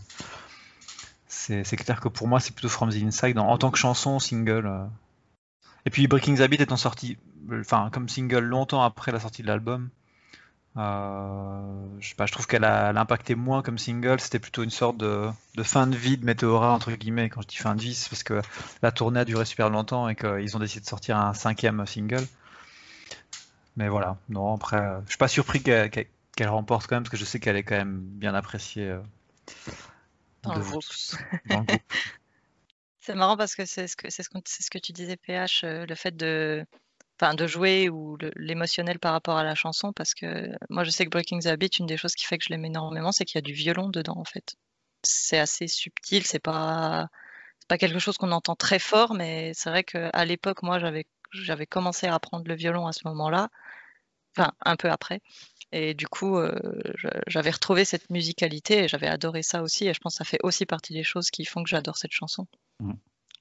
C'est 1.27 1.63
clair 1.77 2.01
que 2.01 2.09
pour 2.09 2.27
moi, 2.27 2.39
c'est 2.39 2.53
plutôt 2.53 2.69
From 2.69 2.89
the 2.89 2.95
Inside 2.95 3.37
en, 3.39 3.57
tant 3.57 3.71
que 3.71 3.77
chanson, 3.77 4.19
single. 4.19 4.89
Et 5.85 5.89
puis 5.89 6.07
Breaking 6.07 6.35
the 6.35 6.41
Habit 6.41 6.57
étant 6.57 6.77
sorti, 6.77 7.17
enfin, 7.51 7.89
comme 7.91 8.09
single 8.09 8.39
longtemps 8.39 8.83
après 8.83 9.11
la 9.11 9.19
sortie 9.19 9.41
de 9.41 9.47
l'album. 9.47 9.89
Euh, 10.77 11.59
je 11.99 12.09
sais 12.09 12.15
pas, 12.15 12.27
je 12.27 12.31
trouve 12.31 12.45
qu'elle 12.45 12.63
a, 12.63 12.89
impacté 12.89 13.35
moins 13.35 13.61
comme 13.61 13.77
single. 13.77 14.19
C'était 14.19 14.39
plutôt 14.39 14.63
une 14.63 14.69
sorte 14.69 14.97
de, 14.97 15.31
fin 15.63 15.87
de 15.87 15.95
vie 15.95 16.17
de 16.17 16.25
Meteora 16.25 16.73
entre 16.73 16.91
guillemets. 16.91 17.29
Quand 17.29 17.41
je 17.41 17.47
dis 17.47 17.55
fin 17.57 17.75
de 17.75 17.81
vie, 17.81 17.95
c'est 17.95 18.09
parce 18.09 18.23
que 18.23 18.41
la 18.81 18.91
tournée 18.91 19.19
a 19.21 19.25
duré 19.25 19.45
super 19.45 19.69
longtemps 19.69 20.07
et 20.07 20.15
qu'ils 20.15 20.55
ont 20.55 20.59
décidé 20.59 20.81
de 20.81 20.87
sortir 20.87 21.17
un 21.17 21.33
cinquième 21.33 21.85
single. 21.85 22.27
Mais 23.75 23.89
voilà, 23.89 24.17
non 24.29 24.55
après, 24.55 24.77
euh, 24.77 24.99
je 25.05 25.11
suis 25.11 25.17
pas 25.17 25.27
surpris 25.27 25.61
qu'elle 25.61 25.89
remporte 26.45 26.87
quand 26.87 26.95
même 26.95 27.03
parce 27.03 27.11
que 27.11 27.17
je 27.17 27.25
sais 27.25 27.39
qu'elle 27.39 27.55
est 27.55 27.63
quand 27.63 27.77
même 27.77 27.99
bien 28.01 28.33
appréciée 28.33 28.89
euh, 28.89 29.01
dans, 30.43 30.55
le 30.55 30.61
groupe. 30.61 30.83
c'est 32.99 33.15
marrant 33.15 33.37
parce 33.37 33.55
que 33.55 33.65
c'est 33.65 33.87
ce 33.87 33.95
que 33.95 34.09
c'est 34.09 34.23
ce, 34.23 34.29
ce, 34.45 34.69
que 34.69 34.77
tu 34.77 34.91
disais 34.91 35.17
PH, 35.17 35.63
le 35.63 35.95
fait 35.95 36.15
de 36.15 36.65
enfin 37.19 37.33
de 37.33 37.47
jouer 37.47 37.89
ou 37.89 38.17
l'émotionnel 38.35 38.99
par 38.99 39.13
rapport 39.13 39.37
à 39.37 39.43
la 39.43 39.55
chanson 39.55 39.91
parce 39.93 40.13
que 40.13 40.51
moi 40.69 40.83
je 40.83 40.91
sais 40.91 41.05
que 41.05 41.09
Breaking 41.09 41.39
the 41.39 41.47
Habit 41.47 41.67
une 41.79 41.87
des 41.87 41.97
choses 41.97 42.13
qui 42.13 42.25
fait 42.25 42.37
que 42.37 42.45
je 42.45 42.49
l'aime 42.49 42.65
énormément 42.65 43.11
c'est 43.11 43.25
qu'il 43.25 43.35
y 43.35 43.39
a 43.39 43.41
du 43.41 43.53
violon 43.53 43.89
dedans 43.89 44.17
en 44.17 44.25
fait. 44.25 44.55
C'est 45.03 45.39
assez 45.39 45.67
subtil 45.67 46.25
c'est 46.25 46.39
pas 46.39 47.09
c'est 47.59 47.67
pas 47.67 47.77
quelque 47.77 47.99
chose 47.99 48.17
qu'on 48.17 48.31
entend 48.31 48.55
très 48.55 48.79
fort 48.79 49.13
mais 49.13 49.51
c'est 49.55 49.69
vrai 49.69 49.83
qu'à 49.83 50.25
l'époque 50.25 50.63
moi 50.63 50.79
j'avais 50.79 51.05
j'avais 51.31 51.65
commencé 51.65 52.07
à 52.07 52.13
apprendre 52.13 52.47
le 52.47 52.55
violon 52.55 52.87
à 52.87 52.93
ce 52.93 53.07
moment-là 53.07 53.49
enfin 54.35 54.51
un 54.63 54.75
peu 54.75 54.89
après 54.89 55.21
et 55.71 55.93
du 55.93 56.07
coup 56.07 56.37
euh, 56.37 56.57
j'avais 57.27 57.51
retrouvé 57.51 57.85
cette 57.85 58.09
musicalité 58.09 58.83
et 58.83 58.87
j'avais 58.87 59.07
adoré 59.07 59.43
ça 59.43 59.61
aussi 59.61 59.87
et 59.87 59.93
je 59.93 59.99
pense 59.99 60.13
que 60.13 60.17
ça 60.19 60.25
fait 60.25 60.39
aussi 60.43 60.65
partie 60.65 60.93
des 60.93 61.03
choses 61.03 61.29
qui 61.29 61.45
font 61.45 61.63
que 61.63 61.69
j'adore 61.69 61.97
cette 61.97 62.13
chanson 62.13 62.47
mmh. 62.79 62.93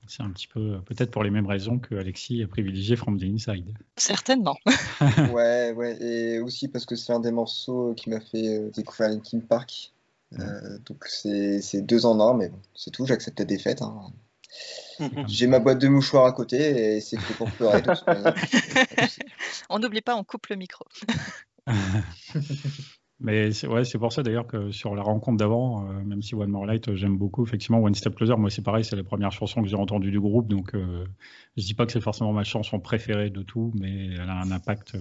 C'est 0.08 0.22
un 0.22 0.30
petit 0.30 0.46
peu, 0.46 0.80
peut-être 0.82 1.10
pour 1.10 1.24
les 1.24 1.30
mêmes 1.30 1.46
raisons 1.46 1.78
que 1.78 1.94
Alexis 1.96 2.42
a 2.42 2.46
privilégié 2.46 2.96
From 2.96 3.18
the 3.18 3.24
Inside. 3.24 3.76
Certainement. 3.96 4.56
ouais, 5.32 5.72
ouais, 5.72 6.02
et 6.02 6.38
aussi 6.38 6.68
parce 6.68 6.86
que 6.86 6.94
c'est 6.94 7.12
un 7.12 7.20
des 7.20 7.32
morceaux 7.32 7.92
qui 7.94 8.10
m'a 8.10 8.20
fait 8.20 8.58
euh, 8.58 8.70
découvrir 8.70 9.10
Linkin 9.10 9.40
Park. 9.40 9.92
Euh, 10.38 10.78
donc 10.86 11.04
c'est 11.06 11.82
deux 11.82 12.06
en 12.06 12.20
un, 12.20 12.34
mais 12.34 12.48
bon, 12.48 12.60
c'est 12.74 12.90
tout, 12.90 13.06
j'accepte 13.06 13.38
la 13.38 13.44
défaite. 13.44 13.82
Hein. 13.82 14.12
J'ai 15.26 15.46
ma 15.46 15.58
boîte 15.58 15.78
de 15.78 15.88
mouchoirs 15.88 16.26
à 16.26 16.32
côté 16.32 16.96
et 16.96 17.00
c'est 17.00 17.18
fait 17.18 17.34
pour 17.34 17.50
pleurer. 17.50 17.82
on 19.70 19.78
n'oublie 19.78 20.02
pas, 20.02 20.16
on 20.16 20.24
coupe 20.24 20.46
le 20.48 20.56
micro. 20.56 20.84
Mais 23.18 23.52
c'est 23.52 23.66
ouais, 23.66 23.82
pour 23.98 24.12
ça 24.12 24.22
d'ailleurs 24.22 24.46
que 24.46 24.70
sur 24.70 24.94
la 24.94 25.02
rencontre 25.02 25.38
d'avant, 25.38 25.88
euh, 25.88 26.04
même 26.04 26.20
si 26.20 26.34
One 26.34 26.50
More 26.50 26.66
Light, 26.66 26.88
euh, 26.88 26.96
j'aime 26.96 27.16
beaucoup, 27.16 27.44
effectivement, 27.44 27.78
One 27.78 27.94
Step 27.94 28.14
Closer, 28.14 28.36
moi 28.36 28.50
c'est 28.50 28.62
pareil, 28.62 28.84
c'est 28.84 28.96
la 28.96 29.04
première 29.04 29.32
chanson 29.32 29.62
que 29.62 29.68
j'ai 29.68 29.76
entendue 29.76 30.10
du 30.10 30.20
groupe, 30.20 30.48
donc 30.48 30.74
euh, 30.74 31.06
je 31.56 31.64
dis 31.64 31.72
pas 31.72 31.86
que 31.86 31.92
c'est 31.92 32.00
forcément 32.02 32.34
ma 32.34 32.44
chanson 32.44 32.78
préférée 32.78 33.30
de 33.30 33.42
tout, 33.42 33.72
mais 33.80 34.08
elle 34.08 34.28
a 34.28 34.38
un 34.38 34.50
impact 34.50 34.98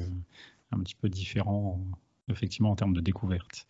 un 0.72 0.80
petit 0.80 0.95
peu 0.95 1.09
différent, 1.09 1.82
effectivement, 2.30 2.72
en 2.72 2.76
termes 2.76 2.93
de 2.93 3.01
découverte. 3.01 3.68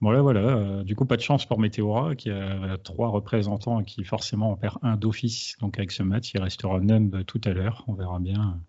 Voilà, 0.00 0.20
voilà. 0.20 0.82
du 0.82 0.96
coup, 0.96 1.06
pas 1.06 1.16
de 1.16 1.22
chance 1.22 1.46
pour 1.46 1.60
Meteora, 1.60 2.14
qui 2.16 2.28
a 2.30 2.76
trois 2.82 3.08
représentants 3.08 3.80
et 3.80 3.84
qui 3.84 4.04
forcément 4.04 4.50
en 4.50 4.56
perd 4.56 4.76
un 4.82 4.96
d'office. 4.96 5.56
Donc 5.60 5.78
avec 5.78 5.92
ce 5.92 6.02
match, 6.02 6.32
il 6.34 6.42
restera 6.42 6.80
Numb 6.80 7.24
tout 7.24 7.40
à 7.44 7.50
l'heure. 7.50 7.84
On 7.86 7.94
verra 7.94 8.18
bien 8.18 8.60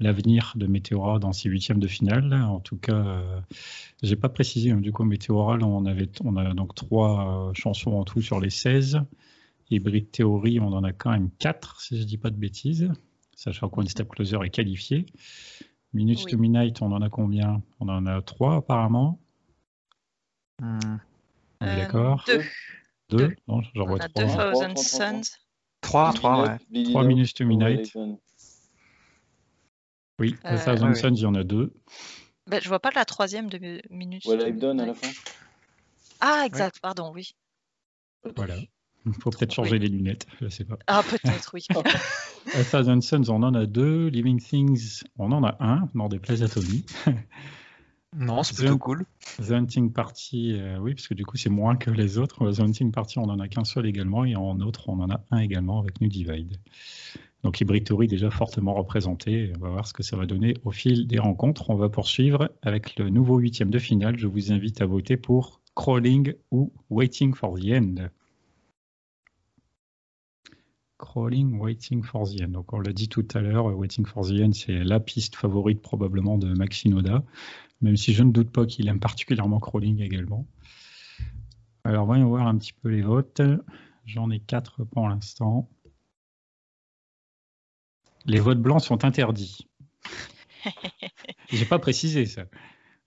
l'avenir 0.00 0.52
de 0.56 0.66
Météora 0.66 1.18
dans 1.18 1.32
ses 1.32 1.48
huitièmes 1.48 1.78
de 1.78 1.86
finale. 1.86 2.32
En 2.34 2.60
tout 2.60 2.76
cas, 2.76 2.94
euh, 2.94 3.40
j'ai 4.02 4.16
pas 4.16 4.28
précisé. 4.28 4.70
Hein, 4.70 4.80
du 4.80 4.92
coup, 4.92 5.04
Météora, 5.04 5.56
on, 5.62 5.86
avait, 5.86 6.08
on 6.24 6.36
a 6.36 6.54
donc 6.54 6.74
trois 6.74 7.48
euh, 7.48 7.54
chansons 7.54 7.92
en 7.92 8.04
tout 8.04 8.20
sur 8.20 8.40
les 8.40 8.50
16. 8.50 9.00
Hybrid 9.70 10.10
Theory, 10.10 10.60
on 10.60 10.68
en 10.68 10.84
a 10.84 10.92
quand 10.92 11.10
même 11.10 11.30
quatre, 11.38 11.80
si 11.80 11.98
je 11.98 12.04
dis 12.04 12.18
pas 12.18 12.30
de 12.30 12.36
bêtises, 12.36 12.90
sachant 13.34 13.68
qu'One 13.68 13.88
Step 13.88 14.08
Closer 14.08 14.38
est 14.44 14.50
qualifié. 14.50 15.06
Minutes 15.94 16.26
to 16.26 16.36
Midnight, 16.36 16.82
on 16.82 16.92
en 16.92 17.00
a 17.00 17.08
combien? 17.08 17.62
On 17.80 17.88
en 17.88 18.04
a 18.06 18.20
trois 18.20 18.56
apparemment. 18.56 19.20
On 20.60 20.90
est 21.60 21.68
euh, 21.68 21.76
d'accord? 21.76 22.24
Deux. 22.26 22.42
Deux, 23.10 23.36
Non, 23.48 23.62
j'en 23.74 23.86
vois 23.86 24.00
trois. 24.00 24.24
Thousand 24.24 24.76
Suns. 24.76 25.38
Trois, 25.80 26.12
trois, 26.12 26.42
ouais. 26.42 26.84
Trois 26.84 27.04
Minutes 27.04 27.34
to 27.34 27.44
Midnight. 27.44 27.92
Oui, 30.20 30.36
euh, 30.44 30.58
Thousand 30.64 30.94
Suns, 30.94 31.14
il 31.14 31.22
y 31.22 31.26
en 31.26 31.34
a 31.34 31.44
deux. 31.44 31.72
Ben, 32.46 32.60
je 32.62 32.68
vois 32.68 32.80
pas 32.80 32.90
la 32.94 33.04
troisième 33.04 33.48
de 33.48 33.80
minute. 33.90 34.22
Voilà, 34.24 34.44
à 34.44 34.86
la 34.86 34.94
fin. 34.94 35.08
Ah, 36.20 36.42
exact, 36.46 36.78
pardon, 36.80 37.10
oui. 37.12 37.34
Voilà. 38.36 38.56
Il 39.06 39.12
faut 39.12 39.30
peut-être 39.30 39.52
changer 39.52 39.78
les 39.78 39.88
lunettes, 39.88 40.26
je 40.40 40.48
sais 40.48 40.64
pas. 40.64 40.78
Ah, 40.86 41.02
peut-être, 41.02 41.50
oui. 41.52 41.66
A 42.54 42.64
Thousand 42.64 43.00
Suns, 43.00 43.28
on 43.28 43.42
en 43.42 43.54
a 43.54 43.66
deux. 43.66 44.08
Living 44.08 44.40
Things, 44.40 45.02
on 45.18 45.30
en 45.32 45.44
a 45.44 45.56
un, 45.60 46.08
des 46.08 46.18
places 46.18 46.40
à 46.40 46.48
Tony. 46.48 46.86
non, 48.16 48.42
c'est 48.42 48.56
plutôt 48.56 48.78
cool. 48.78 49.04
The 49.38 49.50
Hunting 49.50 49.92
Party, 49.92 50.54
euh, 50.54 50.78
oui, 50.78 50.94
parce 50.94 51.08
que 51.08 51.14
du 51.14 51.26
coup, 51.26 51.36
c'est 51.36 51.50
moins 51.50 51.76
que 51.76 51.90
les 51.90 52.16
autres. 52.16 52.50
The 52.50 52.60
Hunting 52.60 52.92
Party, 52.92 53.18
on 53.18 53.24
en 53.24 53.40
a 53.40 53.48
qu'un 53.48 53.64
seul 53.64 53.86
également, 53.86 54.24
et 54.24 54.36
en 54.36 54.60
autre, 54.60 54.88
on 54.88 55.00
en 55.00 55.10
a 55.10 55.22
un 55.30 55.38
également 55.38 55.80
avec 55.80 56.00
New 56.00 56.08
Divide. 56.08 56.58
Donc 57.44 57.60
Hybrid 57.60 57.84
Theory 57.84 58.06
déjà 58.06 58.30
fortement 58.30 58.72
représenté. 58.72 59.52
On 59.56 59.60
va 59.60 59.68
voir 59.68 59.86
ce 59.86 59.92
que 59.92 60.02
ça 60.02 60.16
va 60.16 60.24
donner 60.24 60.54
au 60.64 60.70
fil 60.70 61.06
des 61.06 61.18
rencontres. 61.18 61.68
On 61.68 61.76
va 61.76 61.90
poursuivre 61.90 62.50
avec 62.62 62.98
le 62.98 63.10
nouveau 63.10 63.36
huitième 63.36 63.70
de 63.70 63.78
finale. 63.78 64.18
Je 64.18 64.26
vous 64.26 64.50
invite 64.50 64.80
à 64.80 64.86
voter 64.86 65.18
pour 65.18 65.60
Crawling 65.76 66.32
ou 66.50 66.72
Waiting 66.88 67.34
for 67.34 67.58
the 67.58 67.66
End. 67.66 68.08
Crawling, 70.96 71.58
Waiting 71.58 72.02
for 72.02 72.26
the 72.26 72.40
End. 72.40 72.48
Donc 72.48 72.72
on 72.72 72.80
l'a 72.80 72.94
dit 72.94 73.10
tout 73.10 73.28
à 73.34 73.42
l'heure, 73.42 73.66
Waiting 73.76 74.06
for 74.06 74.26
the 74.26 74.40
End, 74.40 74.52
c'est 74.52 74.82
la 74.82 74.98
piste 74.98 75.36
favorite 75.36 75.82
probablement 75.82 76.38
de 76.38 76.54
Maxinoda, 76.54 77.24
même 77.82 77.98
si 77.98 78.14
je 78.14 78.22
ne 78.22 78.32
doute 78.32 78.50
pas 78.52 78.64
qu'il 78.64 78.88
aime 78.88 79.00
particulièrement 79.00 79.60
Crawling 79.60 80.00
également. 80.00 80.46
Alors 81.84 82.06
voyons 82.06 82.28
voir 82.28 82.46
un 82.46 82.56
petit 82.56 82.72
peu 82.72 82.88
les 82.88 83.02
votes. 83.02 83.42
J'en 84.06 84.30
ai 84.30 84.40
quatre 84.40 84.84
pour 84.84 85.08
l'instant. 85.08 85.68
Les 88.26 88.40
votes 88.40 88.60
blancs 88.60 88.82
sont 88.82 89.04
interdits. 89.04 89.68
J'ai 91.50 91.64
pas 91.66 91.78
précisé 91.78 92.26
ça. 92.26 92.44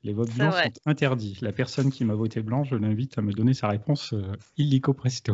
Les 0.04 0.14
votes 0.14 0.34
blancs 0.34 0.54
sont 0.54 0.90
interdits. 0.90 1.38
La 1.42 1.52
personne 1.52 1.92
qui 1.92 2.06
m'a 2.06 2.14
voté 2.14 2.42
blanc, 2.42 2.64
je 2.64 2.76
l'invite 2.76 3.18
à 3.18 3.22
me 3.22 3.34
donner 3.34 3.54
sa 3.54 3.68
réponse 3.68 4.14
euh, 4.14 4.32
illico 4.58 4.94
presto. 4.94 5.34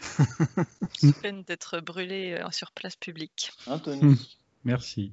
Sous 0.98 1.12
peine 1.12 1.42
d'être 1.42 1.80
brûlé 1.80 2.38
euh, 2.40 2.50
sur 2.50 2.72
place 2.72 2.96
publique. 2.96 3.52
Anthony. 3.66 4.02
Hmm. 4.02 4.16
Merci. 4.64 5.12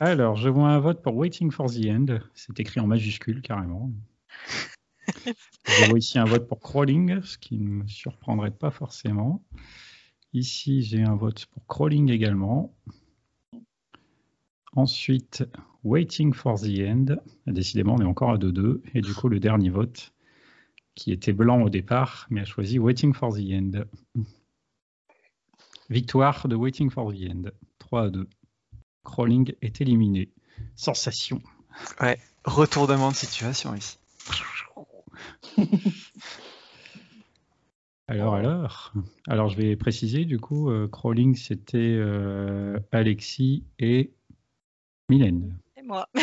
Alors, 0.00 0.36
je 0.36 0.48
vois 0.48 0.68
un 0.68 0.80
vote 0.80 1.02
pour 1.02 1.14
Waiting 1.16 1.50
for 1.50 1.70
the 1.70 1.86
End. 1.86 2.18
C'est 2.34 2.58
écrit 2.58 2.80
en 2.80 2.86
majuscule 2.86 3.42
carrément. 3.42 3.90
je 5.26 5.84
vois 5.88 5.98
ici 5.98 6.18
un 6.18 6.24
vote 6.24 6.48
pour 6.48 6.60
Crawling, 6.60 7.22
ce 7.22 7.38
qui 7.38 7.58
ne 7.58 7.68
me 7.68 7.86
surprendrait 7.86 8.50
pas 8.50 8.70
forcément. 8.70 9.42
Ici, 10.34 10.82
j'ai 10.82 11.02
un 11.04 11.14
vote 11.14 11.46
pour 11.46 11.64
Crawling 11.68 12.10
également. 12.10 12.74
Ensuite, 14.72 15.44
Waiting 15.84 16.32
for 16.32 16.60
the 16.60 16.80
End. 16.80 17.16
Décidément, 17.46 17.94
on 17.94 18.00
est 18.00 18.04
encore 18.04 18.32
à 18.32 18.36
2-2. 18.36 18.82
Et 18.94 19.00
du 19.00 19.14
coup, 19.14 19.28
le 19.28 19.38
dernier 19.38 19.70
vote, 19.70 20.12
qui 20.96 21.12
était 21.12 21.32
blanc 21.32 21.62
au 21.62 21.70
départ, 21.70 22.26
mais 22.30 22.40
a 22.40 22.44
choisi 22.44 22.80
Waiting 22.80 23.14
for 23.14 23.32
the 23.32 23.42
End. 23.52 23.84
Victoire 25.88 26.48
de 26.48 26.56
Waiting 26.56 26.90
for 26.90 27.12
the 27.12 27.30
End. 27.30 27.50
3 27.78 28.06
à 28.06 28.10
2. 28.10 28.28
Crawling 29.04 29.54
est 29.62 29.80
éliminé. 29.80 30.32
Sensation. 30.74 31.40
Ouais, 32.00 32.18
retournement 32.44 33.12
de 33.12 33.16
situation 33.16 33.72
ici. 33.76 33.98
Alors, 38.06 38.34
alors 38.34 38.92
Alors, 39.28 39.48
je 39.48 39.56
vais 39.56 39.76
préciser, 39.76 40.24
du 40.24 40.38
coup, 40.38 40.70
euh, 40.70 40.88
Crawling, 40.88 41.34
c'était 41.36 41.78
euh, 41.78 42.78
Alexis 42.92 43.64
et 43.78 44.12
Mylène. 45.08 45.56
Et 45.76 45.82
moi. 45.82 46.08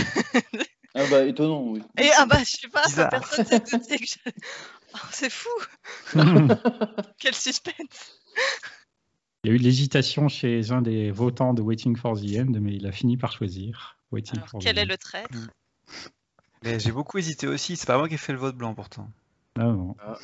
Ah 0.94 1.06
bah 1.10 1.24
étonnant, 1.26 1.64
oui. 1.70 1.82
Et 1.98 2.10
ah 2.18 2.26
bah 2.26 2.40
je 2.40 2.50
sais 2.52 2.68
pas, 2.68 2.84
ça, 2.84 3.06
personne 3.08 3.46
s'est 3.46 3.62
douté 3.62 3.98
que 3.98 4.06
je- 4.06 4.18
Oh, 4.94 4.98
c'est 5.12 5.30
fou 5.32 5.48
Quel 7.18 7.34
suspense 7.34 8.20
Il 9.46 9.48
y 9.48 9.54
a 9.54 9.56
eu 9.56 9.58
de 9.58 9.64
l'hésitation 9.64 10.28
chez 10.28 10.72
un 10.74 10.82
des 10.82 11.10
votants 11.12 11.54
de 11.54 11.62
Waiting 11.62 11.96
for 11.96 12.20
the 12.20 12.26
End, 12.40 12.52
mais 12.60 12.76
il 12.76 12.86
a 12.88 12.92
fini 12.92 13.16
par 13.16 13.32
choisir 13.32 13.96
Waiting 14.12 14.36
Alors, 14.36 14.50
for 14.50 14.60
quel 14.60 14.76
the 14.76 14.80
est 14.80 14.84
End. 14.84 14.88
le 14.90 14.98
traître 14.98 15.40
Mais 16.66 16.78
j'ai 16.78 16.92
beaucoup 16.92 17.18
hésité 17.18 17.48
aussi, 17.48 17.78
c'est 17.78 17.88
pas 17.88 17.98
moi 17.98 18.10
qui 18.10 18.16
ai 18.16 18.18
fait 18.18 18.34
le 18.34 18.40
vote 18.40 18.58
blanc 18.58 18.76
pourtant. 18.76 19.10
Ah, 19.58 19.72
bon. 19.72 19.96
Ah. 20.02 20.18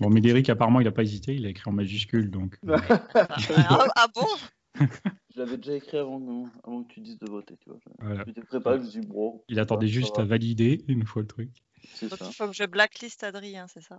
Bon, 0.00 0.10
Médéric, 0.10 0.48
apparemment, 0.50 0.80
il 0.80 0.84
n'a 0.84 0.92
pas 0.92 1.02
hésité, 1.02 1.34
il 1.34 1.46
a 1.46 1.48
écrit 1.48 1.68
en 1.68 1.72
majuscule, 1.72 2.30
donc... 2.30 2.58
euh, 2.68 2.78
ah, 2.86 3.86
ah 3.96 4.06
bon? 4.14 4.26
Je 5.34 5.40
l'avais 5.40 5.56
déjà 5.56 5.74
écrit 5.74 5.96
avant, 5.98 6.20
non, 6.20 6.48
avant 6.62 6.84
que 6.84 6.92
tu 6.92 7.00
dises 7.00 7.18
de 7.18 7.28
voter, 7.28 7.56
tu 7.60 7.70
vois. 7.70 7.78
voilà. 7.98 8.24
Préparé, 8.48 8.78
je 8.78 8.84
me 8.84 8.90
suis 8.90 9.00
dit, 9.00 9.06
bro. 9.06 9.44
Il 9.48 9.58
attendait 9.58 9.88
ça 9.88 9.92
juste 9.92 10.18
à 10.18 10.24
valider 10.24 10.84
une 10.86 11.04
fois 11.04 11.22
le 11.22 11.28
truc. 11.28 11.50
C'est 11.94 12.08
Donc 12.08 12.18
ça. 12.18 12.26
il 12.30 12.34
faut 12.34 12.46
que 12.48 12.54
je 12.54 12.64
blacklist 12.64 13.24
Adrien, 13.24 13.66
c'est 13.66 13.82
ça? 13.82 13.98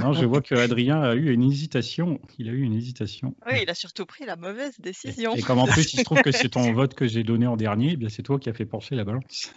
Non, 0.00 0.12
je 0.12 0.24
vois 0.24 0.40
que 0.42 0.54
Adrien 0.54 1.02
a 1.02 1.14
eu 1.14 1.32
une 1.32 1.42
hésitation. 1.42 2.20
Il 2.38 2.48
a 2.48 2.52
eu 2.52 2.62
une 2.62 2.72
hésitation. 2.72 3.36
Oui, 3.46 3.60
il 3.62 3.70
a 3.70 3.74
surtout 3.74 4.06
pris 4.06 4.24
la 4.24 4.36
mauvaise 4.36 4.78
décision. 4.80 5.34
Et 5.34 5.42
comme 5.42 5.58
en 5.58 5.66
plus, 5.66 5.92
il 5.92 5.98
se 5.98 6.04
trouve 6.04 6.22
que 6.22 6.32
c'est 6.32 6.48
ton 6.48 6.72
vote 6.72 6.94
que 6.94 7.06
j'ai 7.06 7.24
donné 7.24 7.46
en 7.46 7.56
dernier, 7.56 7.92
eh 7.92 7.96
bien 7.96 8.08
c'est 8.08 8.22
toi 8.22 8.38
qui 8.38 8.48
as 8.48 8.54
fait 8.54 8.64
pencher 8.64 8.94
la 8.94 9.04
balance. 9.04 9.52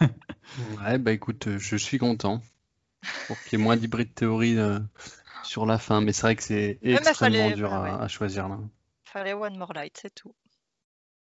Ouais, 0.78 0.98
bah 0.98 1.12
écoute, 1.12 1.46
euh, 1.46 1.58
je 1.58 1.76
suis 1.76 1.98
content 1.98 2.42
pour 3.26 3.40
qu'il 3.42 3.58
y 3.58 3.62
ait 3.62 3.64
moins 3.64 3.76
d'hybride 3.76 4.14
théorie 4.14 4.58
euh, 4.58 4.78
sur 5.42 5.66
la 5.66 5.78
fin, 5.78 6.00
mais 6.00 6.12
c'est 6.12 6.22
vrai 6.22 6.36
que 6.36 6.42
c'est 6.42 6.78
extrêmement 6.82 7.38
fallait- 7.38 7.54
dur 7.54 7.72
à, 7.72 7.82
ouais. 7.82 7.90
à 8.04 8.08
choisir 8.08 8.48
là. 8.48 8.58
Fallait 9.04 9.32
one 9.34 9.56
more 9.58 9.72
light, 9.72 9.98
c'est 10.00 10.14
tout. 10.14 10.34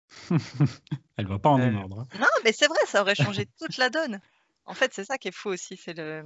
Elle 1.18 1.28
va 1.28 1.40
pas 1.40 1.50
en 1.50 1.60
Ouais. 1.60 1.66
démordre. 1.66 2.00
hein. 2.02 2.18
Non, 2.20 2.28
mais 2.44 2.52
c'est 2.52 2.68
vrai, 2.68 2.78
ça 2.88 3.02
aurait 3.02 3.16
changé 3.16 3.48
toute 3.60 3.78
la 3.78 3.90
donne. 3.90 4.20
En 4.66 4.74
fait, 4.74 4.94
c'est 4.94 5.06
ça 5.06 5.18
qui 5.18 5.28
est 5.28 5.36
fou 5.36 5.50
aussi, 5.50 5.78
c'est 5.78 5.94
le 5.94 6.24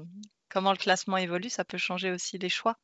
comment 0.49 0.71
le 0.71 0.77
classement 0.77 1.17
évolue, 1.17 1.49
ça 1.49 1.65
peut 1.65 1.77
changer 1.77 2.11
aussi 2.11 2.37
les 2.37 2.49
choix. 2.49 2.75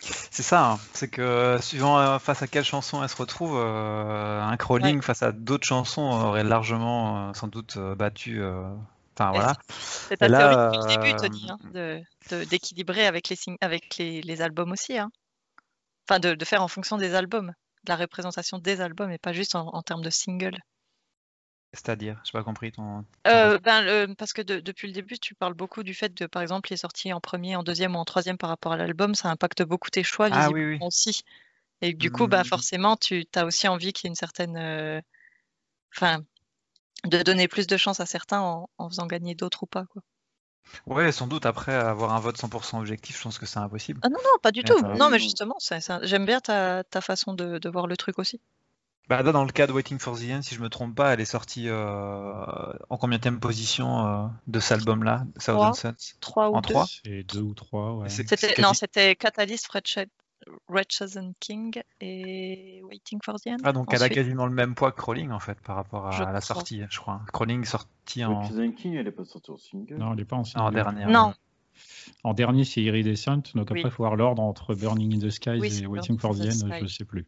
C'est 0.00 0.42
ça, 0.42 0.72
hein. 0.72 0.78
c'est 0.92 1.08
que 1.08 1.22
euh, 1.22 1.60
suivant 1.60 1.98
euh, 1.98 2.18
face 2.18 2.42
à 2.42 2.48
quelle 2.48 2.64
chanson 2.64 3.02
elle 3.02 3.08
se 3.08 3.16
retrouve, 3.16 3.56
euh, 3.56 4.42
un 4.42 4.56
crawling 4.56 5.00
face 5.02 5.22
à 5.22 5.30
d'autres 5.32 5.66
chansons 5.66 6.02
aurait 6.02 6.42
largement 6.44 7.28
euh, 7.30 7.32
sans 7.32 7.46
doute 7.46 7.76
euh, 7.76 7.94
battu. 7.94 8.42
Enfin 9.16 9.32
Et 9.32 9.36
voilà. 9.38 9.54
C'est 10.08 10.16
ta 10.18 10.28
là, 10.28 10.38
théorie 10.38 10.56
depuis 10.56 10.78
le 10.78 10.86
début, 10.86 11.14
Tony, 11.14 11.50
hein, 11.50 11.58
de- 11.72 12.02
de- 12.30 12.44
d'équilibrer 12.44 13.06
avec, 13.06 13.28
les, 13.28 13.36
avec 13.60 13.96
les, 13.98 14.22
les 14.22 14.42
albums 14.42 14.72
aussi. 14.72 14.98
hein? 14.98 15.10
Enfin, 16.08 16.20
de, 16.20 16.34
de 16.34 16.44
faire 16.46 16.62
en 16.62 16.68
fonction 16.68 16.96
des 16.98 17.14
albums, 17.14 17.48
de 17.84 17.88
la 17.92 17.96
représentation 17.96 18.58
des 18.58 18.80
albums 18.80 19.10
et 19.10 19.18
pas 19.18 19.32
juste 19.34 19.54
en, 19.54 19.68
en 19.74 19.82
termes 19.82 20.02
de 20.02 20.10
single. 20.10 20.56
C'est-à-dire, 21.72 22.20
j'ai 22.24 22.32
pas 22.32 22.44
compris 22.44 22.70
ton. 22.72 23.04
Euh, 23.26 23.58
ben, 23.58 23.82
le- 23.82 24.14
parce 24.14 24.32
que 24.32 24.42
de- 24.42 24.60
depuis 24.60 24.86
le 24.86 24.92
début, 24.92 25.18
tu 25.18 25.34
parles 25.34 25.54
beaucoup 25.54 25.82
du 25.82 25.94
fait 25.94 26.12
de, 26.14 26.26
par 26.26 26.42
exemple, 26.42 26.70
il 26.70 26.74
est 26.74 26.78
sorti 26.78 27.12
en 27.12 27.20
premier, 27.20 27.56
en 27.56 27.62
deuxième 27.62 27.96
ou 27.96 27.98
en 27.98 28.04
troisième 28.04 28.36
par 28.38 28.50
rapport 28.50 28.72
à 28.72 28.76
l'album, 28.76 29.14
ça 29.14 29.30
impacte 29.30 29.62
beaucoup 29.62 29.90
tes 29.90 30.02
choix, 30.04 30.28
Ah 30.30 30.38
visiblement 30.38 30.86
oui. 30.86 30.86
aussi. 30.86 31.22
Et 31.82 31.94
du 31.94 32.10
coup, 32.10 32.28
bah, 32.28 32.38
Mhm. 32.40 32.44
forcément, 32.44 32.96
tu 32.96 33.24
as 33.34 33.46
aussi 33.46 33.68
envie 33.68 33.92
qu'il 33.92 34.06
y 34.06 34.08
ait 34.08 34.12
une 34.12 34.14
certaine. 34.16 34.56
euh, 34.56 35.00
Enfin, 35.96 36.24
de 37.04 37.22
donner 37.22 37.48
plus 37.48 37.66
de 37.66 37.76
chance 37.76 38.00
à 38.00 38.06
certains 38.06 38.40
en, 38.40 38.68
en 38.78 38.88
faisant 38.88 39.06
gagner 39.06 39.34
d'autres 39.34 39.62
ou 39.64 39.66
pas. 39.66 39.84
Quoi. 39.86 40.02
Ouais, 40.86 41.12
sans 41.12 41.26
doute 41.26 41.46
après 41.46 41.74
avoir 41.74 42.14
un 42.14 42.20
vote 42.20 42.38
100% 42.38 42.78
objectif, 42.78 43.18
je 43.18 43.22
pense 43.22 43.38
que 43.38 43.46
c'est 43.46 43.58
impossible. 43.58 44.00
Ah 44.02 44.08
non, 44.08 44.18
non, 44.22 44.38
pas 44.42 44.50
du 44.50 44.62
tout. 44.64 44.78
ça 44.78 44.88
va. 44.88 44.94
Non, 44.94 45.10
mais 45.10 45.18
justement, 45.18 45.56
j'aime 46.02 46.26
bien 46.26 46.40
ta, 46.40 46.84
ta 46.84 47.00
façon 47.00 47.34
de, 47.34 47.58
de 47.58 47.68
voir 47.68 47.86
le 47.86 47.96
truc 47.96 48.18
aussi. 48.18 48.40
Bah 49.06 49.22
là, 49.22 49.32
dans 49.32 49.44
le 49.44 49.52
cas 49.52 49.66
de 49.66 49.72
Waiting 49.72 49.98
for 49.98 50.18
the 50.18 50.30
End, 50.30 50.40
si 50.40 50.54
je 50.54 50.60
me 50.62 50.70
trompe 50.70 50.94
pas, 50.94 51.12
elle 51.12 51.20
est 51.20 51.26
sortie 51.26 51.68
euh, 51.68 52.72
en 52.88 52.96
combien 52.96 53.18
position 53.18 54.06
euh, 54.06 54.26
de 54.46 54.60
cet 54.60 54.78
album-là, 54.78 55.24
Trois. 55.38 55.54
Thousand 55.54 55.74
Suns? 55.74 56.14
Trois 56.20 56.48
ou 56.48 56.54
En 56.54 56.60
deux. 56.62 56.70
trois? 56.70 56.86
C'est 57.04 57.22
deux 57.22 57.40
ou 57.40 57.52
trois. 57.52 57.96
ouais. 57.96 58.08
Non, 58.60 58.72
c'était 58.72 59.14
Catalyst, 59.14 59.68
Wretched, 59.68 60.08
Wretched 60.08 60.10
and 61.16 61.32
King 61.40 61.82
et 62.00 62.82
Waiting 62.84 63.18
for 63.24 63.38
the 63.40 63.46
End. 63.48 63.56
Ah, 63.64 63.72
donc 63.72 63.92
elle 63.92 64.02
a 64.02 64.08
quasiment 64.08 64.46
le 64.46 64.52
même 64.52 64.74
poids 64.74 64.92
que 64.92 65.00
Crawling 65.00 65.30
en 65.30 65.40
fait 65.40 65.58
par 65.60 65.76
rapport 65.76 66.06
à 66.06 66.10
Je 66.12 66.20
la 66.22 66.26
crois. 66.28 66.40
sortie, 66.40 66.82
je 66.90 66.98
crois. 66.98 67.20
Crawling 67.32 67.64
sorti 67.64 68.24
en, 68.24 68.42
Resident 68.42 68.72
King, 68.72 68.94
elle 68.94 69.06
est 69.06 69.12
pas 69.12 69.24
sortie 69.24 69.50
en 69.50 69.56
single. 69.56 69.96
Non, 69.96 70.10
elle 70.12 70.18
n'est 70.18 70.24
pas 70.24 70.36
en 70.36 70.40
en 70.40 70.44
single. 70.44 70.74
dernière. 70.74 71.08
Non. 71.08 71.34
En 72.22 72.34
dernier, 72.34 72.64
c'est 72.64 72.82
Iridescent. 72.82 73.42
Donc 73.54 73.70
après, 73.70 73.74
Oui. 73.74 73.82
il 73.84 73.90
faut 73.90 74.02
voir 74.04 74.16
l'ordre 74.16 74.42
entre 74.42 74.74
Burning 74.74 75.14
in 75.16 75.18
the 75.26 75.30
Skies 75.30 75.58
Oui, 75.60 75.82
et 75.82 75.86
Waiting 75.86 76.18
for 76.18 76.34
the 76.34 76.40
End. 76.42 76.48
the 76.68 76.72
Je 76.80 76.86
Sky. 76.86 76.88
sais 76.98 77.04
plus. 77.04 77.26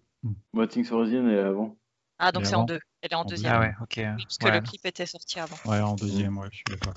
Waiting 0.54 0.84
for 0.84 1.04
the 1.04 1.08
End, 1.14 1.28
est 1.28 1.38
avant. 1.38 1.76
Ah, 2.18 2.32
donc 2.32 2.46
c'est 2.46 2.54
en 2.54 2.64
deux. 2.64 2.78
Elle 3.02 3.10
est 3.12 3.14
en 3.14 3.20
En 3.20 3.24
deuxième. 3.24 3.52
Ah 3.52 3.60
ouais, 3.60 3.74
ok. 3.82 3.94
Oui, 3.98 4.22
parce 4.24 4.38
que 4.38 4.48
le 4.48 4.60
clip 4.60 4.86
était 4.86 5.06
sorti 5.06 5.38
avant. 5.38 5.56
Ouais, 5.66 5.80
en 5.80 5.94
deuxième, 5.96 6.38
ouais, 6.38 6.48
je 6.50 6.56
suis 6.56 6.64
d'accord. 6.68 6.94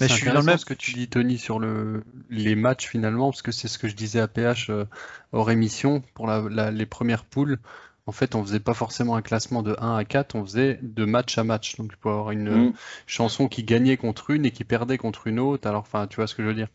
Mais 0.00 0.08
je 0.08 0.14
suis 0.14 0.26
dans 0.26 0.40
le 0.40 0.46
même- 0.46 0.58
ce 0.58 0.64
que 0.64 0.74
tu 0.74 0.92
dis, 0.92 1.08
Tony, 1.08 1.38
sur 1.38 1.58
le, 1.58 2.02
les 2.30 2.54
matchs 2.56 2.86
finalement, 2.88 3.30
parce 3.30 3.42
que 3.42 3.52
c'est 3.52 3.68
ce 3.68 3.78
que 3.78 3.88
je 3.88 3.94
disais 3.94 4.20
à 4.20 4.28
PH 4.28 4.70
euh, 4.70 4.84
hors 5.32 5.50
émission 5.50 6.02
pour 6.14 6.26
la, 6.26 6.42
la- 6.50 6.70
les 6.70 6.86
premières 6.86 7.24
poules. 7.24 7.58
En 8.06 8.12
fait, 8.12 8.34
on 8.34 8.42
faisait 8.42 8.58
pas 8.58 8.74
forcément 8.74 9.14
un 9.14 9.22
classement 9.22 9.62
de 9.62 9.76
1 9.78 9.96
à 9.96 10.04
4, 10.04 10.34
on 10.34 10.44
faisait 10.44 10.80
de 10.82 11.04
match 11.04 11.38
à 11.38 11.44
match. 11.44 11.76
Donc, 11.76 11.92
tu 11.92 11.96
peux 11.98 12.08
avoir 12.08 12.32
une 12.32 12.48
Mm. 12.50 12.68
euh, 12.68 12.72
chanson 13.06 13.46
qui 13.48 13.62
gagnait 13.62 13.96
contre 13.96 14.30
une 14.30 14.44
et 14.44 14.50
qui 14.50 14.64
perdait 14.64 14.98
contre 14.98 15.28
une 15.28 15.38
autre. 15.38 15.68
Alors, 15.68 15.82
enfin, 15.82 16.08
tu 16.08 16.16
vois 16.16 16.26
ce 16.26 16.34
que 16.34 16.42
je 16.42 16.48
veux 16.48 16.54
dire? 16.54 16.68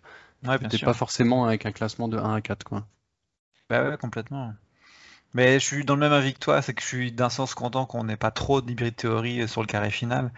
Ouais, 0.45 0.57
C'était 0.61 0.77
pas 0.85 0.93
forcément 0.93 1.45
avec 1.45 1.65
un 1.65 1.71
classement 1.73 2.07
de 2.07 2.17
1 2.17 2.33
à 2.35 2.41
4, 2.41 2.63
quoi. 2.63 2.87
Bah 3.69 3.89
ouais, 3.89 3.97
complètement. 3.97 4.53
Mais 5.33 5.59
je 5.59 5.65
suis 5.65 5.85
dans 5.85 5.93
le 5.95 5.99
même 5.99 6.13
avis 6.13 6.33
que 6.33 6.39
toi, 6.39 6.61
c'est 6.61 6.73
que 6.73 6.81
je 6.81 6.87
suis 6.87 7.11
d'un 7.11 7.29
sens 7.29 7.53
content 7.53 7.85
qu'on 7.85 8.03
n'ait 8.05 8.17
pas 8.17 8.31
trop 8.31 8.61
d'hybride 8.61 8.95
théorie 8.95 9.47
sur 9.47 9.61
le 9.61 9.67
carré 9.67 9.91
final. 9.91 10.31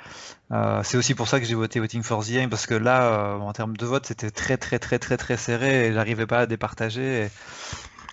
Euh, 0.52 0.84
c'est 0.84 0.98
aussi 0.98 1.16
pour 1.16 1.28
ça 1.28 1.40
que 1.40 1.46
j'ai 1.46 1.56
voté 1.56 1.80
Voting 1.80 2.04
for 2.04 2.26
the 2.26 2.32
End, 2.40 2.50
parce 2.50 2.68
que 2.68 2.76
là, 2.76 3.36
euh, 3.36 3.40
en 3.40 3.54
termes 3.54 3.78
de 3.78 3.86
vote, 3.86 4.06
c'était 4.08 4.32
très 4.32 4.58
très 4.58 4.80
très 4.80 5.00
très 5.00 5.18
très 5.18 5.38
serré 5.38 5.88
et 5.88 5.94
j'arrivais 5.94 6.28
pas 6.28 6.40
à 6.42 6.46
départager. 6.48 7.26
et- 7.26 7.32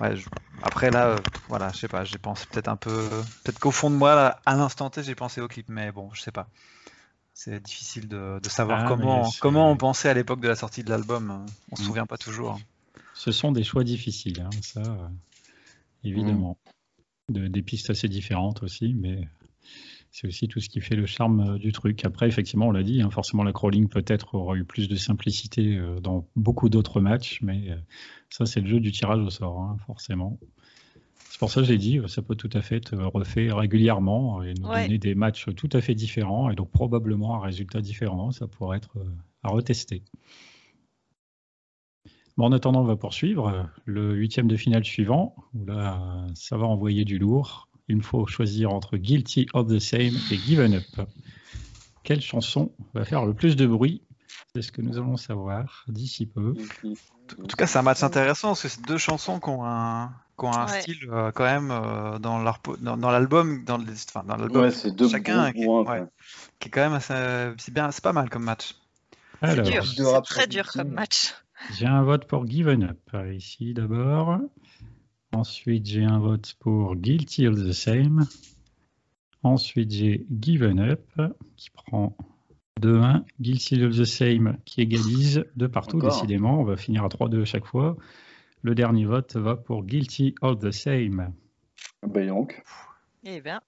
Ouais, 0.01 0.17
je- 0.17 0.29
Après 0.63 0.91
là, 0.91 1.07
euh, 1.09 1.23
voilà, 1.49 1.71
je 1.73 1.79
sais 1.81 1.89
pas, 1.89 2.05
j'ai 2.05 2.19
pensé 2.19 2.47
peut-être 2.51 2.69
un 2.69 2.77
peu, 2.77 3.09
peut-être 3.45 3.59
qu'au 3.59 3.71
fond 3.71 3.91
de 3.91 3.97
moi, 3.97 4.15
là, 4.15 4.41
à 4.47 4.57
l'instant 4.57 4.91
T, 4.91 5.03
j'ai 5.03 5.15
pensé 5.15 5.41
au 5.41 5.49
clip, 5.49 5.67
mais 5.69 5.93
bon, 5.93 6.11
je 6.15 6.23
sais 6.23 6.33
pas. 6.33 6.49
C'est 7.35 7.61
difficile 7.63 8.09
de, 8.09 8.41
de 8.43 8.49
savoir 8.49 8.81
Ah, 8.81 8.89
comment 8.89 9.31
comment 9.41 9.71
on 9.71 9.77
pensait 9.77 10.09
à 10.09 10.15
l'époque 10.15 10.41
de 10.41 10.49
la 10.49 10.57
sortie 10.57 10.83
de 10.85 10.91
l'album. 10.91 11.53
On 11.73 11.77
se 11.77 11.83
Mm. 11.83 11.87
souvient 11.87 12.07
pas 12.07 12.19
toujours. 12.19 12.61
Ce 13.15 13.33
sont 13.33 13.53
des 13.53 13.65
choix 13.65 13.85
difficiles, 13.85 14.41
hein, 14.41 14.51
ça, 14.63 14.81
euh, 14.81 15.09
évidemment. 16.05 16.57
De- 17.29 17.49
des 17.49 17.63
pistes 17.63 17.91
assez 17.91 18.09
différentes 18.09 18.63
aussi, 18.63 18.95
mais 18.95 19.27
c'est 20.13 20.29
aussi 20.29 20.47
tout 20.47 20.61
ce 20.61 20.69
qui 20.69 20.81
fait 20.81 20.95
le 20.95 21.07
charme 21.07 21.41
euh, 21.41 21.59
du 21.59 21.73
truc. 21.73 22.05
Après, 22.05 22.29
effectivement, 22.29 22.69
on 22.69 22.71
l'a 22.71 22.85
dit, 22.85 23.03
hein, 23.03 23.11
forcément, 23.11 23.43
la 23.43 23.53
crawling 23.53 23.89
peut-être 23.89 24.35
aura 24.37 24.55
eu 24.57 24.65
plus 24.65 24.89
de 24.89 24.95
simplicité 24.95 25.77
euh, 25.77 25.99
dans 26.01 26.29
beaucoup 26.37 26.69
d'autres 26.69 27.01
matchs, 27.01 27.41
mais 27.43 27.71
euh, 27.71 27.77
ça, 28.31 28.47
c'est 28.47 28.61
le 28.61 28.69
jeu 28.69 28.79
du 28.81 28.93
tirage 28.93 29.21
au 29.21 29.31
sort, 29.31 29.59
hein, 29.61 29.77
forcément. 29.87 30.39
C'est 31.31 31.41
pour 31.41 31.51
ça 31.51 31.61
que 31.63 31.67
j'ai 31.67 31.79
dit, 31.79 32.01
ça 32.07 32.23
peut 32.23 32.37
tout 32.37 32.49
à 32.53 32.63
fait 32.63 32.77
être 32.77 32.97
refait 32.97 33.51
régulièrement 33.53 34.43
et 34.45 34.55
nous 34.55 34.69
Ouais. 34.69 34.85
donner 34.85 34.99
des 34.99 35.15
matchs 35.17 35.47
tout 35.57 35.69
à 35.73 35.81
fait 35.81 35.95
différents 35.95 36.49
et 36.51 36.55
donc 36.55 36.71
probablement 36.71 37.35
un 37.35 37.41
résultat 37.45 37.81
différent. 37.83 38.31
Ça 38.31 38.47
pourrait 38.47 38.79
être 38.79 38.97
à 39.43 39.49
retester. 39.51 40.03
Bon, 42.37 42.47
en 42.47 42.53
attendant, 42.53 42.81
on 42.83 42.85
va 42.85 42.97
poursuivre. 42.97 43.71
Le 43.87 44.15
huitième 44.15 44.47
de 44.47 44.57
finale 44.57 44.85
suivant, 44.85 45.35
où 45.55 45.65
là, 45.65 46.01
ça 46.35 46.57
va 46.57 46.67
envoyer 46.67 47.05
du 47.05 47.19
lourd. 47.19 47.69
Il 47.89 47.97
me 47.97 48.03
faut 48.03 48.27
choisir 48.27 48.73
entre 48.73 48.97
Guilty 48.97 49.47
of 49.55 49.69
the 49.69 49.79
Same 49.79 50.17
et 50.31 50.37
Given 50.37 50.75
Up. 50.75 51.09
Quelle 52.03 52.21
chanson 52.21 52.73
va 52.95 53.05
faire 53.05 53.25
le 53.25 53.33
plus 53.33 53.57
de 53.57 53.67
bruit? 53.67 54.03
C'est 54.55 54.63
ce 54.63 54.73
que 54.73 54.83
nous 54.83 54.97
allons 54.99 55.17
savoir 55.17 55.85
d'ici 55.89 56.27
peu. 56.27 56.55
En 57.43 57.47
tout 57.47 57.57
cas, 57.57 57.67
c'est 57.67 57.79
un 57.79 57.83
match 57.83 58.03
intéressant 58.03 58.49
parce 58.49 58.63
que 58.63 58.69
c'est 58.69 58.85
deux 58.87 58.99
chansons 58.99 59.41
qui 59.41 59.49
ont 59.49 59.65
un, 59.65 60.13
qui 60.39 60.45
ont 60.45 60.53
un 60.53 60.67
Ouais. 60.67 60.81
style 60.83 61.09
euh, 61.11 61.33
quand 61.33 61.45
même 61.45 61.71
euh, 61.71 62.19
dans 62.19 62.39
l'album, 62.39 63.65
dans, 63.65 63.79
le- 63.79 63.85
enfin, 64.09 64.25
dans 64.25 64.37
l'album 64.37 64.63
Ouais, 64.63 64.71
c'est 64.71 64.95
deux 64.95 65.09
chacun 65.09 65.53
qui, 65.53 65.67
ouais, 65.67 66.05
est 66.61 66.69
quand 66.69 66.81
même 66.81 66.93
assez, 66.93 67.15
c'est 67.59 67.73
bien, 67.73 67.91
c'est 67.91 68.03
pas 68.05 68.13
mal 68.13 68.31
comme 68.31 68.45
match. 68.45 68.75
C'est 69.43 69.63
dur, 69.63 69.85
c'est 69.85 70.23
très 70.23 70.47
dur 70.47 70.67
comme 70.73 70.89
match. 70.91 71.35
J'ai 71.79 71.87
un 71.87 72.03
vote 72.03 72.27
pour 72.27 72.47
Given 72.47 72.85
Up 72.85 73.17
ici 73.33 73.75
d'abord. 73.75 74.39
Ensuite, 75.33 75.87
j'ai 75.87 76.05
un 76.05 76.19
vote 76.19 76.55
pour 76.61 76.97
Guilty 76.97 77.47
of 77.47 77.57
the 77.57 77.73
Same. 77.73 78.27
Ensuite, 79.43 79.91
j'ai 79.91 80.27
Given 80.31 80.81
Up 80.81 81.05
qui 81.57 81.71
prend 81.71 82.17
2-1. 82.81 83.25
Guilty 83.41 83.85
of 83.85 83.97
the 83.97 84.05
Same 84.05 84.59
qui 84.65 84.81
égalise 84.81 85.45
de 85.57 85.67
partout, 85.67 85.99
Encore. 85.99 86.11
décidément. 86.11 86.61
On 86.61 86.65
va 86.65 86.77
finir 86.77 87.05
à 87.05 87.09
3-2 87.09 87.43
à 87.43 87.45
chaque 87.45 87.67
fois. 87.67 87.97
le 88.63 88.75
dernier 88.75 89.05
vote 89.05 89.37
va 89.37 89.57
pour 89.57 89.85
Guilty 89.85 90.35
All 90.43 90.59
the 90.59 90.71
Same. 90.71 91.33
Bah 92.07 92.27
donc. 92.27 92.63
Eh 93.25 93.41
bien. 93.41 93.61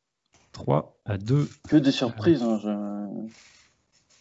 3 0.52 1.00
à 1.04 1.18
2. 1.18 1.48
Que 1.68 1.76
des 1.76 1.92
surprises. 1.92 2.42
Hein, 2.42 2.58
je... 2.62 3.32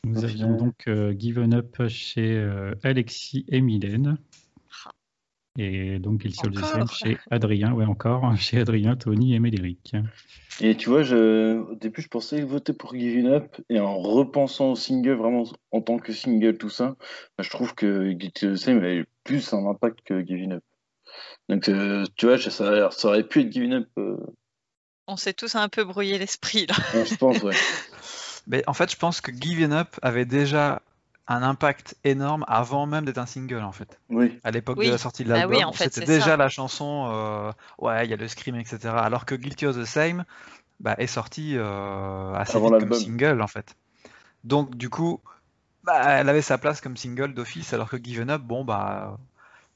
Nous 0.06 0.24
avions 0.24 0.56
donc 0.56 0.88
euh, 0.88 1.14
Given 1.14 1.53
Up 1.53 1.88
chez 1.88 2.38
euh, 2.38 2.74
Alexis 2.84 3.45
et 3.49 3.61
Mylène. 3.61 4.18
Et 5.57 5.98
donc 5.98 6.19
Guilty 6.19 6.45
All 6.45 6.53
the 6.53 6.64
Same 6.64 6.88
chez 6.88 7.18
Adrien, 7.32 7.74
ouais 7.74 7.86
encore, 7.86 8.36
chez 8.38 8.60
Adrien, 8.60 8.95
Tony 8.95 9.34
et 9.34 9.40
Médéric. 9.40 9.95
Et 10.61 10.76
tu 10.76 10.90
vois, 10.90 11.02
je, 11.02 11.57
au 11.57 11.76
début, 11.76 12.02
je 12.02 12.07
pensais 12.07 12.41
voter 12.41 12.74
pour 12.74 12.95
Given 12.95 13.28
Up, 13.28 13.57
et 13.69 13.80
en 13.80 13.98
repensant 13.98 14.72
au 14.72 14.76
single, 14.76 15.14
vraiment 15.14 15.44
en 15.72 15.82
tant 15.82 15.98
que 15.98 16.14
single, 16.14 16.57
tout 16.57 16.69
ça, 16.69 16.95
bah, 17.38 17.44
je 17.44 17.49
trouve 17.49 17.74
que 17.74 18.11
Guilty 18.11 18.45
All 18.45 18.53
the 18.53 18.57
Same 18.57 18.78
avait 18.78 19.06
plus 19.24 19.52
un 19.53 19.65
impact 19.65 19.99
que 20.06 20.24
Given 20.26 20.53
Up. 20.53 20.64
Donc, 21.49 21.68
euh, 21.69 22.06
tu 22.15 22.28
vois, 22.28 22.38
ça, 22.38 22.91
ça, 22.91 23.07
aurait 23.07 23.24
pu 23.24 23.41
être 23.41 23.52
Given 23.52 23.74
Up. 23.74 23.88
Euh. 23.98 24.18
On 25.07 25.18
s'est 25.18 25.34
tous 25.34 25.56
un 25.56 25.69
peu 25.69 25.84
brouillé 25.86 26.19
l'esprit, 26.19 26.68
là. 26.68 26.76
je 26.94 27.15
pense, 27.15 27.41
ouais. 27.41 27.56
Mais 28.48 28.64
en 28.68 28.74
fait, 28.74 28.91
je 28.91 28.98
pense 28.98 29.22
que 29.22 29.32
Given 29.32 29.74
Up 29.74 29.99
avait 30.02 30.26
déjà 30.26 30.82
un 31.28 31.44
impact 31.44 31.98
énorme 32.06 32.45
avant 32.48 32.86
même 32.86 33.03
d'être 33.03 33.18
un 33.18 33.26
single 33.26 33.61
en 33.61 33.74
fait. 33.74 33.99
Oui. 34.10 34.40
À 34.44 34.52
l'époque 34.52 34.78
de 34.78 34.90
la 34.90 34.98
sortie 34.98 35.26
de 35.26 35.30
l'album, 35.30 35.61
ah 35.61 35.72
c'était 35.76 36.06
déjà 36.06 36.38
la 36.38 36.48
chanson, 36.48 37.10
euh, 37.11 37.52
ouais, 37.80 38.06
il 38.06 38.10
y 38.10 38.14
a 38.14 38.18
le 38.18 38.28
scream, 38.28 38.56
etc. 38.56 38.94
Alors 38.95 39.26
que 39.26 39.36
Guilty 39.36 39.65
of 39.65 39.78
the 39.78 39.84
Same 39.86 40.24
bah, 40.80 40.95
est 40.98 41.07
sorti 41.07 41.56
euh, 41.57 42.34
assez 42.34 42.60
vite 42.60 42.80
comme 42.80 42.94
single 42.94 43.41
en 43.41 43.48
fait. 43.48 43.76
Donc 44.45 44.76
du 44.76 44.90
coup, 44.90 45.19
bah, 45.84 46.02
elle 46.06 46.30
avait 46.30 46.41
sa 46.41 46.57
place 46.57 46.80
comme 46.80 46.95
single 46.95 47.34
d'office, 47.34 47.74
alors 47.74 47.90
que 47.90 47.98
Given 47.98 48.30
Up, 48.30 48.41
bon 48.41 48.64
bah, 48.64 49.18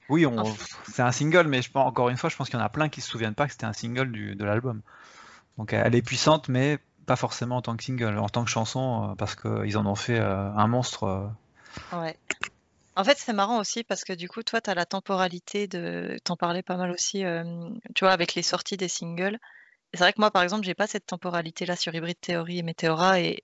oui, 0.08 0.26
on... 0.26 0.44
c'est 0.88 1.02
un 1.02 1.12
single, 1.12 1.48
mais 1.48 1.62
je 1.62 1.70
pense 1.70 1.86
encore 1.86 2.08
une 2.08 2.18
fois, 2.18 2.30
je 2.30 2.38
pense 2.38 2.50
qu'il 2.50 2.58
y 2.58 2.62
en 2.62 2.66
a 2.66 2.70
plein 2.70 2.88
qui 2.88 3.02
se 3.02 3.10
souviennent 3.10 3.36
pas 3.36 3.48
que 3.48 3.52
c'était 3.52 3.66
un 3.66 3.74
single 3.74 4.12
du, 4.12 4.36
de 4.36 4.46
l'album. 4.46 4.82
Donc 5.58 5.74
elle 5.74 5.96
est 5.96 6.02
puissante, 6.02 6.48
mais 6.48 6.80
pas 7.06 7.16
forcément 7.16 7.58
en 7.58 7.62
tant 7.62 7.76
que 7.76 7.84
single, 7.84 8.18
en 8.18 8.30
tant 8.30 8.44
que 8.44 8.50
chanson, 8.50 9.12
euh, 9.12 9.16
parce 9.16 9.36
qu'ils 9.36 9.78
en 9.78 9.86
ont 9.86 9.96
fait 9.96 10.20
un 10.20 10.68
monstre 10.68 11.32
Ouais. 11.94 12.18
En 12.98 13.06
fait, 13.06 13.18
c'est 13.18 13.32
marrant 13.32 13.60
aussi 13.60 13.84
parce 13.84 14.04
que 14.04 14.12
du 14.12 14.28
coup, 14.28 14.44
toi, 14.44 14.60
tu 14.60 14.70
as 14.70 14.76
la 14.76 14.86
temporalité 14.86 15.68
de. 15.68 16.18
T'en 16.24 16.36
parlais 16.36 16.64
pas 16.64 16.76
mal 16.76 16.92
aussi, 16.92 17.24
tu 17.96 18.04
vois, 18.04 18.12
avec 18.12 18.36
les 18.36 18.44
sorties 18.44 18.78
des 18.78 18.90
singles. 18.90 19.40
c'est 19.94 20.00
vrai 20.00 20.14
que 20.14 20.20
moi, 20.20 20.32
par 20.32 20.44
exemple, 20.44 20.66
j'ai 20.66 20.74
pas 20.74 20.88
cette 20.88 21.06
temporalité-là 21.06 21.76
sur 21.78 21.96
Hybrid 21.96 22.20
Theory 22.20 22.60
et 22.60 22.64
Meteora 22.64 23.22
et 23.22 23.44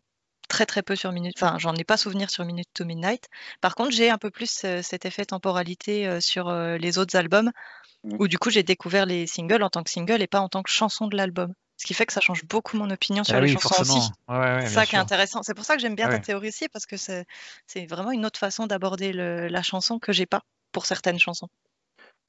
très 0.50 0.66
très 0.66 0.84
peu 0.84 0.96
sur 0.98 1.14
Minute. 1.14 1.36
Enfin, 1.38 1.58
j'en 1.58 1.74
ai 1.76 1.86
pas 1.86 1.98
souvenir 1.98 2.30
sur 2.30 2.44
Minute 2.44 2.70
to 2.74 2.84
Midnight. 2.84 3.28
Par 3.62 3.76
contre, 3.76 3.92
j'ai 3.92 4.10
un 4.10 4.18
peu 4.18 4.30
plus 4.32 4.66
cet 4.82 5.06
effet 5.06 5.26
temporalité 5.26 6.20
sur 6.20 6.52
les 6.52 6.98
autres 6.98 7.16
albums 7.16 7.52
mmh. 8.04 8.18
où 8.20 8.28
du 8.28 8.38
coup, 8.38 8.50
j'ai 8.50 8.64
découvert 8.64 9.06
les 9.06 9.28
singles 9.28 9.64
en 9.64 9.70
tant 9.70 9.84
que 9.84 9.90
single 9.90 10.22
et 10.22 10.28
pas 10.28 10.42
en 10.42 10.50
tant 10.50 10.64
que 10.64 10.70
chanson 10.70 11.08
de 11.08 11.16
l'album. 11.16 11.54
Ce 11.78 11.86
qui 11.86 11.94
fait 11.94 12.06
que 12.06 12.14
ça 12.14 12.22
change 12.22 12.44
beaucoup 12.45 12.76
mon 12.76 12.90
opinion 12.90 13.24
sur 13.24 13.36
ah 13.36 13.41
les 13.41 13.49
chansons 13.49 13.82
aussi. 13.82 14.10
c'est 14.28 14.68
ça 14.68 14.86
qui 14.86 14.95
est 14.95 14.99
intéressant. 14.99 15.44
C'est 15.44 15.54
pour 15.54 15.64
ça 15.64 15.76
que 15.76 15.82
j'aime 15.82 15.95
bien 15.95 16.10
ta 16.10 16.20
théorie 16.20 16.49
aussi, 16.49 16.68
parce 16.70 16.86
que 16.86 16.98
c'est 16.98 17.86
vraiment 17.88 18.12
une 18.12 18.26
autre 18.26 18.40
façon 18.40 18.68
d'aborder 18.68 19.14
la 19.14 19.62
chanson 19.64 19.99
que 19.99 20.12
j'ai 20.12 20.26
pas 20.26 20.41
pour 20.72 20.86
certaines 20.86 21.20
chansons. 21.20 21.49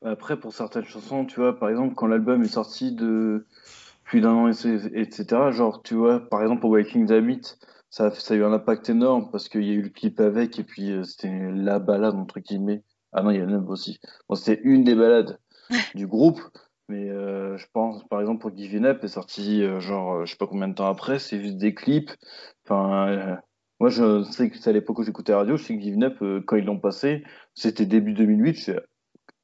Après, 0.04 0.38
pour 0.38 0.54
certaines 0.54 0.84
chansons, 0.84 1.24
tu 1.24 1.40
vois, 1.40 1.58
par 1.58 1.70
exemple, 1.70 1.94
quand 1.94 2.06
l'album 2.06 2.42
est 2.44 2.48
sorti 2.48 2.92
de 2.92 3.46
plus 4.04 4.20
d'un 4.20 4.32
an, 4.32 4.48
etc., 4.48 5.50
genre, 5.50 5.82
tu 5.82 5.94
vois, 5.94 6.20
par 6.28 6.42
exemple, 6.42 6.60
pour 6.60 6.70
Waking 6.70 7.06
the 7.06 7.20
Myth, 7.20 7.58
ça, 7.90 8.10
ça 8.14 8.34
a 8.34 8.36
eu 8.36 8.44
un 8.44 8.52
impact 8.52 8.88
énorme 8.90 9.30
parce 9.30 9.48
qu'il 9.48 9.64
y 9.64 9.70
a 9.70 9.74
eu 9.74 9.82
le 9.82 9.88
clip 9.88 10.20
avec 10.20 10.58
et 10.58 10.64
puis 10.64 10.92
euh, 10.92 11.04
c'était 11.04 11.50
la 11.52 11.78
balade, 11.78 12.14
entre 12.14 12.38
guillemets. 12.40 12.82
Ah 13.12 13.22
non, 13.22 13.30
il 13.30 13.38
y 13.38 13.40
a 13.40 13.46
le 13.46 13.58
aussi. 13.58 13.98
Bon, 14.28 14.34
c'était 14.34 14.60
une 14.62 14.84
des 14.84 14.94
balades 14.94 15.38
du 15.94 16.06
groupe, 16.06 16.40
mais 16.88 17.10
euh, 17.10 17.58
je 17.58 17.66
pense, 17.72 18.06
par 18.08 18.20
exemple, 18.20 18.40
pour 18.40 18.56
Giving 18.56 18.86
Up 18.86 19.04
est 19.04 19.08
sorti 19.08 19.62
euh, 19.62 19.78
genre, 19.78 20.14
euh, 20.14 20.24
je 20.24 20.30
sais 20.30 20.38
pas 20.38 20.46
combien 20.46 20.68
de 20.68 20.74
temps 20.74 20.86
après, 20.86 21.18
c'est 21.18 21.40
juste 21.40 21.58
des 21.58 21.74
clips. 21.74 22.10
Enfin, 22.64 23.38
moi, 23.78 23.90
je 23.90 24.22
sais 24.24 24.48
que 24.48 24.56
c'est 24.56 24.70
à 24.70 24.72
l'époque 24.72 24.98
où 24.98 25.02
j'écoutais 25.02 25.34
radio, 25.34 25.56
je 25.56 25.64
sais 25.64 25.76
que 25.76 25.82
Giving 25.82 26.04
Up, 26.04 26.44
quand 26.46 26.56
ils 26.56 26.64
l'ont 26.64 26.80
passé, 26.80 27.24
c'était 27.54 27.84
début 27.84 28.14
2008. 28.14 28.54
Je 28.54 28.60
sais, 28.62 28.80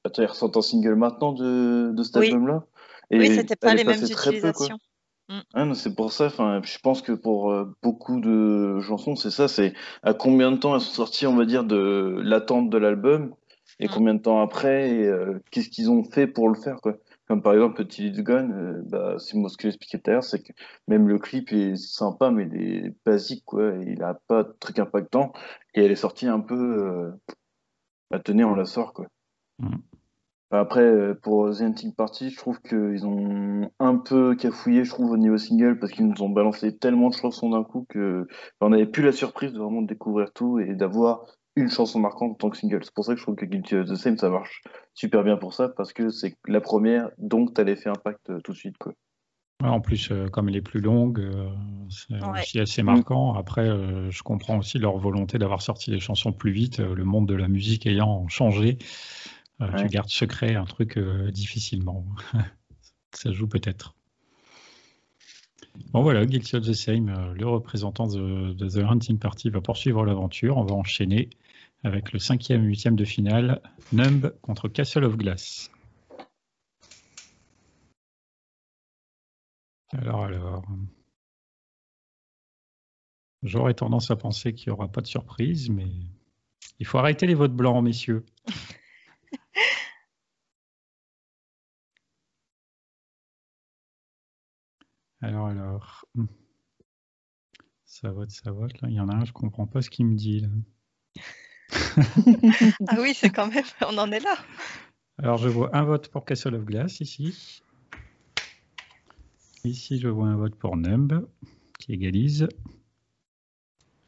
attends, 0.04 0.22
ils 0.22 0.26
ressortent 0.26 0.56
en 0.56 0.62
single 0.62 0.94
maintenant 0.94 1.32
de, 1.32 1.92
de 1.92 2.02
cet 2.02 2.16
album-là. 2.16 2.64
oui, 3.10 3.34
c'était 3.34 3.56
pas 3.56 3.74
les 3.74 3.84
mêmes 3.84 4.02
utilisations. 4.02 4.78
Mm. 5.28 5.40
Ah, 5.54 5.74
c'est 5.74 5.94
pour 5.94 6.12
ça, 6.12 6.28
je 6.28 6.78
pense 6.82 7.02
que 7.02 7.12
pour 7.12 7.54
beaucoup 7.82 8.20
de 8.20 8.80
chansons, 8.80 9.16
c'est 9.16 9.30
ça, 9.30 9.48
c'est 9.48 9.74
à 10.02 10.14
combien 10.14 10.50
de 10.50 10.56
temps 10.56 10.74
elles 10.74 10.80
sont 10.80 10.92
sorties, 10.92 11.26
on 11.26 11.36
va 11.36 11.44
dire, 11.44 11.64
de 11.64 12.20
l'attente 12.22 12.70
de 12.70 12.78
l'album, 12.78 13.34
et 13.80 13.86
mm. 13.86 13.90
combien 13.90 14.14
de 14.14 14.20
temps 14.20 14.40
après, 14.40 14.90
et 14.90 15.12
qu'est-ce 15.50 15.68
qu'ils 15.68 15.90
ont 15.90 16.04
fait 16.04 16.26
pour 16.26 16.48
le 16.48 16.54
faire, 16.54 16.80
quoi. 16.80 16.96
Comme 17.26 17.40
par 17.40 17.54
exemple 17.54 17.76
Petit 17.76 18.08
It's 18.08 18.20
Gone, 18.20 18.52
euh, 18.52 18.82
bah, 18.84 19.16
c'est 19.18 19.36
moi 19.36 19.48
ce 19.48 19.56
que 19.56 19.62
j'expliquais 19.62 19.98
tout 19.98 20.10
à 20.10 20.14
l'heure, 20.14 20.24
c'est 20.24 20.42
que 20.42 20.52
même 20.88 21.08
le 21.08 21.18
clip 21.18 21.52
est 21.52 21.76
sympa, 21.76 22.30
mais 22.30 22.46
il 22.52 22.62
est 22.62 22.94
basique, 23.06 23.44
quoi. 23.46 23.72
Il 23.86 24.02
a 24.02 24.14
pas 24.26 24.42
de 24.42 24.54
truc 24.60 24.78
impactant. 24.78 25.32
Et 25.74 25.84
elle 25.84 25.90
est 25.90 25.96
sortie 25.96 26.26
un 26.26 26.40
peu. 26.40 26.54
Euh, 26.54 27.10
bah, 28.10 28.18
tenez, 28.18 28.44
on 28.44 28.54
la 28.54 28.66
sort, 28.66 28.92
quoi. 28.92 29.06
Mm. 29.58 29.76
Après, 30.50 30.82
euh, 30.82 31.14
pour 31.14 31.50
The 31.50 31.62
Hunting 31.62 31.94
Party, 31.94 32.30
je 32.30 32.36
trouve 32.36 32.60
qu'ils 32.60 33.06
ont 33.06 33.70
un 33.80 33.96
peu 33.96 34.36
cafouillé, 34.36 34.84
je 34.84 34.90
trouve, 34.90 35.10
au 35.10 35.16
niveau 35.16 35.38
single, 35.38 35.78
parce 35.78 35.92
qu'ils 35.92 36.06
nous 36.06 36.22
ont 36.22 36.28
balancé 36.28 36.76
tellement 36.76 37.08
de 37.08 37.14
chansons 37.14 37.50
d'un 37.50 37.64
coup 37.64 37.86
que 37.88 38.28
on 38.60 38.68
n'avait 38.68 38.86
plus 38.86 39.02
la 39.02 39.12
surprise 39.12 39.52
de 39.52 39.58
vraiment 39.58 39.82
découvrir 39.82 40.32
tout 40.32 40.60
et 40.60 40.74
d'avoir 40.74 41.24
une 41.56 41.70
chanson 41.70 42.00
marquante 42.00 42.32
en 42.32 42.34
tant 42.34 42.50
que 42.50 42.56
single. 42.56 42.80
C'est 42.82 42.94
pour 42.94 43.04
ça 43.04 43.12
que 43.12 43.18
je 43.18 43.24
trouve 43.24 43.36
que 43.36 43.44
Guilty 43.44 43.76
of 43.76 43.88
the 43.88 43.94
Same, 43.94 44.18
ça 44.18 44.28
marche 44.28 44.62
super 44.94 45.22
bien 45.22 45.36
pour 45.36 45.54
ça, 45.54 45.68
parce 45.68 45.92
que 45.92 46.10
c'est 46.10 46.36
la 46.46 46.60
première, 46.60 47.10
donc 47.18 47.54
tu 47.54 47.60
as 47.60 47.64
l'effet 47.64 47.90
impact 47.90 48.30
euh, 48.30 48.40
tout 48.42 48.52
de 48.52 48.56
suite. 48.56 48.76
Quoi. 48.78 48.92
En 49.62 49.80
plus, 49.80 50.10
euh, 50.10 50.28
comme 50.28 50.48
elle 50.48 50.56
est 50.56 50.62
plus 50.62 50.80
longue, 50.80 51.20
euh, 51.20 51.48
c'est 51.88 52.22
aussi 52.22 52.58
assez 52.58 52.82
marquant. 52.82 53.34
Après, 53.34 53.66
je 54.10 54.22
comprends 54.22 54.58
aussi 54.58 54.78
leur 54.78 54.98
volonté 54.98 55.38
d'avoir 55.38 55.62
sorti 55.62 55.90
les 55.90 56.00
chansons 56.00 56.32
plus 56.32 56.50
vite, 56.50 56.80
le 56.80 57.04
monde 57.04 57.28
de 57.28 57.34
la 57.34 57.48
musique 57.48 57.86
ayant 57.86 58.26
changé. 58.28 58.78
Tu 59.78 59.86
gardes 59.86 60.08
secret 60.08 60.56
un 60.56 60.64
truc 60.64 60.98
difficilement. 60.98 62.04
ça 63.12 63.32
joue 63.32 63.46
peut-être. 63.46 63.94
Bon 65.92 66.02
voilà, 66.02 66.26
Guilty 66.26 66.56
of 66.56 66.66
the 66.66 66.72
Same, 66.72 67.34
le 67.34 67.46
représentant 67.46 68.06
de, 68.06 68.52
de 68.52 68.68
The 68.68 68.84
Hunting 68.84 69.18
Party 69.18 69.50
va 69.50 69.60
poursuivre 69.60 70.04
l'aventure. 70.04 70.56
On 70.58 70.64
va 70.64 70.74
enchaîner 70.74 71.30
avec 71.84 72.12
le 72.12 72.18
cinquième 72.18 72.64
et 72.64 72.66
huitième 72.66 72.96
de 72.96 73.04
finale, 73.04 73.62
Numb 73.92 74.34
contre 74.40 74.68
Castle 74.68 75.04
of 75.04 75.16
Glass. 75.16 75.70
Alors, 79.92 80.24
alors. 80.24 80.64
J'aurais 83.42 83.74
tendance 83.74 84.10
à 84.10 84.16
penser 84.16 84.54
qu'il 84.54 84.70
n'y 84.70 84.72
aura 84.72 84.90
pas 84.90 85.02
de 85.02 85.06
surprise, 85.06 85.68
mais 85.68 85.90
il 86.78 86.86
faut 86.86 86.96
arrêter 86.96 87.26
les 87.26 87.34
votes 87.34 87.54
blancs, 87.54 87.84
messieurs. 87.84 88.24
alors, 95.20 95.48
alors. 95.48 96.06
Ça 97.84 98.10
vote, 98.10 98.30
ça 98.30 98.50
vote. 98.50 98.80
Là. 98.80 98.88
Il 98.88 98.94
y 98.94 99.00
en 99.00 99.10
a 99.10 99.16
un, 99.16 99.26
je 99.26 99.32
comprends 99.32 99.66
pas 99.66 99.82
ce 99.82 99.90
qu'il 99.90 100.06
me 100.06 100.16
dit. 100.16 100.40
Là. 100.40 100.48
ah 102.88 102.96
oui, 102.98 103.14
c'est 103.14 103.30
quand 103.30 103.46
même, 103.46 103.64
on 103.82 103.98
en 103.98 104.10
est 104.12 104.20
là. 104.20 104.36
Alors 105.18 105.38
je 105.38 105.48
vois 105.48 105.74
un 105.76 105.84
vote 105.84 106.08
pour 106.08 106.24
Castle 106.24 106.54
of 106.54 106.64
Glass 106.64 107.00
ici. 107.00 107.62
Ici, 109.64 109.98
je 109.98 110.08
vois 110.08 110.26
un 110.26 110.36
vote 110.36 110.56
pour 110.56 110.76
Numb 110.76 111.26
qui 111.78 111.92
égalise. 111.92 112.48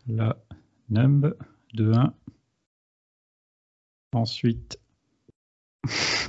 Là, 0.06 0.36
Numb 0.90 1.34
2-1. 1.74 2.12
Ensuite, 4.12 4.78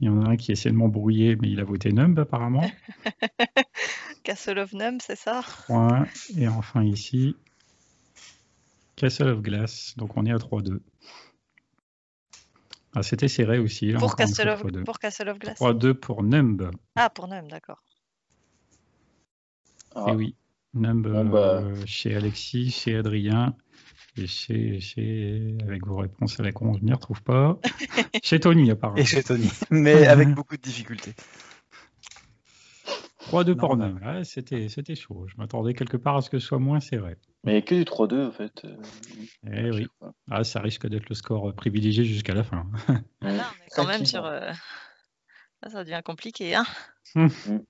il 0.00 0.06
y 0.06 0.08
en 0.08 0.22
a 0.22 0.30
un 0.30 0.36
qui 0.36 0.52
essaie 0.52 0.70
de 0.70 0.74
m'embrouiller, 0.74 1.36
mais 1.36 1.50
il 1.50 1.60
a 1.60 1.64
voté 1.64 1.92
Numb 1.92 2.18
apparemment. 2.18 2.70
Castle 4.22 4.58
of 4.58 4.72
Numb, 4.72 5.00
c'est 5.00 5.16
ça? 5.16 5.42
Et 6.36 6.48
enfin 6.48 6.82
ici, 6.82 7.36
Castle 8.96 9.28
of 9.28 9.42
Glass, 9.42 9.94
donc 9.96 10.16
on 10.16 10.24
est 10.24 10.32
à 10.32 10.36
3-2. 10.36 10.80
Ah, 12.94 13.02
c'était 13.02 13.28
serré 13.28 13.58
aussi. 13.58 13.92
pour, 13.92 14.16
Castle 14.16 14.48
of, 14.48 14.62
pour, 14.84 14.98
Castle 14.98 15.28
of, 15.28 15.38
Glass 15.38 15.60
3-2 15.60 15.92
pour 15.92 16.22
Numb. 16.22 16.70
Ah, 16.94 17.10
pour 17.10 17.28
Numb, 17.28 17.46
d'accord. 17.48 17.82
Et 19.96 20.00
eh 20.08 20.12
oui, 20.12 20.36
Numb 20.72 21.06
bah. 21.06 21.60
euh, 21.60 21.74
chez 21.84 22.14
Alexis, 22.14 22.70
chez 22.70 22.96
Adrien, 22.96 23.54
et 24.16 24.26
chez, 24.26 24.80
chez, 24.80 25.58
avec 25.62 25.86
vos 25.86 25.96
réponses 25.96 26.40
à 26.40 26.42
la 26.42 26.52
con, 26.52 26.74
je 26.78 26.84
n'y 26.84 26.92
retrouve 26.92 27.22
pas. 27.22 27.58
chez 28.22 28.40
Tony, 28.40 28.70
apparemment. 28.70 28.96
Et 28.96 29.04
chez 29.04 29.22
Tony, 29.22 29.50
mais 29.70 30.06
avec 30.06 30.34
beaucoup 30.34 30.56
de 30.56 30.62
difficultés. 30.62 31.12
3-2 33.30 33.56
pour 33.56 33.76
Numb. 33.76 34.00
c'était, 34.24 34.68
c'était 34.68 34.94
chaud. 34.94 35.26
Je 35.28 35.34
m'attendais 35.36 35.74
quelque 35.74 35.96
part 35.96 36.16
à 36.16 36.22
ce 36.22 36.30
que 36.30 36.38
ce 36.38 36.46
soit 36.46 36.58
moins 36.58 36.80
serré. 36.80 37.16
Mais 37.44 37.52
il 37.52 37.54
n'y 37.54 37.58
a 37.58 37.62
que 37.62 37.74
du 37.74 37.84
3-2 37.84 38.26
en 38.26 38.32
fait. 38.32 38.66
Eh 39.50 39.70
oui. 39.70 39.86
Ah, 40.30 40.44
ça 40.44 40.60
risque 40.60 40.86
d'être 40.86 41.08
le 41.08 41.14
score 41.14 41.54
privilégié 41.54 42.04
jusqu'à 42.04 42.34
la 42.34 42.44
fin. 42.44 42.66
Ah 43.22 43.50
quand 43.74 43.86
même 43.86 44.04
sur. 44.06 44.24
Euh, 44.24 44.52
ça 45.66 45.84
devient 45.84 46.00
compliqué, 46.04 46.54
hein. 46.54 46.66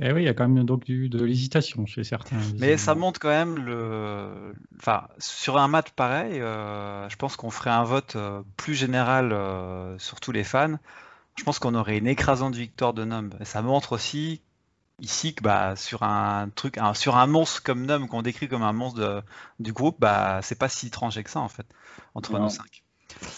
Eh 0.00 0.12
oui, 0.12 0.22
il 0.22 0.24
y 0.24 0.28
a 0.28 0.34
quand 0.34 0.48
même 0.48 0.64
donc 0.64 0.82
du, 0.84 1.08
de 1.08 1.24
l'hésitation 1.24 1.86
chez 1.86 2.02
certains. 2.02 2.40
Mais 2.58 2.76
ça 2.76 2.96
montre 2.96 3.20
quand 3.20 3.28
même 3.28 3.64
le. 3.64 4.52
Enfin, 4.80 5.06
sur 5.18 5.56
un 5.56 5.68
match 5.68 5.90
pareil, 5.90 6.40
euh, 6.40 7.08
je 7.08 7.14
pense 7.14 7.36
qu'on 7.36 7.50
ferait 7.50 7.70
un 7.70 7.84
vote 7.84 8.16
euh, 8.16 8.42
plus 8.56 8.74
général 8.74 9.28
sur 10.00 10.18
tous 10.18 10.32
les 10.32 10.42
fans. 10.42 10.78
Je 11.36 11.44
pense 11.44 11.58
qu'on 11.58 11.74
aurait 11.74 11.98
une 11.98 12.06
écrasante 12.06 12.54
victoire 12.54 12.94
de 12.94 13.04
Numb. 13.04 13.34
Et 13.40 13.44
ça 13.44 13.62
montre 13.62 13.92
aussi 13.92 14.40
ici 15.00 15.34
que 15.34 15.42
bah, 15.42 15.76
sur 15.76 16.02
un 16.02 16.48
truc, 16.54 16.78
sur 16.94 17.16
un 17.16 17.26
monstre 17.26 17.62
comme 17.62 17.84
Num 17.86 18.08
qu'on 18.08 18.22
décrit 18.22 18.48
comme 18.48 18.62
un 18.62 18.72
monstre 18.72 19.24
du 19.58 19.72
groupe, 19.72 19.96
bah 19.98 20.40
c'est 20.42 20.58
pas 20.58 20.68
si 20.68 20.90
tranché 20.90 21.24
que 21.24 21.30
ça 21.30 21.40
en 21.40 21.48
fait 21.48 21.66
entre 22.14 22.38
nous 22.38 22.48
cinq. 22.48 22.84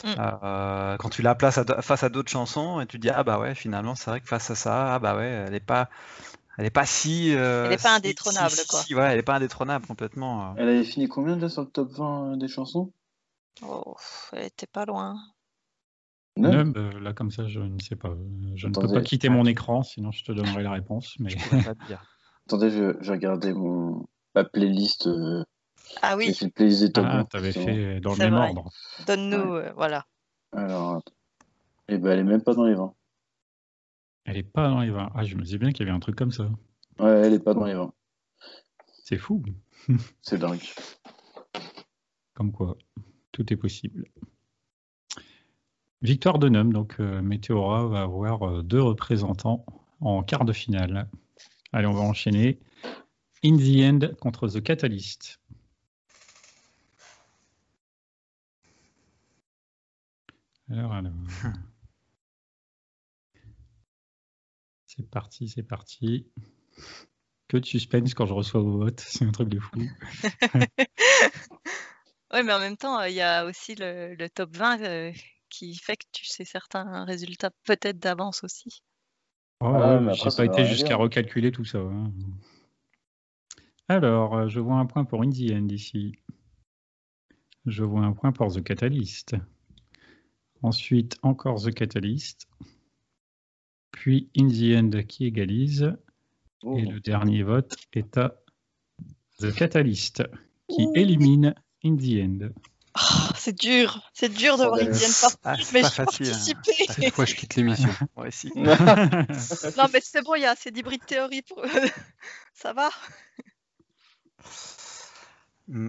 Mm. 0.05 0.15
Euh, 0.19 0.97
quand 0.97 1.11
tu 1.11 1.23
la 1.23 1.35
places 1.35 1.61
face 1.81 2.03
à 2.03 2.09
d'autres 2.09 2.31
chansons 2.31 2.81
et 2.81 2.87
tu 2.87 2.99
dis 2.99 3.11
ah 3.11 3.23
bah 3.25 3.39
ouais 3.39 3.55
finalement 3.55 3.95
c'est 3.95 4.11
vrai 4.11 4.21
que 4.21 4.27
face 4.27 4.51
à 4.51 4.55
ça 4.55 4.95
ah 4.95 4.99
bah 4.99 5.17
ouais 5.17 5.45
elle 5.47 5.55
est 5.55 5.61
pas 5.61 5.91
elle 6.57 6.65
est 6.65 6.71
pas 6.71 6.87
si 6.87 7.35
euh, 7.35 7.67
elle 7.67 7.73
est 7.73 7.83
pas 7.83 7.97
indétrônable 7.97 8.55
quoi. 8.69 8.81
ouais 8.91 9.13
elle 9.13 9.19
est 9.19 9.23
pas 9.23 9.35
indétrônable 9.35 9.87
complètement. 9.87 10.51
Euh. 10.51 10.55
Elle 10.57 10.69
avait 10.69 10.85
fini 10.85 11.09
combien 11.09 11.35
déjà 11.35 11.51
sur 11.51 11.63
le 11.63 11.69
top 11.69 11.91
20 11.93 12.39
des 12.39 12.49
chansons? 12.49 12.91
Oh 13.63 13.97
elle 14.33 14.45
était 14.45 14.67
pas 14.67 14.87
loin. 14.87 15.17
Euh, 16.39 17.01
là, 17.01 17.13
comme 17.13 17.31
ça, 17.31 17.47
je 17.47 17.61
ne 17.61 17.79
sais 17.81 17.97
pas. 17.97 18.15
Je 18.55 18.69
ne 18.69 18.75
peux 18.75 18.93
pas 18.93 19.01
quitter 19.01 19.29
mon 19.29 19.47
écran, 19.47 19.83
sinon 19.83 20.13
je 20.13 20.25
te 20.25 20.33
donnerai 20.33 20.63
la 20.63 20.73
réponse. 20.73 21.17
Mais... 21.19 21.35
Attendez, 22.47 22.71
je, 22.71 22.97
je 23.01 23.13
regardais 23.13 23.53
mon, 23.53 24.07
ma 24.35 24.45
playlist. 24.45 25.07
Euh, 25.07 25.45
ah 26.03 26.17
oui. 26.17 26.27
J'ai 26.27 26.35
fait 26.35 26.45
une 26.47 26.51
playlist 26.53 26.83
des 26.83 26.93
top 26.93 27.07
Ah, 27.09 27.25
t'avais 27.25 27.53
fait 27.53 28.01
dans 28.01 28.13
le 28.13 28.19
même 28.19 28.35
ordre. 28.35 28.71
Donne-nous, 29.07 29.55
euh, 29.55 29.73
voilà. 29.77 30.07
Alors, 30.53 31.03
eh 31.89 31.99
ben, 31.99 32.13
elle 32.13 32.21
est 32.21 32.25
même 32.25 32.43
pas 32.43 32.55
dans 32.55 32.65
les 32.65 32.75
20. 32.75 32.95
Elle 34.27 34.37
est 34.37 34.43
pas 34.43 34.69
dans 34.69 34.81
les 34.81 34.91
20. 34.91 35.11
Ah, 35.15 35.25
je 35.25 35.37
me 35.37 35.43
disais 35.43 35.59
bien 35.59 35.71
qu'il 35.71 35.87
y 35.87 35.89
avait 35.89 35.97
un 35.97 36.01
truc 36.01 36.17
comme 36.17 36.33
ça. 36.33 36.51
Ouais, 36.99 37.11
elle 37.11 37.33
est 37.33 37.41
pas 37.41 37.55
dans 37.55 37.65
les 37.65 37.75
20. 37.75 37.93
C'est 39.05 39.19
fou. 39.19 39.43
C'est 40.21 40.39
dingue. 40.39 40.61
Comme 42.35 42.53
quoi, 42.53 42.77
tout 43.33 43.53
est 43.53 43.57
possible. 43.57 44.05
Victoire 46.03 46.39
de 46.39 46.49
Num, 46.49 46.73
donc 46.73 47.01
euh, 47.01 47.23
Meteora 47.23 47.87
va 47.87 48.03
avoir 48.03 48.43
euh, 48.43 48.63
deux 48.63 48.83
représentants 48.83 49.65
en 50.01 50.23
quart 50.23 50.45
de 50.45 50.53
finale. 50.53 51.09
Allez, 51.73 51.87
on 51.87 51.93
va 51.93 52.01
enchaîner. 52.01 52.61
In 53.43 53.57
the 53.57 53.81
End 53.83 54.15
contre 54.21 54.49
The 54.49 54.63
Catalyst. 54.63 55.41
Alors, 60.71 60.93
alors. 60.93 61.13
C'est 64.87 65.11
parti, 65.11 65.49
c'est 65.49 65.63
parti. 65.63 66.27
Que 67.49 67.59
de 67.59 67.67
suspense 67.67 68.15
quand 68.15 68.25
je 68.25 68.33
reçois 68.33 68.63
vos 68.63 68.79
votes, 68.79 69.01
c'est 69.07 69.27
un 69.27 69.31
truc 69.31 69.51
de 69.51 69.61
fou. 69.61 69.77
oui, 72.33 72.43
mais 72.43 72.53
en 72.53 72.59
même 72.59 72.79
temps, 72.79 73.03
il 73.03 73.15
y 73.15 73.21
a 73.21 73.45
aussi 73.45 73.75
le, 73.75 74.27
top 74.29 74.57
20 74.57 75.13
qui 75.57 75.75
fait 75.75 75.97
que 75.97 76.05
tu 76.13 76.27
sais 76.27 76.45
certains 76.45 77.05
résultats 77.05 77.51
peut-être 77.65 77.99
d'avance 77.99 78.45
aussi. 78.45 78.83
Oh, 79.61 79.73
ah, 79.75 80.13
j'ai 80.13 80.31
pas 80.37 80.45
été 80.45 80.67
jusqu'à 80.67 80.97
recalculer 80.97 81.51
tout 81.51 81.65
ça. 81.65 81.79
Hein. 81.79 82.13
Alors, 83.89 84.37
euh, 84.37 84.49
je 84.49 84.61
vois 84.61 84.77
un 84.77 84.87
point 84.87 85.05
pour 85.05 85.23
Indie 85.23 85.55
End 85.55 85.69
ici. 85.69 86.13
Je 87.65 87.85
vois 87.85 88.03
un 88.03 88.13
point 88.13 88.33
pour 88.33 88.53
The 88.53 88.63
Catalyst. 88.63 89.37
Ensuite, 90.63 91.17
encore 91.23 91.63
The 91.63 91.73
Catalyst. 91.73 92.49
Puis 93.93 94.29
Indie 94.37 94.77
End 94.77 94.91
qui 95.09 95.25
égalise. 95.25 95.97
Et 96.77 96.83
le 96.83 97.01
dernier 97.01 97.43
vote 97.45 97.77
est 97.93 98.19
à 98.19 98.35
The 99.39 99.55
Catalyst 99.55 100.23
qui 100.69 100.89
élimine 100.95 101.55
Indie 101.85 102.21
End. 102.21 102.51
Oh, 102.99 103.29
c'est 103.37 103.53
dur, 103.59 104.01
c'est 104.15 104.31
dur 104.31 104.57
de 104.57 104.65
voir 104.65 104.79
Indienne 104.81 105.11
ah, 105.45 105.57
mais 105.73 105.83
pas 105.83 105.89
je 105.89 105.95
facile. 105.95 106.33
Hein. 106.33 106.63
Cette 106.89 107.15
fois, 107.15 107.27
je 107.27 107.35
quitte 107.35 107.57
l'émission. 107.57 107.91
Ouais, 108.17 108.31
si. 108.31 108.51
non, 108.57 109.87
mais 109.93 110.01
c'est 110.01 110.23
bon, 110.23 110.35
il 110.35 110.43
y 110.43 110.47
a 110.47 110.53
assez 110.53 110.71
d'hybride 110.71 111.05
théorie 111.05 111.43
pour. 111.43 111.63
ça 112.55 112.73
va. 112.73 112.89
Mm. 115.69 115.89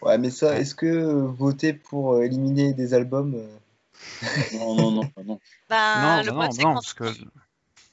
Ouais, 0.00 0.18
mais 0.18 0.30
ça, 0.30 0.58
est-ce 0.58 0.74
que 0.74 1.26
voter 1.26 1.74
pour 1.74 2.14
euh, 2.14 2.22
éliminer 2.22 2.72
des 2.72 2.94
albums 2.94 3.34
euh, 3.34 4.56
Non, 4.58 4.76
non, 4.76 4.90
non, 4.90 5.10
non. 5.24 5.40
Ben, 5.68 6.22
le 6.22 6.30
non, 6.30 6.48
non, 6.48 6.74
parce 6.74 6.94
que 6.94 7.04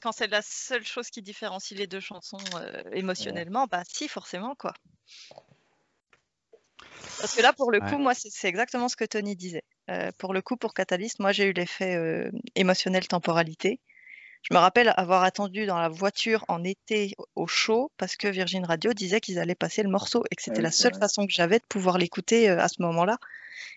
quand 0.00 0.12
c'est 0.12 0.26
la 0.26 0.42
seule 0.42 0.84
chose 0.84 1.08
qui 1.08 1.22
différencie 1.22 1.78
les 1.78 1.86
deux 1.86 2.00
chansons 2.00 2.36
euh, 2.56 2.82
émotionnellement, 2.92 3.66
bah 3.66 3.82
si, 3.88 4.06
forcément, 4.06 4.54
quoi. 4.54 4.74
Parce 7.18 7.34
que 7.34 7.42
là, 7.42 7.52
pour 7.52 7.70
le 7.70 7.80
coup, 7.80 7.98
moi, 7.98 8.12
c'est 8.14 8.48
exactement 8.48 8.88
ce 8.88 8.96
que 8.96 9.04
Tony 9.04 9.36
disait. 9.36 9.64
Euh, 9.90 10.10
pour 10.18 10.32
le 10.32 10.42
coup, 10.42 10.56
pour 10.56 10.74
Catalyst, 10.74 11.20
moi, 11.20 11.32
j'ai 11.32 11.44
eu 11.44 11.52
l'effet 11.52 11.94
euh, 11.96 12.30
émotionnel 12.54 13.06
temporalité. 13.06 13.80
Je 14.42 14.52
me 14.52 14.58
rappelle 14.58 14.92
avoir 14.96 15.22
attendu 15.22 15.64
dans 15.64 15.78
la 15.78 15.88
voiture 15.88 16.44
en 16.48 16.62
été 16.64 17.14
au 17.34 17.46
chaud 17.46 17.90
parce 17.96 18.16
que 18.16 18.28
Virgin 18.28 18.64
Radio 18.66 18.92
disait 18.92 19.20
qu'ils 19.20 19.38
allaient 19.38 19.54
passer 19.54 19.82
le 19.82 19.88
morceau 19.88 20.22
et 20.30 20.36
que 20.36 20.42
c'était 20.42 20.60
la 20.60 20.70
seule 20.70 20.94
façon 20.94 21.26
que 21.26 21.32
j'avais 21.32 21.58
de 21.58 21.64
pouvoir 21.66 21.96
l'écouter 21.96 22.50
euh, 22.50 22.60
à 22.60 22.68
ce 22.68 22.82
moment-là 22.82 23.16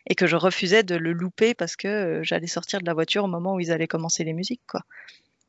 et 0.10 0.16
que 0.16 0.28
je 0.28 0.36
refusais 0.36 0.84
de 0.84 0.96
le 0.96 1.14
louper 1.14 1.54
parce 1.54 1.78
que 1.78 2.20
j'allais 2.22 2.48
sortir 2.48 2.82
de 2.82 2.86
la 2.86 2.94
voiture 2.94 3.24
au 3.24 3.28
moment 3.28 3.54
où 3.56 3.62
ils 3.62 3.72
allaient 3.72 3.88
commencer 3.88 4.26
les 4.26 4.34
musiques, 4.34 4.64
quoi. 4.68 4.82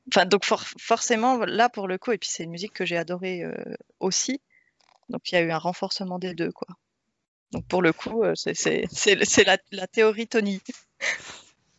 Enfin, 0.08 0.24
donc 0.24 0.44
forcément, 0.44 1.38
là, 1.44 1.68
pour 1.68 1.86
le 1.86 1.98
coup, 1.98 2.12
et 2.12 2.18
puis 2.18 2.30
c'est 2.32 2.44
une 2.44 2.50
musique 2.50 2.72
que 2.72 2.86
j'ai 2.86 2.96
adorée 2.96 3.42
aussi, 4.00 4.40
donc 5.10 5.30
il 5.30 5.34
y 5.34 5.38
a 5.38 5.42
eu 5.42 5.50
un 5.50 5.58
renforcement 5.58 6.18
des 6.18 6.32
deux, 6.32 6.50
quoi. 6.50 6.68
Donc 7.52 7.66
pour 7.66 7.82
le 7.82 7.92
coup, 7.92 8.24
euh, 8.24 8.34
c'est 8.34 9.44
la, 9.44 9.56
la, 9.72 9.86
théorie 9.86 10.26
Tony. 10.26 10.60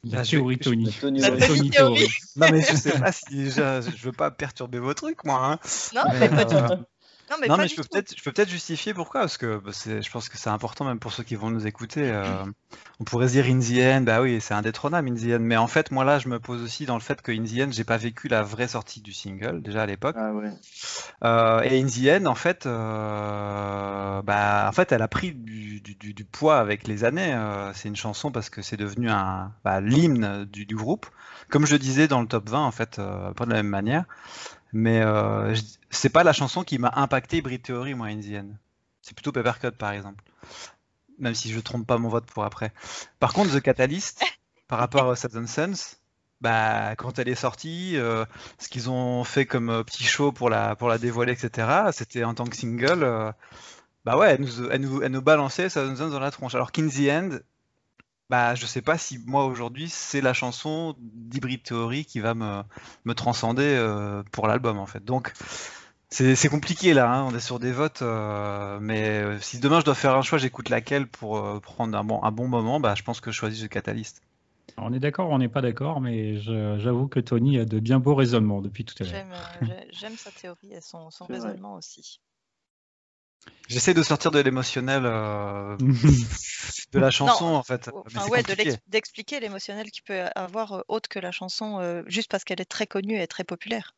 La 0.04 0.24
théorie 0.24 0.58
Tony. 0.58 0.86
La 0.86 1.32
théorie 1.32 1.70
Tony. 1.70 2.08
Non 2.36 2.48
mais 2.52 2.62
je 2.62 2.76
sais 2.76 3.00
pas 3.00 3.12
si 3.12 3.52
je, 3.52 3.82
je 3.96 4.04
veux 4.04 4.12
pas 4.12 4.32
perturber 4.32 4.80
vos 4.80 4.94
trucs 4.94 5.24
moi. 5.26 5.40
Hein. 5.46 5.60
Non 5.94 6.04
mais, 6.14 6.30
pas 6.30 6.46
du 6.46 6.56
euh, 6.56 6.68
tout. 6.70 6.86
Non, 7.30 7.58
mais, 7.58 7.68
je, 7.68 7.76
peux 7.76 7.84
peut-être, 7.84 8.16
je 8.18 8.24
peux 8.24 8.32
peut-être 8.32 8.50
justifier 8.50 8.94
pourquoi, 8.94 9.22
parce 9.22 9.38
que 9.38 9.58
bah, 9.58 9.72
je 9.74 10.10
pense 10.10 10.30
que 10.30 10.38
c'est 10.38 10.50
important 10.50 10.86
même 10.86 11.00
pour 11.00 11.14
ceux 11.14 11.24
qui 11.24 11.36
vont 11.36 11.50
nous 11.50 11.68
écouter. 11.68 12.10
Euh, 12.12 12.44
on 13.00 13.04
pourrait 13.04 13.28
se 13.28 13.34
dire 13.34 13.46
In 13.46 13.60
the 13.60 13.98
End, 13.98 14.02
bah 14.02 14.22
oui, 14.22 14.42
c'est 14.42 14.54
indétrônable 14.54 15.10
In 15.10 15.16
the 15.16 15.40
End, 15.40 15.42
mais 15.42 15.58
en 15.58 15.68
fait, 15.68 15.92
moi 15.92 16.04
là, 16.04 16.20
je 16.20 16.28
me 16.28 16.40
pose 16.40 16.62
aussi 16.64 16.86
dans 16.86 16.96
le 16.96 17.02
fait 17.02 17.22
que 17.22 17.32
In 17.32 17.44
the 17.44 17.68
End, 17.68 17.72
j'ai 17.72 17.84
pas 17.84 17.98
vécu 17.98 18.28
la 18.28 18.42
vraie 18.42 18.68
sortie 18.68 19.02
du 19.02 19.14
single, 19.14 19.62
déjà 19.62 19.84
à 19.84 19.86
l'époque. 19.86 20.16
Ah, 20.18 20.34
ouais. 20.34 20.50
euh, 21.24 21.62
et 21.62 21.82
In 21.82 21.88
the 21.88 22.22
End, 22.22 22.26
en 22.26 22.36
fait, 22.36 22.66
euh, 22.66 24.22
bah, 24.22 24.66
en 24.68 24.72
fait, 24.72 24.92
elle 24.92 25.02
a 25.02 25.08
pris 25.08 25.34
du, 25.34 25.82
du, 25.82 26.14
du 26.14 26.26
poids 26.26 26.58
avec 26.58 26.88
les 26.88 27.04
années. 27.04 27.34
Euh, 27.34 27.72
c'est 27.74 27.88
une 27.88 27.96
chanson 27.96 28.32
parce 28.32 28.50
que 28.50 28.62
c'est 28.62 28.78
devenu 28.78 29.10
un 29.10 29.52
bah, 29.64 29.82
l'hymne 29.82 30.46
du, 30.46 30.66
du, 30.66 30.76
groupe. 30.76 31.06
Comme 31.50 31.66
je 31.66 31.76
disais 31.76 32.08
dans 32.08 32.22
le 32.22 32.28
top 32.28 32.50
20, 32.50 32.60
en 32.60 32.72
fait, 32.72 33.00
euh, 33.00 33.32
pas 33.34 33.46
de 33.46 33.52
la 33.52 33.58
même 33.58 33.68
manière. 33.68 34.06
Mais 34.74 35.02
euh, 35.02 35.56
c'est 35.90 36.10
pas 36.10 36.24
la 36.24 36.34
chanson 36.34 36.64
qui 36.64 36.78
m'a 36.78 36.92
impacté 36.96 37.42
Brit 37.42 37.60
Theory, 37.60 37.94
moi, 37.94 38.08
Indienne. 38.08 38.58
C'est 39.02 39.16
plutôt 39.16 39.32
Peppercut, 39.32 39.72
par 39.72 39.92
exemple. 39.92 40.24
Même 41.18 41.36
si 41.36 41.52
je 41.52 41.60
trompe 41.60 41.88
pas 41.88 41.98
mon 41.98 42.10
vote 42.10 42.26
pour 42.26 42.44
après. 42.44 42.72
Par 43.20 43.34
contre, 43.34 43.56
The 43.56 43.62
Catalyst, 43.62 44.24
par 44.68 44.80
rapport 44.80 45.10
à 45.10 45.16
Seven 45.16 45.48
Sons, 45.48 45.98
bah, 46.42 46.96
quand 46.96 47.20
elle 47.20 47.28
est 47.28 47.36
sortie, 47.36 47.98
euh, 47.98 48.26
ce 48.60 48.70
qu'ils 48.70 48.90
ont 48.90 49.24
fait 49.24 49.46
comme 49.46 49.70
euh, 49.70 49.84
petit 49.84 50.04
show 50.04 50.32
pour 50.32 50.50
la, 50.50 50.76
pour 50.76 50.88
la 50.88 50.98
dévoiler, 50.98 51.34
etc., 51.34 51.68
c'était 51.92 52.24
en 52.24 52.34
tant 52.34 52.46
que 52.46 52.56
single. 52.56 53.04
Euh, 53.04 53.32
bah 54.06 54.18
ouais, 54.18 54.36
elle 54.36 54.42
nous, 54.42 54.70
elle 54.70 54.82
nous, 54.82 55.02
elle 55.02 55.12
nous 55.12 55.22
balançait 55.22 55.70
Seven 55.70 55.98
Sons 55.98 56.10
dans 56.10 56.20
la 56.20 56.32
tronche. 56.32 56.56
Alors 56.56 56.72
qu'In 56.72 56.88
the 56.88 57.10
End, 57.10 57.30
bah, 58.30 58.54
je 58.56 58.66
sais 58.66 58.82
pas 58.82 58.98
si 58.98 59.18
moi 59.26 59.46
aujourd'hui 59.46 59.90
c'est 59.90 60.22
la 60.22 60.34
chanson 60.34 60.96
d'Hybrid 61.00 61.64
Theory 61.64 62.06
qui 62.06 62.20
va 62.20 62.36
me, 62.36 62.62
me 63.06 63.14
transcender 63.14 63.64
euh, 63.64 64.24
pour 64.32 64.48
l'album 64.48 64.78
en 64.78 64.86
fait. 64.86 65.04
Donc 65.04 65.34
c'est 66.12 66.50
compliqué 66.50 66.94
là, 66.94 67.12
hein. 67.12 67.24
on 67.24 67.36
est 67.36 67.40
sur 67.40 67.60
des 67.60 67.72
votes, 67.72 68.02
euh, 68.02 68.80
mais 68.82 69.22
euh, 69.22 69.40
si 69.40 69.60
demain 69.60 69.80
je 69.80 69.86
dois 69.86 69.96
faire 69.96 70.16
un 70.16 70.24
choix, 70.24 70.40
j'écoute 70.40 70.70
laquelle 70.70 71.08
pour 71.08 71.62
prendre 71.62 71.98
un 71.98 72.04
bon, 72.04 72.24
un 72.24 72.32
bon 72.32 72.48
moment, 72.48 72.80
bah, 72.80 72.96
je 72.96 73.04
pense 73.04 73.20
que 73.20 73.32
je 73.32 73.36
choisis 73.36 73.62
le 73.62 73.68
Catalyst. 73.68 74.22
On 74.78 74.94
est 74.94 75.00
d'accord, 75.00 75.30
on 75.30 75.40
n'est 75.40 75.50
pas 75.50 75.62
d'accord, 75.62 76.00
mais 76.00 76.38
j'avoue 76.38 77.08
que 77.08 77.20
Tony 77.20 77.60
a 77.60 77.66
de 77.66 77.80
bien 77.80 78.00
beaux 78.00 78.16
raisonnements 78.16 78.62
depuis 78.62 78.86
tout 78.86 78.96
à 79.02 79.06
l'heure. 79.06 79.26
J'aime 79.92 80.16
sa 80.16 80.32
théorie 80.32 80.74
et 80.74 80.82
son, 80.82 81.10
son 81.12 81.26
raisonnement 81.26 81.76
aussi. 81.76 82.22
J'essaie 83.70 83.94
de 83.94 84.02
sortir 84.02 84.32
de 84.32 84.40
l'émotionnel 84.40 85.04
euh, 85.06 85.78
de 86.92 87.00
la 87.00 87.12
chanson 87.12 87.46
en 87.46 87.62
fait. 87.62 87.90
ouais, 88.30 88.42
d'expliquer 88.88 89.40
l'émotionnel 89.40 89.92
qui 89.92 90.02
peut 90.02 90.22
avoir 90.36 90.74
euh, 90.74 90.82
autre 90.88 91.08
que 91.08 91.20
la 91.20 91.32
chanson, 91.32 91.80
euh, 91.80 92.02
juste 92.08 92.32
parce 92.32 92.44
qu'elle 92.44 92.62
est 92.62 92.66
très 92.66 92.88
connue 92.88 93.22
et 93.22 93.28
très 93.28 93.44
populaire. 93.44 93.94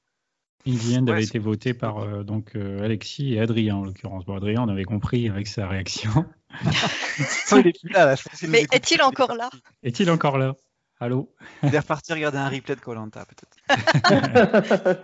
Indienne 0.68 1.10
avait 1.10 1.24
été 1.24 1.40
voté 1.40 1.74
par 1.74 2.24
donc 2.24 2.56
Alexis 2.56 3.34
et 3.34 3.40
Adrien 3.40 3.78
en 3.78 3.84
l'occurrence. 3.84 4.26
Bon, 4.26 4.36
Adrien, 4.36 4.62
on 4.62 4.70
avait 4.70 4.84
compris 4.84 5.28
avec 5.28 5.48
sa 5.48 5.68
réaction. 5.68 6.26
il 7.54 7.68
est 7.68 7.80
plus 7.80 7.90
là, 7.90 8.06
là. 8.06 8.16
Mais 8.48 8.68
est-il 8.72 9.02
encore 9.02 9.34
là? 9.34 9.50
Est-il 9.82 10.12
encore 10.12 10.38
là? 10.38 10.54
Allô? 11.00 11.34
Il 11.64 11.74
est 11.74 11.80
reparti 11.80 12.14
regarder 12.14 12.38
un 12.38 12.48
replay 12.48 12.76
de 12.76 12.82
Colanta, 12.82 13.26
peut-être. 13.26 13.58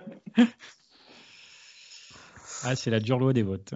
ah, 2.63 2.75
c'est 2.75 2.91
la 2.91 2.99
dure 2.99 3.17
loi 3.17 3.33
des 3.33 3.41
votes. 3.41 3.73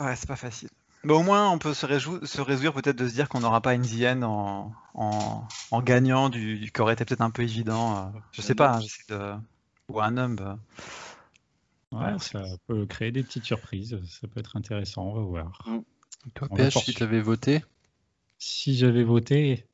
Ouais, 0.00 0.16
c'est 0.16 0.26
pas 0.26 0.36
facile. 0.36 0.68
Mais 1.04 1.14
au 1.14 1.22
moins, 1.22 1.50
on 1.50 1.58
peut 1.58 1.72
se, 1.72 1.86
se 1.86 2.40
réjouir 2.40 2.72
peut-être 2.74 2.96
de 2.96 3.08
se 3.08 3.14
dire 3.14 3.28
qu'on 3.28 3.40
n'aura 3.40 3.60
pas 3.60 3.74
une 3.74 3.84
ZN 3.84 4.22
en, 4.22 4.72
en, 4.94 5.82
gagnant 5.82 6.28
du, 6.28 6.58
du 6.58 6.72
qui 6.72 6.80
aurait 6.80 6.92
été 6.92 7.04
peut-être 7.04 7.22
un 7.22 7.30
peu 7.30 7.42
évident. 7.42 7.96
Euh, 7.96 8.18
je 8.32 8.42
sais 8.42 8.54
pas, 8.54 8.78
hein, 8.78 8.80
de... 9.08 9.32
ou 9.88 10.00
un 10.00 10.10
numb. 10.10 10.58
Ouais, 11.92 12.18
ça 12.18 12.42
peut 12.66 12.86
créer 12.86 13.12
des 13.12 13.22
petites 13.22 13.44
surprises. 13.44 13.98
Ça 14.06 14.28
peut 14.28 14.40
être 14.40 14.56
intéressant, 14.56 15.04
on 15.04 15.14
va 15.14 15.22
voir. 15.22 15.62
Mm. 15.66 15.78
Toi, 16.34 16.48
PH, 16.54 16.84
si 16.84 16.94
tu 16.94 17.02
avais 17.02 17.20
voté 17.20 17.64
Si 18.38 18.76
j'avais 18.76 19.04
voté, 19.04 19.66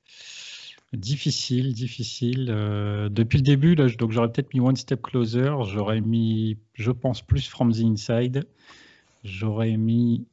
difficile, 0.92 1.74
difficile. 1.74 2.48
Euh, 2.50 3.08
depuis 3.08 3.38
le 3.38 3.42
début, 3.42 3.74
là, 3.74 3.88
donc 3.88 4.12
j'aurais 4.12 4.30
peut-être 4.30 4.54
mis 4.54 4.60
One 4.60 4.76
Step 4.76 5.02
Closer. 5.02 5.54
J'aurais 5.64 6.00
mis, 6.00 6.56
je 6.74 6.92
pense, 6.92 7.20
plus 7.20 7.48
From 7.48 7.72
the 7.72 7.80
Inside. 7.80 8.46
J'aurais 9.26 9.76
mis 9.76 10.26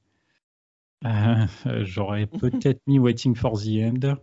euh, 1.05 1.45
j'aurais 1.83 2.27
peut-être 2.27 2.81
mis 2.87 2.99
Waiting 2.99 3.35
for 3.35 3.59
the 3.59 3.79
End. 3.81 4.17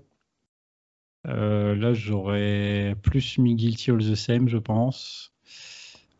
Euh, 1.26 1.74
là, 1.74 1.92
j'aurais 1.92 2.96
plus 3.02 3.38
mis 3.38 3.54
Guilty 3.54 3.90
All 3.90 3.98
the 3.98 4.14
Same, 4.14 4.48
je 4.48 4.56
pense. 4.56 5.32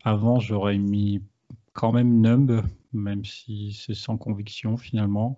Avant, 0.03 0.39
j'aurais 0.39 0.77
mis 0.77 1.21
quand 1.73 1.91
même 1.91 2.21
Numb, 2.21 2.63
même 2.93 3.25
si 3.25 3.73
c'est 3.73 3.95
sans 3.95 4.17
conviction 4.17 4.77
finalement. 4.77 5.37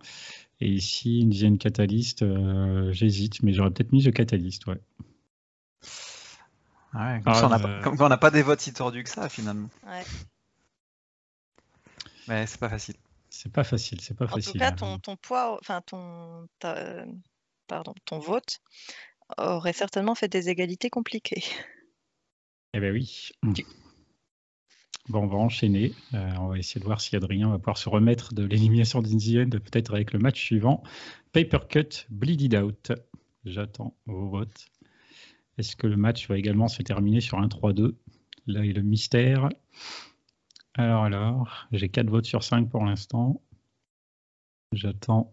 Et 0.59 0.69
ici, 0.69 1.21
une 1.21 1.29
dizaine 1.29 1.57
Catalyst, 1.57 2.23
euh, 2.23 2.91
j'hésite, 2.91 3.43
mais 3.43 3.53
j'aurais 3.53 3.71
peut-être 3.71 3.91
mis 3.91 4.03
The 4.03 4.11
Catalyst, 4.11 4.65
ouais. 4.67 4.81
Ah 6.95 7.19
comme, 7.23 7.33
ah, 7.33 8.03
on 8.05 8.09
n'a 8.09 8.17
pas, 8.17 8.29
des 8.29 8.43
votes 8.43 8.61
si 8.61 8.71
tordus 8.71 9.03
que 9.03 9.09
ça 9.09 9.27
finalement. 9.27 9.69
Ouais. 9.87 10.03
Mais 12.27 12.45
c'est 12.45 12.59
pas 12.59 12.69
facile. 12.69 12.95
C'est 13.35 13.51
pas 13.51 13.63
facile, 13.63 13.99
c'est 13.99 14.13
pas 14.15 14.27
facile. 14.27 14.49
En 14.49 14.51
tout 14.53 14.59
cas, 14.59 14.71
ton, 14.71 14.99
ton 14.99 15.15
poids, 15.15 15.57
enfin 15.59 15.81
ton, 15.81 16.47
pardon, 17.67 17.95
ton 18.05 18.19
vote 18.19 18.59
aurait 19.39 19.73
certainement 19.73 20.13
fait 20.13 20.27
des 20.27 20.49
égalités 20.49 20.91
compliquées. 20.91 21.43
Eh 22.75 22.79
ben 22.79 22.93
oui. 22.93 23.31
Bon, 25.09 25.23
on 25.23 25.27
va 25.27 25.37
enchaîner. 25.37 25.93
Euh, 26.13 26.31
on 26.39 26.47
va 26.47 26.59
essayer 26.59 26.79
de 26.79 26.85
voir 26.85 27.01
si 27.01 27.15
Adrien 27.15 27.49
va 27.49 27.57
pouvoir 27.57 27.79
se 27.79 27.89
remettre 27.89 28.35
de 28.35 28.43
l'élimination 28.43 29.01
d'Indian, 29.01 29.49
peut-être 29.49 29.95
avec 29.95 30.13
le 30.13 30.19
match 30.19 30.39
suivant. 30.39 30.83
Paper 31.31 31.59
Cut, 31.67 32.05
Bleeded 32.09 32.55
Out. 32.55 32.91
J'attends 33.45 33.97
vos 34.05 34.29
votes. 34.29 34.67
Est-ce 35.57 35.75
que 35.75 35.87
le 35.87 35.97
match 35.97 36.27
va 36.27 36.37
également 36.37 36.67
se 36.67 36.83
terminer 36.83 37.19
sur 37.19 37.39
un 37.39 37.47
3-2 37.47 37.95
Là 38.45 38.63
est 38.63 38.73
le 38.73 38.83
mystère. 38.83 39.49
Alors, 40.75 41.03
alors, 41.03 41.67
j'ai 41.71 41.89
4 41.89 42.09
votes 42.09 42.25
sur 42.25 42.43
5 42.43 42.69
pour 42.69 42.83
l'instant. 42.83 43.41
J'attends 44.71 45.31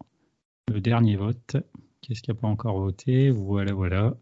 le 0.69 0.81
dernier 0.81 1.17
vote. 1.17 1.57
Qu'est-ce 2.03 2.21
qui 2.21 2.31
n'a 2.31 2.35
pas 2.35 2.49
encore 2.49 2.79
voté? 2.79 3.31
Voilà, 3.31 3.73
voilà. 3.73 4.15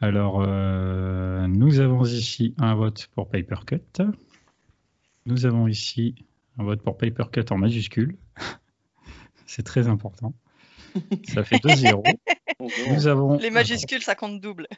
Alors, 0.00 0.40
euh, 0.40 1.46
nous 1.48 1.80
avons 1.80 2.04
ici 2.04 2.54
un 2.58 2.74
vote 2.74 3.08
pour 3.14 3.28
Papercut. 3.28 4.02
Nous 5.26 5.46
avons 5.46 5.66
ici 5.66 6.14
un 6.58 6.64
vote 6.64 6.82
pour 6.82 6.96
Papercut 6.96 7.50
en 7.50 7.58
majuscule. 7.58 8.16
C'est 9.46 9.64
très 9.64 9.88
important. 9.88 10.34
Ça 11.24 11.42
fait 11.42 11.56
2-0. 11.56 12.02
Nous 12.94 13.06
avons 13.08 13.36
Les 13.38 13.50
majuscules, 13.50 14.02
ça 14.02 14.14
compte 14.14 14.40
double. 14.40 14.68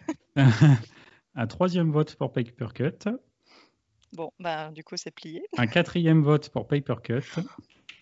un 1.34 1.46
troisième 1.46 1.90
vote 1.90 2.14
pour 2.16 2.32
Papercut. 2.32 3.08
Bon, 4.12 4.30
bah, 4.38 4.70
du 4.70 4.84
coup, 4.84 4.96
c'est 4.96 5.10
plié. 5.10 5.42
Un 5.56 5.66
quatrième 5.66 6.22
vote 6.22 6.48
pour 6.50 6.66
Papercut. 6.66 7.22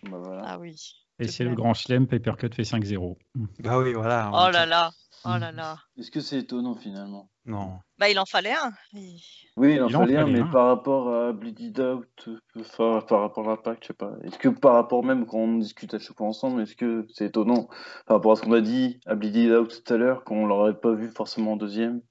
Bah, 0.03 0.19
voilà. 0.21 0.43
Ah 0.45 0.59
oui. 0.59 0.75
Et 1.19 1.27
c'est 1.27 1.45
le 1.45 1.55
grand 1.55 1.73
chelem, 1.73 2.07
Papercut 2.07 2.53
fait 2.53 2.63
5-0. 2.63 3.17
Bah 3.59 3.79
oui, 3.79 3.93
voilà. 3.93 4.29
Oh 4.33 4.51
là 4.51 4.65
là. 4.65 4.91
Oh 5.23 5.37
là 5.39 5.51
là. 5.51 5.77
Est-ce 5.97 6.11
que 6.11 6.19
c'est 6.19 6.39
étonnant 6.39 6.75
finalement? 6.75 7.29
Non. 7.45 7.79
Bah 7.97 8.09
il 8.09 8.19
en 8.19 8.25
fallait 8.25 8.53
un. 8.53 8.71
Oui, 8.93 9.75
il 9.75 9.81
en, 9.81 9.89
fallait, 9.89 10.17
un, 10.17 10.27
mais 10.27 10.43
par 10.51 10.67
rapport 10.67 11.13
à 11.13 11.31
Bleeded 11.31 11.79
Out, 11.79 12.29
par, 12.77 13.05
par 13.05 13.21
rapport 13.21 13.47
à 13.47 13.51
l'impact, 13.51 13.83
je 13.83 13.87
sais 13.87 13.93
pas. 13.93 14.11
Est-ce 14.23 14.37
que 14.37 14.49
par 14.49 14.73
rapport 14.73 15.03
même 15.03 15.25
quand 15.25 15.37
on 15.37 15.57
discute 15.57 15.93
à 15.93 15.99
chaque 15.99 16.17
fois 16.17 16.27
ensemble, 16.27 16.61
est-ce 16.61 16.75
que 16.75 17.07
c'est 17.13 17.27
étonnant? 17.27 17.69
Par 18.05 18.17
rapport 18.17 18.33
à 18.33 18.35
ce 18.35 18.41
qu'on 18.41 18.53
a 18.53 18.61
dit 18.61 18.99
à 19.05 19.15
Bleeded 19.15 19.51
Out 19.51 19.83
tout 19.83 19.93
à 19.93 19.97
l'heure, 19.97 20.23
qu'on 20.25 20.45
l'aurait 20.45 20.79
pas 20.79 20.93
vu 20.93 21.09
forcément 21.09 21.53
en 21.53 21.57
deuxième 21.57 22.01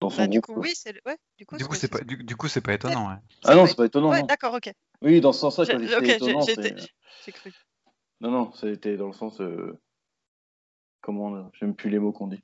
bah, 0.00 0.26
du 0.26 0.40
coup, 0.40 0.54
oui, 0.56 0.72
c'est 0.74 0.94
ouais, 1.06 1.16
du 1.38 1.46
coup, 1.46 1.56
c'est 1.74 1.88
pas, 1.88 2.00
du, 2.00 2.36
coup, 2.36 2.48
c'est 2.48 2.60
pas 2.60 2.74
étonnant. 2.74 3.08
Ouais. 3.08 3.16
Ah 3.44 3.54
non, 3.54 3.66
c'est 3.66 3.76
pas 3.76 3.86
étonnant. 3.86 4.10
Ouais, 4.10 4.22
d'accord, 4.22 4.54
ok. 4.54 4.72
Oui, 5.02 5.20
dans 5.20 5.32
ce 5.32 5.40
sens-là, 5.40 5.66
quand 5.66 5.78
j'ai 6.04 6.16
étonnant, 6.16 6.40
j'ai 6.42 7.32
cru. 7.32 7.52
Non, 8.20 8.30
non, 8.30 8.52
c'était 8.52 8.96
dans 8.96 9.08
le 9.08 9.12
sens. 9.12 9.40
Euh... 9.40 9.78
Comment 11.02 11.50
J'aime 11.52 11.74
plus 11.74 11.90
les 11.90 11.98
mots 11.98 12.12
qu'on 12.12 12.26
dit. 12.28 12.42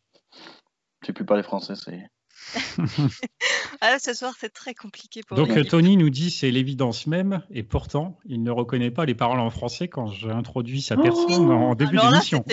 Je 1.01 1.07
sais 1.07 1.13
plus 1.13 1.25
parler 1.25 1.43
français, 1.43 1.75
c'est. 1.75 2.09
ah, 3.81 3.99
ce 3.99 4.15
soir, 4.15 4.35
c'est 4.39 4.53
très 4.53 4.75
compliqué 4.75 5.23
pour 5.23 5.37
Donc, 5.37 5.67
Tony 5.69 5.97
nous 5.97 6.11
dit 6.11 6.31
c'est 6.31 6.51
l'évidence 6.51 7.07
même, 7.07 7.43
et 7.51 7.63
pourtant, 7.63 8.19
il 8.27 8.43
ne 8.43 8.51
reconnaît 8.51 8.91
pas 8.91 9.05
les 9.05 9.15
paroles 9.15 9.41
en 9.41 9.51
français 9.51 9.89
quand 9.89 10.09
j'ai 10.09 10.31
introduit 10.31 10.83
sa 10.83 10.97
personne 10.97 11.51
oh 11.51 11.53
en 11.53 11.75
début 11.75 11.99
d'émission. 11.99 12.45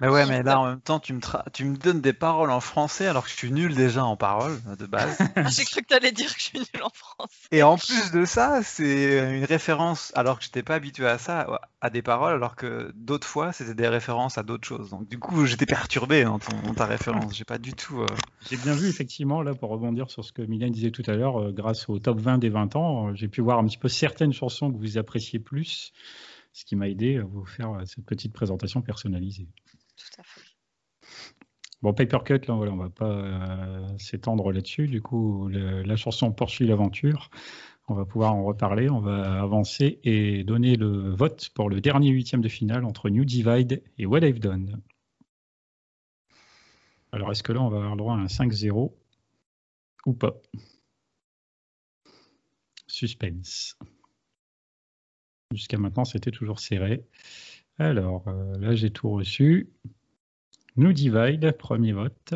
Mais 0.00 0.08
ouais, 0.08 0.26
mais 0.26 0.42
là, 0.42 0.60
en 0.60 0.66
même 0.66 0.80
temps, 0.80 1.00
tu 1.00 1.12
me, 1.12 1.20
tu 1.52 1.64
me 1.64 1.76
donnes 1.76 2.00
des 2.00 2.12
paroles 2.12 2.50
en 2.50 2.60
français 2.60 3.06
alors 3.06 3.24
que 3.24 3.30
je 3.30 3.36
suis 3.36 3.52
nul 3.52 3.74
déjà 3.74 4.04
en 4.04 4.16
paroles, 4.16 4.60
de 4.78 4.86
base. 4.86 5.18
j'ai 5.48 5.64
cru 5.64 5.82
que 5.82 5.86
tu 5.88 5.94
allais 5.94 6.12
dire 6.12 6.34
que 6.34 6.40
je 6.40 6.44
suis 6.44 6.58
nul 6.58 6.82
en 6.82 6.90
français. 6.90 7.48
Et 7.52 7.62
en 7.62 7.76
plus 7.76 8.10
de 8.12 8.24
ça, 8.24 8.60
c'est 8.62 9.36
une 9.36 9.44
référence, 9.44 10.12
alors 10.14 10.38
que 10.38 10.44
je 10.44 10.48
n'étais 10.48 10.62
pas 10.62 10.74
habitué 10.74 11.06
à 11.06 11.18
ça, 11.18 11.46
à 11.80 11.90
des 11.90 12.02
paroles, 12.02 12.34
alors 12.34 12.56
que 12.56 12.92
d'autres 12.94 13.26
fois, 13.26 13.52
c'était 13.52 13.74
des 13.74 13.88
références 13.88 14.38
à 14.38 14.42
d'autres 14.42 14.66
choses. 14.66 14.90
Donc, 14.90 15.08
du 15.08 15.18
coup, 15.18 15.46
j'étais 15.46 15.66
perturbé 15.66 16.24
dans, 16.24 16.38
ta 16.38 16.86
référence. 16.86 17.36
J'ai 17.36 17.44
pas 17.44 17.58
du 17.58 17.74
tout. 17.74 18.00
Euh, 18.00 18.06
j'ai 18.48 18.56
bien 18.56 18.74
vu, 18.74 18.88
effectivement, 18.88 19.35
là, 19.42 19.54
pour 19.54 19.70
rebondir 19.70 20.10
sur 20.10 20.24
ce 20.24 20.32
que 20.32 20.42
Mylène 20.42 20.72
disait 20.72 20.90
tout 20.90 21.02
à 21.06 21.14
l'heure, 21.14 21.40
euh, 21.40 21.52
grâce 21.52 21.88
au 21.88 21.98
top 21.98 22.20
20 22.20 22.38
des 22.38 22.48
20 22.48 22.76
ans, 22.76 23.08
euh, 23.08 23.14
j'ai 23.14 23.28
pu 23.28 23.40
voir 23.40 23.58
un 23.58 23.64
petit 23.66 23.78
peu 23.78 23.88
certaines 23.88 24.32
chansons 24.32 24.72
que 24.72 24.76
vous 24.78 24.98
appréciez 24.98 25.38
plus, 25.38 25.92
ce 26.52 26.64
qui 26.64 26.76
m'a 26.76 26.88
aidé 26.88 27.16
à 27.16 27.24
vous 27.24 27.44
faire 27.44 27.70
euh, 27.72 27.84
cette 27.84 28.04
petite 28.04 28.32
présentation 28.32 28.82
personnalisée. 28.82 29.48
Tout 29.96 30.20
à 30.20 30.22
fait. 30.22 30.40
Bon, 31.82 31.92
Paper 31.92 32.18
Cut, 32.24 32.46
là, 32.48 32.54
voilà, 32.54 32.72
on 32.72 32.76
va 32.76 32.88
pas 32.88 33.86
s'étendre 33.98 34.50
là-dessus. 34.50 34.88
Du 34.88 35.02
coup, 35.02 35.48
la 35.48 35.94
chanson 35.94 36.32
poursuit 36.32 36.66
l'aventure. 36.66 37.30
On 37.86 37.94
va 37.94 38.06
pouvoir 38.06 38.34
en 38.34 38.44
reparler. 38.44 38.88
On 38.88 38.98
va 38.98 39.40
avancer 39.42 40.00
et 40.02 40.42
donner 40.42 40.76
le 40.76 41.14
vote 41.14 41.50
pour 41.54 41.68
le 41.68 41.82
dernier 41.82 42.08
huitième 42.10 42.40
de 42.40 42.48
finale 42.48 42.84
entre 42.86 43.10
New 43.10 43.26
Divide 43.26 43.82
et 43.98 44.06
What 44.06 44.20
I've 44.20 44.40
Done. 44.40 44.80
Alors, 47.12 47.30
est-ce 47.30 47.42
que 47.42 47.52
là, 47.52 47.62
on 47.62 47.68
va 47.68 47.76
avoir 47.76 47.92
le 47.92 47.98
droit 47.98 48.14
à 48.14 48.18
un 48.18 48.26
5-0 48.26 48.92
ou 50.06 50.14
pas 50.14 50.40
Suspense. 52.86 53.76
Jusqu'à 55.52 55.78
maintenant, 55.78 56.04
c'était 56.04 56.30
toujours 56.30 56.60
serré. 56.60 57.04
Alors, 57.78 58.26
euh, 58.28 58.56
là, 58.58 58.74
j'ai 58.74 58.90
tout 58.90 59.10
reçu. 59.10 59.70
Nous 60.76 60.92
Divide, 60.92 61.52
premier 61.58 61.92
vote. 61.92 62.34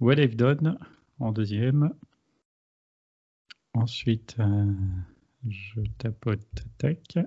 What 0.00 0.14
I've 0.14 0.34
Done 0.34 0.78
en 1.20 1.32
deuxième. 1.32 1.94
Ensuite, 3.74 4.36
euh, 4.40 4.72
je 5.46 5.80
tapote 5.98 6.64
tac. 6.78 7.18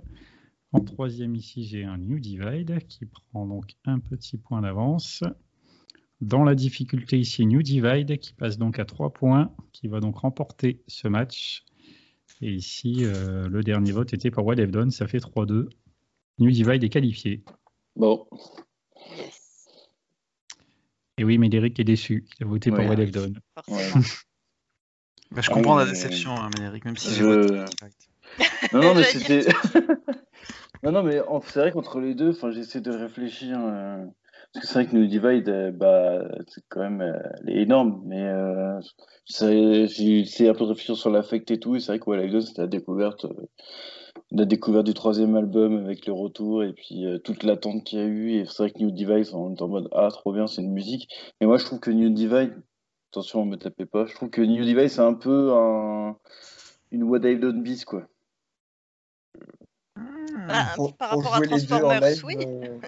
En 0.73 0.81
troisième, 0.81 1.35
ici, 1.35 1.65
j'ai 1.65 1.83
un 1.83 1.97
New 1.97 2.19
Divide 2.19 2.85
qui 2.87 3.05
prend 3.05 3.45
donc 3.45 3.75
un 3.85 3.99
petit 3.99 4.37
point 4.37 4.61
d'avance. 4.61 5.23
Dans 6.21 6.43
la 6.43 6.53
difficulté 6.53 7.19
ici, 7.19 7.45
New 7.47 7.63
Divide 7.63 8.19
qui 8.19 8.33
passe 8.33 8.59
donc 8.59 8.77
à 8.77 8.85
3 8.85 9.11
points, 9.11 9.51
qui 9.71 9.87
va 9.87 9.99
donc 9.99 10.17
remporter 10.17 10.83
ce 10.87 11.07
match. 11.07 11.65
Et 12.41 12.51
ici, 12.51 12.97
euh, 13.01 13.47
le 13.49 13.63
dernier 13.63 13.91
vote 13.91 14.13
était 14.13 14.31
pour 14.31 14.55
Done, 14.55 14.91
ça 14.91 15.07
fait 15.07 15.17
3-2. 15.17 15.67
New 16.39 16.51
Divide 16.51 16.83
est 16.83 16.89
qualifié. 16.89 17.43
Bon. 17.95 18.27
Et 21.17 21.23
oui, 21.23 21.37
Médéric 21.37 21.79
est 21.79 21.83
déçu. 21.83 22.25
Il 22.39 22.45
a 22.45 22.47
voté 22.47 22.69
pour 22.69 22.85
What 22.85 22.95
I've 22.95 23.11
Done. 23.11 23.39
Bah, 25.31 25.41
je 25.41 25.49
comprends 25.49 25.77
la 25.77 25.85
déception, 25.85 26.35
hein, 26.35 26.49
Médéric, 26.57 26.85
même 26.85 26.97
si 26.97 27.15
je... 27.15 27.65
Non, 28.73 28.81
non, 28.81 28.95
mais 28.95 29.03
c'était. 29.03 29.47
non, 30.83 30.91
non, 30.91 31.03
mais 31.03 31.21
c'est 31.47 31.59
vrai 31.59 31.71
qu'entre 31.71 31.99
les 31.99 32.15
deux, 32.15 32.33
j'essaie 32.51 32.81
de 32.81 32.91
réfléchir. 32.91 33.57
Euh, 33.59 34.05
parce 34.53 34.65
que 34.65 34.67
c'est 34.67 34.73
vrai 34.73 34.87
que 34.87 34.95
New 34.95 35.07
Divide, 35.07 35.49
euh, 35.49 35.71
bah, 35.71 36.23
c'est 36.47 36.63
quand 36.69 36.81
même 36.81 37.01
euh, 37.01 37.19
elle 37.41 37.49
est 37.57 37.61
énorme, 37.61 38.01
mais 38.05 38.23
euh, 38.27 38.79
essayé 39.29 40.49
un 40.49 40.53
peu 40.53 40.65
de 40.65 40.69
réfléchir 40.69 40.97
sur 40.97 41.09
l'affect 41.09 41.49
et 41.51 41.59
tout, 41.59 41.75
et 41.75 41.79
c'est 41.79 41.87
vrai 41.93 41.99
que 41.99 42.09
Wild 42.09 42.41
c'était 42.41 42.61
la 42.61 42.67
découverte 42.67 43.25
la 44.31 44.45
découverte 44.45 44.85
du 44.85 44.93
troisième 44.93 45.35
album 45.35 45.77
avec 45.77 46.05
le 46.05 46.13
retour 46.13 46.63
et 46.63 46.73
puis 46.73 47.05
euh, 47.05 47.17
toute 47.19 47.43
l'attente 47.43 47.83
qu'il 47.83 47.99
y 47.99 48.01
a 48.01 48.05
eu. 48.05 48.31
Et 48.31 48.45
c'est 48.45 48.57
vrai 48.63 48.71
que 48.71 48.79
New 48.79 48.91
Divide, 48.91 49.27
on 49.33 49.53
est 49.53 49.61
en 49.61 49.67
mode 49.67 49.89
Ah, 49.93 50.07
trop 50.11 50.33
bien, 50.33 50.47
c'est 50.47 50.61
une 50.61 50.71
musique. 50.73 51.07
Et 51.41 51.45
moi, 51.45 51.57
je 51.57 51.65
trouve 51.65 51.79
que 51.79 51.91
New 51.91 52.09
Divide, 52.09 52.61
attention, 53.11 53.45
me 53.45 53.57
tapez 53.57 53.85
pas, 53.85 54.05
je 54.05 54.15
trouve 54.15 54.29
que 54.29 54.41
New 54.41 54.63
Divide, 54.63 54.89
c'est 54.89 55.01
un 55.01 55.13
peu 55.13 55.51
un, 55.53 56.17
une 56.91 57.03
What 57.03 57.19
I've 57.19 57.39
Done 57.39 57.61
Beast, 57.63 57.85
quoi. 57.85 58.07
Ah, 60.49 60.75
par 60.97 61.09
rapport 61.11 61.35
à 61.35 61.41
Transformers, 61.41 62.01
oui. 62.23 62.35
Euh, 62.39 62.79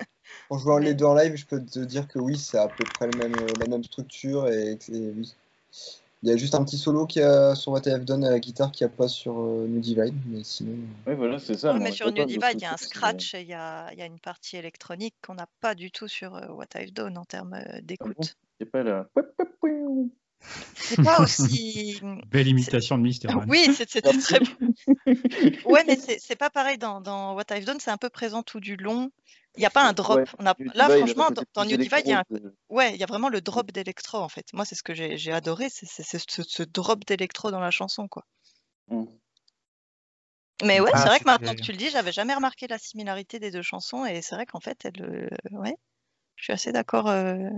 pour 0.48 0.60
jouer 0.60 0.84
les 0.84 0.94
deux 0.94 1.06
en 1.06 1.16
live, 1.16 1.36
je 1.36 1.46
peux 1.46 1.64
te 1.64 1.80
dire 1.80 2.08
que 2.08 2.20
oui, 2.20 2.38
c'est 2.38 2.58
à 2.58 2.68
peu 2.68 2.84
près 2.84 3.08
le 3.08 3.18
même, 3.18 3.36
la 3.60 3.68
même 3.68 3.84
structure 3.84 4.48
et, 4.48 4.78
oui. 4.90 5.34
Il 6.26 6.30
y 6.30 6.32
a 6.32 6.38
juste 6.38 6.56
un 6.56 6.64
petit 6.64 6.78
solo 6.78 7.06
qui 7.06 7.20
a 7.20 7.54
sur 7.54 7.74
What 7.74 7.82
I've 7.86 8.06
Done 8.06 8.24
à 8.24 8.30
la 8.30 8.40
guitare 8.40 8.72
qui 8.72 8.86
a 8.86 8.90
pas 8.90 9.10
sur 9.10 9.38
euh, 9.38 9.68
New 9.68 9.82
Divide, 9.82 10.16
mais 10.26 10.42
sinon. 10.46 10.72
Euh, 10.72 11.10
oui, 11.12 11.16
voilà, 11.16 11.38
c'est 11.38 11.58
ça. 11.58 11.74
mais 11.74 11.92
sur 11.92 12.14
New 12.14 12.24
Divide, 12.24 12.54
il 12.54 12.62
y 12.62 12.66
a 12.66 12.74
un 12.74 12.78
scratch 12.78 13.34
et 13.34 13.42
il 13.42 13.50
y 13.50 13.54
a, 13.54 13.94
y 13.94 14.02
a, 14.02 14.06
une 14.06 14.20
partie 14.20 14.56
électronique 14.56 15.16
qu'on 15.22 15.34
n'a 15.34 15.48
pas 15.60 15.76
du 15.76 15.92
tout 15.92 16.08
sur 16.08 16.32
What 16.52 16.68
I've 16.78 16.94
Done 16.94 17.18
en 17.18 17.26
termes 17.26 17.60
ah 17.60 17.82
d'écoute. 17.82 18.38
c'est 18.58 18.66
pas 18.66 18.84
là. 18.84 19.10
C'est 20.76 21.02
pas 21.02 21.20
aussi. 21.24 22.00
Belle 22.28 22.48
imitation 22.48 22.98
de 22.98 23.04
Mister. 23.04 23.30
Oui, 23.48 23.74
c'était 23.74 24.02
très 24.02 24.40
Ouais, 25.66 25.84
mais 25.88 25.98
c'est 25.98 26.36
pas 26.36 26.50
pareil 26.50 26.78
dans, 26.78 27.02
dans 27.02 27.36
What 27.36 27.46
I've 27.52 27.66
Done, 27.66 27.80
c'est 27.80 27.92
un 27.92 27.98
peu 27.98 28.10
présent 28.10 28.44
tout 28.44 28.60
du 28.60 28.76
long. 28.76 29.12
Il 29.56 29.60
n'y 29.60 29.66
a 29.66 29.70
pas 29.70 29.88
un 29.88 29.94
drop. 29.94 30.28
On 30.40 30.46
a... 30.46 30.56
Là, 30.74 30.90
franchement, 30.90 31.30
dans, 31.54 31.66
New 31.66 31.78
Divide, 31.78 32.02
il 32.06 32.10
y 32.10 32.14
a 32.14 32.20
un... 32.20 32.24
ouais, 32.70 32.94
il 32.94 33.00
y 33.00 33.04
a 33.04 33.06
vraiment 33.06 33.30
le 33.30 33.40
drop 33.40 33.72
d'électro 33.72 34.18
en 34.18 34.30
fait. 34.30 34.46
Moi, 34.54 34.66
c'est 34.66 34.76
ce 34.76 34.84
que 34.84 34.94
j'ai 34.94 35.32
adoré, 35.32 35.68
c'est 35.70 35.86
ce, 35.86 36.64
drop 36.64 37.06
d'électro 37.06 37.52
dans 37.52 37.60
la 37.60 37.72
chanson, 37.72 38.08
quoi. 38.08 38.26
Mm. 38.90 39.06
Mais 40.64 40.80
ouais, 40.80 40.92
c'est 40.94 41.02
ah, 41.02 41.08
vrai 41.08 41.20
que 41.20 41.26
maintenant 41.26 41.56
que 41.56 41.62
tu 41.62 41.72
le 41.72 41.78
dis, 41.78 41.90
j'avais 41.90 42.12
jamais 42.12 42.34
remarqué 42.34 42.68
la 42.68 42.78
similarité 42.78 43.40
des 43.40 43.52
deux 43.52 43.62
chansons 43.62 44.06
et 44.06 44.22
c'est 44.22 44.36
vrai 44.36 44.46
qu'en 44.46 44.60
fait, 44.60 44.86
elle, 44.86 45.02
euh, 45.02 45.58
ouais, 45.58 45.76
je 46.36 46.44
suis 46.44 46.54
assez 46.54 46.72
d'accord. 46.72 47.10
Euh, 47.10 47.50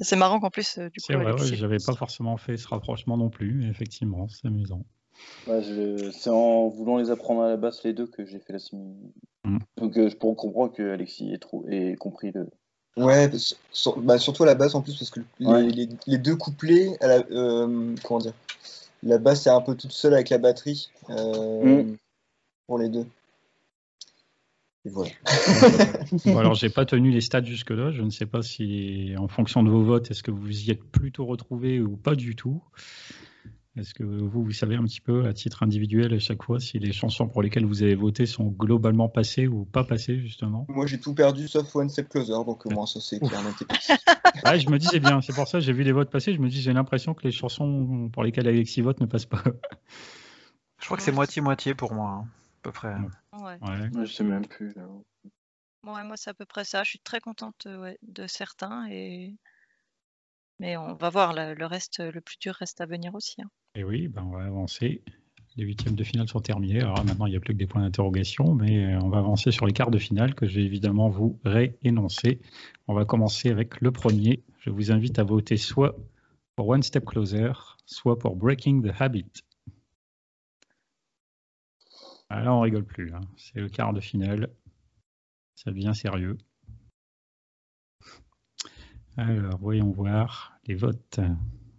c'est 0.00 0.16
marrant 0.16 0.40
qu'en 0.40 0.50
plus, 0.50 0.78
euh, 0.78 0.90
du 0.90 1.00
coup. 1.00 1.06
C'est 1.06 1.14
vrai, 1.14 1.32
ouais, 1.32 1.56
j'avais 1.56 1.78
pas 1.78 1.94
forcément 1.94 2.36
fait 2.36 2.56
ce 2.56 2.68
rapprochement 2.68 3.16
non 3.16 3.30
plus, 3.30 3.54
mais 3.54 3.68
effectivement, 3.68 4.28
c'est 4.28 4.46
amusant. 4.46 4.84
c'est 5.46 6.30
en 6.30 6.68
voulant 6.68 6.98
les 6.98 7.10
apprendre 7.10 7.42
à 7.42 7.48
la 7.48 7.56
basse 7.56 7.82
les 7.84 7.94
deux 7.94 8.06
que 8.06 8.24
j'ai 8.24 8.38
fait 8.38 8.52
la 8.52 8.58
similitude. 8.58 9.12
Mm. 9.44 9.58
Donc 9.78 9.96
euh, 9.96 10.08
je 10.10 10.16
comprendre 10.16 10.72
que 10.72 10.92
Alexis 10.92 11.32
ait, 11.32 11.38
trop, 11.38 11.64
ait 11.68 11.94
compris 11.96 12.32
le. 12.32 12.48
Ouais, 12.96 13.30
bah, 13.98 14.18
surtout 14.18 14.42
à 14.44 14.46
la 14.46 14.54
basse 14.54 14.74
en 14.74 14.80
plus 14.80 14.96
parce 14.96 15.10
que 15.10 15.20
les, 15.38 16.18
deux 16.18 16.36
couplets, 16.36 16.96
euh, 17.02 17.94
comment 18.02 18.20
dire, 18.20 18.32
la 19.02 19.18
basse 19.18 19.46
est 19.46 19.50
un 19.50 19.60
peu 19.60 19.74
toute 19.74 19.92
seule 19.92 20.14
avec 20.14 20.30
la 20.30 20.38
batterie 20.38 20.90
mm. 21.08 21.94
pour 22.66 22.78
les 22.78 22.88
deux. 22.88 23.06
Voilà. 24.88 25.10
bon, 26.26 26.38
alors, 26.38 26.54
j'ai 26.54 26.68
pas 26.68 26.84
tenu 26.84 27.10
les 27.10 27.20
stats 27.20 27.44
jusque-là. 27.44 27.90
Je 27.90 28.02
ne 28.02 28.10
sais 28.10 28.26
pas 28.26 28.42
si, 28.42 29.14
en 29.18 29.28
fonction 29.28 29.62
de 29.62 29.70
vos 29.70 29.82
votes, 29.82 30.10
est-ce 30.10 30.22
que 30.22 30.30
vous 30.30 30.62
y 30.62 30.70
êtes 30.70 30.84
plutôt 30.84 31.26
retrouvés 31.26 31.80
ou 31.80 31.96
pas 31.96 32.14
du 32.14 32.36
tout. 32.36 32.62
Est-ce 33.76 33.92
que 33.92 34.04
vous, 34.04 34.42
vous 34.42 34.52
savez 34.52 34.76
un 34.76 34.84
petit 34.84 35.02
peu, 35.02 35.26
à 35.26 35.34
titre 35.34 35.62
individuel, 35.62 36.14
à 36.14 36.18
chaque 36.18 36.42
fois, 36.42 36.60
si 36.60 36.78
les 36.78 36.92
chansons 36.92 37.28
pour 37.28 37.42
lesquelles 37.42 37.66
vous 37.66 37.82
avez 37.82 37.94
voté 37.94 38.24
sont 38.24 38.46
globalement 38.46 39.10
passées 39.10 39.46
ou 39.46 39.66
pas 39.66 39.84
passées, 39.84 40.18
justement? 40.18 40.66
Moi, 40.70 40.86
j'ai 40.86 40.98
tout 40.98 41.14
perdu 41.14 41.46
sauf 41.46 41.76
One 41.76 41.90
Step 41.90 42.08
Closer, 42.08 42.42
donc 42.46 42.64
au 42.64 42.70
moins, 42.70 42.86
ça, 42.86 43.00
c'est 43.02 43.18
clairement 43.18 43.50
ah, 44.44 44.56
Je 44.58 44.70
me 44.70 44.78
disais 44.78 44.98
bien, 44.98 45.20
c'est 45.20 45.34
pour 45.34 45.46
ça, 45.46 45.60
j'ai 45.60 45.74
vu 45.74 45.82
les 45.82 45.92
votes 45.92 46.08
passer, 46.08 46.32
je 46.32 46.40
me 46.40 46.48
dis, 46.48 46.62
j'ai 46.62 46.72
l'impression 46.72 47.12
que 47.12 47.24
les 47.24 47.32
chansons 47.32 48.08
pour 48.10 48.24
lesquelles 48.24 48.48
Alexis 48.48 48.80
vote 48.80 48.98
ne 49.00 49.06
passent 49.06 49.26
pas. 49.26 49.42
Je 50.80 50.86
crois 50.86 50.96
que 50.96 51.02
c'est 51.02 51.12
moitié-moitié 51.12 51.74
pour 51.74 51.92
moi. 51.92 52.22
Hein 52.22 52.28
peu 52.66 52.72
près. 52.72 52.94
Ouais. 53.32 53.58
je 54.06 54.12
sais 54.12 54.24
même 54.24 54.46
plus. 54.46 54.74
moi, 55.82 56.16
c'est 56.16 56.30
à 56.30 56.34
peu 56.34 56.46
près 56.46 56.64
ça. 56.64 56.82
Je 56.82 56.90
suis 56.90 56.98
très 56.98 57.20
contente 57.20 57.66
euh, 57.66 57.94
de 58.02 58.26
certains. 58.26 58.88
Et... 58.90 59.36
Mais 60.58 60.76
on 60.76 60.94
va 60.94 61.10
voir, 61.10 61.32
le 61.34 61.64
reste, 61.66 62.00
le 62.00 62.20
plus 62.20 62.38
dur 62.38 62.54
reste 62.54 62.80
à 62.80 62.86
venir 62.86 63.14
aussi. 63.14 63.42
Hein. 63.42 63.50
Et 63.74 63.84
oui, 63.84 64.08
ben, 64.08 64.22
on 64.22 64.30
va 64.30 64.44
avancer. 64.44 65.02
Les 65.56 65.64
huitièmes 65.64 65.94
de 65.94 66.04
finale 66.04 66.28
sont 66.28 66.40
terminés. 66.40 66.80
Alors 66.80 67.04
maintenant, 67.04 67.26
il 67.26 67.30
n'y 67.30 67.36
a 67.36 67.40
plus 67.40 67.54
que 67.54 67.58
des 67.58 67.66
points 67.66 67.82
d'interrogation, 67.82 68.54
mais 68.54 68.94
euh, 68.94 69.00
on 69.00 69.08
va 69.08 69.18
avancer 69.18 69.50
sur 69.52 69.66
les 69.66 69.72
quarts 69.72 69.90
de 69.90 69.98
finale 69.98 70.34
que 70.34 70.46
je 70.46 70.56
vais 70.56 70.64
évidemment 70.64 71.08
vous 71.08 71.38
réénoncer. 71.44 72.40
On 72.88 72.94
va 72.94 73.04
commencer 73.04 73.50
avec 73.50 73.80
le 73.80 73.90
premier. 73.90 74.42
Je 74.60 74.70
vous 74.70 74.92
invite 74.92 75.18
à 75.18 75.24
voter 75.24 75.56
soit 75.56 75.96
pour 76.56 76.68
One 76.68 76.82
Step 76.82 77.04
Closer, 77.04 77.52
soit 77.86 78.18
pour 78.18 78.36
Breaking 78.36 78.82
the 78.82 78.92
Habit. 78.98 79.30
Ah, 82.28 82.42
là, 82.42 82.54
on 82.54 82.60
rigole 82.60 82.84
plus. 82.84 83.12
Hein. 83.14 83.20
C'est 83.36 83.60
le 83.60 83.68
quart 83.68 83.92
de 83.92 84.00
finale. 84.00 84.50
Ça 85.54 85.70
devient 85.70 85.92
sérieux. 85.94 86.36
Alors, 89.16 89.58
voyons 89.58 89.90
voir 89.90 90.58
les 90.66 90.74
votes. 90.74 91.20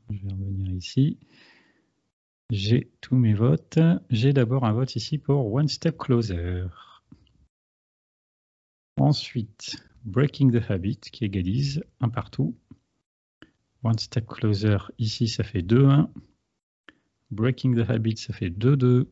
Je 0.10 0.24
vais 0.24 0.32
revenir 0.32 0.74
ici. 0.74 1.19
J'ai 2.49 2.91
tous 3.02 3.15
mes 3.15 3.34
votes. 3.34 3.80
J'ai 4.10 4.32
d'abord 4.32 4.64
un 4.64 4.72
vote 4.72 4.95
ici 4.95 5.18
pour 5.18 5.53
One 5.53 5.68
Step 5.68 5.98
Closer. 5.98 6.68
Ensuite, 8.98 9.76
Breaking 10.06 10.52
the 10.52 10.72
Habit 10.72 10.99
qui 11.11 11.26
égalise 11.26 11.84
un 11.99 12.10
partout. 12.10 12.57
One 13.84 13.99
Step 13.99 14.26
Closer 14.26 14.78
ici, 14.98 15.28
ça 15.28 15.44
fait 15.44 15.61
2-1. 15.61 16.10
Breaking 17.30 17.76
the 17.76 17.90
Habit, 17.90 18.18
ça 18.18 18.34
fait 18.34 18.49
2-2. 18.49 19.07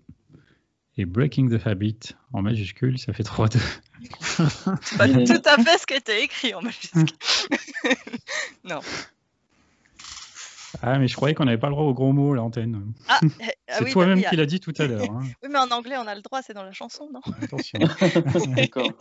Et 0.97 1.05
Breaking 1.05 1.49
the 1.49 1.67
Habit 1.67 2.15
en 2.31 2.41
majuscule, 2.41 2.97
ça 2.97 3.11
fait 3.11 3.23
3-2. 3.23 3.59
C'est 4.81 4.97
pas 4.97 5.07
tout 5.07 5.41
à 5.45 5.57
fait 5.61 5.77
ce 5.77 5.85
qui 5.85 5.93
était 5.93 6.23
écrit 6.23 6.53
en 6.53 6.61
majuscule. 6.61 7.05
non. 8.63 8.79
Ah, 10.81 10.97
mais 10.99 11.07
je 11.07 11.15
croyais 11.15 11.33
qu'on 11.33 11.45
n'avait 11.45 11.57
pas 11.57 11.67
le 11.67 11.73
droit 11.73 11.85
aux 11.85 11.93
gros 11.93 12.13
mots 12.13 12.33
à 12.33 12.35
l'antenne. 12.35 12.93
Ah, 13.07 13.19
eh, 13.23 13.45
ah 13.67 13.79
c'est 13.79 13.91
toi-même 13.91 14.23
qui 14.23 14.35
l'as 14.35 14.45
dit 14.45 14.59
tout 14.59 14.73
à 14.77 14.85
l'heure. 14.85 15.09
Hein. 15.09 15.21
oui, 15.43 15.49
mais 15.51 15.59
en 15.59 15.69
anglais, 15.71 15.95
on 15.97 16.07
a 16.07 16.15
le 16.15 16.21
droit, 16.21 16.41
c'est 16.41 16.53
dans 16.53 16.63
la 16.63 16.71
chanson, 16.71 17.09
non? 17.11 17.21
Attention. 17.41 17.79
D'accord. 18.55 18.91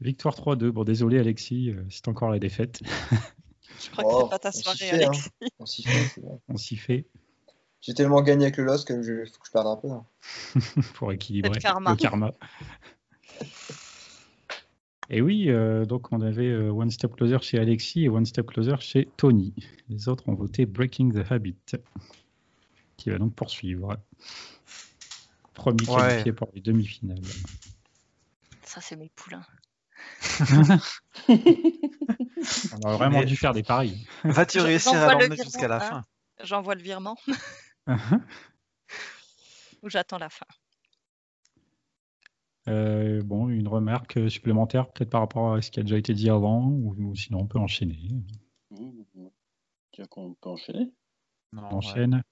Victoire 0.00 0.34
3-2. 0.34 0.70
Bon, 0.70 0.84
désolé, 0.84 1.18
Alexis, 1.18 1.70
euh, 1.70 1.84
c'est 1.90 2.08
encore 2.08 2.30
la 2.30 2.38
défaite. 2.38 2.80
Je 3.82 3.90
crois 3.90 4.04
que 4.04 4.10
c'est 4.10 4.24
oh, 4.24 4.28
pas 4.28 4.38
ta 4.38 4.52
soirée, 4.52 4.90
hein. 4.90 4.94
Alexis. 5.06 5.30
On 5.58 5.66
s'y 5.66 5.82
fait. 5.82 6.22
On 6.48 6.56
s'y 6.56 6.76
fait. 6.76 7.06
J'ai 7.80 7.94
tellement 7.94 8.20
gagné 8.22 8.44
avec 8.44 8.58
le 8.58 8.64
loss 8.64 8.84
que 8.84 9.02
je 9.02 9.24
faut 9.24 9.40
que 9.40 9.46
je 9.46 9.52
perde 9.52 9.66
un 9.66 9.76
peu. 9.76 9.90
Hein. 9.90 10.04
Pour 10.94 11.12
équilibrer 11.12 11.52
le 11.54 11.96
karma. 11.96 12.32
Et 15.12 15.22
oui, 15.22 15.46
euh, 15.48 15.84
donc 15.86 16.12
on 16.12 16.20
avait 16.20 16.50
euh, 16.50 16.70
One 16.70 16.90
Step 16.90 17.16
Closer 17.16 17.38
chez 17.40 17.58
Alexis 17.58 18.04
et 18.04 18.08
One 18.08 18.24
Step 18.26 18.46
Closer 18.46 18.76
chez 18.78 19.08
Tony. 19.16 19.54
Les 19.88 20.08
autres 20.08 20.28
ont 20.28 20.34
voté 20.34 20.66
Breaking 20.66 21.10
the 21.10 21.32
Habit, 21.32 21.56
qui 22.96 23.10
va 23.10 23.18
donc 23.18 23.34
poursuivre. 23.34 23.96
Premier 25.52 25.84
qualifié 25.84 26.32
pour 26.32 26.48
les 26.54 26.60
demi-finales. 26.60 27.18
Ça, 28.62 28.80
c'est 28.80 28.94
mes 28.94 29.10
poulains. 29.16 29.44
on 31.28 32.88
a 32.88 32.92
vraiment 32.96 33.24
dû 33.24 33.36
faire 33.36 33.52
des 33.52 33.64
paris. 33.64 34.06
Vas-tu 34.22 34.60
réussir 34.60 34.94
à 34.94 35.12
l'emmener 35.12 35.36
jusqu'à 35.36 35.66
la 35.66 35.80
fin? 35.80 36.04
J'envoie 36.44 36.76
le 36.76 36.82
virement. 36.82 37.16
Ou 39.82 39.88
j'attends 39.88 40.18
la 40.18 40.28
fin. 40.28 40.46
Euh, 42.68 43.22
bon, 43.22 43.48
une 43.48 43.68
remarque 43.68 44.30
supplémentaire 44.30 44.90
peut-être 44.92 45.10
par 45.10 45.22
rapport 45.22 45.54
à 45.54 45.62
ce 45.62 45.70
qui 45.70 45.80
a 45.80 45.82
déjà 45.82 45.96
été 45.96 46.12
dit 46.14 46.28
avant, 46.28 46.68
ou, 46.68 47.14
sinon 47.16 47.40
on 47.40 47.46
peut 47.46 47.58
enchaîner. 47.58 47.98
Tu 49.92 50.02
veux 50.02 50.06
qu'on 50.06 50.34
peut 50.34 50.50
enchaîner? 50.50 50.92
On 51.56 51.62
enchaîne. 51.62 52.22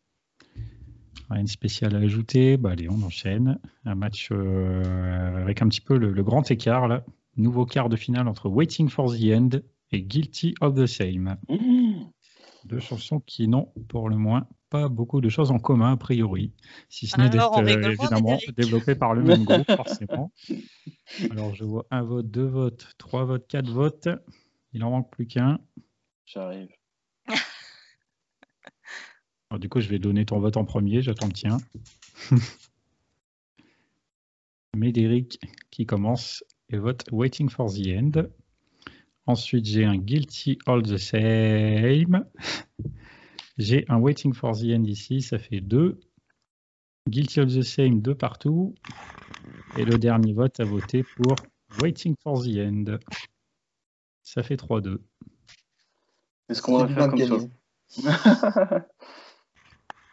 Rien 1.30 1.44
de 1.44 1.48
spécial 1.48 1.94
à 1.96 1.98
ajouter. 1.98 2.56
Bah, 2.56 2.70
allez, 2.70 2.88
on 2.88 3.02
enchaîne. 3.02 3.58
Un 3.84 3.94
match 3.94 4.28
euh, 4.30 5.42
avec 5.42 5.60
un 5.60 5.68
petit 5.68 5.80
peu 5.80 5.96
le, 5.96 6.22
grand 6.22 6.50
écart 6.50 6.88
là. 6.88 7.04
Nouveau 7.36 7.66
quart 7.66 7.88
de 7.88 7.96
finale 7.96 8.28
entre 8.28 8.48
Waiting 8.48 8.88
for 8.88 9.12
the 9.12 9.24
End 9.32 9.50
et 9.92 10.02
Guilty 10.02 10.54
of 10.60 10.74
the 10.74 10.86
Same. 10.86 11.36
Mmh. 11.48 12.04
Deux 12.64 12.80
chansons 12.80 13.20
qui 13.20 13.48
n'ont 13.48 13.72
pour 13.88 14.08
le 14.08 14.16
moins 14.16 14.46
pas 14.70 14.88
beaucoup 14.88 15.20
de 15.20 15.28
choses 15.28 15.50
en 15.50 15.58
commun 15.58 15.92
a 15.92 15.96
priori, 15.96 16.52
si 16.88 17.06
ce 17.06 17.20
n'est 17.20 17.30
d'être 17.30 17.58
euh, 17.58 17.90
évidemment 17.90 18.38
développé 18.56 18.94
par 18.94 19.14
le 19.14 19.22
même 19.22 19.44
groupe 19.44 19.70
forcément. 19.76 20.32
Alors 21.30 21.54
je 21.54 21.64
vois 21.64 21.86
un 21.90 22.02
vote, 22.02 22.30
deux 22.30 22.46
votes, 22.46 22.88
trois 22.98 23.24
votes, 23.24 23.46
quatre 23.48 23.70
votes. 23.70 24.08
Il 24.72 24.84
en 24.84 24.90
manque 24.90 25.10
plus 25.10 25.26
qu'un. 25.26 25.58
J'arrive. 26.26 26.68
du 29.58 29.68
coup, 29.68 29.80
je 29.80 29.88
vais 29.88 29.98
donner 29.98 30.26
ton 30.26 30.40
vote 30.40 30.58
en 30.58 30.64
premier, 30.64 31.00
j'attends 31.00 31.26
le 31.26 31.32
tien. 31.32 31.56
Médéric 34.76 35.40
qui 35.70 35.86
commence 35.86 36.44
et 36.68 36.76
vote 36.76 37.04
Waiting 37.10 37.48
for 37.48 37.72
the 37.72 37.86
End. 37.88 38.28
Ensuite, 39.26 39.66
j'ai 39.66 39.84
un 39.84 39.96
Guilty 39.96 40.58
All 40.66 40.82
the 40.82 40.96
Same. 40.96 42.24
J'ai 43.58 43.84
un 43.88 43.98
Waiting 43.98 44.32
for 44.32 44.56
the 44.56 44.66
End 44.66 44.84
ici, 44.84 45.20
ça 45.20 45.38
fait 45.38 45.60
2. 45.60 45.98
Guilty 47.08 47.40
of 47.40 47.52
the 47.52 47.62
Same 47.62 48.00
de 48.00 48.12
partout. 48.12 48.76
Et 49.76 49.84
le 49.84 49.98
dernier 49.98 50.32
vote 50.32 50.60
a 50.60 50.64
voté 50.64 51.02
pour 51.02 51.34
Waiting 51.82 52.14
for 52.22 52.40
the 52.40 52.56
End. 52.56 52.98
Ça 54.22 54.44
fait 54.44 54.54
3-2. 54.54 55.00
Est-ce 56.48 56.62
qu'on 56.62 56.78
va 56.78 56.86
faire 56.86 57.08
comme 57.08 57.18
sur... 57.18 57.40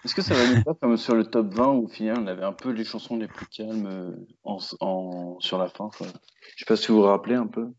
Est-ce 0.04 0.16
que 0.16 0.22
ça 0.24 0.34
va 0.34 0.48
nous 0.48 0.64
faire 0.64 0.74
comme 0.82 0.98
sur 0.98 1.16
le 1.16 1.26
top 1.26 1.54
20 1.54 1.68
où 1.68 1.86
au 1.86 1.88
final 1.88 2.20
on 2.20 2.28
avait 2.28 2.44
un 2.44 2.54
peu 2.54 2.72
les 2.72 2.84
chansons 2.84 3.18
les 3.18 3.28
plus 3.28 3.46
calmes 3.48 3.88
euh, 3.88 4.12
en, 4.44 5.40
sur 5.40 5.58
la 5.60 5.70
fin 5.70 5.90
Je 6.00 6.06
sais 6.58 6.66
pas 6.68 6.76
si 6.76 6.88
vous 6.88 6.98
vous 6.98 7.04
rappelez 7.04 7.36
un 7.36 7.48
peu. 7.48 7.72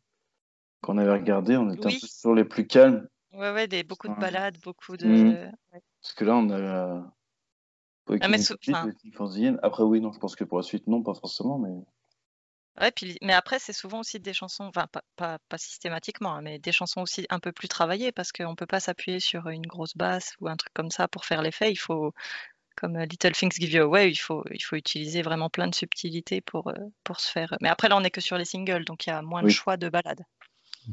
Quand 0.80 0.94
on 0.94 0.98
avait 0.98 1.12
regardé, 1.12 1.56
on 1.56 1.70
était 1.70 1.86
un 1.86 1.90
peu 1.90 2.06
sur 2.06 2.34
les 2.34 2.44
plus 2.44 2.68
calmes. 2.68 3.08
Ouais, 3.36 3.52
ouais, 3.52 3.68
des, 3.68 3.82
beaucoup 3.82 4.08
de 4.08 4.14
balades, 4.14 4.58
beaucoup 4.62 4.96
de. 4.96 5.06
Mhm. 5.06 5.52
Parce 6.00 6.14
que 6.14 6.24
là, 6.24 6.36
on 6.36 6.50
a. 6.50 7.12
Ah, 8.20 8.28
mais 8.28 8.38
Après, 9.62 9.82
oui, 9.82 10.00
non, 10.00 10.12
je 10.12 10.18
pense 10.18 10.36
que 10.36 10.44
pour 10.44 10.58
la 10.58 10.62
suite, 10.62 10.86
non, 10.86 11.02
pas 11.02 11.14
forcément, 11.14 11.58
mais. 11.58 11.74
Ouais, 12.80 12.90
puis, 12.90 13.16
mais 13.22 13.32
après, 13.32 13.58
c'est 13.58 13.72
souvent 13.72 14.00
aussi 14.00 14.20
des 14.20 14.34
chansons, 14.34 14.64
enfin, 14.64 14.86
pas, 15.16 15.38
pas, 15.48 15.58
systématiquement, 15.58 16.34
hein, 16.34 16.42
mais 16.42 16.58
des 16.58 16.72
chansons 16.72 17.00
aussi 17.00 17.26
un 17.30 17.40
peu 17.40 17.50
plus 17.50 17.68
travaillées 17.68 18.12
parce 18.12 18.32
qu'on 18.32 18.50
ne 18.50 18.54
peut 18.54 18.66
pas 18.66 18.80
s'appuyer 18.80 19.18
sur 19.18 19.48
une 19.48 19.66
grosse 19.66 19.96
basse 19.96 20.34
ou 20.40 20.48
un 20.48 20.56
truc 20.56 20.74
comme 20.74 20.90
ça 20.90 21.08
pour 21.08 21.24
faire 21.24 21.40
l'effet. 21.40 21.72
Il 21.72 21.76
faut, 21.76 22.12
comme 22.76 22.96
euh, 22.96 23.06
Little 23.06 23.32
Things 23.32 23.52
Give 23.58 23.72
You 23.72 23.82
Away, 23.84 24.10
il 24.10 24.16
faut, 24.16 24.44
il 24.50 24.62
faut 24.62 24.76
utiliser 24.76 25.22
vraiment 25.22 25.48
plein 25.50 25.68
de 25.68 25.74
subtilités 25.74 26.42
pour, 26.42 26.68
euh, 26.68 26.74
pour 27.02 27.20
se 27.20 27.30
faire. 27.30 27.56
Mais 27.62 27.70
après, 27.70 27.88
là, 27.88 27.96
on 27.96 28.02
n'est 28.02 28.10
que 28.10 28.20
sur 28.20 28.36
les 28.36 28.44
singles, 28.44 28.84
donc 28.84 29.06
il 29.06 29.10
y 29.10 29.12
a 29.12 29.22
moins 29.22 29.42
de 29.42 29.48
choix 29.48 29.78
de 29.78 29.88
balades. 29.88 30.24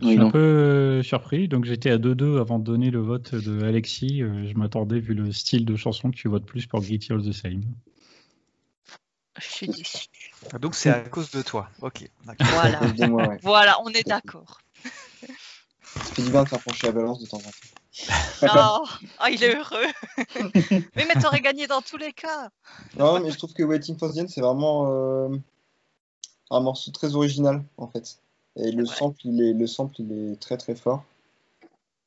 Je 0.01 0.07
suis 0.07 0.17
un 0.17 0.31
peu 0.31 0.39
euh, 0.39 1.03
surpris, 1.03 1.47
donc 1.47 1.65
j'étais 1.65 1.91
à 1.91 1.97
2-2 1.97 2.39
avant 2.39 2.57
de 2.57 2.63
donner 2.63 2.89
le 2.89 2.99
vote 2.99 3.35
de 3.35 3.63
Alexis. 3.63 4.19
Je 4.19 4.53
m'attendais, 4.55 4.99
vu 4.99 5.13
le 5.13 5.31
style 5.31 5.65
de 5.65 5.75
chanson, 5.75 6.09
que 6.09 6.15
tu 6.15 6.27
votes 6.27 6.45
plus 6.45 6.65
pour 6.65 6.81
Guilty 6.81 7.13
All 7.13 7.21
the 7.21 7.31
Same. 7.31 7.61
Je 9.39 9.47
suis 9.47 9.67
déçu. 9.67 10.07
Ah, 10.51 10.59
donc 10.59 10.75
c'est 10.75 10.89
à 10.89 10.99
cause 10.99 11.31
de 11.31 11.41
toi. 11.41 11.69
Ok. 11.81 12.09
Voilà. 12.39 12.79
voilà, 13.41 13.77
on 13.83 13.89
est 13.89 14.07
d'accord. 14.07 14.59
Ça 15.95 16.01
fait 16.15 16.21
du 16.23 16.31
bien 16.31 16.43
de 16.43 16.49
faire 16.49 16.61
pencher 16.61 16.87
la 16.87 16.93
balance 16.93 17.19
de 17.21 17.27
temps 17.27 17.37
en 17.37 17.41
temps. 17.41 17.49
Oh, 19.21 19.27
il 19.31 19.43
est 19.43 19.55
heureux. 19.55 19.85
mais 20.95 21.05
mais 21.07 21.21
t'aurais 21.21 21.41
gagné 21.41 21.67
dans 21.67 21.81
tous 21.81 21.97
les 21.97 22.11
cas. 22.11 22.49
Non, 22.97 23.19
mais 23.19 23.29
je 23.29 23.37
trouve 23.37 23.53
que 23.53 23.61
Waiting 23.61 23.97
for 23.97 24.11
the 24.11 24.17
End, 24.17 24.25
c'est 24.27 24.41
vraiment 24.41 24.91
euh, 24.91 25.29
un 26.49 26.59
morceau 26.59 26.89
très 26.91 27.15
original, 27.15 27.63
en 27.77 27.87
fait. 27.87 28.17
Et 28.55 28.71
le, 28.71 28.85
sample, 28.85 29.19
il 29.25 29.41
est, 29.41 29.53
le 29.53 29.67
sample, 29.67 29.95
il 29.99 30.11
est 30.11 30.39
très 30.39 30.57
très 30.57 30.75
fort. 30.75 31.03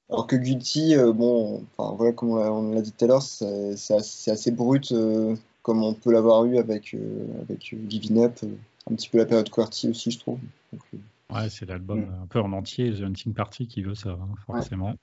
Alors 0.09 0.27
que 0.27 0.37
Guilty, 0.37 0.95
euh, 0.95 1.13
bon, 1.13 1.65
enfin, 1.77 1.95
voilà, 1.97 2.13
comme 2.13 2.31
on 2.31 2.73
l'a 2.73 2.83
dit 2.83 2.93
tout 2.93 3.05
à 3.05 3.09
l'heure, 3.09 3.23
c'est 3.23 3.95
assez, 3.95 4.51
brut. 4.53 4.93
Euh, 4.93 5.35
comme 5.67 5.83
on 5.83 5.95
peut 5.95 6.13
l'avoir 6.13 6.45
eu 6.45 6.59
avec, 6.59 6.95
euh, 6.95 7.27
avec 7.43 7.75
Giving 7.89 8.23
Up, 8.23 8.39
euh, 8.45 8.57
un 8.89 8.95
petit 8.95 9.09
peu 9.09 9.19
la 9.19 9.27
période 9.27 9.51
QWERTY 9.51 9.89
aussi, 9.89 10.13
je 10.13 10.21
trouve. 10.21 10.39
Euh, 10.73 10.99
ouais, 11.35 11.51
c'est 11.51 11.67
l'album 11.67 12.03
mm. 12.03 12.23
un 12.23 12.27
peu 12.29 12.41
en 12.41 12.53
entier, 12.53 12.95
The 12.95 13.01
Hunting 13.01 13.35
Party, 13.35 13.67
qui 13.67 13.83
veut 13.83 13.97
ça, 13.97 14.11
hein, 14.11 14.29
forcément. 14.47 14.95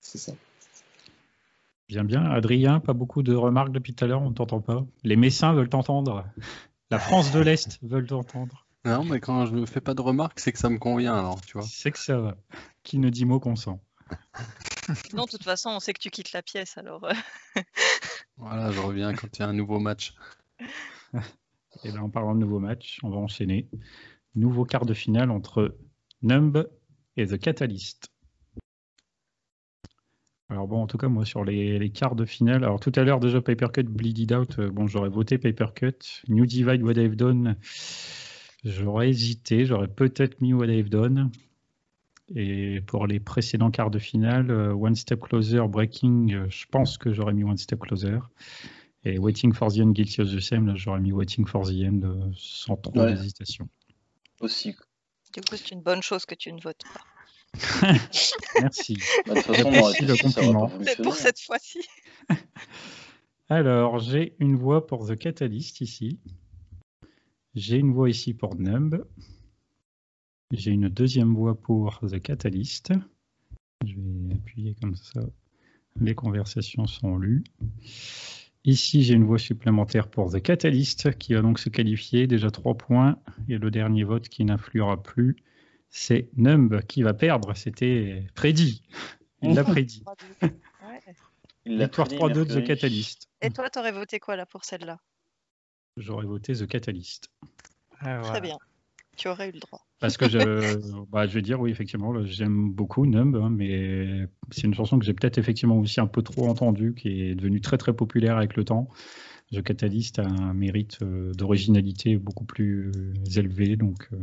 C'est 0.00 0.18
ça. 0.18 0.32
Bien, 1.88 2.04
bien. 2.04 2.24
Adrien, 2.24 2.78
pas 2.78 2.92
beaucoup 2.92 3.24
de 3.24 3.34
remarques 3.34 3.72
depuis 3.72 3.94
tout 3.94 4.04
à 4.04 4.06
l'heure, 4.06 4.22
on 4.22 4.30
ne 4.30 4.34
t'entend 4.34 4.60
pas. 4.60 4.86
Les 5.02 5.16
Messins 5.16 5.52
veulent 5.54 5.68
t'entendre. 5.68 6.24
La 6.92 7.00
France 7.00 7.32
de 7.32 7.40
l'Est 7.40 7.80
veulent 7.82 8.06
t'entendre. 8.06 8.64
Non, 8.86 9.04
mais 9.04 9.18
quand 9.18 9.46
je 9.46 9.54
ne 9.54 9.66
fais 9.66 9.80
pas 9.80 9.94
de 9.94 10.00
remarques, 10.00 10.38
c'est 10.38 10.52
que 10.52 10.58
ça 10.58 10.70
me 10.70 10.78
convient 10.78 11.18
alors, 11.18 11.40
tu 11.40 11.58
vois. 11.58 11.66
C'est 11.66 11.90
que 11.90 11.98
ça 11.98 12.18
va. 12.18 12.36
Qui 12.84 12.98
ne 12.98 13.10
dit 13.10 13.24
mot 13.24 13.40
consent. 13.40 13.80
non, 15.12 15.24
de 15.24 15.30
toute 15.30 15.42
façon, 15.42 15.70
on 15.70 15.80
sait 15.80 15.92
que 15.92 15.98
tu 15.98 16.10
quittes 16.10 16.32
la 16.32 16.42
pièce 16.42 16.78
alors. 16.78 17.06
Voilà, 18.38 18.70
je 18.70 18.80
reviens 18.80 19.14
quand 19.14 19.28
il 19.34 19.40
y 19.40 19.42
a 19.42 19.48
un 19.48 19.54
nouveau 19.54 19.78
match. 19.80 20.14
Et 21.84 21.90
là, 21.90 22.02
en 22.02 22.10
parlant 22.10 22.34
de 22.34 22.40
nouveau 22.40 22.60
match, 22.60 22.98
on 23.02 23.08
va 23.08 23.16
enchaîner. 23.16 23.68
Nouveau 24.34 24.64
quart 24.64 24.84
de 24.84 24.92
finale 24.94 25.30
entre 25.30 25.78
Numb 26.22 26.68
et 27.16 27.26
The 27.26 27.38
Catalyst. 27.38 28.12
Alors 30.48 30.68
bon, 30.68 30.82
en 30.82 30.86
tout 30.86 30.98
cas, 30.98 31.08
moi, 31.08 31.24
sur 31.24 31.44
les, 31.44 31.90
quarts 31.90 32.14
de 32.14 32.24
finale, 32.24 32.62
alors 32.62 32.78
tout 32.78 32.92
à 32.94 33.02
l'heure, 33.02 33.20
déjà, 33.20 33.40
Papercut, 33.40 33.84
Bleeded 33.84 34.32
Out, 34.32 34.58
euh, 34.58 34.70
bon, 34.70 34.86
j'aurais 34.86 35.08
voté 35.08 35.38
Papercut. 35.38 36.22
New 36.28 36.46
Divide, 36.46 36.82
What 36.82 36.92
I've 36.92 37.16
Done, 37.16 37.56
j'aurais 38.66 39.08
hésité, 39.08 39.64
j'aurais 39.64 39.88
peut-être 39.88 40.40
mis 40.40 40.52
What 40.52 40.66
I've 40.66 40.88
Done. 40.88 41.30
Et 42.34 42.80
pour 42.86 43.06
les 43.06 43.20
précédents 43.20 43.70
quarts 43.70 43.90
de 43.90 44.00
finale, 44.00 44.50
euh, 44.50 44.74
One 44.74 44.96
Step 44.96 45.20
Closer, 45.20 45.62
Breaking, 45.68 46.32
euh, 46.32 46.46
je 46.50 46.66
pense 46.66 46.98
que 46.98 47.12
j'aurais 47.12 47.32
mis 47.32 47.44
One 47.44 47.56
Step 47.56 47.78
Closer. 47.78 48.18
Et 49.04 49.18
Waiting 49.18 49.52
for 49.52 49.72
the 49.72 49.78
End, 49.78 49.90
Guilty 49.90 50.22
of 50.22 50.34
the 50.34 50.40
Same, 50.40 50.76
j'aurais 50.76 50.98
mis 50.98 51.12
Waiting 51.12 51.46
for 51.46 51.64
the 51.64 51.74
End 51.84 52.00
euh, 52.02 52.32
sans 52.36 52.76
trop 52.76 53.06
d'hésitation. 53.06 53.68
Aussi. 54.40 54.74
Du 55.32 55.40
coup, 55.40 55.56
c'est 55.56 55.70
une 55.70 55.82
bonne 55.82 56.02
chose 56.02 56.26
que 56.26 56.34
tu 56.34 56.52
ne 56.52 56.60
votes 56.60 56.82
pas. 56.92 57.00
Merci. 58.60 58.98
Bah, 59.26 59.34
de 59.34 59.42
toute 59.42 59.54
façon, 59.54 59.70
le 59.70 60.22
compliment. 60.22 60.72
C'est 60.84 61.02
pour 61.02 61.14
cette 61.14 61.40
fois-ci. 61.40 61.80
Alors, 63.48 64.00
j'ai 64.00 64.34
une 64.40 64.56
voix 64.56 64.84
pour 64.84 65.06
The 65.06 65.16
Catalyst 65.16 65.80
ici. 65.80 66.18
J'ai 67.56 67.78
une 67.78 67.94
voix 67.94 68.10
ici 68.10 68.34
pour 68.34 68.54
Numb. 68.54 69.02
J'ai 70.52 70.72
une 70.72 70.90
deuxième 70.90 71.34
voix 71.34 71.58
pour 71.58 72.00
The 72.00 72.20
Catalyst. 72.20 72.92
Je 73.82 73.94
vais 73.94 74.34
appuyer 74.34 74.76
comme 74.78 74.94
ça. 74.94 75.22
Les 75.98 76.14
conversations 76.14 76.86
sont 76.86 77.16
lues. 77.16 77.44
Ici, 78.64 79.02
j'ai 79.02 79.14
une 79.14 79.24
voix 79.24 79.38
supplémentaire 79.38 80.08
pour 80.08 80.30
The 80.30 80.42
Catalyst 80.42 81.16
qui 81.16 81.32
va 81.32 81.40
donc 81.40 81.58
se 81.58 81.70
qualifier. 81.70 82.26
Déjà 82.26 82.50
trois 82.50 82.74
points. 82.76 83.18
Et 83.48 83.56
le 83.56 83.70
dernier 83.70 84.04
vote 84.04 84.28
qui 84.28 84.44
n'influera 84.44 85.02
plus, 85.02 85.36
c'est 85.88 86.28
Numb 86.36 86.82
qui 86.82 87.02
va 87.02 87.14
perdre. 87.14 87.56
C'était 87.56 88.26
prédit. 88.34 88.82
Il 89.40 89.54
l'a 89.54 89.64
prédit. 89.64 90.04
Victoire 91.64 92.08
3-2 92.08 92.32
de 92.34 92.60
The 92.60 92.64
Catalyst. 92.64 93.30
Et 93.40 93.48
toi, 93.48 93.70
tu 93.70 93.78
aurais 93.78 93.92
voté 93.92 94.20
quoi 94.20 94.36
là 94.36 94.44
pour 94.44 94.66
celle-là? 94.66 94.98
J'aurais 95.96 96.26
voté 96.26 96.54
The 96.54 96.66
Catalyst. 96.66 97.30
Ah, 98.00 98.20
Très 98.22 98.40
bien. 98.40 98.58
Tu 99.16 99.28
aurais 99.28 99.48
eu 99.48 99.52
le 99.52 99.60
droit. 99.60 99.86
Parce 99.98 100.18
que 100.18 100.28
je, 100.28 100.38
bah, 101.10 101.26
je 101.26 101.32
vais 101.34 101.42
dire, 101.42 101.58
oui, 101.58 101.70
effectivement, 101.70 102.22
j'aime 102.24 102.70
beaucoup 102.70 103.06
Numb, 103.06 103.34
hein, 103.36 103.48
mais 103.50 104.28
c'est 104.50 104.64
une 104.64 104.74
chanson 104.74 104.98
que 104.98 105.06
j'ai 105.06 105.14
peut-être 105.14 105.38
effectivement 105.38 105.78
aussi 105.78 106.00
un 106.00 106.06
peu 106.06 106.22
trop 106.22 106.48
entendue, 106.48 106.94
qui 106.94 107.22
est 107.22 107.34
devenue 107.34 107.62
très 107.62 107.78
très 107.78 107.94
populaire 107.94 108.36
avec 108.36 108.56
le 108.56 108.64
temps. 108.64 108.88
The 109.52 109.62
Catalyst 109.62 110.18
a 110.18 110.26
un 110.26 110.52
mérite 110.52 110.98
euh, 111.02 111.32
d'originalité 111.32 112.16
beaucoup 112.16 112.44
plus 112.44 112.90
élevé, 113.36 113.76
donc 113.76 114.08
euh, 114.12 114.18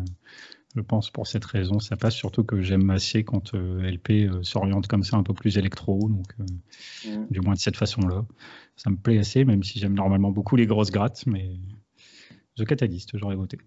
je 0.76 0.82
pense 0.82 1.10
pour 1.10 1.28
cette 1.28 1.46
raison, 1.46 1.80
ça 1.80 1.96
passe 1.96 2.16
surtout 2.16 2.44
que 2.44 2.62
j'aime 2.62 2.90
assez 2.90 3.24
quand 3.24 3.54
euh, 3.54 3.90
LP 3.90 4.44
s'oriente 4.44 4.88
comme 4.88 5.04
ça 5.04 5.18
un 5.18 5.24
peu 5.24 5.34
plus 5.34 5.58
électro, 5.58 6.10
donc 6.10 6.28
mm. 7.06 7.28
du 7.30 7.42
moins 7.42 7.54
de 7.54 7.60
cette 7.60 7.78
façon-là. 7.78 8.26
Ça 8.76 8.90
me 8.90 8.98
plaît 8.98 9.20
assez, 9.20 9.46
même 9.46 9.64
si 9.64 9.80
j'aime 9.80 9.94
normalement 9.94 10.32
beaucoup 10.32 10.56
les 10.56 10.66
grosses 10.66 10.92
grattes, 10.92 11.26
mais 11.28 11.58
The 12.58 12.66
Catalyst, 12.66 13.18
j'aurais 13.18 13.36
voté. 13.36 13.58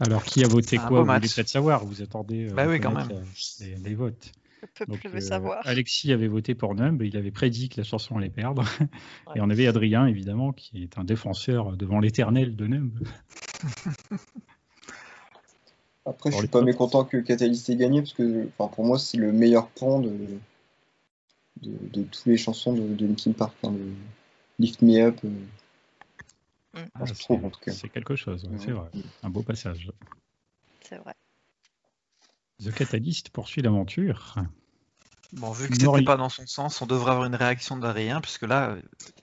Alors, 0.00 0.24
qui 0.24 0.42
a 0.42 0.48
voté 0.48 0.78
quoi 0.78 1.02
Vous 1.02 1.12
voulez 1.12 1.28
peut-être 1.28 1.48
savoir. 1.48 1.84
Vous 1.84 2.00
attendez 2.00 2.48
euh, 2.48 2.54
bah 2.54 2.66
oui, 2.66 2.80
quand 2.80 2.92
même. 2.92 3.08
Euh, 3.12 3.76
les, 3.84 3.94
votes. 3.94 4.32
Le 4.80 4.86
peuple 4.86 5.08
veut 5.08 5.16
euh, 5.16 5.20
savoir. 5.20 5.66
Alexis 5.66 6.12
avait 6.12 6.28
voté 6.28 6.54
pour 6.54 6.74
Numb. 6.74 7.02
Il 7.02 7.16
avait 7.16 7.30
prédit 7.30 7.68
que 7.68 7.78
la 7.78 7.84
chanson 7.84 8.16
allait 8.16 8.30
perdre. 8.30 8.64
Et 9.34 9.40
on 9.40 9.50
avait 9.50 9.66
Adrien, 9.66 10.06
évidemment, 10.06 10.52
qui 10.52 10.82
est 10.82 10.98
un 10.98 11.04
défenseur 11.04 11.76
devant 11.76 12.00
l'éternel 12.00 12.56
de 12.56 12.66
Numb. 12.66 12.92
Après, 16.06 16.30
je 16.32 16.36
suis 16.38 16.48
pas 16.48 16.62
mécontent 16.62 17.04
que 17.04 17.18
Catalyst 17.18 17.68
ait 17.68 17.76
gagné 17.76 18.00
parce 18.00 18.14
que 18.14 18.48
pour 18.56 18.84
moi, 18.84 18.98
c'est 18.98 19.18
le 19.18 19.32
meilleur 19.32 19.68
point 19.68 20.00
de, 20.00 20.10
de, 21.62 21.72
de 21.92 22.02
toutes 22.02 22.26
les 22.26 22.38
chansons 22.38 22.72
de, 22.72 22.94
de 22.94 23.06
Linkin 23.06 23.32
Park. 23.32 23.54
Hein, 23.62 23.74
Lift 24.58 24.82
Me 24.82 25.00
Up. 25.00 25.22
Mm. 25.22 25.46
Ah, 26.94 27.04
c'est 27.66 27.88
quelque 27.88 28.14
chose, 28.14 28.48
c'est 28.58 28.70
vrai. 28.70 28.90
Un 29.22 29.30
beau 29.30 29.42
passage. 29.42 29.90
C'est 30.82 30.98
vrai. 30.98 31.14
The 32.64 32.72
Catalyst 32.72 33.30
poursuit 33.30 33.62
l'aventure. 33.62 34.36
Bon, 35.32 35.52
vu 35.52 35.68
que 35.68 35.76
c'était 35.76 36.02
pas 36.02 36.16
dans 36.16 36.28
son 36.28 36.46
sens, 36.46 36.82
on 36.82 36.86
devrait 36.86 37.12
avoir 37.12 37.26
une 37.26 37.36
réaction 37.36 37.76
d'Adrien, 37.76 38.20
puisque 38.20 38.42
là, 38.42 38.76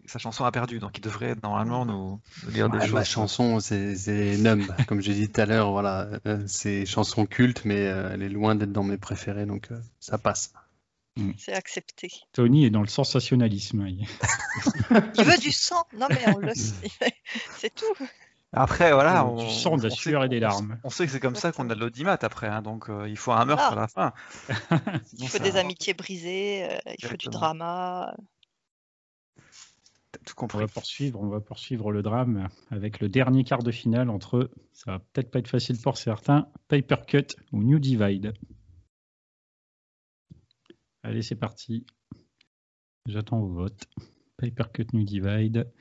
sa 0.05 0.19
chanson 0.19 0.45
a 0.45 0.51
perdu, 0.51 0.79
donc 0.79 0.97
il 0.97 1.01
devrait 1.01 1.35
normalement 1.43 1.85
nous, 1.85 2.21
dire 2.51 2.69
des 2.69 2.79
choses. 2.79 2.93
La 2.93 3.03
chanson, 3.03 3.59
c'est 3.59 4.37
Numb, 4.37 4.63
comme 4.87 5.01
j'ai 5.01 5.13
dit 5.13 5.29
tout 5.29 5.41
à 5.41 5.45
l'heure, 5.45 5.71
voilà, 5.71 6.07
euh, 6.25 6.41
c'est 6.47 6.85
chanson 6.85 7.25
culte, 7.25 7.65
mais 7.65 7.87
euh, 7.87 8.11
elle 8.13 8.23
est 8.23 8.29
loin 8.29 8.55
d'être 8.55 8.71
dans 8.71 8.83
mes 8.83 8.97
préférés, 8.97 9.45
donc 9.45 9.69
euh, 9.71 9.79
ça 9.99 10.17
passe. 10.17 10.53
Mm. 11.17 11.31
C'est 11.37 11.53
accepté. 11.53 12.09
Tony 12.31 12.65
est 12.65 12.69
dans 12.69 12.81
le 12.81 12.87
sensationnalisme. 12.87 13.85
il 13.87 15.23
veut 15.23 15.37
du 15.39 15.51
sang. 15.51 15.83
Non, 15.97 16.07
mais 16.09 16.23
on 16.33 16.37
le 16.37 16.53
sait. 16.53 16.89
C'est 17.57 17.73
tout. 17.73 18.05
Après, 18.53 18.93
voilà. 18.93 19.25
On, 19.25 19.35
du 19.35 19.49
sang, 19.49 19.77
de 19.77 19.83
la 19.83 19.89
sueur 19.89 20.23
et 20.23 20.29
des 20.29 20.39
larmes. 20.39 20.79
On 20.83 20.89
sait 20.89 21.05
que 21.05 21.11
c'est 21.11 21.19
comme 21.19 21.35
ça 21.35 21.51
qu'on 21.51 21.69
a 21.69 21.75
de 21.75 21.79
l'audimat 21.79 22.17
après. 22.21 22.47
Hein, 22.47 22.61
donc, 22.61 22.89
euh, 22.89 23.07
il 23.09 23.17
faut 23.17 23.31
un 23.31 23.45
meurtre 23.45 23.73
à 23.73 23.75
la 23.75 23.87
fin. 23.87 24.13
il 25.17 25.27
faut 25.27 25.39
des 25.39 25.57
amitiés 25.57 25.93
brisées. 25.93 26.65
Euh, 26.69 26.77
il 26.97 27.05
faut 27.05 27.17
du 27.17 27.27
drama. 27.27 28.15
On 30.39 30.47
va 30.57 30.67
poursuivre, 30.67 31.21
on 31.21 31.29
va 31.29 31.39
poursuivre 31.39 31.91
le 31.91 32.01
drame 32.01 32.49
avec 32.69 32.99
le 32.99 33.09
dernier 33.09 33.43
quart 33.43 33.63
de 33.63 33.71
finale 33.71 34.09
entre, 34.09 34.51
ça 34.73 34.91
va 34.91 34.99
peut-être 34.99 35.31
pas 35.31 35.39
être 35.39 35.47
facile 35.47 35.79
pour 35.79 35.97
certains, 35.97 36.49
Paper 36.67 36.97
Cut 37.07 37.35
ou 37.53 37.63
New 37.63 37.79
Divide. 37.79 38.33
Allez, 41.03 41.21
c'est 41.21 41.35
parti. 41.35 41.85
J'attends 43.05 43.39
vos 43.39 43.53
votes. 43.53 43.87
Paper 44.37 44.65
Cut 44.73 44.87
New 44.93 45.03
Divide. 45.03 45.71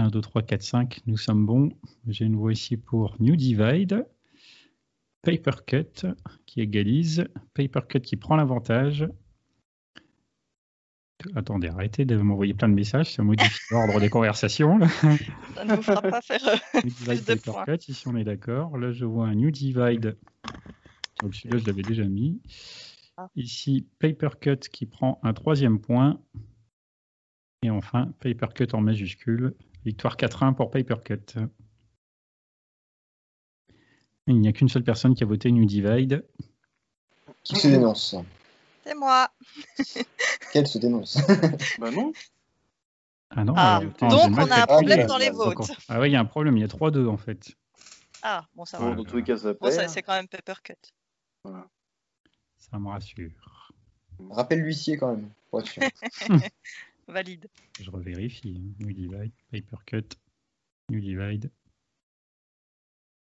1, 0.00 0.08
2, 0.08 0.20
3, 0.20 0.42
4, 0.42 0.62
5. 0.62 1.00
Nous 1.06 1.18
sommes 1.18 1.44
bons. 1.44 1.70
J'ai 2.06 2.24
une 2.24 2.36
voix 2.36 2.52
ici 2.52 2.78
pour 2.78 3.16
New 3.20 3.36
Divide. 3.36 4.06
Paper 5.22 5.62
Cut 5.66 6.06
qui 6.46 6.62
égalise. 6.62 7.26
Paper 7.52 7.80
Cut 7.86 8.00
qui 8.00 8.16
prend 8.16 8.36
l'avantage. 8.36 9.06
Attendez, 11.34 11.68
arrêtez 11.68 12.06
de 12.06 12.16
m'envoyer 12.16 12.54
plein 12.54 12.70
de 12.70 12.74
messages, 12.74 13.12
ça 13.12 13.22
modifie 13.22 13.60
l'ordre 13.70 14.00
des 14.00 14.08
conversations. 14.08 14.80
Ça 15.54 15.66
ne 15.66 15.74
vous 15.74 15.82
fera 15.82 16.00
pas 16.00 16.22
faire 16.22 16.48
euh, 16.48 16.80
New 16.82 16.90
Divide, 16.90 17.26
Paper 17.26 17.52
Cut, 17.66 17.90
ici 17.90 18.08
on 18.08 18.16
est 18.16 18.24
d'accord. 18.24 18.78
Là 18.78 18.92
je 18.92 19.04
vois 19.04 19.26
un 19.26 19.34
New 19.34 19.50
Divide. 19.50 20.16
Donc 21.20 21.34
celui-là 21.34 21.58
je 21.58 21.66
l'avais 21.66 21.82
déjà 21.82 22.04
mis. 22.04 22.40
Ah. 23.18 23.28
Ici 23.36 23.86
Paper 23.98 24.30
Cut 24.40 24.70
qui 24.72 24.86
prend 24.86 25.20
un 25.22 25.34
troisième 25.34 25.78
point. 25.78 26.18
Et 27.62 27.68
enfin 27.68 28.14
Paper 28.20 28.46
Cut 28.54 28.68
en 28.72 28.80
majuscule. 28.80 29.54
Victoire 29.84 30.16
4-1 30.16 30.54
pour 30.54 30.70
Paper 30.70 30.96
Cut. 31.04 31.40
Il 34.26 34.40
n'y 34.40 34.48
a 34.48 34.52
qu'une 34.52 34.68
seule 34.68 34.84
personne 34.84 35.14
qui 35.14 35.22
a 35.22 35.26
voté 35.26 35.50
New 35.50 35.64
Divide. 35.64 36.26
Qui 37.42 37.56
se 37.56 37.68
dénonce 37.68 38.14
C'est 38.84 38.94
moi. 38.94 39.30
Quelle 40.52 40.66
se 40.66 40.78
dénonce 40.78 41.18
Bah 41.78 41.90
non. 41.90 42.12
Ah 43.30 43.44
non, 43.44 43.54
Ah, 43.56 43.76
attends, 43.78 44.08
donc 44.08 44.36
on 44.38 44.50
a 44.50 44.62
un 44.62 44.66
problème 44.66 45.00
Ah, 45.02 45.06
dans 45.06 45.18
les 45.18 45.30
votes. 45.30 45.70
Ah 45.88 46.00
oui, 46.00 46.08
il 46.10 46.12
y 46.12 46.16
a 46.16 46.20
un 46.20 46.24
problème, 46.24 46.56
il 46.56 46.60
y 46.60 46.64
a 46.64 46.68
3-2 46.68 47.06
en 47.08 47.16
fait. 47.16 47.52
Ah, 48.22 48.44
bon, 48.54 48.64
ça 48.64 48.78
Bon, 48.78 48.90
va. 48.90 48.96
dans 48.96 49.04
tous 49.04 49.16
les 49.16 49.22
cas, 49.22 49.36
ça 49.38 49.54
Bon, 49.54 49.70
c'est 49.70 50.02
quand 50.02 50.12
même 50.14 50.28
Paper 50.28 50.54
Cut. 50.62 50.74
Ça 52.58 52.78
me 52.78 52.88
rassure. 52.88 53.72
Rappelle 54.30 54.60
l'huissier 54.60 54.98
quand 54.98 55.14
même, 55.14 55.30
pour 55.48 55.60
être 55.60 55.68
sûr. 55.68 55.82
Valide. 57.10 57.48
Je 57.80 57.90
revérifie. 57.90 58.56
hein. 58.58 58.74
New 58.84 58.92
Divide, 58.92 59.32
Paper 59.50 59.76
Cut, 59.86 60.08
New 60.90 61.00
Divide. 61.00 61.50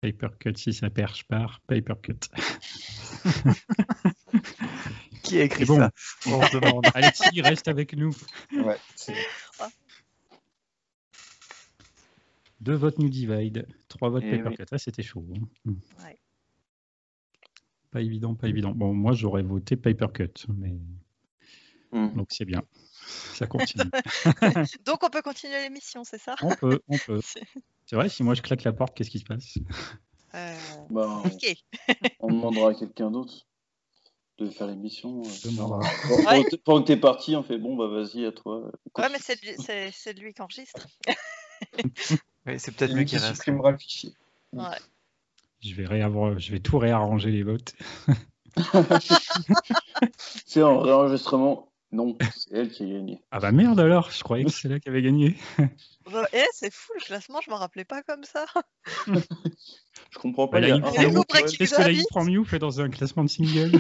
Paper 0.01 0.29
Cut, 0.39 0.53
si 0.57 0.73
ça 0.73 0.89
perche 0.89 1.23
par 1.25 1.59
Paper 1.61 1.95
Cut. 2.01 2.19
Qui 5.23 5.39
a 5.39 5.43
écrit 5.43 5.65
bon. 5.65 5.77
ça? 5.77 5.91
On 6.27 6.41
se 6.47 6.57
demande. 6.57 6.85
Alexis, 6.93 7.41
reste 7.41 7.67
avec 7.67 7.93
nous. 7.93 8.13
Ouais, 8.53 8.77
c'est 8.95 9.13
Deux 12.61 12.75
votes 12.75 12.97
New 12.99 13.09
Divide, 13.09 13.67
trois 13.87 14.09
votes 14.09 14.23
Eh 14.25 14.37
Paper 14.37 14.49
oui. 14.49 14.55
Cut. 14.57 14.65
Ah, 14.71 14.77
c'était 14.77 15.03
chaud. 15.03 15.25
hein. 15.67 15.73
Ouais. 16.03 16.17
Pas 17.91 18.01
évident, 18.01 18.35
pas 18.35 18.47
évident. 18.47 18.71
Bon, 18.71 18.93
moi, 18.93 19.13
j'aurais 19.13 19.43
voté 19.43 19.75
Paper 19.75 20.07
Cut, 20.13 20.45
mais 20.55 20.77
Hmm. 21.91 22.13
donc 22.15 22.27
c'est 22.31 22.45
bien. 22.45 22.61
Ça 23.33 23.47
continue. 23.47 23.89
Donc, 24.85 25.03
on 25.03 25.09
peut 25.09 25.21
continuer 25.21 25.59
l'émission, 25.61 26.03
c'est 26.03 26.17
ça? 26.19 26.35
On 26.41 26.49
peut, 26.55 26.79
on 26.87 26.97
peut. 26.97 27.19
C'est- 27.23 27.95
vrai, 27.95 28.09
si 28.09 28.21
moi 28.23 28.35
je 28.35 28.41
claque 28.41 28.63
la 28.63 28.73
porte, 28.73 28.95
qu'est-ce 28.95 29.09
qui 29.09 29.19
se 29.19 29.25
passe? 29.25 29.57
Euh, 30.35 30.55
Bah, 30.89 31.23
on 32.19 32.27
demandera 32.27 32.71
à 32.71 32.73
quelqu'un 32.75 33.09
d'autre 33.11 33.47
de 34.37 34.49
faire 34.49 34.67
l'émission. 34.67 35.21
euh, 35.25 35.29
Pendant 35.57 35.79
pendant 36.63 36.81
que 36.83 36.87
t'es- 36.87 36.97
parti, 36.97 37.35
on 37.35 37.43
fait 37.43 37.57
bon, 37.57 37.75
bah 37.75 37.87
vas-y, 37.87 38.25
à 38.25 38.31
toi. 38.31 38.71
Ouais, 38.97 39.09
mais 39.11 39.17
c'est 39.19 39.41
lui, 39.43 39.51
c'est- 39.57 39.91
c'est 39.93 40.13
lui 40.17 40.33
qui 40.33 40.41
enregistre. 40.41 40.87
Oui, 42.45 42.57
c'est 42.57 42.71
peut-être 42.73 42.93
lui 42.93 43.03
qui 43.05 43.17
reste. 43.17 43.33
supprimera 43.35 43.71
le 43.71 43.77
fichier. 43.77 44.13
Ouais. 44.53 44.63
je 45.61 45.75
vais, 45.75 45.85
réavoir- 45.85 46.39
je 46.39 46.51
vais 46.53 46.59
tout 46.61 46.77
réarranger 46.77 47.31
les 47.31 47.43
votes. 47.43 47.73
C'est 50.45 50.61
en 50.63 50.79
réenregistrement. 50.79 51.68
Non, 51.91 52.15
c'est 52.35 52.51
elle 52.53 52.69
qui 52.69 52.83
a 52.83 52.87
gagné. 52.87 53.21
Ah 53.31 53.39
bah 53.39 53.51
merde 53.51 53.79
alors, 53.79 54.11
je 54.11 54.21
croyais 54.23 54.45
que 54.45 54.51
c'est 54.51 54.69
là 54.69 54.79
qui 54.79 54.89
avait 54.89 55.01
gagné. 55.01 55.35
Bah, 56.11 56.27
eh, 56.33 56.43
c'est 56.53 56.71
fou 56.71 56.93
le 56.95 57.03
classement, 57.03 57.39
je 57.43 57.49
m'en 57.49 57.57
rappelais 57.57 57.85
pas 57.85 58.03
comme 58.03 58.23
ça. 58.23 58.45
Je 60.11 60.17
comprends 60.17 60.47
pas. 60.47 60.59
Bah, 60.61 60.67
la 60.67 60.79
Qu'est-ce 60.79 61.75
que 61.75 61.81
la 61.81 61.91
Yves 61.91 62.45
fait 62.45 62.59
dans 62.59 62.79
un 62.81 62.89
classement 62.89 63.23
de 63.23 63.29
single 63.29 63.71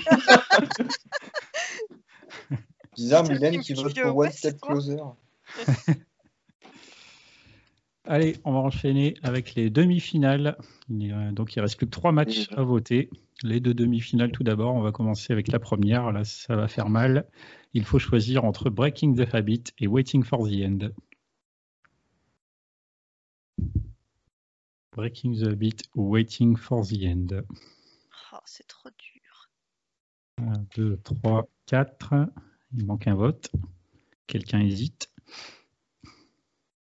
Bizarre, 2.95 3.23
Mylène 3.29 3.61
qui 3.61 3.73
vote 3.73 3.99
pour 3.99 4.17
One 4.17 4.31
Step. 4.31 4.59
Closer. 4.61 4.97
Allez, 8.05 8.37
on 8.43 8.53
va 8.53 8.59
enchaîner 8.59 9.13
avec 9.23 9.55
les 9.55 9.69
demi-finales. 9.69 10.57
A- 10.57 11.31
Donc 11.31 11.55
il 11.55 11.59
reste 11.61 11.77
plus 11.77 11.85
que 11.85 11.91
trois 11.91 12.11
matchs 12.11 12.49
à 12.55 12.63
voter. 12.63 13.09
Les 13.43 13.59
deux 13.59 13.73
demi-finales 13.73 14.31
tout 14.31 14.43
d'abord. 14.43 14.73
On 14.75 14.81
va 14.81 14.91
commencer 14.91 15.31
avec 15.31 15.47
la 15.49 15.59
première. 15.59 16.11
Là, 16.11 16.23
ça 16.25 16.55
va 16.55 16.67
faire 16.67 16.89
mal. 16.89 17.27
Il 17.73 17.85
faut 17.85 17.99
choisir 17.99 18.45
entre 18.45 18.69
Breaking 18.69 19.15
the 19.15 19.33
Habit 19.33 19.65
et 19.77 19.87
Waiting 19.87 20.23
for 20.23 20.47
the 20.47 20.53
End. 20.53 20.91
Breaking 24.91 25.39
the 25.39 25.49
Habit 25.49 25.83
ou 25.93 26.09
Waiting 26.09 26.57
for 26.57 26.85
the 26.85 27.03
End. 27.03 27.43
Oh, 28.33 28.37
c'est 28.45 28.67
trop 28.67 28.89
dur. 28.89 29.51
1, 30.37 30.53
2, 30.75 30.97
3, 30.97 31.47
4. 31.67 32.13
Il 32.73 32.85
manque 32.85 33.07
un 33.07 33.15
vote. 33.15 33.51
Quelqu'un 34.25 34.61
hésite. 34.61 35.11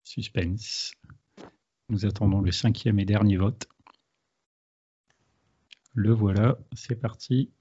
Suspense. 0.04 0.94
Nous 1.90 2.06
attendons 2.06 2.42
le 2.42 2.52
cinquième 2.52 3.00
et 3.00 3.06
dernier 3.06 3.38
vote. 3.38 3.68
Le 5.94 6.12
voilà, 6.12 6.58
c'est 6.74 6.96
parti. 6.96 7.52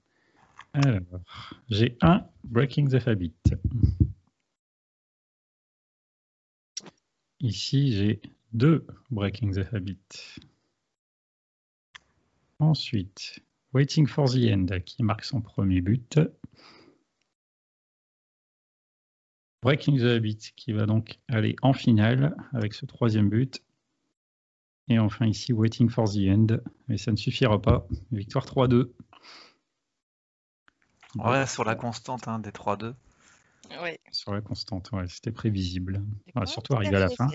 Alors, 0.75 1.21
j'ai 1.69 1.97
un 2.01 2.27
Breaking 2.43 2.87
the 2.89 3.07
Habit. 3.07 3.35
Ici, 7.39 7.93
j'ai 7.93 8.21
deux 8.53 8.87
Breaking 9.11 9.51
the 9.51 9.71
Habit. 9.71 9.99
Ensuite, 12.57 13.39
Waiting 13.73 14.07
for 14.07 14.27
the 14.27 14.51
End 14.51 14.65
qui 14.83 15.03
marque 15.03 15.25
son 15.25 15.41
premier 15.41 15.81
but. 15.81 16.19
Breaking 19.61 19.99
the 19.99 20.05
Habit 20.05 20.53
qui 20.55 20.73
va 20.73 20.87
donc 20.87 21.19
aller 21.27 21.55
en 21.61 21.73
finale 21.73 22.35
avec 22.51 22.73
ce 22.73 22.87
troisième 22.87 23.29
but. 23.29 23.63
Et 24.87 24.97
enfin 24.97 25.27
ici 25.27 25.53
Waiting 25.53 25.89
for 25.89 26.09
the 26.09 26.27
End. 26.27 26.47
Mais 26.87 26.97
ça 26.97 27.11
ne 27.11 27.17
suffira 27.17 27.61
pas. 27.61 27.87
Victoire 28.11 28.47
3-2. 28.47 28.91
Reste 31.19 31.53
sur 31.53 31.63
la 31.63 31.75
constante 31.75 32.27
hein, 32.27 32.39
des 32.39 32.51
3-2. 32.51 32.95
Oui. 33.81 33.97
Sur 34.11 34.33
la 34.33 34.41
constante, 34.41 34.91
ouais, 34.91 35.07
c'était 35.07 35.31
prévisible. 35.31 36.03
Surtout 36.45 36.73
arrivé 36.75 36.95
à 36.95 36.99
la 36.99 37.09
fin. 37.09 37.29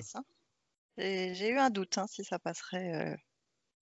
J'ai 0.97 1.51
eu 1.51 1.59
un 1.59 1.71
doute 1.71 1.99
hein, 1.99 2.07
si 2.09 2.25
ça 2.25 2.39
passerait. 2.39 3.13
euh. 3.13 3.17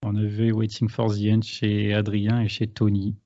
On 0.02 0.14
avait 0.16 0.52
Waiting 0.52 0.88
for 0.88 1.12
the 1.12 1.22
End 1.32 1.40
chez 1.42 1.94
Adrien 1.94 2.40
et 2.40 2.48
chez 2.48 2.66
Tony. 2.66 3.16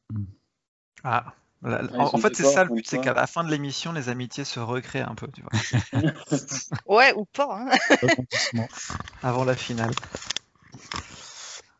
Ah, 1.02 1.34
la- 1.62 1.82
en, 1.98 2.18
fait, 2.18 2.34
c'est 2.36 2.44
ça 2.44 2.64
le 2.64 2.70
but, 2.74 2.86
c'est 2.86 3.00
qu'à 3.00 3.12
la 3.12 3.26
fin 3.26 3.44
de 3.44 3.50
l'émission, 3.50 3.92
les 3.92 4.08
amitiés 4.08 4.44
se 4.44 4.60
recréent 4.60 5.08
un 5.10 5.14
peu, 5.14 5.28
tu 5.28 5.42
vois, 5.42 5.50
Ouais, 6.86 7.12
ou 7.14 7.24
pas. 7.26 7.66
hein. 7.68 8.68
Avant 9.22 9.44
la 9.44 9.56
finale. 9.56 9.92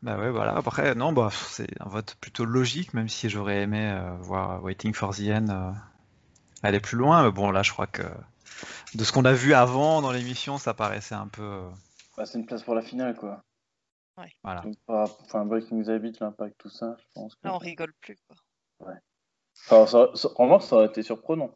Bah 0.01 0.17
ouais, 0.17 0.31
voilà. 0.31 0.55
Après, 0.55 0.95
non, 0.95 1.13
bah, 1.13 1.29
c'est 1.31 1.67
un 1.79 1.87
vote 1.87 2.15
plutôt 2.19 2.45
logique, 2.45 2.93
même 2.93 3.07
si 3.07 3.29
j'aurais 3.29 3.61
aimé 3.61 3.91
euh, 3.91 4.15
voir 4.17 4.63
Waiting 4.63 4.93
for 4.93 5.15
the 5.15 5.21
End 5.29 5.49
euh, 5.49 5.71
aller 6.63 6.79
plus 6.79 6.97
loin. 6.97 7.23
Mais 7.23 7.31
bon, 7.31 7.51
là, 7.51 7.61
je 7.61 7.71
crois 7.71 7.87
que 7.87 8.01
de 8.95 9.03
ce 9.03 9.11
qu'on 9.11 9.25
a 9.25 9.33
vu 9.33 9.53
avant 9.53 10.01
dans 10.01 10.11
l'émission, 10.11 10.57
ça 10.57 10.73
paraissait 10.73 11.15
un 11.15 11.27
peu. 11.27 11.43
euh, 11.43 11.69
Bah, 12.17 12.25
c'est 12.25 12.39
une 12.39 12.45
place 12.45 12.63
pour 12.63 12.73
la 12.75 12.81
finale, 12.81 13.15
quoi. 13.15 13.43
voilà. 14.43 14.61
Donc, 14.61 14.75
par- 14.87 15.09
enfin, 15.21 15.45
Breaking 15.45 15.83
the 15.83 15.89
Habit, 15.89 16.13
l'impact, 16.19 16.55
tout 16.57 16.69
ça, 16.69 16.95
je 16.99 17.05
pense 17.13 17.35
que. 17.35 17.47
Là, 17.47 17.53
on 17.53 17.59
rigole 17.59 17.93
plus. 18.01 18.17
Quoi. 18.27 18.37
Enfin, 19.67 19.85
ça, 19.85 20.09
ça, 20.15 20.29
remarque, 20.35 20.63
ça 20.63 20.77
aurait 20.77 20.87
été 20.87 21.03
surprenant. 21.03 21.51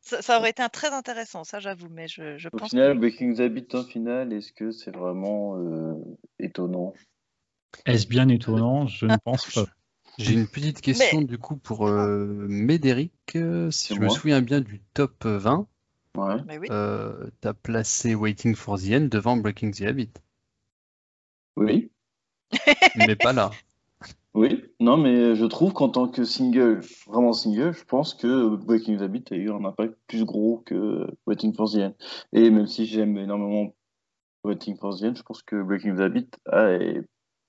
Ça, 0.00 0.22
ça 0.22 0.38
aurait 0.38 0.50
été 0.50 0.62
un 0.62 0.68
très 0.68 0.92
intéressant, 0.92 1.44
ça 1.44 1.60
j'avoue, 1.60 1.88
mais 1.90 2.08
je, 2.08 2.36
je 2.36 2.48
Au 2.52 2.58
pense 2.58 2.70
final, 2.70 2.94
que 2.94 2.98
Breaking 2.98 3.34
the 3.34 3.40
Habit 3.40 3.68
en 3.74 3.84
finale, 3.84 4.32
est-ce 4.32 4.52
que 4.52 4.70
c'est 4.70 4.90
vraiment 4.90 5.56
euh, 5.58 5.94
étonnant? 6.38 6.92
Est-ce 7.86 8.06
bien 8.06 8.28
étonnant? 8.28 8.86
Je 8.86 9.06
ne 9.06 9.16
pense 9.24 9.52
pas. 9.52 9.64
J'ai 10.18 10.34
une 10.34 10.46
petite 10.46 10.80
question 10.80 11.22
du 11.22 11.38
coup 11.38 11.56
pour 11.56 11.88
euh, 11.88 12.24
Médéric. 12.48 13.12
Euh, 13.36 13.70
Si 13.70 13.94
je 13.94 14.00
me 14.00 14.08
souviens 14.08 14.40
bien 14.42 14.60
du 14.60 14.80
top 14.94 15.24
20, 15.24 15.66
Ouais. 16.16 16.36
euh, 16.70 17.28
tu 17.42 17.48
as 17.48 17.54
placé 17.54 18.14
Waiting 18.14 18.54
for 18.54 18.78
the 18.78 18.92
End 18.92 19.08
devant 19.10 19.36
Breaking 19.36 19.72
the 19.72 19.82
Habit, 19.82 20.10
Oui. 21.56 21.90
mais 22.96 23.16
pas 23.16 23.32
là. 23.32 23.50
Oui. 24.36 24.64
Non, 24.80 24.96
mais 24.96 25.36
je 25.36 25.44
trouve 25.44 25.72
qu'en 25.72 25.88
tant 25.88 26.08
que 26.08 26.24
single, 26.24 26.80
vraiment 27.06 27.32
single, 27.32 27.72
je 27.72 27.84
pense 27.84 28.14
que 28.14 28.56
Breaking 28.56 28.96
the 28.98 29.02
Habit 29.02 29.24
a 29.30 29.36
eu 29.36 29.50
un 29.52 29.64
impact 29.64 29.94
plus 30.08 30.24
gros 30.24 30.60
que 30.66 31.06
Waiting 31.28 31.54
for 31.54 31.70
the 31.70 31.76
End. 31.76 31.94
Et 32.32 32.50
même 32.50 32.66
si 32.66 32.84
j'aime 32.86 33.16
énormément 33.16 33.72
Waiting 34.42 34.76
for 34.76 34.98
the 34.98 35.04
End, 35.04 35.14
je 35.14 35.22
pense 35.22 35.42
que 35.44 35.62
Breaking 35.62 35.94
the 35.96 36.00
Habit 36.00 36.30
est 36.52 37.02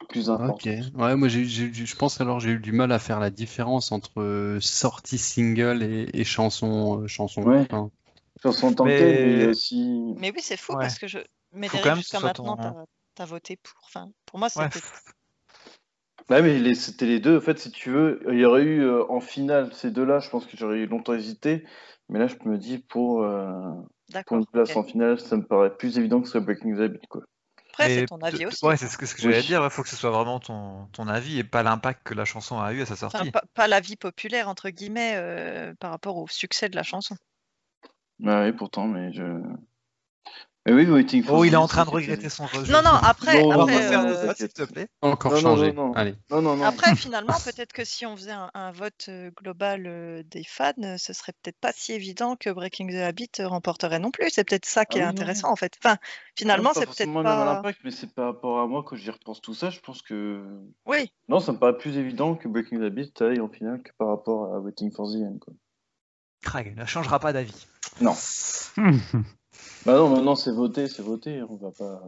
plus 0.09 0.29
important. 0.29 0.53
Ok. 0.55 0.65
Ouais, 0.95 1.15
moi, 1.15 1.27
j'ai- 1.27 1.45
j'ai- 1.45 1.73
je 1.73 1.95
pense 1.95 2.19
alors 2.21 2.39
j'ai 2.39 2.51
eu 2.51 2.59
du 2.59 2.71
mal 2.71 2.91
à 2.91 2.99
faire 2.99 3.19
la 3.19 3.29
différence 3.29 3.91
entre 3.91 4.21
euh, 4.21 4.59
sortie 4.59 5.17
single 5.17 5.83
et, 5.83 6.09
et 6.13 6.23
chanson, 6.23 7.01
euh, 7.01 7.07
chanson. 7.07 7.41
Ouais. 7.43 7.59
Enfin, 7.59 7.89
Chanson 8.43 8.73
que 8.73 8.83
Mais- 8.83 9.25
mais 9.37 9.47
aussi. 9.47 10.13
Mais 10.17 10.31
oui, 10.31 10.41
c'est 10.41 10.57
fou 10.57 10.73
Ouais. 10.73 10.79
parce 10.81 10.99
que 10.99 11.07
je. 11.07 11.19
Mais 11.53 11.69
Faut 11.69 11.77
quand 11.77 11.85
même 11.85 11.93
que 11.95 12.01
jusqu'à 12.01 12.19
maintenant, 12.19 12.57
ton- 12.57 12.85
t'as 13.15 13.23
as 13.23 13.25
voté 13.25 13.55
pour. 13.55 13.73
Enfin, 13.85 14.09
pour 14.25 14.39
moi, 14.39 14.49
c'était. 14.49 14.59
Ouais, 16.29 16.41
mais 16.41 16.57
les- 16.59 16.75
c'était 16.75 17.05
les 17.05 17.19
deux. 17.19 17.37
En 17.37 17.41
fait, 17.41 17.59
si 17.59 17.71
tu 17.71 17.91
veux, 17.91 18.19
il 18.31 18.39
y 18.39 18.45
aurait 18.45 18.63
eu 18.63 18.81
euh, 18.81 19.03
en 19.11 19.19
finale 19.21 19.71
ces 19.73 19.91
deux-là, 19.91 20.19
je 20.19 20.29
pense 20.29 20.45
que 20.47 20.57
j'aurais 20.57 20.79
eu 20.79 20.87
longtemps 20.87 21.13
hésité. 21.13 21.63
Mais 22.09 22.17
là, 22.19 22.27
je 22.27 22.35
me 22.49 22.57
dis, 22.57 22.79
pour, 22.79 23.21
euh, 23.23 23.71
pour 24.25 24.37
une 24.37 24.45
place 24.47 24.75
en 24.75 24.83
finale, 24.83 25.19
ça 25.19 25.37
me 25.37 25.45
paraît 25.45 25.75
plus 25.75 25.97
évident 25.99 26.19
que 26.21 26.25
ce 26.25 26.33
soit 26.33 26.41
Breaking 26.41 26.75
the 26.75 26.79
Habit. 26.81 26.99
Quoi. 27.09 27.21
Après, 27.77 27.89
c'est 27.89 28.05
ton 28.05 28.21
avis 28.21 28.45
aussi. 28.45 28.65
Ouais, 28.65 28.77
c'est 28.77 28.87
ce 28.87 28.97
que, 28.97 29.05
ce 29.05 29.15
que 29.15 29.21
j'allais 29.21 29.41
Oui. 29.41 29.43
dire. 29.43 29.63
Il 29.63 29.69
faut 29.69 29.83
que 29.83 29.89
ce 29.89 29.95
soit 29.95 30.11
vraiment 30.11 30.39
ton, 30.39 30.87
ton 30.93 31.07
avis 31.07 31.39
et 31.39 31.43
pas 31.43 31.61
l'impact 31.61 32.03
que 32.03 32.13
la 32.13 32.25
chanson 32.25 32.59
a 32.59 32.73
eu 32.73 32.81
à 32.81 32.85
sa 32.85 32.95
sortie. 32.95 33.17
Enfin, 33.17 33.31
pas, 33.31 33.43
pas 33.53 33.67
l'avis 33.67 33.97
populaire, 33.97 34.47
entre 34.47 34.69
guillemets, 34.69 35.15
euh, 35.15 35.73
par 35.79 35.91
rapport 35.91 36.17
au 36.17 36.27
succès 36.27 36.69
de 36.69 36.75
la 36.75 36.83
chanson. 36.83 37.15
Ouais, 38.19 38.45
oui, 38.45 38.53
pourtant, 38.53 38.87
mais 38.87 39.11
je. 39.11 39.23
Mais 40.67 40.73
oui, 40.73 40.85
Waiting 40.89 41.23
for 41.23 41.37
Oh, 41.37 41.43
the 41.43 41.47
il 41.47 41.53
est 41.53 41.57
en 41.57 41.67
train 41.67 41.85
de 41.85 41.91
regretter 41.91 42.27
son 42.27 42.47
vote. 42.47 42.67
Non, 42.69 42.81
non, 42.81 42.89
après, 42.89 43.39
Bon, 43.39 43.53
on 43.53 43.65
va 43.65 43.73
après, 43.73 43.95
euh, 43.95 44.27
Ah, 44.29 44.33
s'il 44.33 44.47
te 44.47 44.63
plaît. 44.63 44.87
encore 45.03 45.33
Non, 45.33 45.37
non, 45.41 45.55
changé. 45.55 45.71
non, 45.73 45.87
non. 45.89 45.93
Allez. 45.93 46.15
Non, 46.31 46.41
non, 46.41 46.55
non. 46.55 46.63
Après, 46.65 46.95
finalement, 46.95 47.35
peut-être 47.43 47.71
que 47.71 47.85
si 47.85 48.03
on 48.07 48.15
faisait 48.17 48.31
un, 48.31 48.49
un 48.55 48.71
vote 48.71 49.05
euh, 49.09 49.29
global 49.37 49.83
euh, 49.85 50.23
des 50.25 50.43
fans, 50.43 50.71
euh, 50.83 50.97
ce 50.97 51.13
serait 51.13 51.33
peut-être 51.43 51.59
pas 51.59 51.71
si 51.71 51.93
évident 51.93 52.35
que 52.35 52.49
Breaking 52.49 52.87
the 52.87 52.95
Habit 52.95 53.29
remporterait 53.41 53.99
non 53.99 54.09
plus. 54.09 54.31
C'est 54.31 54.43
peut-être 54.43 54.65
ça 54.65 54.85
qui 54.85 54.97
Ah 54.97 55.01
est 55.01 55.05
non, 55.05 55.11
intéressant, 55.11 55.51
en 55.51 55.55
fait. 55.55 55.73
Enfin, 55.83 55.97
finalement, 56.35 56.69
Non, 56.75 56.79
c'est 56.81 56.87
peut-être 56.87 57.13
pas. 57.23 57.57
impact, 57.59 57.79
mais 57.83 57.91
c'est 57.91 58.11
par 58.11 58.25
rapport 58.25 58.59
à 58.59 58.65
moi, 58.65 58.83
quand 58.83 58.95
j'y 58.95 59.11
repense 59.11 59.41
tout 59.41 59.53
ça, 59.53 59.69
je 59.69 59.79
pense 59.81 60.01
que. 60.01 60.43
Oui, 60.87 61.11
Non, 61.29 61.39
ça 61.39 61.51
me 61.51 61.59
paraît 61.59 61.77
plus 61.77 61.95
évident 61.97 62.33
que 62.33 62.47
Breaking 62.47 62.79
the 62.79 62.83
Habit 62.85 63.13
aille 63.21 63.39
en 63.39 63.49
finale 63.49 63.83
que 63.83 63.91
par 63.99 64.07
rapport 64.07 64.51
à 64.55 64.59
Waiting 64.59 64.91
for 64.91 65.07
the 65.11 65.17
End. 65.17 65.37
Craig 66.41 66.75
ne 66.75 66.85
changera 66.85 67.19
pas 67.19 67.33
d'avis. 67.33 67.67
Non. 68.01 68.15
Bah 69.85 69.93
non, 69.97 70.09
maintenant 70.09 70.35
c'est 70.35 70.51
voté, 70.51 70.87
c'est 70.87 71.01
voté, 71.03 71.41
on 71.43 71.55
va 71.55 71.71
pas. 71.71 72.01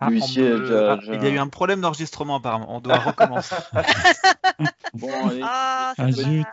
Ah, 0.00 0.10
L'huissier 0.10 0.44
on 0.44 0.46
a 0.46 0.58
me- 0.58 0.60
déjà- 0.60 0.92
ah, 0.92 0.96
déjà- 0.96 1.14
Il 1.14 1.22
y 1.24 1.26
a 1.26 1.30
eu 1.30 1.38
un 1.38 1.48
problème 1.48 1.80
d'enregistrement 1.80 2.36
apparemment. 2.36 2.74
On 2.74 2.80
doit 2.80 2.98
recommencer. 2.98 3.54
Bon, 4.94 5.28
allez. 5.28 5.40
Ah, 5.44 5.92
c'est 5.96 6.02
Ah, 6.02 6.12
zut. 6.12 6.46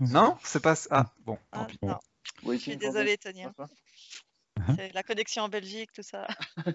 Non, 0.00 0.36
c'est 0.44 0.62
pas. 0.62 0.74
Ah 0.90 1.06
bon. 1.24 1.38
Ah, 1.52 1.58
tant 1.58 1.64
pis. 1.66 1.78
non. 1.82 1.98
Je 2.44 2.56
suis 2.56 2.72
Habit, 2.86 3.18
Tony. 3.18 3.42
hein. 3.44 3.52
c'est 3.56 4.76
C'est 4.76 4.92
la 4.94 5.02
connexion 5.02 5.42
en 5.44 5.48
Belgique, 5.48 5.90
tout 5.92 6.02
ça. 6.02 6.26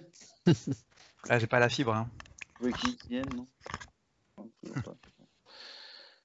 Ah, 1.29 1.39
j'ai 1.39 1.47
pas 1.47 1.59
la 1.59 1.69
fibre. 1.69 1.93
hein. 1.93 2.07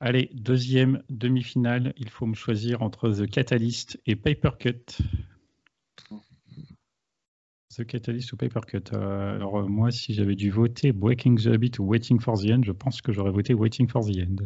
Allez, 0.01 0.31
deuxième 0.35 1.03
demi-finale, 1.11 1.93
il 1.97 2.09
faut 2.11 2.27
me 2.27 2.35
choisir 2.35 2.83
entre 2.83 3.11
The 3.11 3.31
Catalyst 3.31 3.99
et 4.07 4.17
Paper 4.17 4.51
Cut. 4.59 4.99
The 7.81 7.87
Catalyst 7.87 8.33
ou 8.33 8.37
Paper 8.37 8.61
Cut. 8.67 8.93
Euh, 8.93 9.35
alors 9.37 9.59
euh, 9.59 9.67
moi, 9.67 9.91
si 9.91 10.13
j'avais 10.15 10.35
dû 10.37 10.51
voter 10.51 10.93
Breaking 10.93 11.37
the 11.37 11.47
Habit 11.47 11.73
ou 11.79 11.85
Waiting 11.85 12.21
for 12.21 12.39
the 12.39 12.51
End, 12.51 12.63
je 12.63 12.73
pense 12.73 13.01
que 13.01 13.13
j'aurais 13.13 13.31
voté 13.31 13.55
Waiting 13.55 13.89
for 13.89 14.05
the 14.05 14.17
End. 14.19 14.37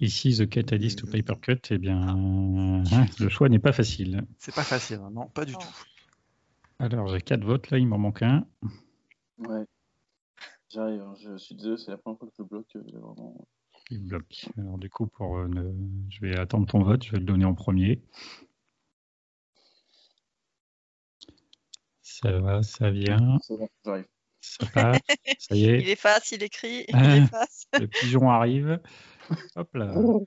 Ici, 0.00 0.34
The 0.34 0.48
Catalyst 0.48 1.02
ou 1.02 1.06
Paper 1.10 1.34
Cut, 1.42 1.60
eh 1.70 1.78
bien, 1.78 2.00
hein, 2.08 2.82
le 3.18 3.28
choix 3.28 3.48
n'est 3.50 3.58
pas 3.58 3.72
facile. 3.72 4.22
C'est 4.38 4.54
pas 4.54 4.62
facile. 4.64 4.96
hein. 5.02 5.10
Non, 5.12 5.28
pas 5.28 5.44
du 5.44 5.52
Non. 5.52 5.58
tout. 5.58 5.66
Alors, 6.78 7.06
j'ai 7.08 7.20
quatre 7.20 7.44
votes 7.44 7.70
là, 7.70 7.76
il 7.78 7.86
m'en 7.86 7.98
manque 7.98 8.22
un. 8.22 8.46
Ouais. 9.38 9.66
J'arrive, 10.72 11.02
hein, 11.02 11.14
je 11.22 11.36
suis 11.36 11.54
désolé, 11.54 11.76
c'est 11.76 11.90
la 11.90 11.98
première 11.98 12.18
fois 12.18 12.28
que 12.28 12.34
je 12.38 12.42
bloque. 12.42 12.76
euh, 12.76 12.80
vraiment. 12.98 13.46
Il 13.90 14.06
bloque. 14.06 14.46
Alors 14.56 14.78
du 14.78 14.88
coup, 14.88 15.06
pour 15.08 15.36
euh, 15.36 15.48
ne- 15.48 15.74
je 16.08 16.20
vais 16.20 16.38
attendre 16.38 16.66
ton 16.66 16.82
vote, 16.82 17.04
je 17.04 17.10
vais 17.12 17.18
le 17.18 17.24
donner 17.24 17.44
en 17.44 17.54
premier. 17.54 18.00
Ça 22.22 22.38
va, 22.38 22.62
ça 22.62 22.90
vient, 22.90 23.38
C'est 23.42 23.56
bon, 23.56 23.68
j'arrive. 23.84 24.06
ça 24.40 24.66
passe, 24.66 25.00
ça 25.38 25.56
y 25.56 25.62
Il 25.80 25.88
est, 25.88 25.92
efface, 25.92 26.32
il 26.32 26.42
écrit, 26.42 26.84
il 26.88 26.94
Ah. 26.94 27.16
efface. 27.16 27.64
le 27.78 27.86
pigeon 27.88 28.30
arrive. 28.30 28.80
Hop 29.56 29.74
là. 29.74 29.94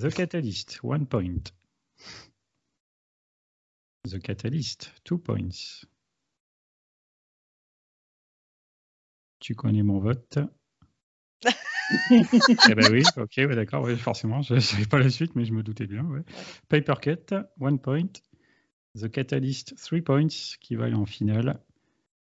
The 0.00 0.10
Catalyst, 0.10 0.80
one 0.82 1.06
point. 1.06 1.52
The 4.04 4.18
Catalyst, 4.20 4.92
two 5.04 5.18
points. 5.18 5.84
Tu 9.40 9.54
connais 9.54 9.82
mon 9.82 9.98
vote 10.00 10.38
Eh 12.10 12.74
ben 12.74 12.90
oui, 12.90 13.02
ok, 13.16 13.32
ouais, 13.36 13.54
d'accord, 13.54 13.82
ouais, 13.84 13.96
forcément, 13.96 14.42
je 14.42 14.54
ne 14.54 14.60
savais 14.60 14.86
pas 14.86 14.98
la 14.98 15.08
suite, 15.10 15.34
mais 15.36 15.44
je 15.44 15.52
me 15.52 15.62
doutais 15.62 15.86
bien. 15.86 16.04
Ouais. 16.04 16.22
Paper 16.68 16.94
Cut, 17.00 17.34
one 17.60 17.78
point. 17.78 18.08
The 19.00 19.10
Catalyst, 19.10 19.74
three 19.76 20.00
points, 20.00 20.28
qui 20.60 20.74
va 20.74 20.86
aller 20.86 20.94
en 20.94 21.06
finale. 21.06 21.60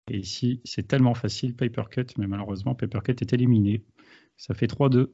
Et 0.09 0.17
ici, 0.17 0.61
c'est 0.65 0.87
tellement 0.87 1.13
facile, 1.13 1.55
Paper 1.55 1.83
Cut, 1.89 2.05
mais 2.17 2.27
malheureusement, 2.27 2.75
Paper 2.75 2.99
Cut 3.03 3.15
est 3.21 3.33
éliminé. 3.33 3.83
Ça 4.37 4.53
fait 4.53 4.67
3-2. 4.67 5.09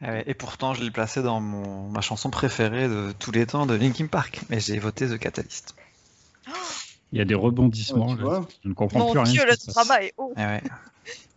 Ah 0.00 0.20
Et 0.26 0.34
pourtant, 0.34 0.74
je 0.74 0.84
l'ai 0.84 0.90
placé 0.90 1.22
dans 1.22 1.40
ma 1.40 2.00
chanson 2.00 2.30
préférée 2.30 2.88
de 2.88 3.12
tous 3.18 3.32
les 3.32 3.46
temps 3.46 3.66
de 3.66 3.74
Linkin 3.74 4.08
Park. 4.08 4.42
Mais 4.50 4.60
j'ai 4.60 4.78
voté 4.78 5.08
The 5.08 5.18
Catalyst. 5.18 5.74
Il 7.12 7.18
y 7.18 7.20
a 7.22 7.24
des 7.24 7.34
rebondissements. 7.34 8.06
Ouais, 8.08 8.12
tu 8.16 8.18
là. 8.18 8.24
vois. 8.24 8.48
Je 8.64 8.68
ne 8.68 8.74
comprends 8.74 8.98
Mon 9.00 9.10
plus 9.12 9.20
rien. 9.20 9.32
Dieu, 9.32 9.44
le 9.46 9.72
drama 9.72 10.02
est 10.02 10.12
haut. 10.16 10.32
Ah 10.36 10.46
ouais. 10.46 10.62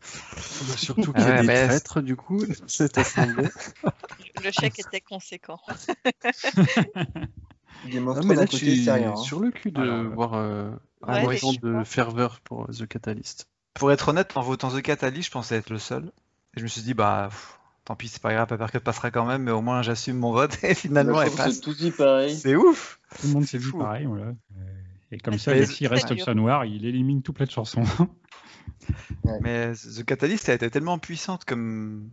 Surtout 0.78 1.12
Ah 1.16 1.20
qu'il 1.20 1.28
y 1.28 1.32
a 1.32 1.36
ouais, 1.36 1.42
des 1.42 1.48
mais- 1.48 1.68
traîtres 1.68 2.02
du 2.02 2.16
coup 2.16 2.42
cette 2.68 2.98
assemblée. 2.98 3.48
Le 4.44 4.52
chèque 4.52 4.80
était 4.80 5.02
conséquent. 5.02 5.60
Game 7.88 8.08
of 8.08 8.18
Ah, 8.18 8.20
Thrones 8.22 8.28
mais 8.28 8.36
là, 8.36 8.46
tu 8.48 8.68
es 8.68 8.90
hein. 8.90 9.16
sur 9.16 9.40
le 9.40 9.52
cul 9.52 9.72
de 9.72 9.82
Alors, 9.82 9.96
euh, 9.96 10.04
voir 10.10 10.34
euh, 10.36 10.72
Ouais, 11.08 11.38
autant 11.38 11.52
mais- 11.64 11.70
de 11.80 11.84
ferveur 11.84 12.40
pour 12.42 12.64
euh, 12.64 12.74
The 12.74 12.86
Catalyst. 12.88 13.48
Pour 13.74 13.92
être 13.92 14.10
honnête, 14.10 14.36
en 14.36 14.42
votant 14.42 14.70
The 14.70 14.82
Catalyst, 14.82 15.28
je 15.28 15.32
pensais 15.32 15.56
être 15.56 15.70
le 15.70 15.80
seul. 15.80 16.06
Et 16.56 16.60
je 16.60 16.64
me 16.64 16.68
suis 16.68 16.82
dit, 16.82 16.94
bah, 16.94 17.28
pff, 17.30 17.60
tant 17.86 17.96
pis, 17.96 18.08
c'est 18.10 18.22
pas 18.22 18.34
grave, 18.34 18.48
Papercut 18.48 18.80
passera 18.80 19.12
quand 19.12 19.26
même, 19.26 19.44
mais 19.44 19.52
au 19.52 19.62
moins 19.62 19.82
j'assume 19.82 20.18
mon 20.18 20.32
vote. 20.32 20.58
Et 20.64 20.74
finalement, 20.74 21.14
Bah, 21.18 21.26
elle 21.28 21.32
passe. 21.34 21.56
C'est 21.56 21.62
tout 21.62 21.74
dit 21.74 21.92
pareil. 21.92 22.36
C'est 22.36 22.56
ouf! 22.56 23.00
Tout 23.22 23.28
le 23.28 23.34
monde 23.34 23.46
s'est 23.46 23.60
fou. 23.60 23.78
pareil. 23.78 24.06
Voilà. 24.06 24.26
Euh, 24.26 24.64
Et 25.12 25.18
comme 25.18 25.34
Mais 25.34 25.38
ça, 25.40 25.52
très 25.52 25.88
reste 25.88 26.12
le 26.12 26.18
chat 26.18 26.34
noir, 26.34 26.66
il 26.66 26.86
élimine 26.86 27.22
tout 27.22 27.34
plein 27.34 27.46
de 27.46 27.52
chansons. 27.52 27.84
Mais 29.42 29.74
The 29.74 30.04
Catalyst 30.04 30.50
a 30.50 30.54
été 30.54 30.70
tellement 30.70 31.00
puissante 31.00 31.46
comme, 31.46 32.10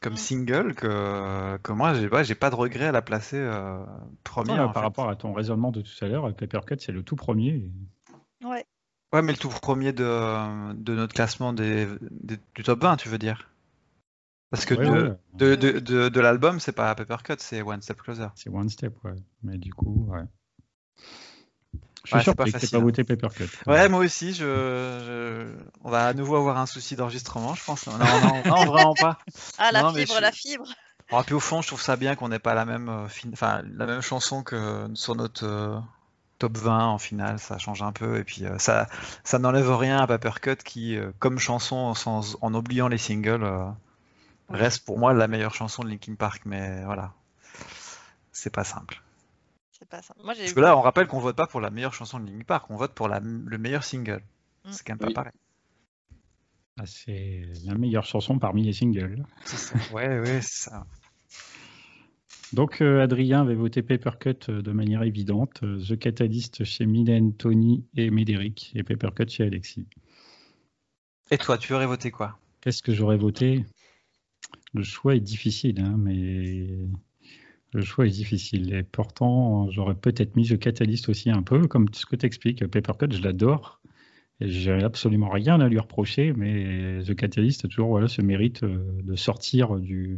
comme 0.00 0.14
Mm. 0.14 0.16
single 0.16 0.74
que, 0.74 1.56
que 1.58 1.72
moi, 1.72 1.94
j'ai 1.94 2.08
pas, 2.08 2.22
j'ai 2.22 2.34
pas 2.34 2.50
de 2.50 2.54
regret 2.54 2.86
à 2.86 2.92
la 2.92 3.02
placer 3.02 3.36
euh, 3.36 3.84
première. 4.24 4.64
Par 4.64 4.74
fait. 4.74 4.80
rapport 4.80 5.08
à 5.10 5.16
ton 5.16 5.32
raisonnement 5.32 5.70
de 5.72 5.82
tout 5.82 6.04
à 6.04 6.08
l'heure, 6.08 6.34
Paper 6.34 6.60
Cut, 6.66 6.76
c'est 6.78 6.92
le 6.92 7.02
tout 7.02 7.16
premier. 7.16 7.70
Ouais. 8.44 8.64
Ouais, 9.12 9.22
mais 9.22 9.32
le 9.32 9.38
tout 9.38 9.48
premier 9.48 9.92
de, 9.92 10.72
de 10.74 10.94
notre 10.94 11.14
classement 11.14 11.52
des, 11.52 11.86
des- 12.10 12.38
du 12.54 12.62
top 12.62 12.82
20, 12.82 12.96
tu 12.96 13.08
veux 13.08 13.18
dire? 13.18 13.50
Parce 14.50 14.64
que 14.64 14.74
Ouais, 14.74 14.86
de, 14.86 14.90
ouais. 14.90 15.16
de, 15.34 15.54
de, 15.54 15.78
de, 15.78 16.08
de 16.08 16.20
l'album, 16.20 16.60
c'est 16.60 16.72
pas 16.72 16.94
Papercut, 16.94 17.34
c'est 17.38 17.62
One 17.62 17.80
Step 17.82 18.00
Closer. 18.00 18.28
C'est 18.34 18.50
One 18.50 18.68
Step, 18.68 18.94
ouais. 19.04 19.14
Mais 19.42 19.58
du 19.58 19.72
coup, 19.74 20.06
ouais. 20.10 20.22
Je 22.12 22.18
suis 22.20 22.28
Ouais, 22.30 22.34
pas 22.34 22.44
que 22.44 22.50
tu 22.50 22.52
facile, 22.52 22.70
pas 22.70 22.78
hein. 22.78 22.80
voté 22.80 23.04
Paper 23.04 23.28
Cut. 23.36 23.44
Ouais, 23.66 23.88
moi 23.88 24.00
aussi, 24.00 24.32
je, 24.32 24.44
je- 24.44 25.52
on 25.84 25.90
va 25.90 26.06
à 26.06 26.14
nouveau 26.14 26.36
avoir 26.36 26.56
un 26.58 26.66
souci 26.66 26.96
d'enregistrement, 26.96 27.54
je 27.54 27.64
pense. 27.64 27.86
Non, 27.86 27.98
non, 27.98 28.42
non, 28.46 28.64
vraiment 28.64 28.94
pas. 28.94 29.18
Ah, 29.58 29.70
la 29.72 29.82
Non, 29.82 29.92
fibre, 29.92 30.14
je- 30.16 30.22
la 30.22 30.32
fibre. 30.32 30.66
Bon, 31.10 31.22
puis 31.22 31.34
au 31.34 31.40
fond, 31.40 31.62
je 31.62 31.68
trouve 31.68 31.80
ça 31.80 31.96
bien 31.96 32.14
qu'on 32.16 32.28
n'ait 32.28 32.38
pas 32.38 32.54
la 32.54 32.64
même, 32.64 32.88
euh, 32.88 33.08
fin- 33.08 33.30
enfin, 33.32 33.62
la 33.76 33.86
même 33.86 34.00
chanson 34.02 34.42
que 34.42 34.86
sur 34.94 35.14
notre 35.16 35.44
euh, 35.46 35.78
top 36.38 36.56
20 36.56 36.86
en 36.86 36.98
finale, 36.98 37.38
ça 37.38 37.58
change 37.58 37.82
un 37.82 37.92
peu. 37.92 38.18
Et 38.18 38.24
puis 38.24 38.44
euh, 38.46 38.58
ça, 38.58 38.86
ça 39.24 39.38
n'enlève 39.38 39.70
rien 39.74 39.98
à 40.00 40.06
Papercut 40.06 40.56
qui, 40.64 40.96
euh, 40.96 41.10
comme 41.18 41.38
chanson, 41.38 41.94
sans, 41.94 42.36
en 42.42 42.54
oubliant 42.54 42.88
les 42.88 42.98
singles, 42.98 43.42
euh, 43.44 43.64
reste 44.50 44.84
pour 44.84 44.98
moi 44.98 45.12
la 45.14 45.28
meilleure 45.28 45.54
chanson 45.54 45.82
de 45.82 45.88
Linkin 45.88 46.14
Park. 46.14 46.42
Mais 46.44 46.84
voilà, 46.84 47.12
c'est 48.32 48.50
pas 48.52 48.64
simple. 48.64 49.02
C'est 49.78 49.88
pas 49.88 50.02
ça. 50.02 50.14
Moi, 50.24 50.34
j'ai 50.34 50.40
Parce 50.40 50.54
que 50.54 50.60
là, 50.60 50.76
on 50.76 50.80
rappelle 50.80 51.06
qu'on 51.06 51.20
vote 51.20 51.36
pas 51.36 51.46
pour 51.46 51.60
la 51.60 51.70
meilleure 51.70 51.94
chanson 51.94 52.18
de 52.18 52.26
Linkin 52.26 52.44
Park, 52.44 52.70
on 52.70 52.76
vote 52.76 52.94
pour 52.94 53.08
la, 53.08 53.20
le 53.20 53.58
meilleur 53.58 53.84
single. 53.84 54.22
Mm. 54.64 54.70
C'est 54.72 54.86
quand 54.86 54.92
même 54.94 54.98
pas 54.98 55.06
Oui. 55.08 55.14
pareil. 55.14 55.32
Ah, 56.80 56.86
c'est 56.86 57.42
la 57.64 57.74
meilleure 57.74 58.04
chanson 58.04 58.38
parmi 58.38 58.62
les 58.62 58.72
singles. 58.72 59.24
Ouais, 59.92 60.20
ouais, 60.20 60.40
c'est 60.42 60.70
ça. 60.70 60.86
Donc 62.52 62.80
euh, 62.80 63.02
Adrien 63.02 63.42
avait 63.42 63.54
voté 63.54 63.82
Paper 63.82 64.12
Cut 64.18 64.48
euh, 64.48 64.62
de 64.62 64.72
manière 64.72 65.02
évidente, 65.02 65.62
euh, 65.64 65.78
The 65.86 65.98
Catalyst 65.98 66.64
chez 66.64 66.86
Mylène, 66.86 67.34
Tony 67.34 67.84
et 67.94 68.10
Médéric, 68.10 68.72
et 68.74 68.82
Paper 68.82 69.10
Cut 69.14 69.28
chez 69.28 69.44
Alexis. 69.44 69.86
Et 71.30 71.36
toi, 71.36 71.58
tu 71.58 71.74
aurais 71.74 71.86
voté 71.86 72.10
quoi? 72.10 72.38
Qu'est-ce 72.62 72.82
que 72.82 72.94
j'aurais 72.94 73.18
voté? 73.18 73.66
Le 74.72 74.82
choix 74.82 75.14
est 75.14 75.20
difficile, 75.20 75.80
hein, 75.80 75.96
mais 75.98 76.68
Le 77.72 77.82
choix 77.82 78.06
est 78.06 78.10
difficile. 78.10 78.74
Et 78.74 78.82
pourtant, 78.82 79.70
j'aurais 79.70 79.94
peut-être 79.94 80.36
mis 80.36 80.48
The 80.48 80.58
Catalyst 80.58 81.08
aussi 81.08 81.30
un 81.30 81.42
peu, 81.42 81.66
comme 81.66 81.86
ce 81.92 82.06
que 82.06 82.16
tu 82.16 82.26
expliques. 82.26 82.66
Papercut, 82.66 83.12
je 83.12 83.22
l'adore. 83.22 83.80
J'ai 84.40 84.84
absolument 84.84 85.30
rien 85.30 85.60
à 85.60 85.68
lui 85.68 85.78
reprocher, 85.78 86.32
mais 86.32 87.02
The 87.04 87.14
Catalyst 87.14 87.64
a 87.64 87.68
toujours 87.68 87.88
voilà, 87.88 88.06
ce 88.08 88.22
mérite 88.22 88.62
euh, 88.62 88.78
de 89.02 89.16
sortir 89.16 89.76
du, 89.80 90.16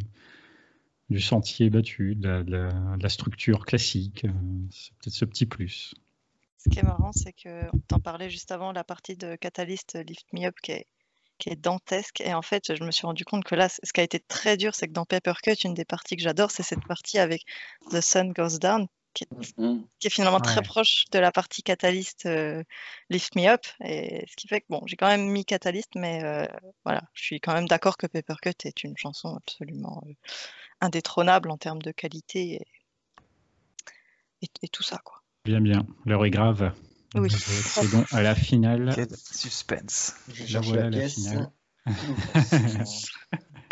du 1.09 1.21
sentier 1.21 1.71
battu, 1.71 2.15
de 2.17 2.45
la, 2.47 3.09
structure 3.09 3.65
classique. 3.65 4.27
C'est 4.71 4.93
peut-être 4.99 5.15
ce 5.15 5.25
petit 5.25 5.47
plus. 5.47 5.95
Ce 6.59 6.69
qui 6.69 6.79
est 6.79 6.83
marrant, 6.83 7.13
c'est 7.13 7.33
que 7.33 7.63
t'en 7.89 7.99
parlais 7.99 8.29
juste 8.29 8.53
avant, 8.53 8.73
la 8.73 8.85
partie 8.85 9.17
de 9.17 9.37
Catalyst 9.37 9.99
Lift 10.07 10.27
Me 10.35 10.47
Up 10.47 10.55
qui 10.63 10.73
est 10.73 10.87
qui 11.41 11.51
est 11.51 11.57
dantesque. 11.57 12.21
Et 12.21 12.33
en 12.35 12.43
fait, 12.43 12.77
je 12.77 12.85
me 12.85 12.93
suis 12.93 13.07
rendu 13.07 13.25
compte 13.25 13.45
que 13.45 13.57
là, 13.57 13.69
ce 13.69 13.93
qui 13.93 14.01
a 14.01 14.05
été 14.05 14.21
très 14.21 14.57
dur, 14.57 14.75
c'est 14.75 14.87
que 14.87 14.93
dans 14.93 15.05
Papercut, 15.05 15.65
une 15.65 15.75
des 15.75 15.85
parties 15.85 16.17
que 16.17 16.23
j'adore, 16.23 16.53
c'est 16.53 16.63
cette 16.63 16.87
partie 16.87 17.19
avec 17.19 17.45
The 17.91 18.01
Sun 18.01 18.33
Goes 18.33 18.59
Down, 18.59 18.87
qui 19.15 19.25
est, 19.25 19.59
mm. 19.59 19.83
finalement 20.09 20.39
très 20.39 20.63
proche 20.63 21.07
de 21.11 21.19
la 21.19 21.33
partie 21.33 21.63
Catalyst 21.63 22.27
euh, 22.27 22.63
Lift 23.09 23.35
Me 23.35 23.49
Up. 23.49 23.67
Et 23.83 24.25
ce 24.31 24.37
qui 24.37 24.47
fait 24.47 24.61
que, 24.61 24.67
bon, 24.69 24.83
j'ai 24.87 24.97
quand 24.97 25.09
même 25.09 25.27
mis 25.27 25.45
Catalyst, 25.45 25.91
mais 25.97 26.23
euh, 26.23 26.47
voilà, 26.85 27.03
je 27.15 27.23
suis 27.25 27.41
quand 27.41 27.55
même 27.55 27.67
d'accord 27.67 27.97
que 27.97 28.07
Papercut 28.07 28.55
est 28.65 28.85
une 28.85 28.97
chanson 28.97 29.35
absolument 29.35 30.03
euh, 30.07 30.13
indétrônable 30.81 31.51
en 31.51 31.57
termes 31.57 31.83
de 31.83 31.91
qualité 31.91 32.63
et, 34.43 34.51
et 34.63 34.69
tout 34.69 34.85
ça, 34.85 34.99
quoi. 35.03 35.23
Bien, 35.45 35.61
bien. 35.61 35.87
L'heure 36.05 36.25
est 36.25 36.31
grave. 36.31 36.73
Oui. 37.15 37.31
C'est 37.31 37.91
bon 37.91 38.05
à 38.13 38.23
la 38.23 38.35
finale. 38.35 38.93
Quel 38.95 39.09
suspense. 39.17 40.15
Je 40.33 40.55
la 40.55 40.61
voilà 40.61 40.91
la, 40.91 41.09
finale. 41.09 41.51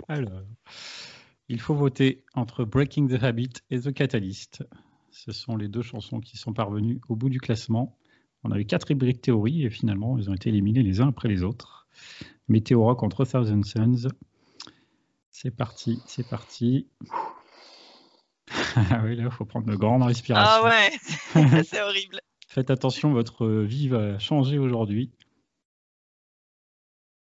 Alors, 0.09 0.43
il 1.49 1.61
faut 1.61 1.75
voter 1.75 2.25
entre 2.35 2.65
Breaking 2.65 3.07
the 3.07 3.23
Habit 3.23 3.53
et 3.71 3.81
The 3.81 3.93
Catalyst. 3.93 4.65
Ce 5.11 5.33
sont 5.33 5.57
les 5.57 5.69
deux 5.69 5.83
chansons 5.83 6.21
qui 6.21 6.37
sont 6.37 6.53
parvenues 6.53 7.01
au 7.09 7.17
bout 7.17 7.29
du 7.29 7.41
classement. 7.41 7.97
On 8.45 8.53
a 8.53 8.59
eu 8.59 8.65
quatre 8.65 8.91
hybrides 8.91 9.21
théories 9.21 9.65
et 9.65 9.71
finalement, 9.71 10.19
ils 10.19 10.31
ont 10.31 10.35
été 10.35 10.49
éliminés 10.49 10.83
les 10.83 11.01
uns 11.01 11.09
après 11.09 11.29
les 11.29 11.43
autres. 11.43 11.87
Météora 12.49 12.95
contre 12.95 13.25
Thousand 13.25 13.63
Suns. 13.63 14.09
C'est 15.31 15.51
parti, 15.51 16.01
c'est 16.07 16.29
parti. 16.29 16.89
ah 18.77 19.03
oui, 19.05 19.17
là, 19.17 19.25
il 19.25 19.31
faut 19.31 19.45
prendre 19.45 19.67
de 19.67 19.77
grandes 19.77 20.03
respirations. 20.03 20.63
Ah 20.65 20.65
ouais, 20.65 21.63
c'est 21.65 21.81
horrible. 21.81 22.21
Faites 22.49 22.71
attention, 22.71 23.13
votre 23.13 23.47
vie 23.47 23.89
va 23.89 24.19
changer 24.19 24.59
aujourd'hui. 24.59 25.13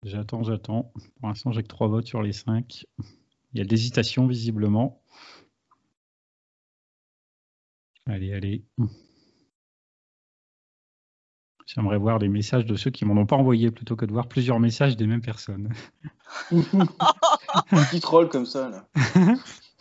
J'attends, 0.04 0.44
j'attends. 0.44 0.92
Pour 1.18 1.28
l'instant, 1.28 1.50
j'ai 1.50 1.64
que 1.64 1.68
trois 1.68 1.88
votes 1.88 2.06
sur 2.06 2.22
les 2.22 2.32
cinq. 2.32 2.86
Il 3.52 3.58
y 3.58 3.60
a 3.60 3.64
de 3.64 3.68
l'hésitation, 3.68 4.28
visiblement. 4.28 5.02
Allez, 8.06 8.32
allez. 8.32 8.64
J'aimerais 11.66 11.98
voir 11.98 12.20
les 12.20 12.28
messages 12.28 12.64
de 12.64 12.76
ceux 12.76 12.92
qui 12.92 13.04
m'en 13.04 13.20
ont 13.20 13.26
pas 13.26 13.36
envoyé 13.36 13.72
plutôt 13.72 13.96
que 13.96 14.04
de 14.04 14.12
voir 14.12 14.28
plusieurs 14.28 14.60
messages 14.60 14.96
des 14.96 15.08
mêmes 15.08 15.20
personnes. 15.20 15.74
un 16.52 17.84
petit 17.84 18.00
troll 18.00 18.28
comme 18.28 18.46
ça, 18.46 18.68
là. 18.70 18.88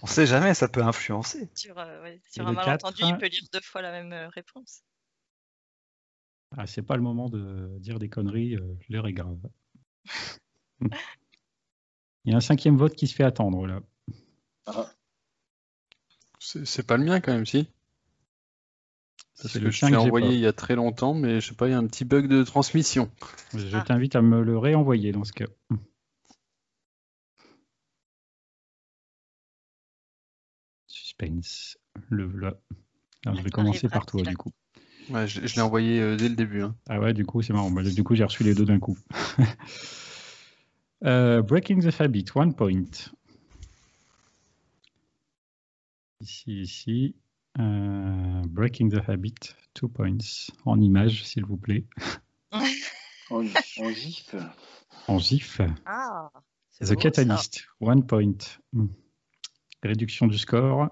On 0.01 0.07
sait 0.07 0.25
jamais, 0.25 0.55
ça 0.55 0.67
peut 0.67 0.83
influencer. 0.83 1.49
Sur, 1.55 1.77
euh, 1.77 2.15
un 2.39 2.51
malentendu, 2.51 3.03
il 3.03 3.17
peut 3.17 3.27
lire 3.27 3.43
deux 3.53 3.61
fois 3.61 3.81
la 3.81 3.91
même 3.91 4.13
euh, 4.13 4.29
réponse. 4.29 4.81
Ah, 6.59 6.65
c'est 6.65 6.81
pas 6.81 6.95
le 6.95 7.03
moment 7.03 7.29
de 7.29 7.77
dire 7.77 7.99
des 7.99 8.09
conneries, 8.09 8.55
euh, 8.55 8.75
l'heure 8.89 9.05
est 9.05 9.13
grave. 9.13 9.37
Il 12.25 12.31
y 12.31 12.33
a 12.33 12.37
un 12.37 12.41
cinquième 12.41 12.77
vote 12.77 12.95
qui 12.95 13.05
se 13.05 13.13
fait 13.13 13.23
attendre 13.23 13.67
là. 13.67 13.79
Ah. 14.65 14.91
C'est 16.39 16.85
pas 16.85 16.97
le 16.97 17.05
mien 17.05 17.21
quand 17.21 17.31
même, 17.31 17.45
si 17.45 17.69
Parce 19.39 19.53
que 19.53 19.59
le 19.59 19.69
je 19.69 19.85
l'ai 19.85 19.95
envoyé 19.95 20.33
il 20.33 20.39
y 20.39 20.47
a 20.47 20.53
très 20.53 20.75
longtemps, 20.75 21.13
mais 21.13 21.41
je 21.41 21.49
sais 21.49 21.55
pas, 21.55 21.67
il 21.67 21.71
y 21.71 21.73
a 21.73 21.77
un 21.77 21.85
petit 21.85 22.05
bug 22.05 22.27
de 22.27 22.43
transmission. 22.43 23.11
Je 23.53 23.75
ah. 23.75 23.81
t'invite 23.81 24.15
à 24.15 24.23
me 24.23 24.41
le 24.41 24.57
réenvoyer 24.57 25.11
dans 25.11 25.25
ce 25.25 25.33
cas. 25.33 25.45
Suspense. 30.87 31.77
Le 32.09 32.31
là. 32.31 32.59
je 33.25 33.41
vais 33.41 33.51
commencer 33.51 33.89
par 33.89 34.07
toi 34.07 34.23
du 34.23 34.35
coup. 34.35 34.51
Ouais, 35.09 35.27
je, 35.27 35.39
l'ai 35.39 35.61
envoyé 35.61 36.01
euh, 36.01 36.15
dès 36.17 36.29
le 36.29 36.35
début. 36.35 36.61
Hein. 36.61 36.75
Ah 36.89 36.99
ouais, 36.99 37.13
du 37.13 37.25
coup, 37.25 37.41
c'est 37.41 37.53
marrant. 37.53 37.71
Bah, 37.71 37.83
du 37.83 38.03
coup, 38.03 38.15
j'ai 38.15 38.23
reçu 38.23 38.43
les 38.43 38.53
deux 38.53 38.65
d'un 38.65 38.79
coup. 38.79 38.97
Euh, 41.05 41.43
breaking 41.43 41.81
the 41.81 42.01
Habit, 42.01 42.25
one 42.33 42.55
point. 42.55 42.89
Ici, 46.21 46.61
ici. 46.61 47.15
Euh, 47.59 48.41
breaking 48.47 48.89
the 48.89 49.07
Habit, 49.07 49.53
two 49.75 49.89
points. 49.89 50.49
En 50.65 50.81
image, 50.81 51.23
s'il 51.23 51.45
vous 51.45 51.57
plaît. 51.57 51.85
en, 53.29 53.43
gif. 53.93 54.35
En 55.07 55.19
gif. 55.19 55.61
Ah, 55.85 56.31
the 56.81 56.95
Catalyst, 56.95 57.67
one 57.79 58.05
point. 58.05 58.57
Hmm. 58.73 58.87
Réduction 59.83 60.25
du 60.25 60.39
score. 60.39 60.89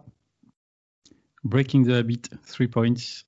Breaking 1.44 1.84
the 1.84 1.94
Habit, 1.94 2.30
three 2.46 2.68
points. 2.68 3.26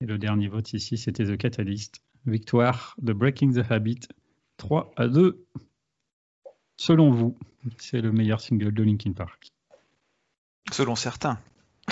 Et 0.00 0.06
le 0.06 0.18
dernier 0.18 0.48
vote 0.48 0.72
ici, 0.72 0.98
c'était 0.98 1.24
The 1.24 1.36
Catalyst. 1.36 2.02
Victoire 2.26 2.96
de 3.02 3.12
Breaking 3.12 3.52
the 3.52 3.70
Habit, 3.70 4.00
3 4.56 4.92
à 4.96 5.08
2. 5.08 5.44
Selon 6.76 7.10
vous, 7.10 7.36
c'est 7.78 8.00
le 8.00 8.12
meilleur 8.12 8.40
single 8.40 8.72
de 8.72 8.82
Linkin 8.82 9.12
Park 9.12 9.52
Selon 10.72 10.94
certains. 10.94 11.38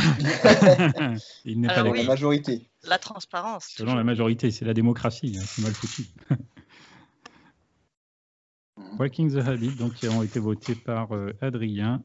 Il 1.44 1.60
n'est 1.60 1.68
pas 1.68 1.82
la 1.82 2.04
majorité. 2.04 2.70
La 2.84 2.98
transparence. 2.98 3.66
Selon 3.76 3.94
la 3.94 4.04
majorité, 4.04 4.50
c'est 4.50 4.64
la 4.64 4.72
démocratie, 4.72 5.36
hein, 5.38 5.42
c'est 5.44 5.62
mal 5.62 5.72
foutu. 5.72 6.06
Breaking 8.96 9.28
the 9.28 9.46
Habit, 9.46 9.76
donc, 9.76 9.94
qui 9.94 10.08
ont 10.08 10.22
été 10.22 10.40
votés 10.40 10.74
par 10.74 11.14
euh, 11.14 11.32
Adrien, 11.40 12.02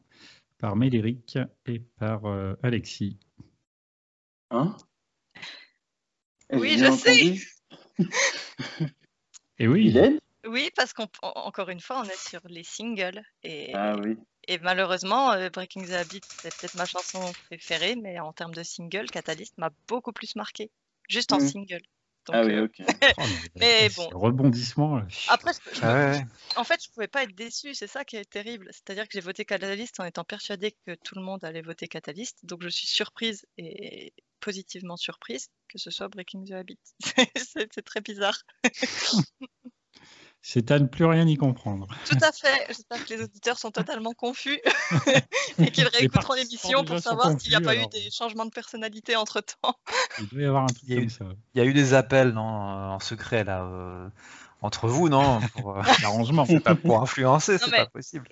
par 0.58 0.76
Médéric 0.76 1.38
et 1.66 1.80
par 1.80 2.26
euh, 2.26 2.54
Alexis. 2.62 3.18
Hein? 4.50 4.76
Oui, 6.52 6.78
je 6.78 6.90
sais. 6.92 7.36
Et 9.58 9.66
oui. 9.66 9.94
Oui, 10.46 10.70
parce 10.76 10.92
qu'encore 10.92 11.68
une 11.68 11.80
fois, 11.80 12.00
on 12.00 12.04
est 12.04 12.28
sur 12.28 12.40
les 12.48 12.64
singles. 12.64 13.22
Et, 13.42 13.72
ah 13.74 13.96
oui. 13.96 14.16
et 14.46 14.58
malheureusement, 14.58 15.32
euh, 15.32 15.50
Breaking 15.50 15.84
the 15.84 15.92
Habit, 15.92 16.20
c'est 16.40 16.54
peut-être 16.56 16.76
ma 16.76 16.86
chanson 16.86 17.20
préférée, 17.46 17.96
mais 17.96 18.18
en 18.20 18.32
termes 18.32 18.54
de 18.54 18.62
single, 18.62 19.06
Catalyst 19.10 19.58
m'a 19.58 19.70
beaucoup 19.88 20.12
plus 20.12 20.36
marqué. 20.36 20.70
Juste 21.08 21.32
en 21.32 21.38
mm. 21.38 21.48
single. 21.48 21.82
ah 22.30 22.42
oui, 22.44 22.54
euh, 22.54 22.64
ok. 22.64 22.76
Oh, 23.18 23.22
mais 23.56 23.88
bon. 23.96 24.08
Rebondissement. 24.10 25.02
Après, 25.28 25.52
en 26.56 26.64
fait, 26.64 26.84
je 26.84 26.90
pouvais 26.90 27.08
pas 27.08 27.24
être 27.24 27.34
déçu. 27.34 27.74
C'est 27.74 27.86
ça 27.88 28.04
qui 28.04 28.16
est 28.16 28.30
terrible. 28.30 28.68
C'est-à-dire 28.70 29.04
que 29.04 29.12
j'ai 29.12 29.20
voté 29.20 29.44
Catalyst 29.44 29.98
en 29.98 30.04
étant 30.04 30.24
persuadé 30.24 30.76
que 30.86 30.94
tout 30.94 31.16
le 31.16 31.22
monde 31.22 31.44
allait 31.44 31.62
voter 31.62 31.88
Catalyst. 31.88 32.38
Donc, 32.44 32.62
je 32.62 32.68
suis 32.68 32.86
surprise 32.86 33.44
et 33.56 34.12
positivement 34.40 34.96
surprise 34.96 35.48
que 35.68 35.78
ce 35.78 35.90
soit 35.90 36.08
Breaking 36.08 36.44
the 36.44 36.52
Habit. 36.52 36.78
c'est 37.36 37.82
très 37.84 38.00
bizarre. 38.00 38.38
c'est 40.42 40.70
à 40.70 40.78
ne 40.78 40.86
plus 40.86 41.04
rien 41.04 41.26
y 41.26 41.36
comprendre. 41.36 41.88
Tout 42.06 42.18
à 42.22 42.32
fait. 42.32 42.66
J'espère 42.68 43.04
que 43.04 43.14
les 43.14 43.22
auditeurs 43.22 43.58
sont 43.58 43.70
totalement 43.70 44.12
confus 44.14 44.60
et 45.58 45.70
qu'ils 45.70 45.88
réécouteront 45.88 46.34
l'émission 46.34 46.84
pour 46.84 46.98
savoir 46.98 47.38
s'il 47.38 47.50
n'y 47.50 47.56
a 47.56 47.60
pas 47.60 47.76
eu 47.76 47.86
des 47.88 48.10
changements 48.10 48.46
de 48.46 48.50
personnalité 48.50 49.14
entre 49.16 49.40
temps. 49.40 49.74
Il 50.18 50.28
doit 50.28 50.42
y 50.42 50.46
avoir 50.46 50.64
un 50.64 50.68
truc 50.68 50.88
comme 50.88 51.10
ça. 51.10 51.26
Il 51.54 51.58
y 51.58 51.60
a 51.60 51.64
eu 51.64 51.74
des 51.74 51.94
appels 51.94 52.30
non, 52.30 52.42
en 52.42 53.00
secret 53.00 53.44
là. 53.44 53.64
Euh, 53.64 54.08
entre 54.60 54.88
vous, 54.88 55.08
non 55.08 55.40
Pour 55.52 55.76
euh, 55.76 55.82
l'arrangement, 56.02 56.46
pas 56.60 56.74
pour 56.74 57.00
influencer, 57.00 57.58
c'est 57.58 57.70
pas 57.70 57.86
possible. 57.86 58.28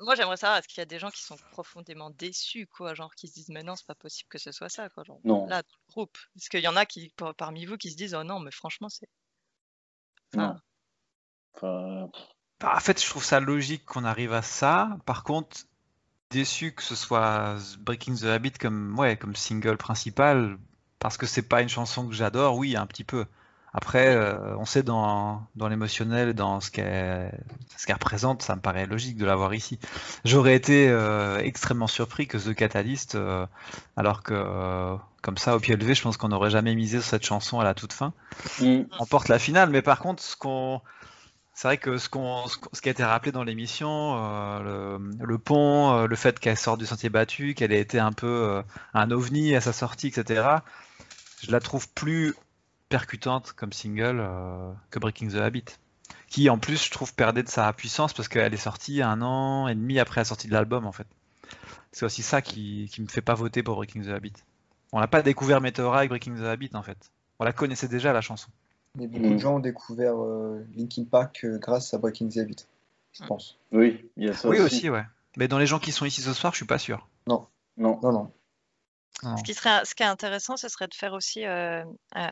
moi, 0.00 0.14
j'aimerais 0.14 0.36
savoir, 0.36 0.58
est-ce 0.58 0.68
qu'il 0.68 0.78
y 0.78 0.82
a 0.82 0.86
des 0.86 0.98
gens 0.98 1.10
qui 1.10 1.22
sont 1.22 1.36
profondément 1.52 2.10
déçus, 2.10 2.66
quoi, 2.66 2.94
genre 2.94 3.14
qui 3.14 3.28
se 3.28 3.34
disent, 3.34 3.48
mais 3.48 3.62
non, 3.62 3.74
c'est 3.76 3.86
pas 3.86 3.94
possible 3.94 4.28
que 4.28 4.38
ce 4.38 4.52
soit 4.52 4.68
ça, 4.68 4.88
quoi, 4.90 5.04
genre, 5.04 5.20
non. 5.24 5.46
là, 5.46 5.62
dans 5.62 5.76
le 5.86 5.92
groupe. 5.92 6.18
Est-ce 6.36 6.50
qu'il 6.50 6.60
y 6.60 6.68
en 6.68 6.76
a 6.76 6.84
qui, 6.84 7.12
parmi 7.36 7.64
vous, 7.64 7.76
qui 7.76 7.90
se 7.90 7.96
disent, 7.96 8.14
oh 8.14 8.24
non, 8.24 8.40
mais 8.40 8.50
franchement, 8.50 8.88
c'est. 8.88 9.08
Non. 10.34 10.56
Bah, 11.62 12.74
en 12.74 12.80
fait, 12.80 13.02
je 13.02 13.08
trouve 13.08 13.24
ça 13.24 13.40
logique 13.40 13.84
qu'on 13.84 14.04
arrive 14.04 14.32
à 14.32 14.42
ça. 14.42 14.98
Par 15.06 15.24
contre, 15.24 15.64
déçu 16.30 16.72
que 16.72 16.82
ce 16.82 16.94
soit 16.94 17.56
Breaking 17.78 18.16
the 18.16 18.24
Habit 18.24 18.52
comme, 18.52 18.98
ouais, 18.98 19.16
comme 19.16 19.34
single 19.34 19.76
principal, 19.76 20.58
parce 20.98 21.16
que 21.16 21.26
c'est 21.26 21.42
pas 21.42 21.62
une 21.62 21.68
chanson 21.68 22.06
que 22.06 22.14
j'adore, 22.14 22.56
oui, 22.56 22.76
un 22.76 22.86
petit 22.86 23.04
peu. 23.04 23.26
Après, 23.74 24.14
euh, 24.14 24.56
on 24.56 24.64
sait 24.64 24.82
dans, 24.82 25.42
dans 25.56 25.68
l'émotionnel, 25.68 26.34
dans 26.34 26.60
ce 26.60 26.70
qu'elle 26.70 27.32
représente, 27.88 28.42
ça 28.42 28.56
me 28.56 28.60
paraît 28.60 28.86
logique 28.86 29.16
de 29.16 29.26
l'avoir 29.26 29.54
ici. 29.54 29.78
J'aurais 30.24 30.54
été 30.54 30.88
euh, 30.88 31.38
extrêmement 31.38 31.86
surpris 31.86 32.26
que 32.26 32.38
The 32.38 32.54
Catalyst, 32.54 33.14
euh, 33.14 33.46
alors 33.96 34.22
que 34.22 34.96
comme 35.22 35.36
ça, 35.36 35.56
au 35.56 35.60
pied 35.60 35.76
levé, 35.76 35.94
je 35.94 36.02
pense 36.02 36.16
qu'on 36.16 36.28
n'aurait 36.28 36.50
jamais 36.50 36.74
misé 36.74 36.98
sur 36.98 37.08
cette 37.08 37.26
chanson 37.26 37.60
à 37.60 37.64
la 37.64 37.74
toute 37.74 37.92
fin, 37.92 38.12
mm. 38.60 38.82
emporte 38.98 39.28
la 39.28 39.38
finale. 39.38 39.70
Mais 39.70 39.82
par 39.82 39.98
contre, 39.98 40.22
ce 40.22 40.36
qu'on 40.36 40.80
c'est 41.58 41.66
vrai 41.66 41.78
que 41.78 41.98
ce, 41.98 42.08
qu'on, 42.08 42.46
ce 42.46 42.80
qui 42.80 42.88
a 42.88 42.92
été 42.92 43.02
rappelé 43.02 43.32
dans 43.32 43.42
l'émission, 43.42 44.14
euh, 44.16 44.96
le, 45.18 45.38
pont, 45.38 45.92
euh, 45.92 46.06
le 46.06 46.14
fait 46.14 46.38
qu'elle 46.38 46.56
sorte 46.56 46.78
du 46.78 46.86
sentier 46.86 47.08
battu, 47.08 47.54
qu'elle 47.54 47.72
ait 47.72 47.80
été 47.80 47.98
un 47.98 48.12
peu 48.12 48.28
euh, 48.28 48.62
un 48.94 49.10
ovni 49.10 49.56
à 49.56 49.60
sa 49.60 49.72
sortie, 49.72 50.06
etc., 50.06 50.44
je 51.42 51.50
la 51.50 51.58
trouve 51.58 51.88
plus 51.88 52.36
percutante 52.88 53.52
comme 53.52 53.72
single 53.72 54.26
que 54.90 54.98
Breaking 54.98 55.28
the 55.28 55.36
Habit. 55.36 55.64
Qui 56.28 56.50
en 56.50 56.58
plus, 56.58 56.84
je 56.84 56.90
trouve, 56.90 57.14
perdait 57.14 57.42
de 57.42 57.48
sa 57.48 57.72
puissance 57.72 58.12
parce 58.12 58.28
qu'elle 58.28 58.52
est 58.52 58.58
sortie 58.58 59.02
un 59.02 59.22
an 59.22 59.66
et 59.68 59.74
demi 59.74 59.98
après 59.98 60.20
la 60.20 60.24
sortie 60.24 60.48
de 60.48 60.52
l'album, 60.52 60.86
en 60.86 60.92
fait. 60.92 61.06
C'est 61.92 62.04
aussi 62.04 62.22
ça 62.22 62.42
qui, 62.42 62.88
qui 62.92 63.00
me 63.00 63.08
fait 63.08 63.22
pas 63.22 63.34
voter 63.34 63.62
pour 63.62 63.76
Breaking 63.76 64.02
the 64.02 64.08
Habit. 64.08 64.34
On 64.92 65.00
n'a 65.00 65.06
pas 65.06 65.22
découvert 65.22 65.60
Meteora 65.60 65.98
avec 65.98 66.10
Breaking 66.10 66.36
the 66.36 66.44
Habit, 66.44 66.70
en 66.74 66.82
fait. 66.82 67.10
On 67.38 67.44
la 67.44 67.52
connaissait 67.52 67.88
déjà, 67.88 68.12
la 68.12 68.20
chanson. 68.20 68.50
Mais 68.94 69.06
beaucoup 69.06 69.28
de 69.28 69.34
mm. 69.34 69.38
gens 69.38 69.56
ont 69.56 69.60
découvert 69.60 70.14
euh, 70.22 70.66
Linkin 70.76 71.04
Park 71.04 71.40
euh, 71.44 71.58
grâce 71.58 71.94
à 71.94 71.98
Breaking 71.98 72.28
the 72.28 72.38
Habit, 72.38 72.66
je 73.12 73.24
pense. 73.24 73.58
Oui, 73.72 74.04
il 74.16 74.26
y 74.26 74.28
a 74.28 74.34
ça 74.34 74.48
oui 74.48 74.60
aussi. 74.60 74.90
ouais. 74.90 75.04
Mais 75.36 75.46
dans 75.46 75.58
les 75.58 75.66
gens 75.66 75.78
qui 75.78 75.92
sont 75.92 76.04
ici 76.04 76.20
ce 76.20 76.32
soir, 76.32 76.52
je 76.52 76.58
suis 76.58 76.66
pas 76.66 76.78
sûr. 76.78 77.06
Non, 77.26 77.46
non, 77.76 78.00
non, 78.02 78.12
non. 78.12 78.32
Ce 79.20 79.42
qui 79.42 79.54
serait, 79.54 79.84
ce 79.84 79.94
qui 79.94 80.02
est 80.02 80.06
intéressant, 80.06 80.56
ce 80.56 80.68
serait 80.68 80.88
de 80.88 80.94
faire 80.94 81.12
aussi 81.12 81.44
euh, 81.44 81.84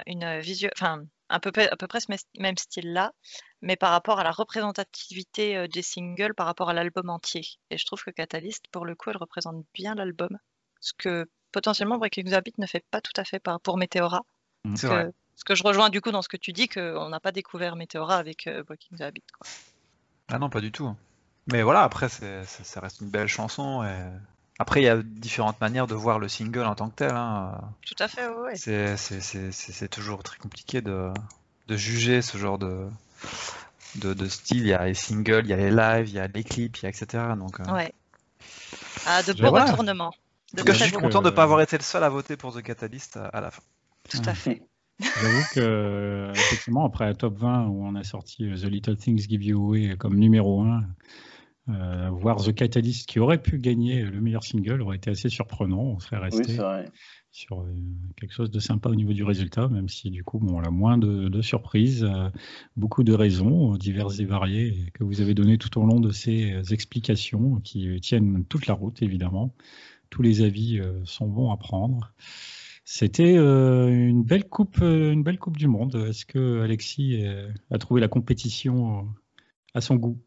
une 0.06 0.38
visuelle, 0.40 0.72
enfin 0.76 1.04
à 1.28 1.40
peu 1.40 1.50
à 1.56 1.76
peu 1.76 1.86
près 1.88 2.00
ce 2.00 2.06
même 2.38 2.56
style-là, 2.56 3.12
mais 3.60 3.76
par 3.76 3.90
rapport 3.90 4.20
à 4.20 4.24
la 4.24 4.30
représentativité 4.30 5.66
des 5.68 5.82
singles 5.82 6.34
par 6.34 6.46
rapport 6.46 6.70
à 6.70 6.72
l'album 6.72 7.10
entier. 7.10 7.42
Et 7.70 7.78
je 7.78 7.84
trouve 7.84 8.02
que 8.04 8.10
Catalyst, 8.10 8.68
pour 8.70 8.84
le 8.84 8.94
coup, 8.94 9.10
elle 9.10 9.16
représente 9.16 9.64
bien 9.74 9.96
l'album, 9.96 10.38
ce 10.80 10.92
que 10.96 11.28
potentiellement 11.50 11.98
Breaking 11.98 12.24
the 12.24 12.34
Habit 12.34 12.54
ne 12.58 12.66
fait 12.66 12.84
pas 12.90 13.00
tout 13.00 13.12
à 13.16 13.24
fait 13.24 13.42
pour 13.62 13.78
Meteora. 13.78 14.22
C'est 14.76 14.86
vrai. 14.86 15.10
Ce 15.36 15.44
que 15.44 15.54
je 15.54 15.62
rejoins 15.62 15.90
du 15.90 16.00
coup 16.00 16.12
dans 16.12 16.22
ce 16.22 16.28
que 16.28 16.36
tu 16.36 16.52
dis, 16.52 16.68
qu'on 16.68 17.08
n'a 17.08 17.20
pas 17.20 17.32
découvert 17.32 17.76
Meteora 17.76 18.16
avec 18.16 18.46
euh, 18.46 18.62
Breaking 18.62 18.96
the 18.96 19.02
Habit. 19.02 19.24
Quoi. 19.38 19.46
Ah 20.28 20.38
non, 20.38 20.48
pas 20.48 20.60
du 20.60 20.72
tout. 20.72 20.94
Mais 21.46 21.62
voilà, 21.62 21.82
après, 21.82 22.08
ça 22.08 22.80
reste 22.80 23.00
une 23.00 23.10
belle 23.10 23.28
chanson. 23.28 23.84
Et... 23.84 24.10
Après, 24.58 24.80
il 24.80 24.84
y 24.84 24.88
a 24.88 25.02
différentes 25.02 25.60
manières 25.60 25.86
de 25.86 25.94
voir 25.94 26.18
le 26.18 26.28
single 26.28 26.64
en 26.64 26.74
tant 26.74 26.88
que 26.88 26.96
tel. 26.96 27.12
Hein. 27.12 27.60
Tout 27.86 28.02
à 28.02 28.08
fait, 28.08 28.26
oui. 28.28 28.56
C'est 28.56 29.88
toujours 29.88 30.22
très 30.22 30.38
compliqué 30.38 30.80
de, 30.80 31.10
de, 31.68 31.76
juger 31.76 32.22
ce 32.22 32.38
genre 32.38 32.58
de, 32.58 32.88
de, 33.96 34.28
style. 34.28 34.62
Il 34.62 34.68
y 34.68 34.72
a 34.72 34.86
les 34.86 34.94
singles, 34.94 35.42
il 35.44 35.50
y 35.50 35.52
a 35.52 35.56
les 35.56 35.70
lives, 35.70 36.08
il 36.08 36.14
y 36.14 36.18
a 36.18 36.26
les 36.26 36.44
clips, 36.44 36.78
il 36.78 36.82
y 36.84 36.86
a 36.86 36.88
etc. 36.88 37.22
Donc, 37.36 37.60
euh, 37.60 37.72
Ouais. 37.72 37.92
Ah, 39.06 39.22
de 39.22 39.32
beaux 39.34 39.50
retournements. 39.50 40.12
En 40.54 40.58
tout 40.58 40.64
cas, 40.64 40.72
je 40.72 40.84
suis 40.84 40.92
content 40.92 41.20
de 41.20 41.30
ne 41.30 41.34
pas 41.34 41.42
avoir 41.42 41.60
été 41.60 41.76
le 41.76 41.82
seul 41.82 42.02
à 42.02 42.08
voter 42.08 42.36
pour 42.36 42.54
The 42.54 42.62
Catalyst 42.62 43.18
à 43.18 43.40
la 43.40 43.50
fin. 43.50 43.62
Tout 44.08 44.22
à 44.24 44.34
fait. 44.34 44.62
J'avoue 45.00 45.44
que, 45.52 46.30
effectivement, 46.34 46.86
après 46.86 47.04
la 47.04 47.14
top 47.14 47.36
20 47.36 47.66
où 47.66 47.84
on 47.84 47.94
a 47.96 48.04
sorti 48.04 48.44
euh, 48.44 48.56
The 48.56 48.64
Little 48.64 48.96
Things 48.96 49.28
Give 49.28 49.44
You 49.44 49.62
Away 49.62 49.96
comme 49.98 50.16
numéro 50.16 50.62
1, 50.62 50.84
euh, 51.68 52.10
voir 52.10 52.36
The 52.36 52.52
Catalyst 52.52 53.08
qui 53.08 53.18
aurait 53.18 53.40
pu 53.40 53.58
gagner 53.58 54.02
le 54.02 54.20
meilleur 54.20 54.44
single 54.44 54.82
aurait 54.82 54.96
été 54.96 55.10
assez 55.10 55.28
surprenant. 55.28 55.80
On 55.80 55.98
serait 55.98 56.18
resté 56.18 56.56
sur 57.32 57.60
euh, 57.60 57.74
quelque 58.16 58.32
chose 58.32 58.50
de 58.50 58.60
sympa 58.60 58.88
au 58.88 58.94
niveau 58.94 59.12
du 59.12 59.24
résultat, 59.24 59.68
même 59.68 59.88
si 59.88 60.10
du 60.10 60.24
coup, 60.24 60.38
bon, 60.38 60.58
on 60.58 60.62
a 60.62 60.70
moins 60.70 60.96
de, 60.96 61.42
surprises, 61.42 62.06
beaucoup 62.76 63.04
de 63.04 63.12
raisons 63.12 63.76
diverses 63.76 64.20
et 64.20 64.24
variées 64.24 64.90
que 64.94 65.04
vous 65.04 65.20
avez 65.20 65.34
données 65.34 65.58
tout 65.58 65.80
au 65.80 65.84
long 65.84 66.00
de 66.00 66.12
ces 66.12 66.72
explications 66.72 67.60
qui 67.60 68.00
tiennent 68.00 68.44
toute 68.44 68.66
la 68.66 68.74
route, 68.74 69.02
évidemment. 69.02 69.54
Tous 70.08 70.22
les 70.22 70.42
avis 70.42 70.80
sont 71.04 71.26
bons 71.26 71.50
à 71.50 71.56
prendre. 71.56 72.12
C'était 72.88 73.36
euh, 73.36 73.88
une 73.88 74.22
belle 74.22 74.48
coupe, 74.48 74.80
euh, 74.80 75.12
une 75.12 75.24
belle 75.24 75.40
coupe 75.40 75.56
du 75.56 75.66
monde. 75.66 75.96
Est-ce 76.08 76.24
que 76.24 76.62
Alexis 76.62 77.20
euh, 77.26 77.50
a 77.72 77.78
trouvé 77.78 78.00
la 78.00 78.06
compétition 78.06 79.08
à 79.74 79.80
son 79.80 79.96
goût? 79.96 80.22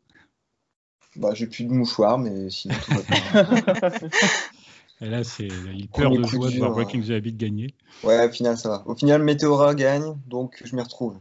Bah, 1.20 1.34
j'ai 1.34 1.48
plus 1.48 1.66
de 1.66 1.72
mouchoir, 1.72 2.18
mais 2.18 2.50
sinon 2.50 2.76
tout 2.86 2.94
va 2.94 3.02
bien. 3.02 4.10
Et 5.02 5.10
là, 5.10 5.24
c'est, 5.24 5.48
il 5.48 5.88
perd 5.90 6.18
de 6.18 6.24
joie 6.24 6.50
de 6.50 6.58
voir 6.58 6.72
Breaking 6.72 7.02
the 7.02 7.12
Habit 7.12 7.34
gagner. 7.34 7.74
Ouais, 8.04 8.26
au 8.26 8.32
final, 8.32 8.58
ça 8.58 8.70
va. 8.70 8.84
Au 8.86 8.96
final, 8.96 9.24
Meteora 9.24 9.76
gagne, 9.76 10.16
donc 10.28 10.62
je 10.64 10.76
m'y 10.76 10.82
retrouve. 10.82 11.18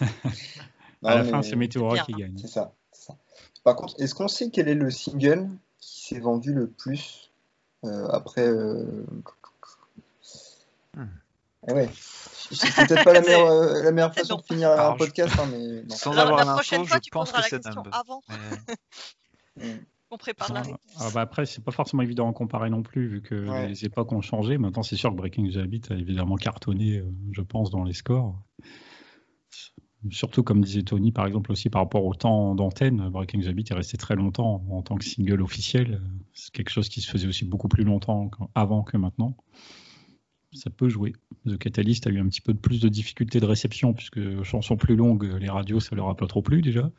à 1.04 1.16
la 1.16 1.24
fin, 1.24 1.42
c'est 1.42 1.56
Meteora 1.56 1.98
qui 1.98 2.12
gagne. 2.12 2.36
C'est 2.38 2.48
ça, 2.48 2.72
ça, 2.92 3.14
Par 3.64 3.76
contre, 3.76 3.94
est-ce 3.98 4.14
qu'on 4.14 4.28
sait 4.28 4.50
quel 4.50 4.68
est 4.68 4.74
le 4.74 4.90
single 4.90 5.48
qui 5.78 6.08
s'est 6.08 6.20
vendu 6.20 6.52
le 6.52 6.66
plus 6.66 7.30
après 7.82 8.50
eh 11.68 11.72
ouais. 11.72 11.88
C'est 12.50 12.86
peut-être 12.86 13.04
pas 13.04 13.12
la 13.12 13.20
meilleure, 13.20 13.46
euh, 13.50 13.82
la 13.82 13.92
meilleure 13.92 14.14
façon 14.14 14.36
de 14.36 14.42
finir 14.42 14.70
un 14.70 14.94
podcast, 14.94 15.38
hein, 15.38 15.48
mais 15.50 15.88
sans 15.94 16.16
avoir 16.16 16.44
l'info, 16.44 16.62
je 16.62 17.10
pense 17.10 17.32
que 17.32 17.42
c'est 17.42 17.62
Dumb. 17.62 17.88
Avant. 17.92 18.22
On 20.10 20.16
prépare 20.16 20.52
la 20.54 20.62
ah, 21.00 21.10
bah 21.12 21.20
Après, 21.20 21.44
c'est 21.44 21.62
pas 21.62 21.70
forcément 21.70 22.02
évident 22.02 22.30
à 22.30 22.32
comparer 22.32 22.70
non 22.70 22.82
plus, 22.82 23.08
vu 23.08 23.20
que 23.20 23.66
les 23.66 23.84
époques 23.84 24.10
ont 24.12 24.22
changé. 24.22 24.56
Maintenant, 24.56 24.82
c'est 24.82 24.96
sûr 24.96 25.10
que 25.10 25.16
Breaking 25.16 25.50
the 25.50 25.56
Habit 25.58 25.82
a 25.90 25.94
évidemment 25.94 26.36
cartonné, 26.36 26.98
euh, 26.98 27.12
je 27.32 27.42
pense, 27.42 27.70
dans 27.70 27.84
les 27.84 27.92
scores. 27.92 28.40
Surtout, 30.10 30.42
comme 30.42 30.62
disait 30.64 30.82
Tony, 30.82 31.12
par 31.12 31.26
exemple, 31.26 31.52
aussi 31.52 31.68
par 31.68 31.82
rapport 31.82 32.06
au 32.06 32.14
temps 32.14 32.54
d'antenne, 32.54 33.10
Breaking 33.10 33.40
the 33.42 33.48
Habit 33.48 33.66
est 33.68 33.74
resté 33.74 33.98
très 33.98 34.14
longtemps 34.14 34.64
en 34.70 34.80
tant 34.80 34.96
que 34.96 35.04
single 35.04 35.42
officiel. 35.42 36.00
C'est 36.32 36.52
quelque 36.52 36.70
chose 36.70 36.88
qui 36.88 37.02
se 37.02 37.10
faisait 37.10 37.28
aussi 37.28 37.44
beaucoup 37.44 37.68
plus 37.68 37.84
longtemps 37.84 38.30
avant 38.54 38.84
que 38.84 38.96
maintenant 38.96 39.36
ça 40.52 40.70
peut 40.70 40.88
jouer. 40.88 41.12
The 41.46 41.58
Catalyst 41.58 42.06
a 42.06 42.10
eu 42.10 42.20
un 42.20 42.28
petit 42.28 42.40
peu 42.40 42.52
de 42.52 42.58
plus 42.58 42.80
de 42.80 42.88
difficultés 42.88 43.40
de 43.40 43.46
réception, 43.46 43.92
puisque 43.92 44.42
chansons 44.42 44.76
plus 44.76 44.96
longues, 44.96 45.24
les 45.38 45.48
radios, 45.48 45.80
ça 45.80 45.94
leur 45.94 46.08
a 46.08 46.16
pas 46.16 46.26
trop 46.26 46.42
plu 46.42 46.62
déjà. 46.62 46.90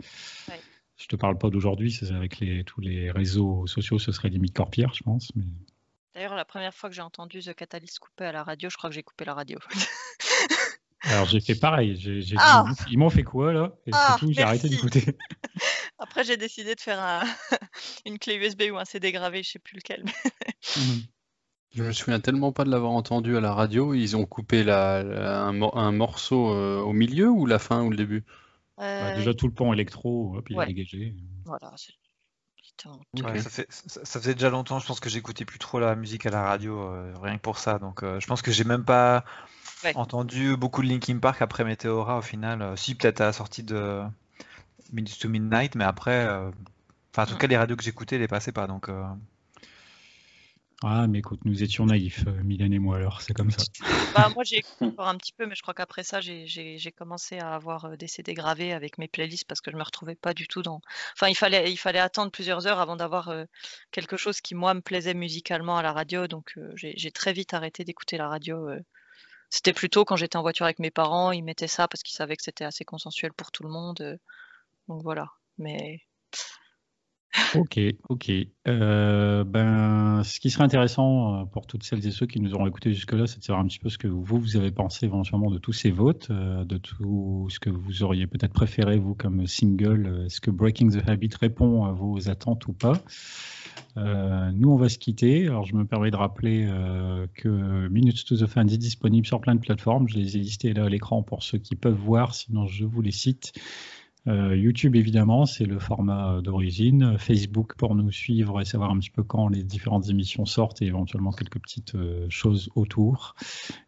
Ouais. 0.48 0.60
Je 0.98 1.08
te 1.08 1.16
parle 1.16 1.38
pas 1.38 1.50
d'aujourd'hui, 1.50 1.92
c'est 1.92 2.12
avec 2.12 2.40
les, 2.40 2.64
tous 2.66 2.82
les 2.82 3.10
réseaux 3.10 3.66
sociaux, 3.68 4.00
ce 4.00 4.12
serait 4.12 4.30
limite 4.30 4.54
corps 4.56 4.70
je 4.74 5.04
pense. 5.04 5.34
Mais... 5.36 5.46
D'ailleurs, 6.14 6.36
la 6.36 6.46
première 6.46 6.74
fois 6.74 6.90
que 6.90 6.96
j'ai 6.96 7.02
entendu 7.02 7.40
The 7.40 7.54
Catalyst 7.54 8.00
couper 8.00 8.26
à 8.26 8.32
la 8.32 8.44
radio, 8.44 8.70
je 8.70 8.78
crois 8.78 8.90
que 8.90 8.96
j'ai 8.96 9.04
coupé 9.04 9.24
la 9.24 9.34
radio. 9.34 9.58
Alors 11.04 11.26
j'ai 11.26 11.40
fait 11.40 11.56
pareil. 11.56 11.98
Ah 12.38 12.66
ils 12.92 12.98
m'ont 12.98 13.10
fait 13.10 13.24
quoi 13.24 13.54
là? 13.54 13.72
Et 13.88 13.92
ah, 13.94 14.18
surtout, 14.18 14.34
j'ai 14.34 14.42
arrêté 14.42 14.68
d'écouter. 14.68 15.06
Après, 16.00 16.24
j'ai 16.24 16.38
décidé 16.38 16.76
de 16.76 16.82
faire 16.82 17.00
un... 17.00 17.24
une 18.06 18.20
clé 18.20 18.36
USB 18.36 18.64
ou 18.72 18.78
un 18.78 18.86
CD 18.86 19.12
gravé, 19.12 19.44
je 19.44 19.52
sais 19.52 19.60
plus 19.60 19.78
lequel. 19.78 20.04
Mhm. 20.76 21.04
Je 21.72 21.84
me 21.84 21.92
souviens 21.92 22.20
tellement 22.20 22.52
pas 22.52 22.64
de 22.64 22.72
l'avoir 22.72 22.92
entendu 22.92 23.38
à 23.38 23.42
la 23.42 23.54
radio. 23.54 23.94
Ils 23.94 24.18
ont 24.18 24.26
coupé 24.26 24.64
la, 24.64 24.98
un, 25.46 25.92
morceau 25.92 26.52
euh, 26.52 26.80
au 26.80 26.94
milieu 26.94 27.30
ou 27.30 27.46
la 27.46 27.60
fin 27.60 27.84
ou 27.84 27.92
le 27.92 27.98
début? 27.98 28.24
Bah, 28.78 29.14
Déjà 29.16 29.34
tout 29.34 29.46
le 29.46 29.54
pont 29.54 29.72
électro, 29.74 30.42
puis 30.44 30.56
il 30.56 30.62
a 30.62 30.66
dégagé. 30.66 31.16
Voilà, 31.46 31.74
ça, 33.44 34.20
faisait 34.20 34.34
déjà 34.34 34.50
longtemps, 34.50 34.80
je 34.80 34.88
pense 34.88 35.00
que 35.00 35.10
j'écoutais 35.10 35.46
plus 35.46 35.60
trop 35.60 35.80
la 35.80 35.96
musique 35.96 36.26
à 36.26 36.30
la 36.30 36.44
radio, 36.44 36.80
euh, 36.80 37.14
rien 37.22 37.36
que 37.36 37.42
pour 37.42 37.58
ça. 37.58 37.78
Donc 37.78 38.04
euh, 38.04 38.20
je 38.20 38.28
pense 38.28 38.42
que 38.42 38.52
j'ai 38.52 38.64
même 38.64 38.86
pas 38.86 39.26
entendu 39.96 40.56
beaucoup 40.56 40.82
de 40.82 40.88
Linkin 40.88 41.20
Park 41.20 41.42
après 41.42 41.64
Meteora 41.64 42.18
au 42.18 42.22
final. 42.22 42.78
si, 42.78 42.96
peut-être 42.96 43.22
à 43.22 43.26
la 43.26 43.34
sortie 43.34 43.64
de 43.64 44.02
Minutes 44.92 45.20
to 45.20 45.30
Midnight, 45.30 45.76
mais 45.76 45.84
après, 45.84 46.26
enfin 47.12 47.24
en 47.24 47.26
tout 47.26 47.36
mm. 47.36 47.38
cas 47.38 47.48
les 47.48 47.58
radios 47.58 47.76
que 47.76 47.84
j'écoutais, 47.84 48.18
les 48.18 48.28
passaient 48.28 48.54
pas. 48.54 48.66
Donc 48.66 48.90
ah, 50.82 51.08
mais 51.08 51.20
écoute, 51.20 51.42
nous 51.44 51.62
étions 51.62 51.86
naïfs, 51.88 52.26
euh, 52.28 52.42
Mylène 52.44 52.74
et 52.74 52.80
moi, 52.80 52.96
alors 52.96 53.22
c'est 53.22 53.34
comme 53.34 53.52
ça. 53.52 53.64
Bah, 54.16 54.30
moi, 54.34 54.44
j'ai 54.46 54.64
encore 54.80 55.08
un 55.08 55.18
petit 55.18 55.34
peu, 55.34 55.46
mais 55.46 55.54
je 55.54 55.62
crois 55.62 55.74
qu'après 55.74 56.04
ça, 56.04 56.22
j'ai 56.22 56.94
commencé 56.98 57.38
à 57.38 57.54
avoir 57.54 57.86
euh, 57.86 57.96
des 57.98 58.08
CD 58.08 58.34
gravés 58.34 58.72
avec 58.72 58.98
mes 58.98 59.10
playlists 59.10 59.46
parce 59.46 59.60
que 59.60 59.72
je 59.72 59.76
me 59.76 59.84
retrouvais 59.84 60.16
pas 60.16 60.34
du 60.34 60.48
tout 60.48 60.64
dans. 60.64 60.82
Enfin, 61.14 61.28
il 61.28 61.36
fallait, 61.36 61.70
il 61.70 61.78
fallait 61.78 62.00
attendre 62.00 62.32
plusieurs 62.32 62.66
heures 62.66 62.80
avant 62.80 62.96
d'avoir 62.96 63.28
euh, 63.28 63.44
quelque 63.92 64.16
chose 64.16 64.40
qui, 64.40 64.56
moi, 64.56 64.74
me 64.74 64.80
plaisait 64.82 65.14
musicalement 65.14 65.78
à 65.78 65.84
la 65.84 65.92
radio. 65.92 66.28
Donc, 66.28 66.58
j'ai 66.76 67.12
très 67.12 67.34
vite 67.34 67.54
arrêté 67.54 67.84
d'écouter 67.84 68.18
la 68.18 68.30
radio. 68.30 68.70
C'était 69.50 69.74
plutôt 69.74 70.06
quand 70.06 70.16
j'étais 70.16 70.38
en 70.38 70.42
voiture 70.42 70.66
avec 70.66 70.80
mes 70.80 70.92
parents, 70.92 71.32
ils 71.32 71.44
mettaient 71.44 71.68
ça 71.68 71.88
parce 71.88 72.04
qu'ils 72.04 72.16
savaient 72.16 72.38
que 72.38 72.44
c'était 72.44 72.66
assez 72.66 72.86
consensuel 72.86 73.34
pour 73.34 73.52
tout 73.52 73.64
le 73.64 73.70
monde. 73.70 74.20
donc 74.88 75.04
voilà. 75.04 75.28
Mais 75.58 76.02
Ok, 77.56 77.80
ok. 78.10 78.32
Euh, 78.68 79.44
ben, 79.44 80.24
ce 80.24 80.40
qui 80.40 80.50
serait 80.50 80.64
intéressant 80.64 81.42
euh, 81.42 81.46
pour 81.46 81.68
toutes 81.68 81.84
celles 81.84 82.06
et 82.06 82.12
ceux 82.12 82.26
qui 82.26 82.40
nous 82.40 82.54
auront 82.54 82.66
écoutés 82.66 82.92
jusque-là, 82.92 83.28
c'est 83.28 83.40
de 83.40 83.44
savoir 83.44 83.64
un 83.64 83.68
petit 83.68 83.80
peu 83.80 83.90
ce 83.90 83.98
que 83.98 84.08
vous, 84.08 84.24
vous 84.40 84.58
avez 84.58 84.72
pensé 84.72 85.06
éventuellement 85.06 85.52
de 85.52 85.60
tous 85.60 85.74
ces 85.74 85.92
votes, 85.92 86.30
euh, 86.32 86.66
de 86.66 86.78
tout 86.78 87.48
ce 87.50 87.60
que 87.60 87.70
vous 87.70 88.04
auriez 88.04 88.26
peut-être 88.26 88.54
préféré, 88.54 88.98
vous, 88.98 89.14
comme 89.14 89.46
single. 89.46 90.24
Est-ce 90.26 90.42
que 90.42 90.50
Breaking 90.50 90.90
the 90.90 91.08
Habit 91.08 91.30
répond 91.40 91.86
à 91.86 91.92
vos 91.92 92.30
attentes 92.30 92.68
ou 92.68 92.74
pas? 92.74 92.94
Nous, 93.96 94.70
on 94.70 94.78
va 94.78 94.88
se 94.88 94.98
quitter. 94.98 95.48
Alors, 95.48 95.66
je 95.66 95.76
me 95.76 95.86
permets 95.86 96.10
de 96.10 96.16
rappeler 96.16 96.66
que 97.34 97.88
Minutes 97.90 98.24
to 98.26 98.38
the 98.38 98.48
Fan 98.48 98.70
est 98.70 98.78
disponible 98.78 99.28
sur 99.28 99.42
plein 99.42 99.56
de 99.56 99.60
plateformes. 99.60 100.08
Je 100.08 100.16
les 100.16 100.38
ai 100.38 100.40
listés 100.40 100.74
là 100.74 100.86
à 100.86 100.90
l'écran 100.90 101.22
pour 101.22 101.44
ceux 101.44 101.58
qui 101.58 101.76
peuvent 101.76 102.00
voir, 102.00 102.34
sinon 102.34 102.66
je 102.66 102.86
vous 102.86 103.02
les 103.02 103.12
cite. 103.12 103.52
Euh, 104.28 104.56
YouTube, 104.56 104.96
évidemment, 104.96 105.46
c'est 105.46 105.66
le 105.66 105.80
format 105.80 106.42
d'origine. 106.42 107.18
Facebook 107.18 107.76
pour 107.76 107.96
nous 107.96 108.12
suivre 108.12 108.60
et 108.62 108.66
savoir 108.66 108.92
un 108.92 109.00
petit 109.00 109.10
peu 109.10 109.24
quand 109.24 109.48
les 109.48 109.64
différentes 109.64 110.10
émissions 110.10 110.46
sortent 110.46 110.82
et 110.82 110.86
éventuellement 110.86 111.32
quelques 111.32 111.60
petites 111.60 111.96
euh, 111.96 112.28
choses 112.30 112.70
autour. 112.76 113.36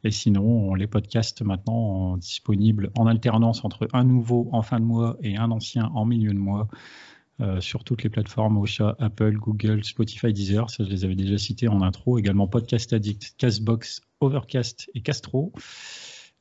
Et 0.03 0.12
sinon, 0.12 0.74
les 0.74 0.88
podcasts 0.88 1.41
maintenant 1.41 2.18
disponibles 2.18 2.91
en 2.98 3.08
alternance 3.08 3.66
entre 3.66 3.88
un 3.94 4.03
nouveau 4.03 4.49
en 4.52 4.62
fin 4.62 4.80
de 4.80 4.86
mois 4.86 5.18
et 5.22 5.38
un 5.38 5.52
ancien 5.52 5.91
en 5.94 6.06
milieu 6.06 6.34
de 6.34 6.40
mois. 6.40 6.68
Euh, 7.40 7.60
sur 7.60 7.84
toutes 7.84 8.03
les 8.03 8.10
plateformes 8.10 8.58
Ocha, 8.58 8.95
Apple, 8.99 9.36
Google, 9.38 9.84
Spotify, 9.84 10.32
Deezer, 10.32 10.70
ça 10.70 10.84
je 10.84 10.90
les 10.90 11.06
avais 11.06 11.16
déjà 11.16 11.40
cités 11.40 11.68
en 11.68 11.82
intro, 11.82 12.20
également 12.20 12.48
Podcast 12.48 12.94
Addict, 12.94 13.34
Castbox, 13.38 14.02
Overcast 14.20 14.91
et 14.94 15.02
Castro. 15.02 15.52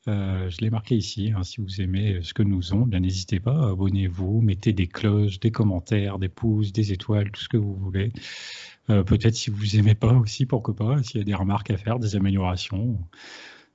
Euh, 0.09 0.49
je 0.49 0.59
l'ai 0.59 0.71
marqué 0.71 0.97
ici. 0.97 1.33
Hein, 1.37 1.43
si 1.43 1.61
vous 1.61 1.81
aimez 1.81 2.23
ce 2.23 2.33
que 2.33 2.43
nous 2.43 2.73
ont, 2.73 2.87
bien 2.87 3.01
n'hésitez 3.01 3.39
pas, 3.39 3.71
abonnez-vous, 3.71 4.41
mettez 4.41 4.73
des 4.73 4.87
cloches, 4.87 5.41
des 5.41 5.51
commentaires, 5.51 6.19
des 6.19 6.29
pouces, 6.29 6.73
des 6.73 6.93
étoiles, 6.93 7.31
tout 7.31 7.43
ce 7.43 7.49
que 7.49 7.59
vous 7.59 7.75
voulez. 7.75 8.13
Euh, 8.89 9.03
peut-être 9.05 9.35
si 9.35 9.51
vous 9.51 9.77
aimez 9.77 9.95
pas 9.95 10.13
aussi, 10.15 10.47
pourquoi 10.47 10.75
pas, 10.75 11.03
s'il 11.03 11.19
y 11.19 11.21
a 11.21 11.25
des 11.25 11.35
remarques 11.35 11.71
à 11.71 11.77
faire, 11.77 11.99
des 11.99 12.17
améliorations, 12.17 12.99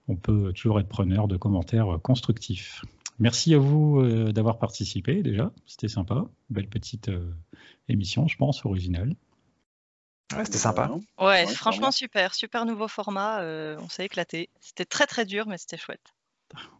on 0.07 0.15
peut 0.15 0.51
toujours 0.53 0.79
être 0.79 0.89
preneur 0.89 1.27
de 1.27 1.37
commentaires 1.37 1.99
constructifs. 2.01 2.83
Merci 3.19 3.53
à 3.53 3.59
vous 3.59 3.99
euh, 3.99 4.31
d'avoir 4.33 4.57
participé 4.57 5.21
déjà, 5.21 5.51
c'était 5.67 5.87
sympa, 5.87 6.25
belle 6.49 6.67
petite 6.67 7.09
émission, 7.87 8.27
je 8.27 8.35
pense, 8.35 8.65
originale. 8.65 9.15
Ouais, 10.35 10.43
c'était 10.43 10.57
sympa. 10.57 10.91
Ouais, 11.21 11.45
franchement 11.45 11.91
super, 11.91 12.33
super 12.33 12.65
nouveau 12.65 12.87
format, 12.87 13.43
on 13.79 13.87
s'est 13.89 14.05
éclaté. 14.05 14.49
C'était 14.59 14.85
très 14.85 15.05
très 15.05 15.23
dur, 15.23 15.45
mais 15.47 15.59
c'était 15.59 15.77
chouette. 15.77 16.14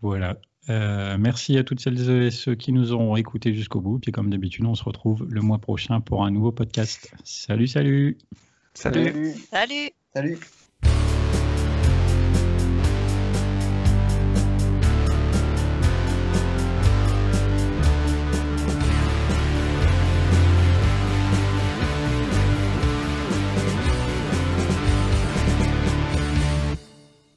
Voilà. 0.02 0.38
Euh, 0.70 1.18
merci 1.20 1.58
à 1.58 1.64
toutes 1.64 1.80
celles 1.80 2.10
et 2.10 2.32
ceux 2.32 2.56
qui 2.56 2.72
nous 2.72 2.94
ont 2.94 3.16
écoutés 3.16 3.54
jusqu'au 3.54 3.82
bout. 3.82 4.00
Puis 4.00 4.12
comme 4.12 4.30
d'habitude, 4.30 4.66
on 4.66 4.76
se 4.76 4.84
retrouve 4.84 5.28
le 5.30 5.42
mois 5.42 5.60
prochain 5.60 6.02
pour 6.02 6.26
un 6.26 6.32
nouveau 6.32 6.52
podcast. 6.52 7.14
Salut, 7.24 7.68
salut. 7.68 8.18
Salut. 8.74 9.34
Salut. 9.52 9.92
Salut. 10.14 10.40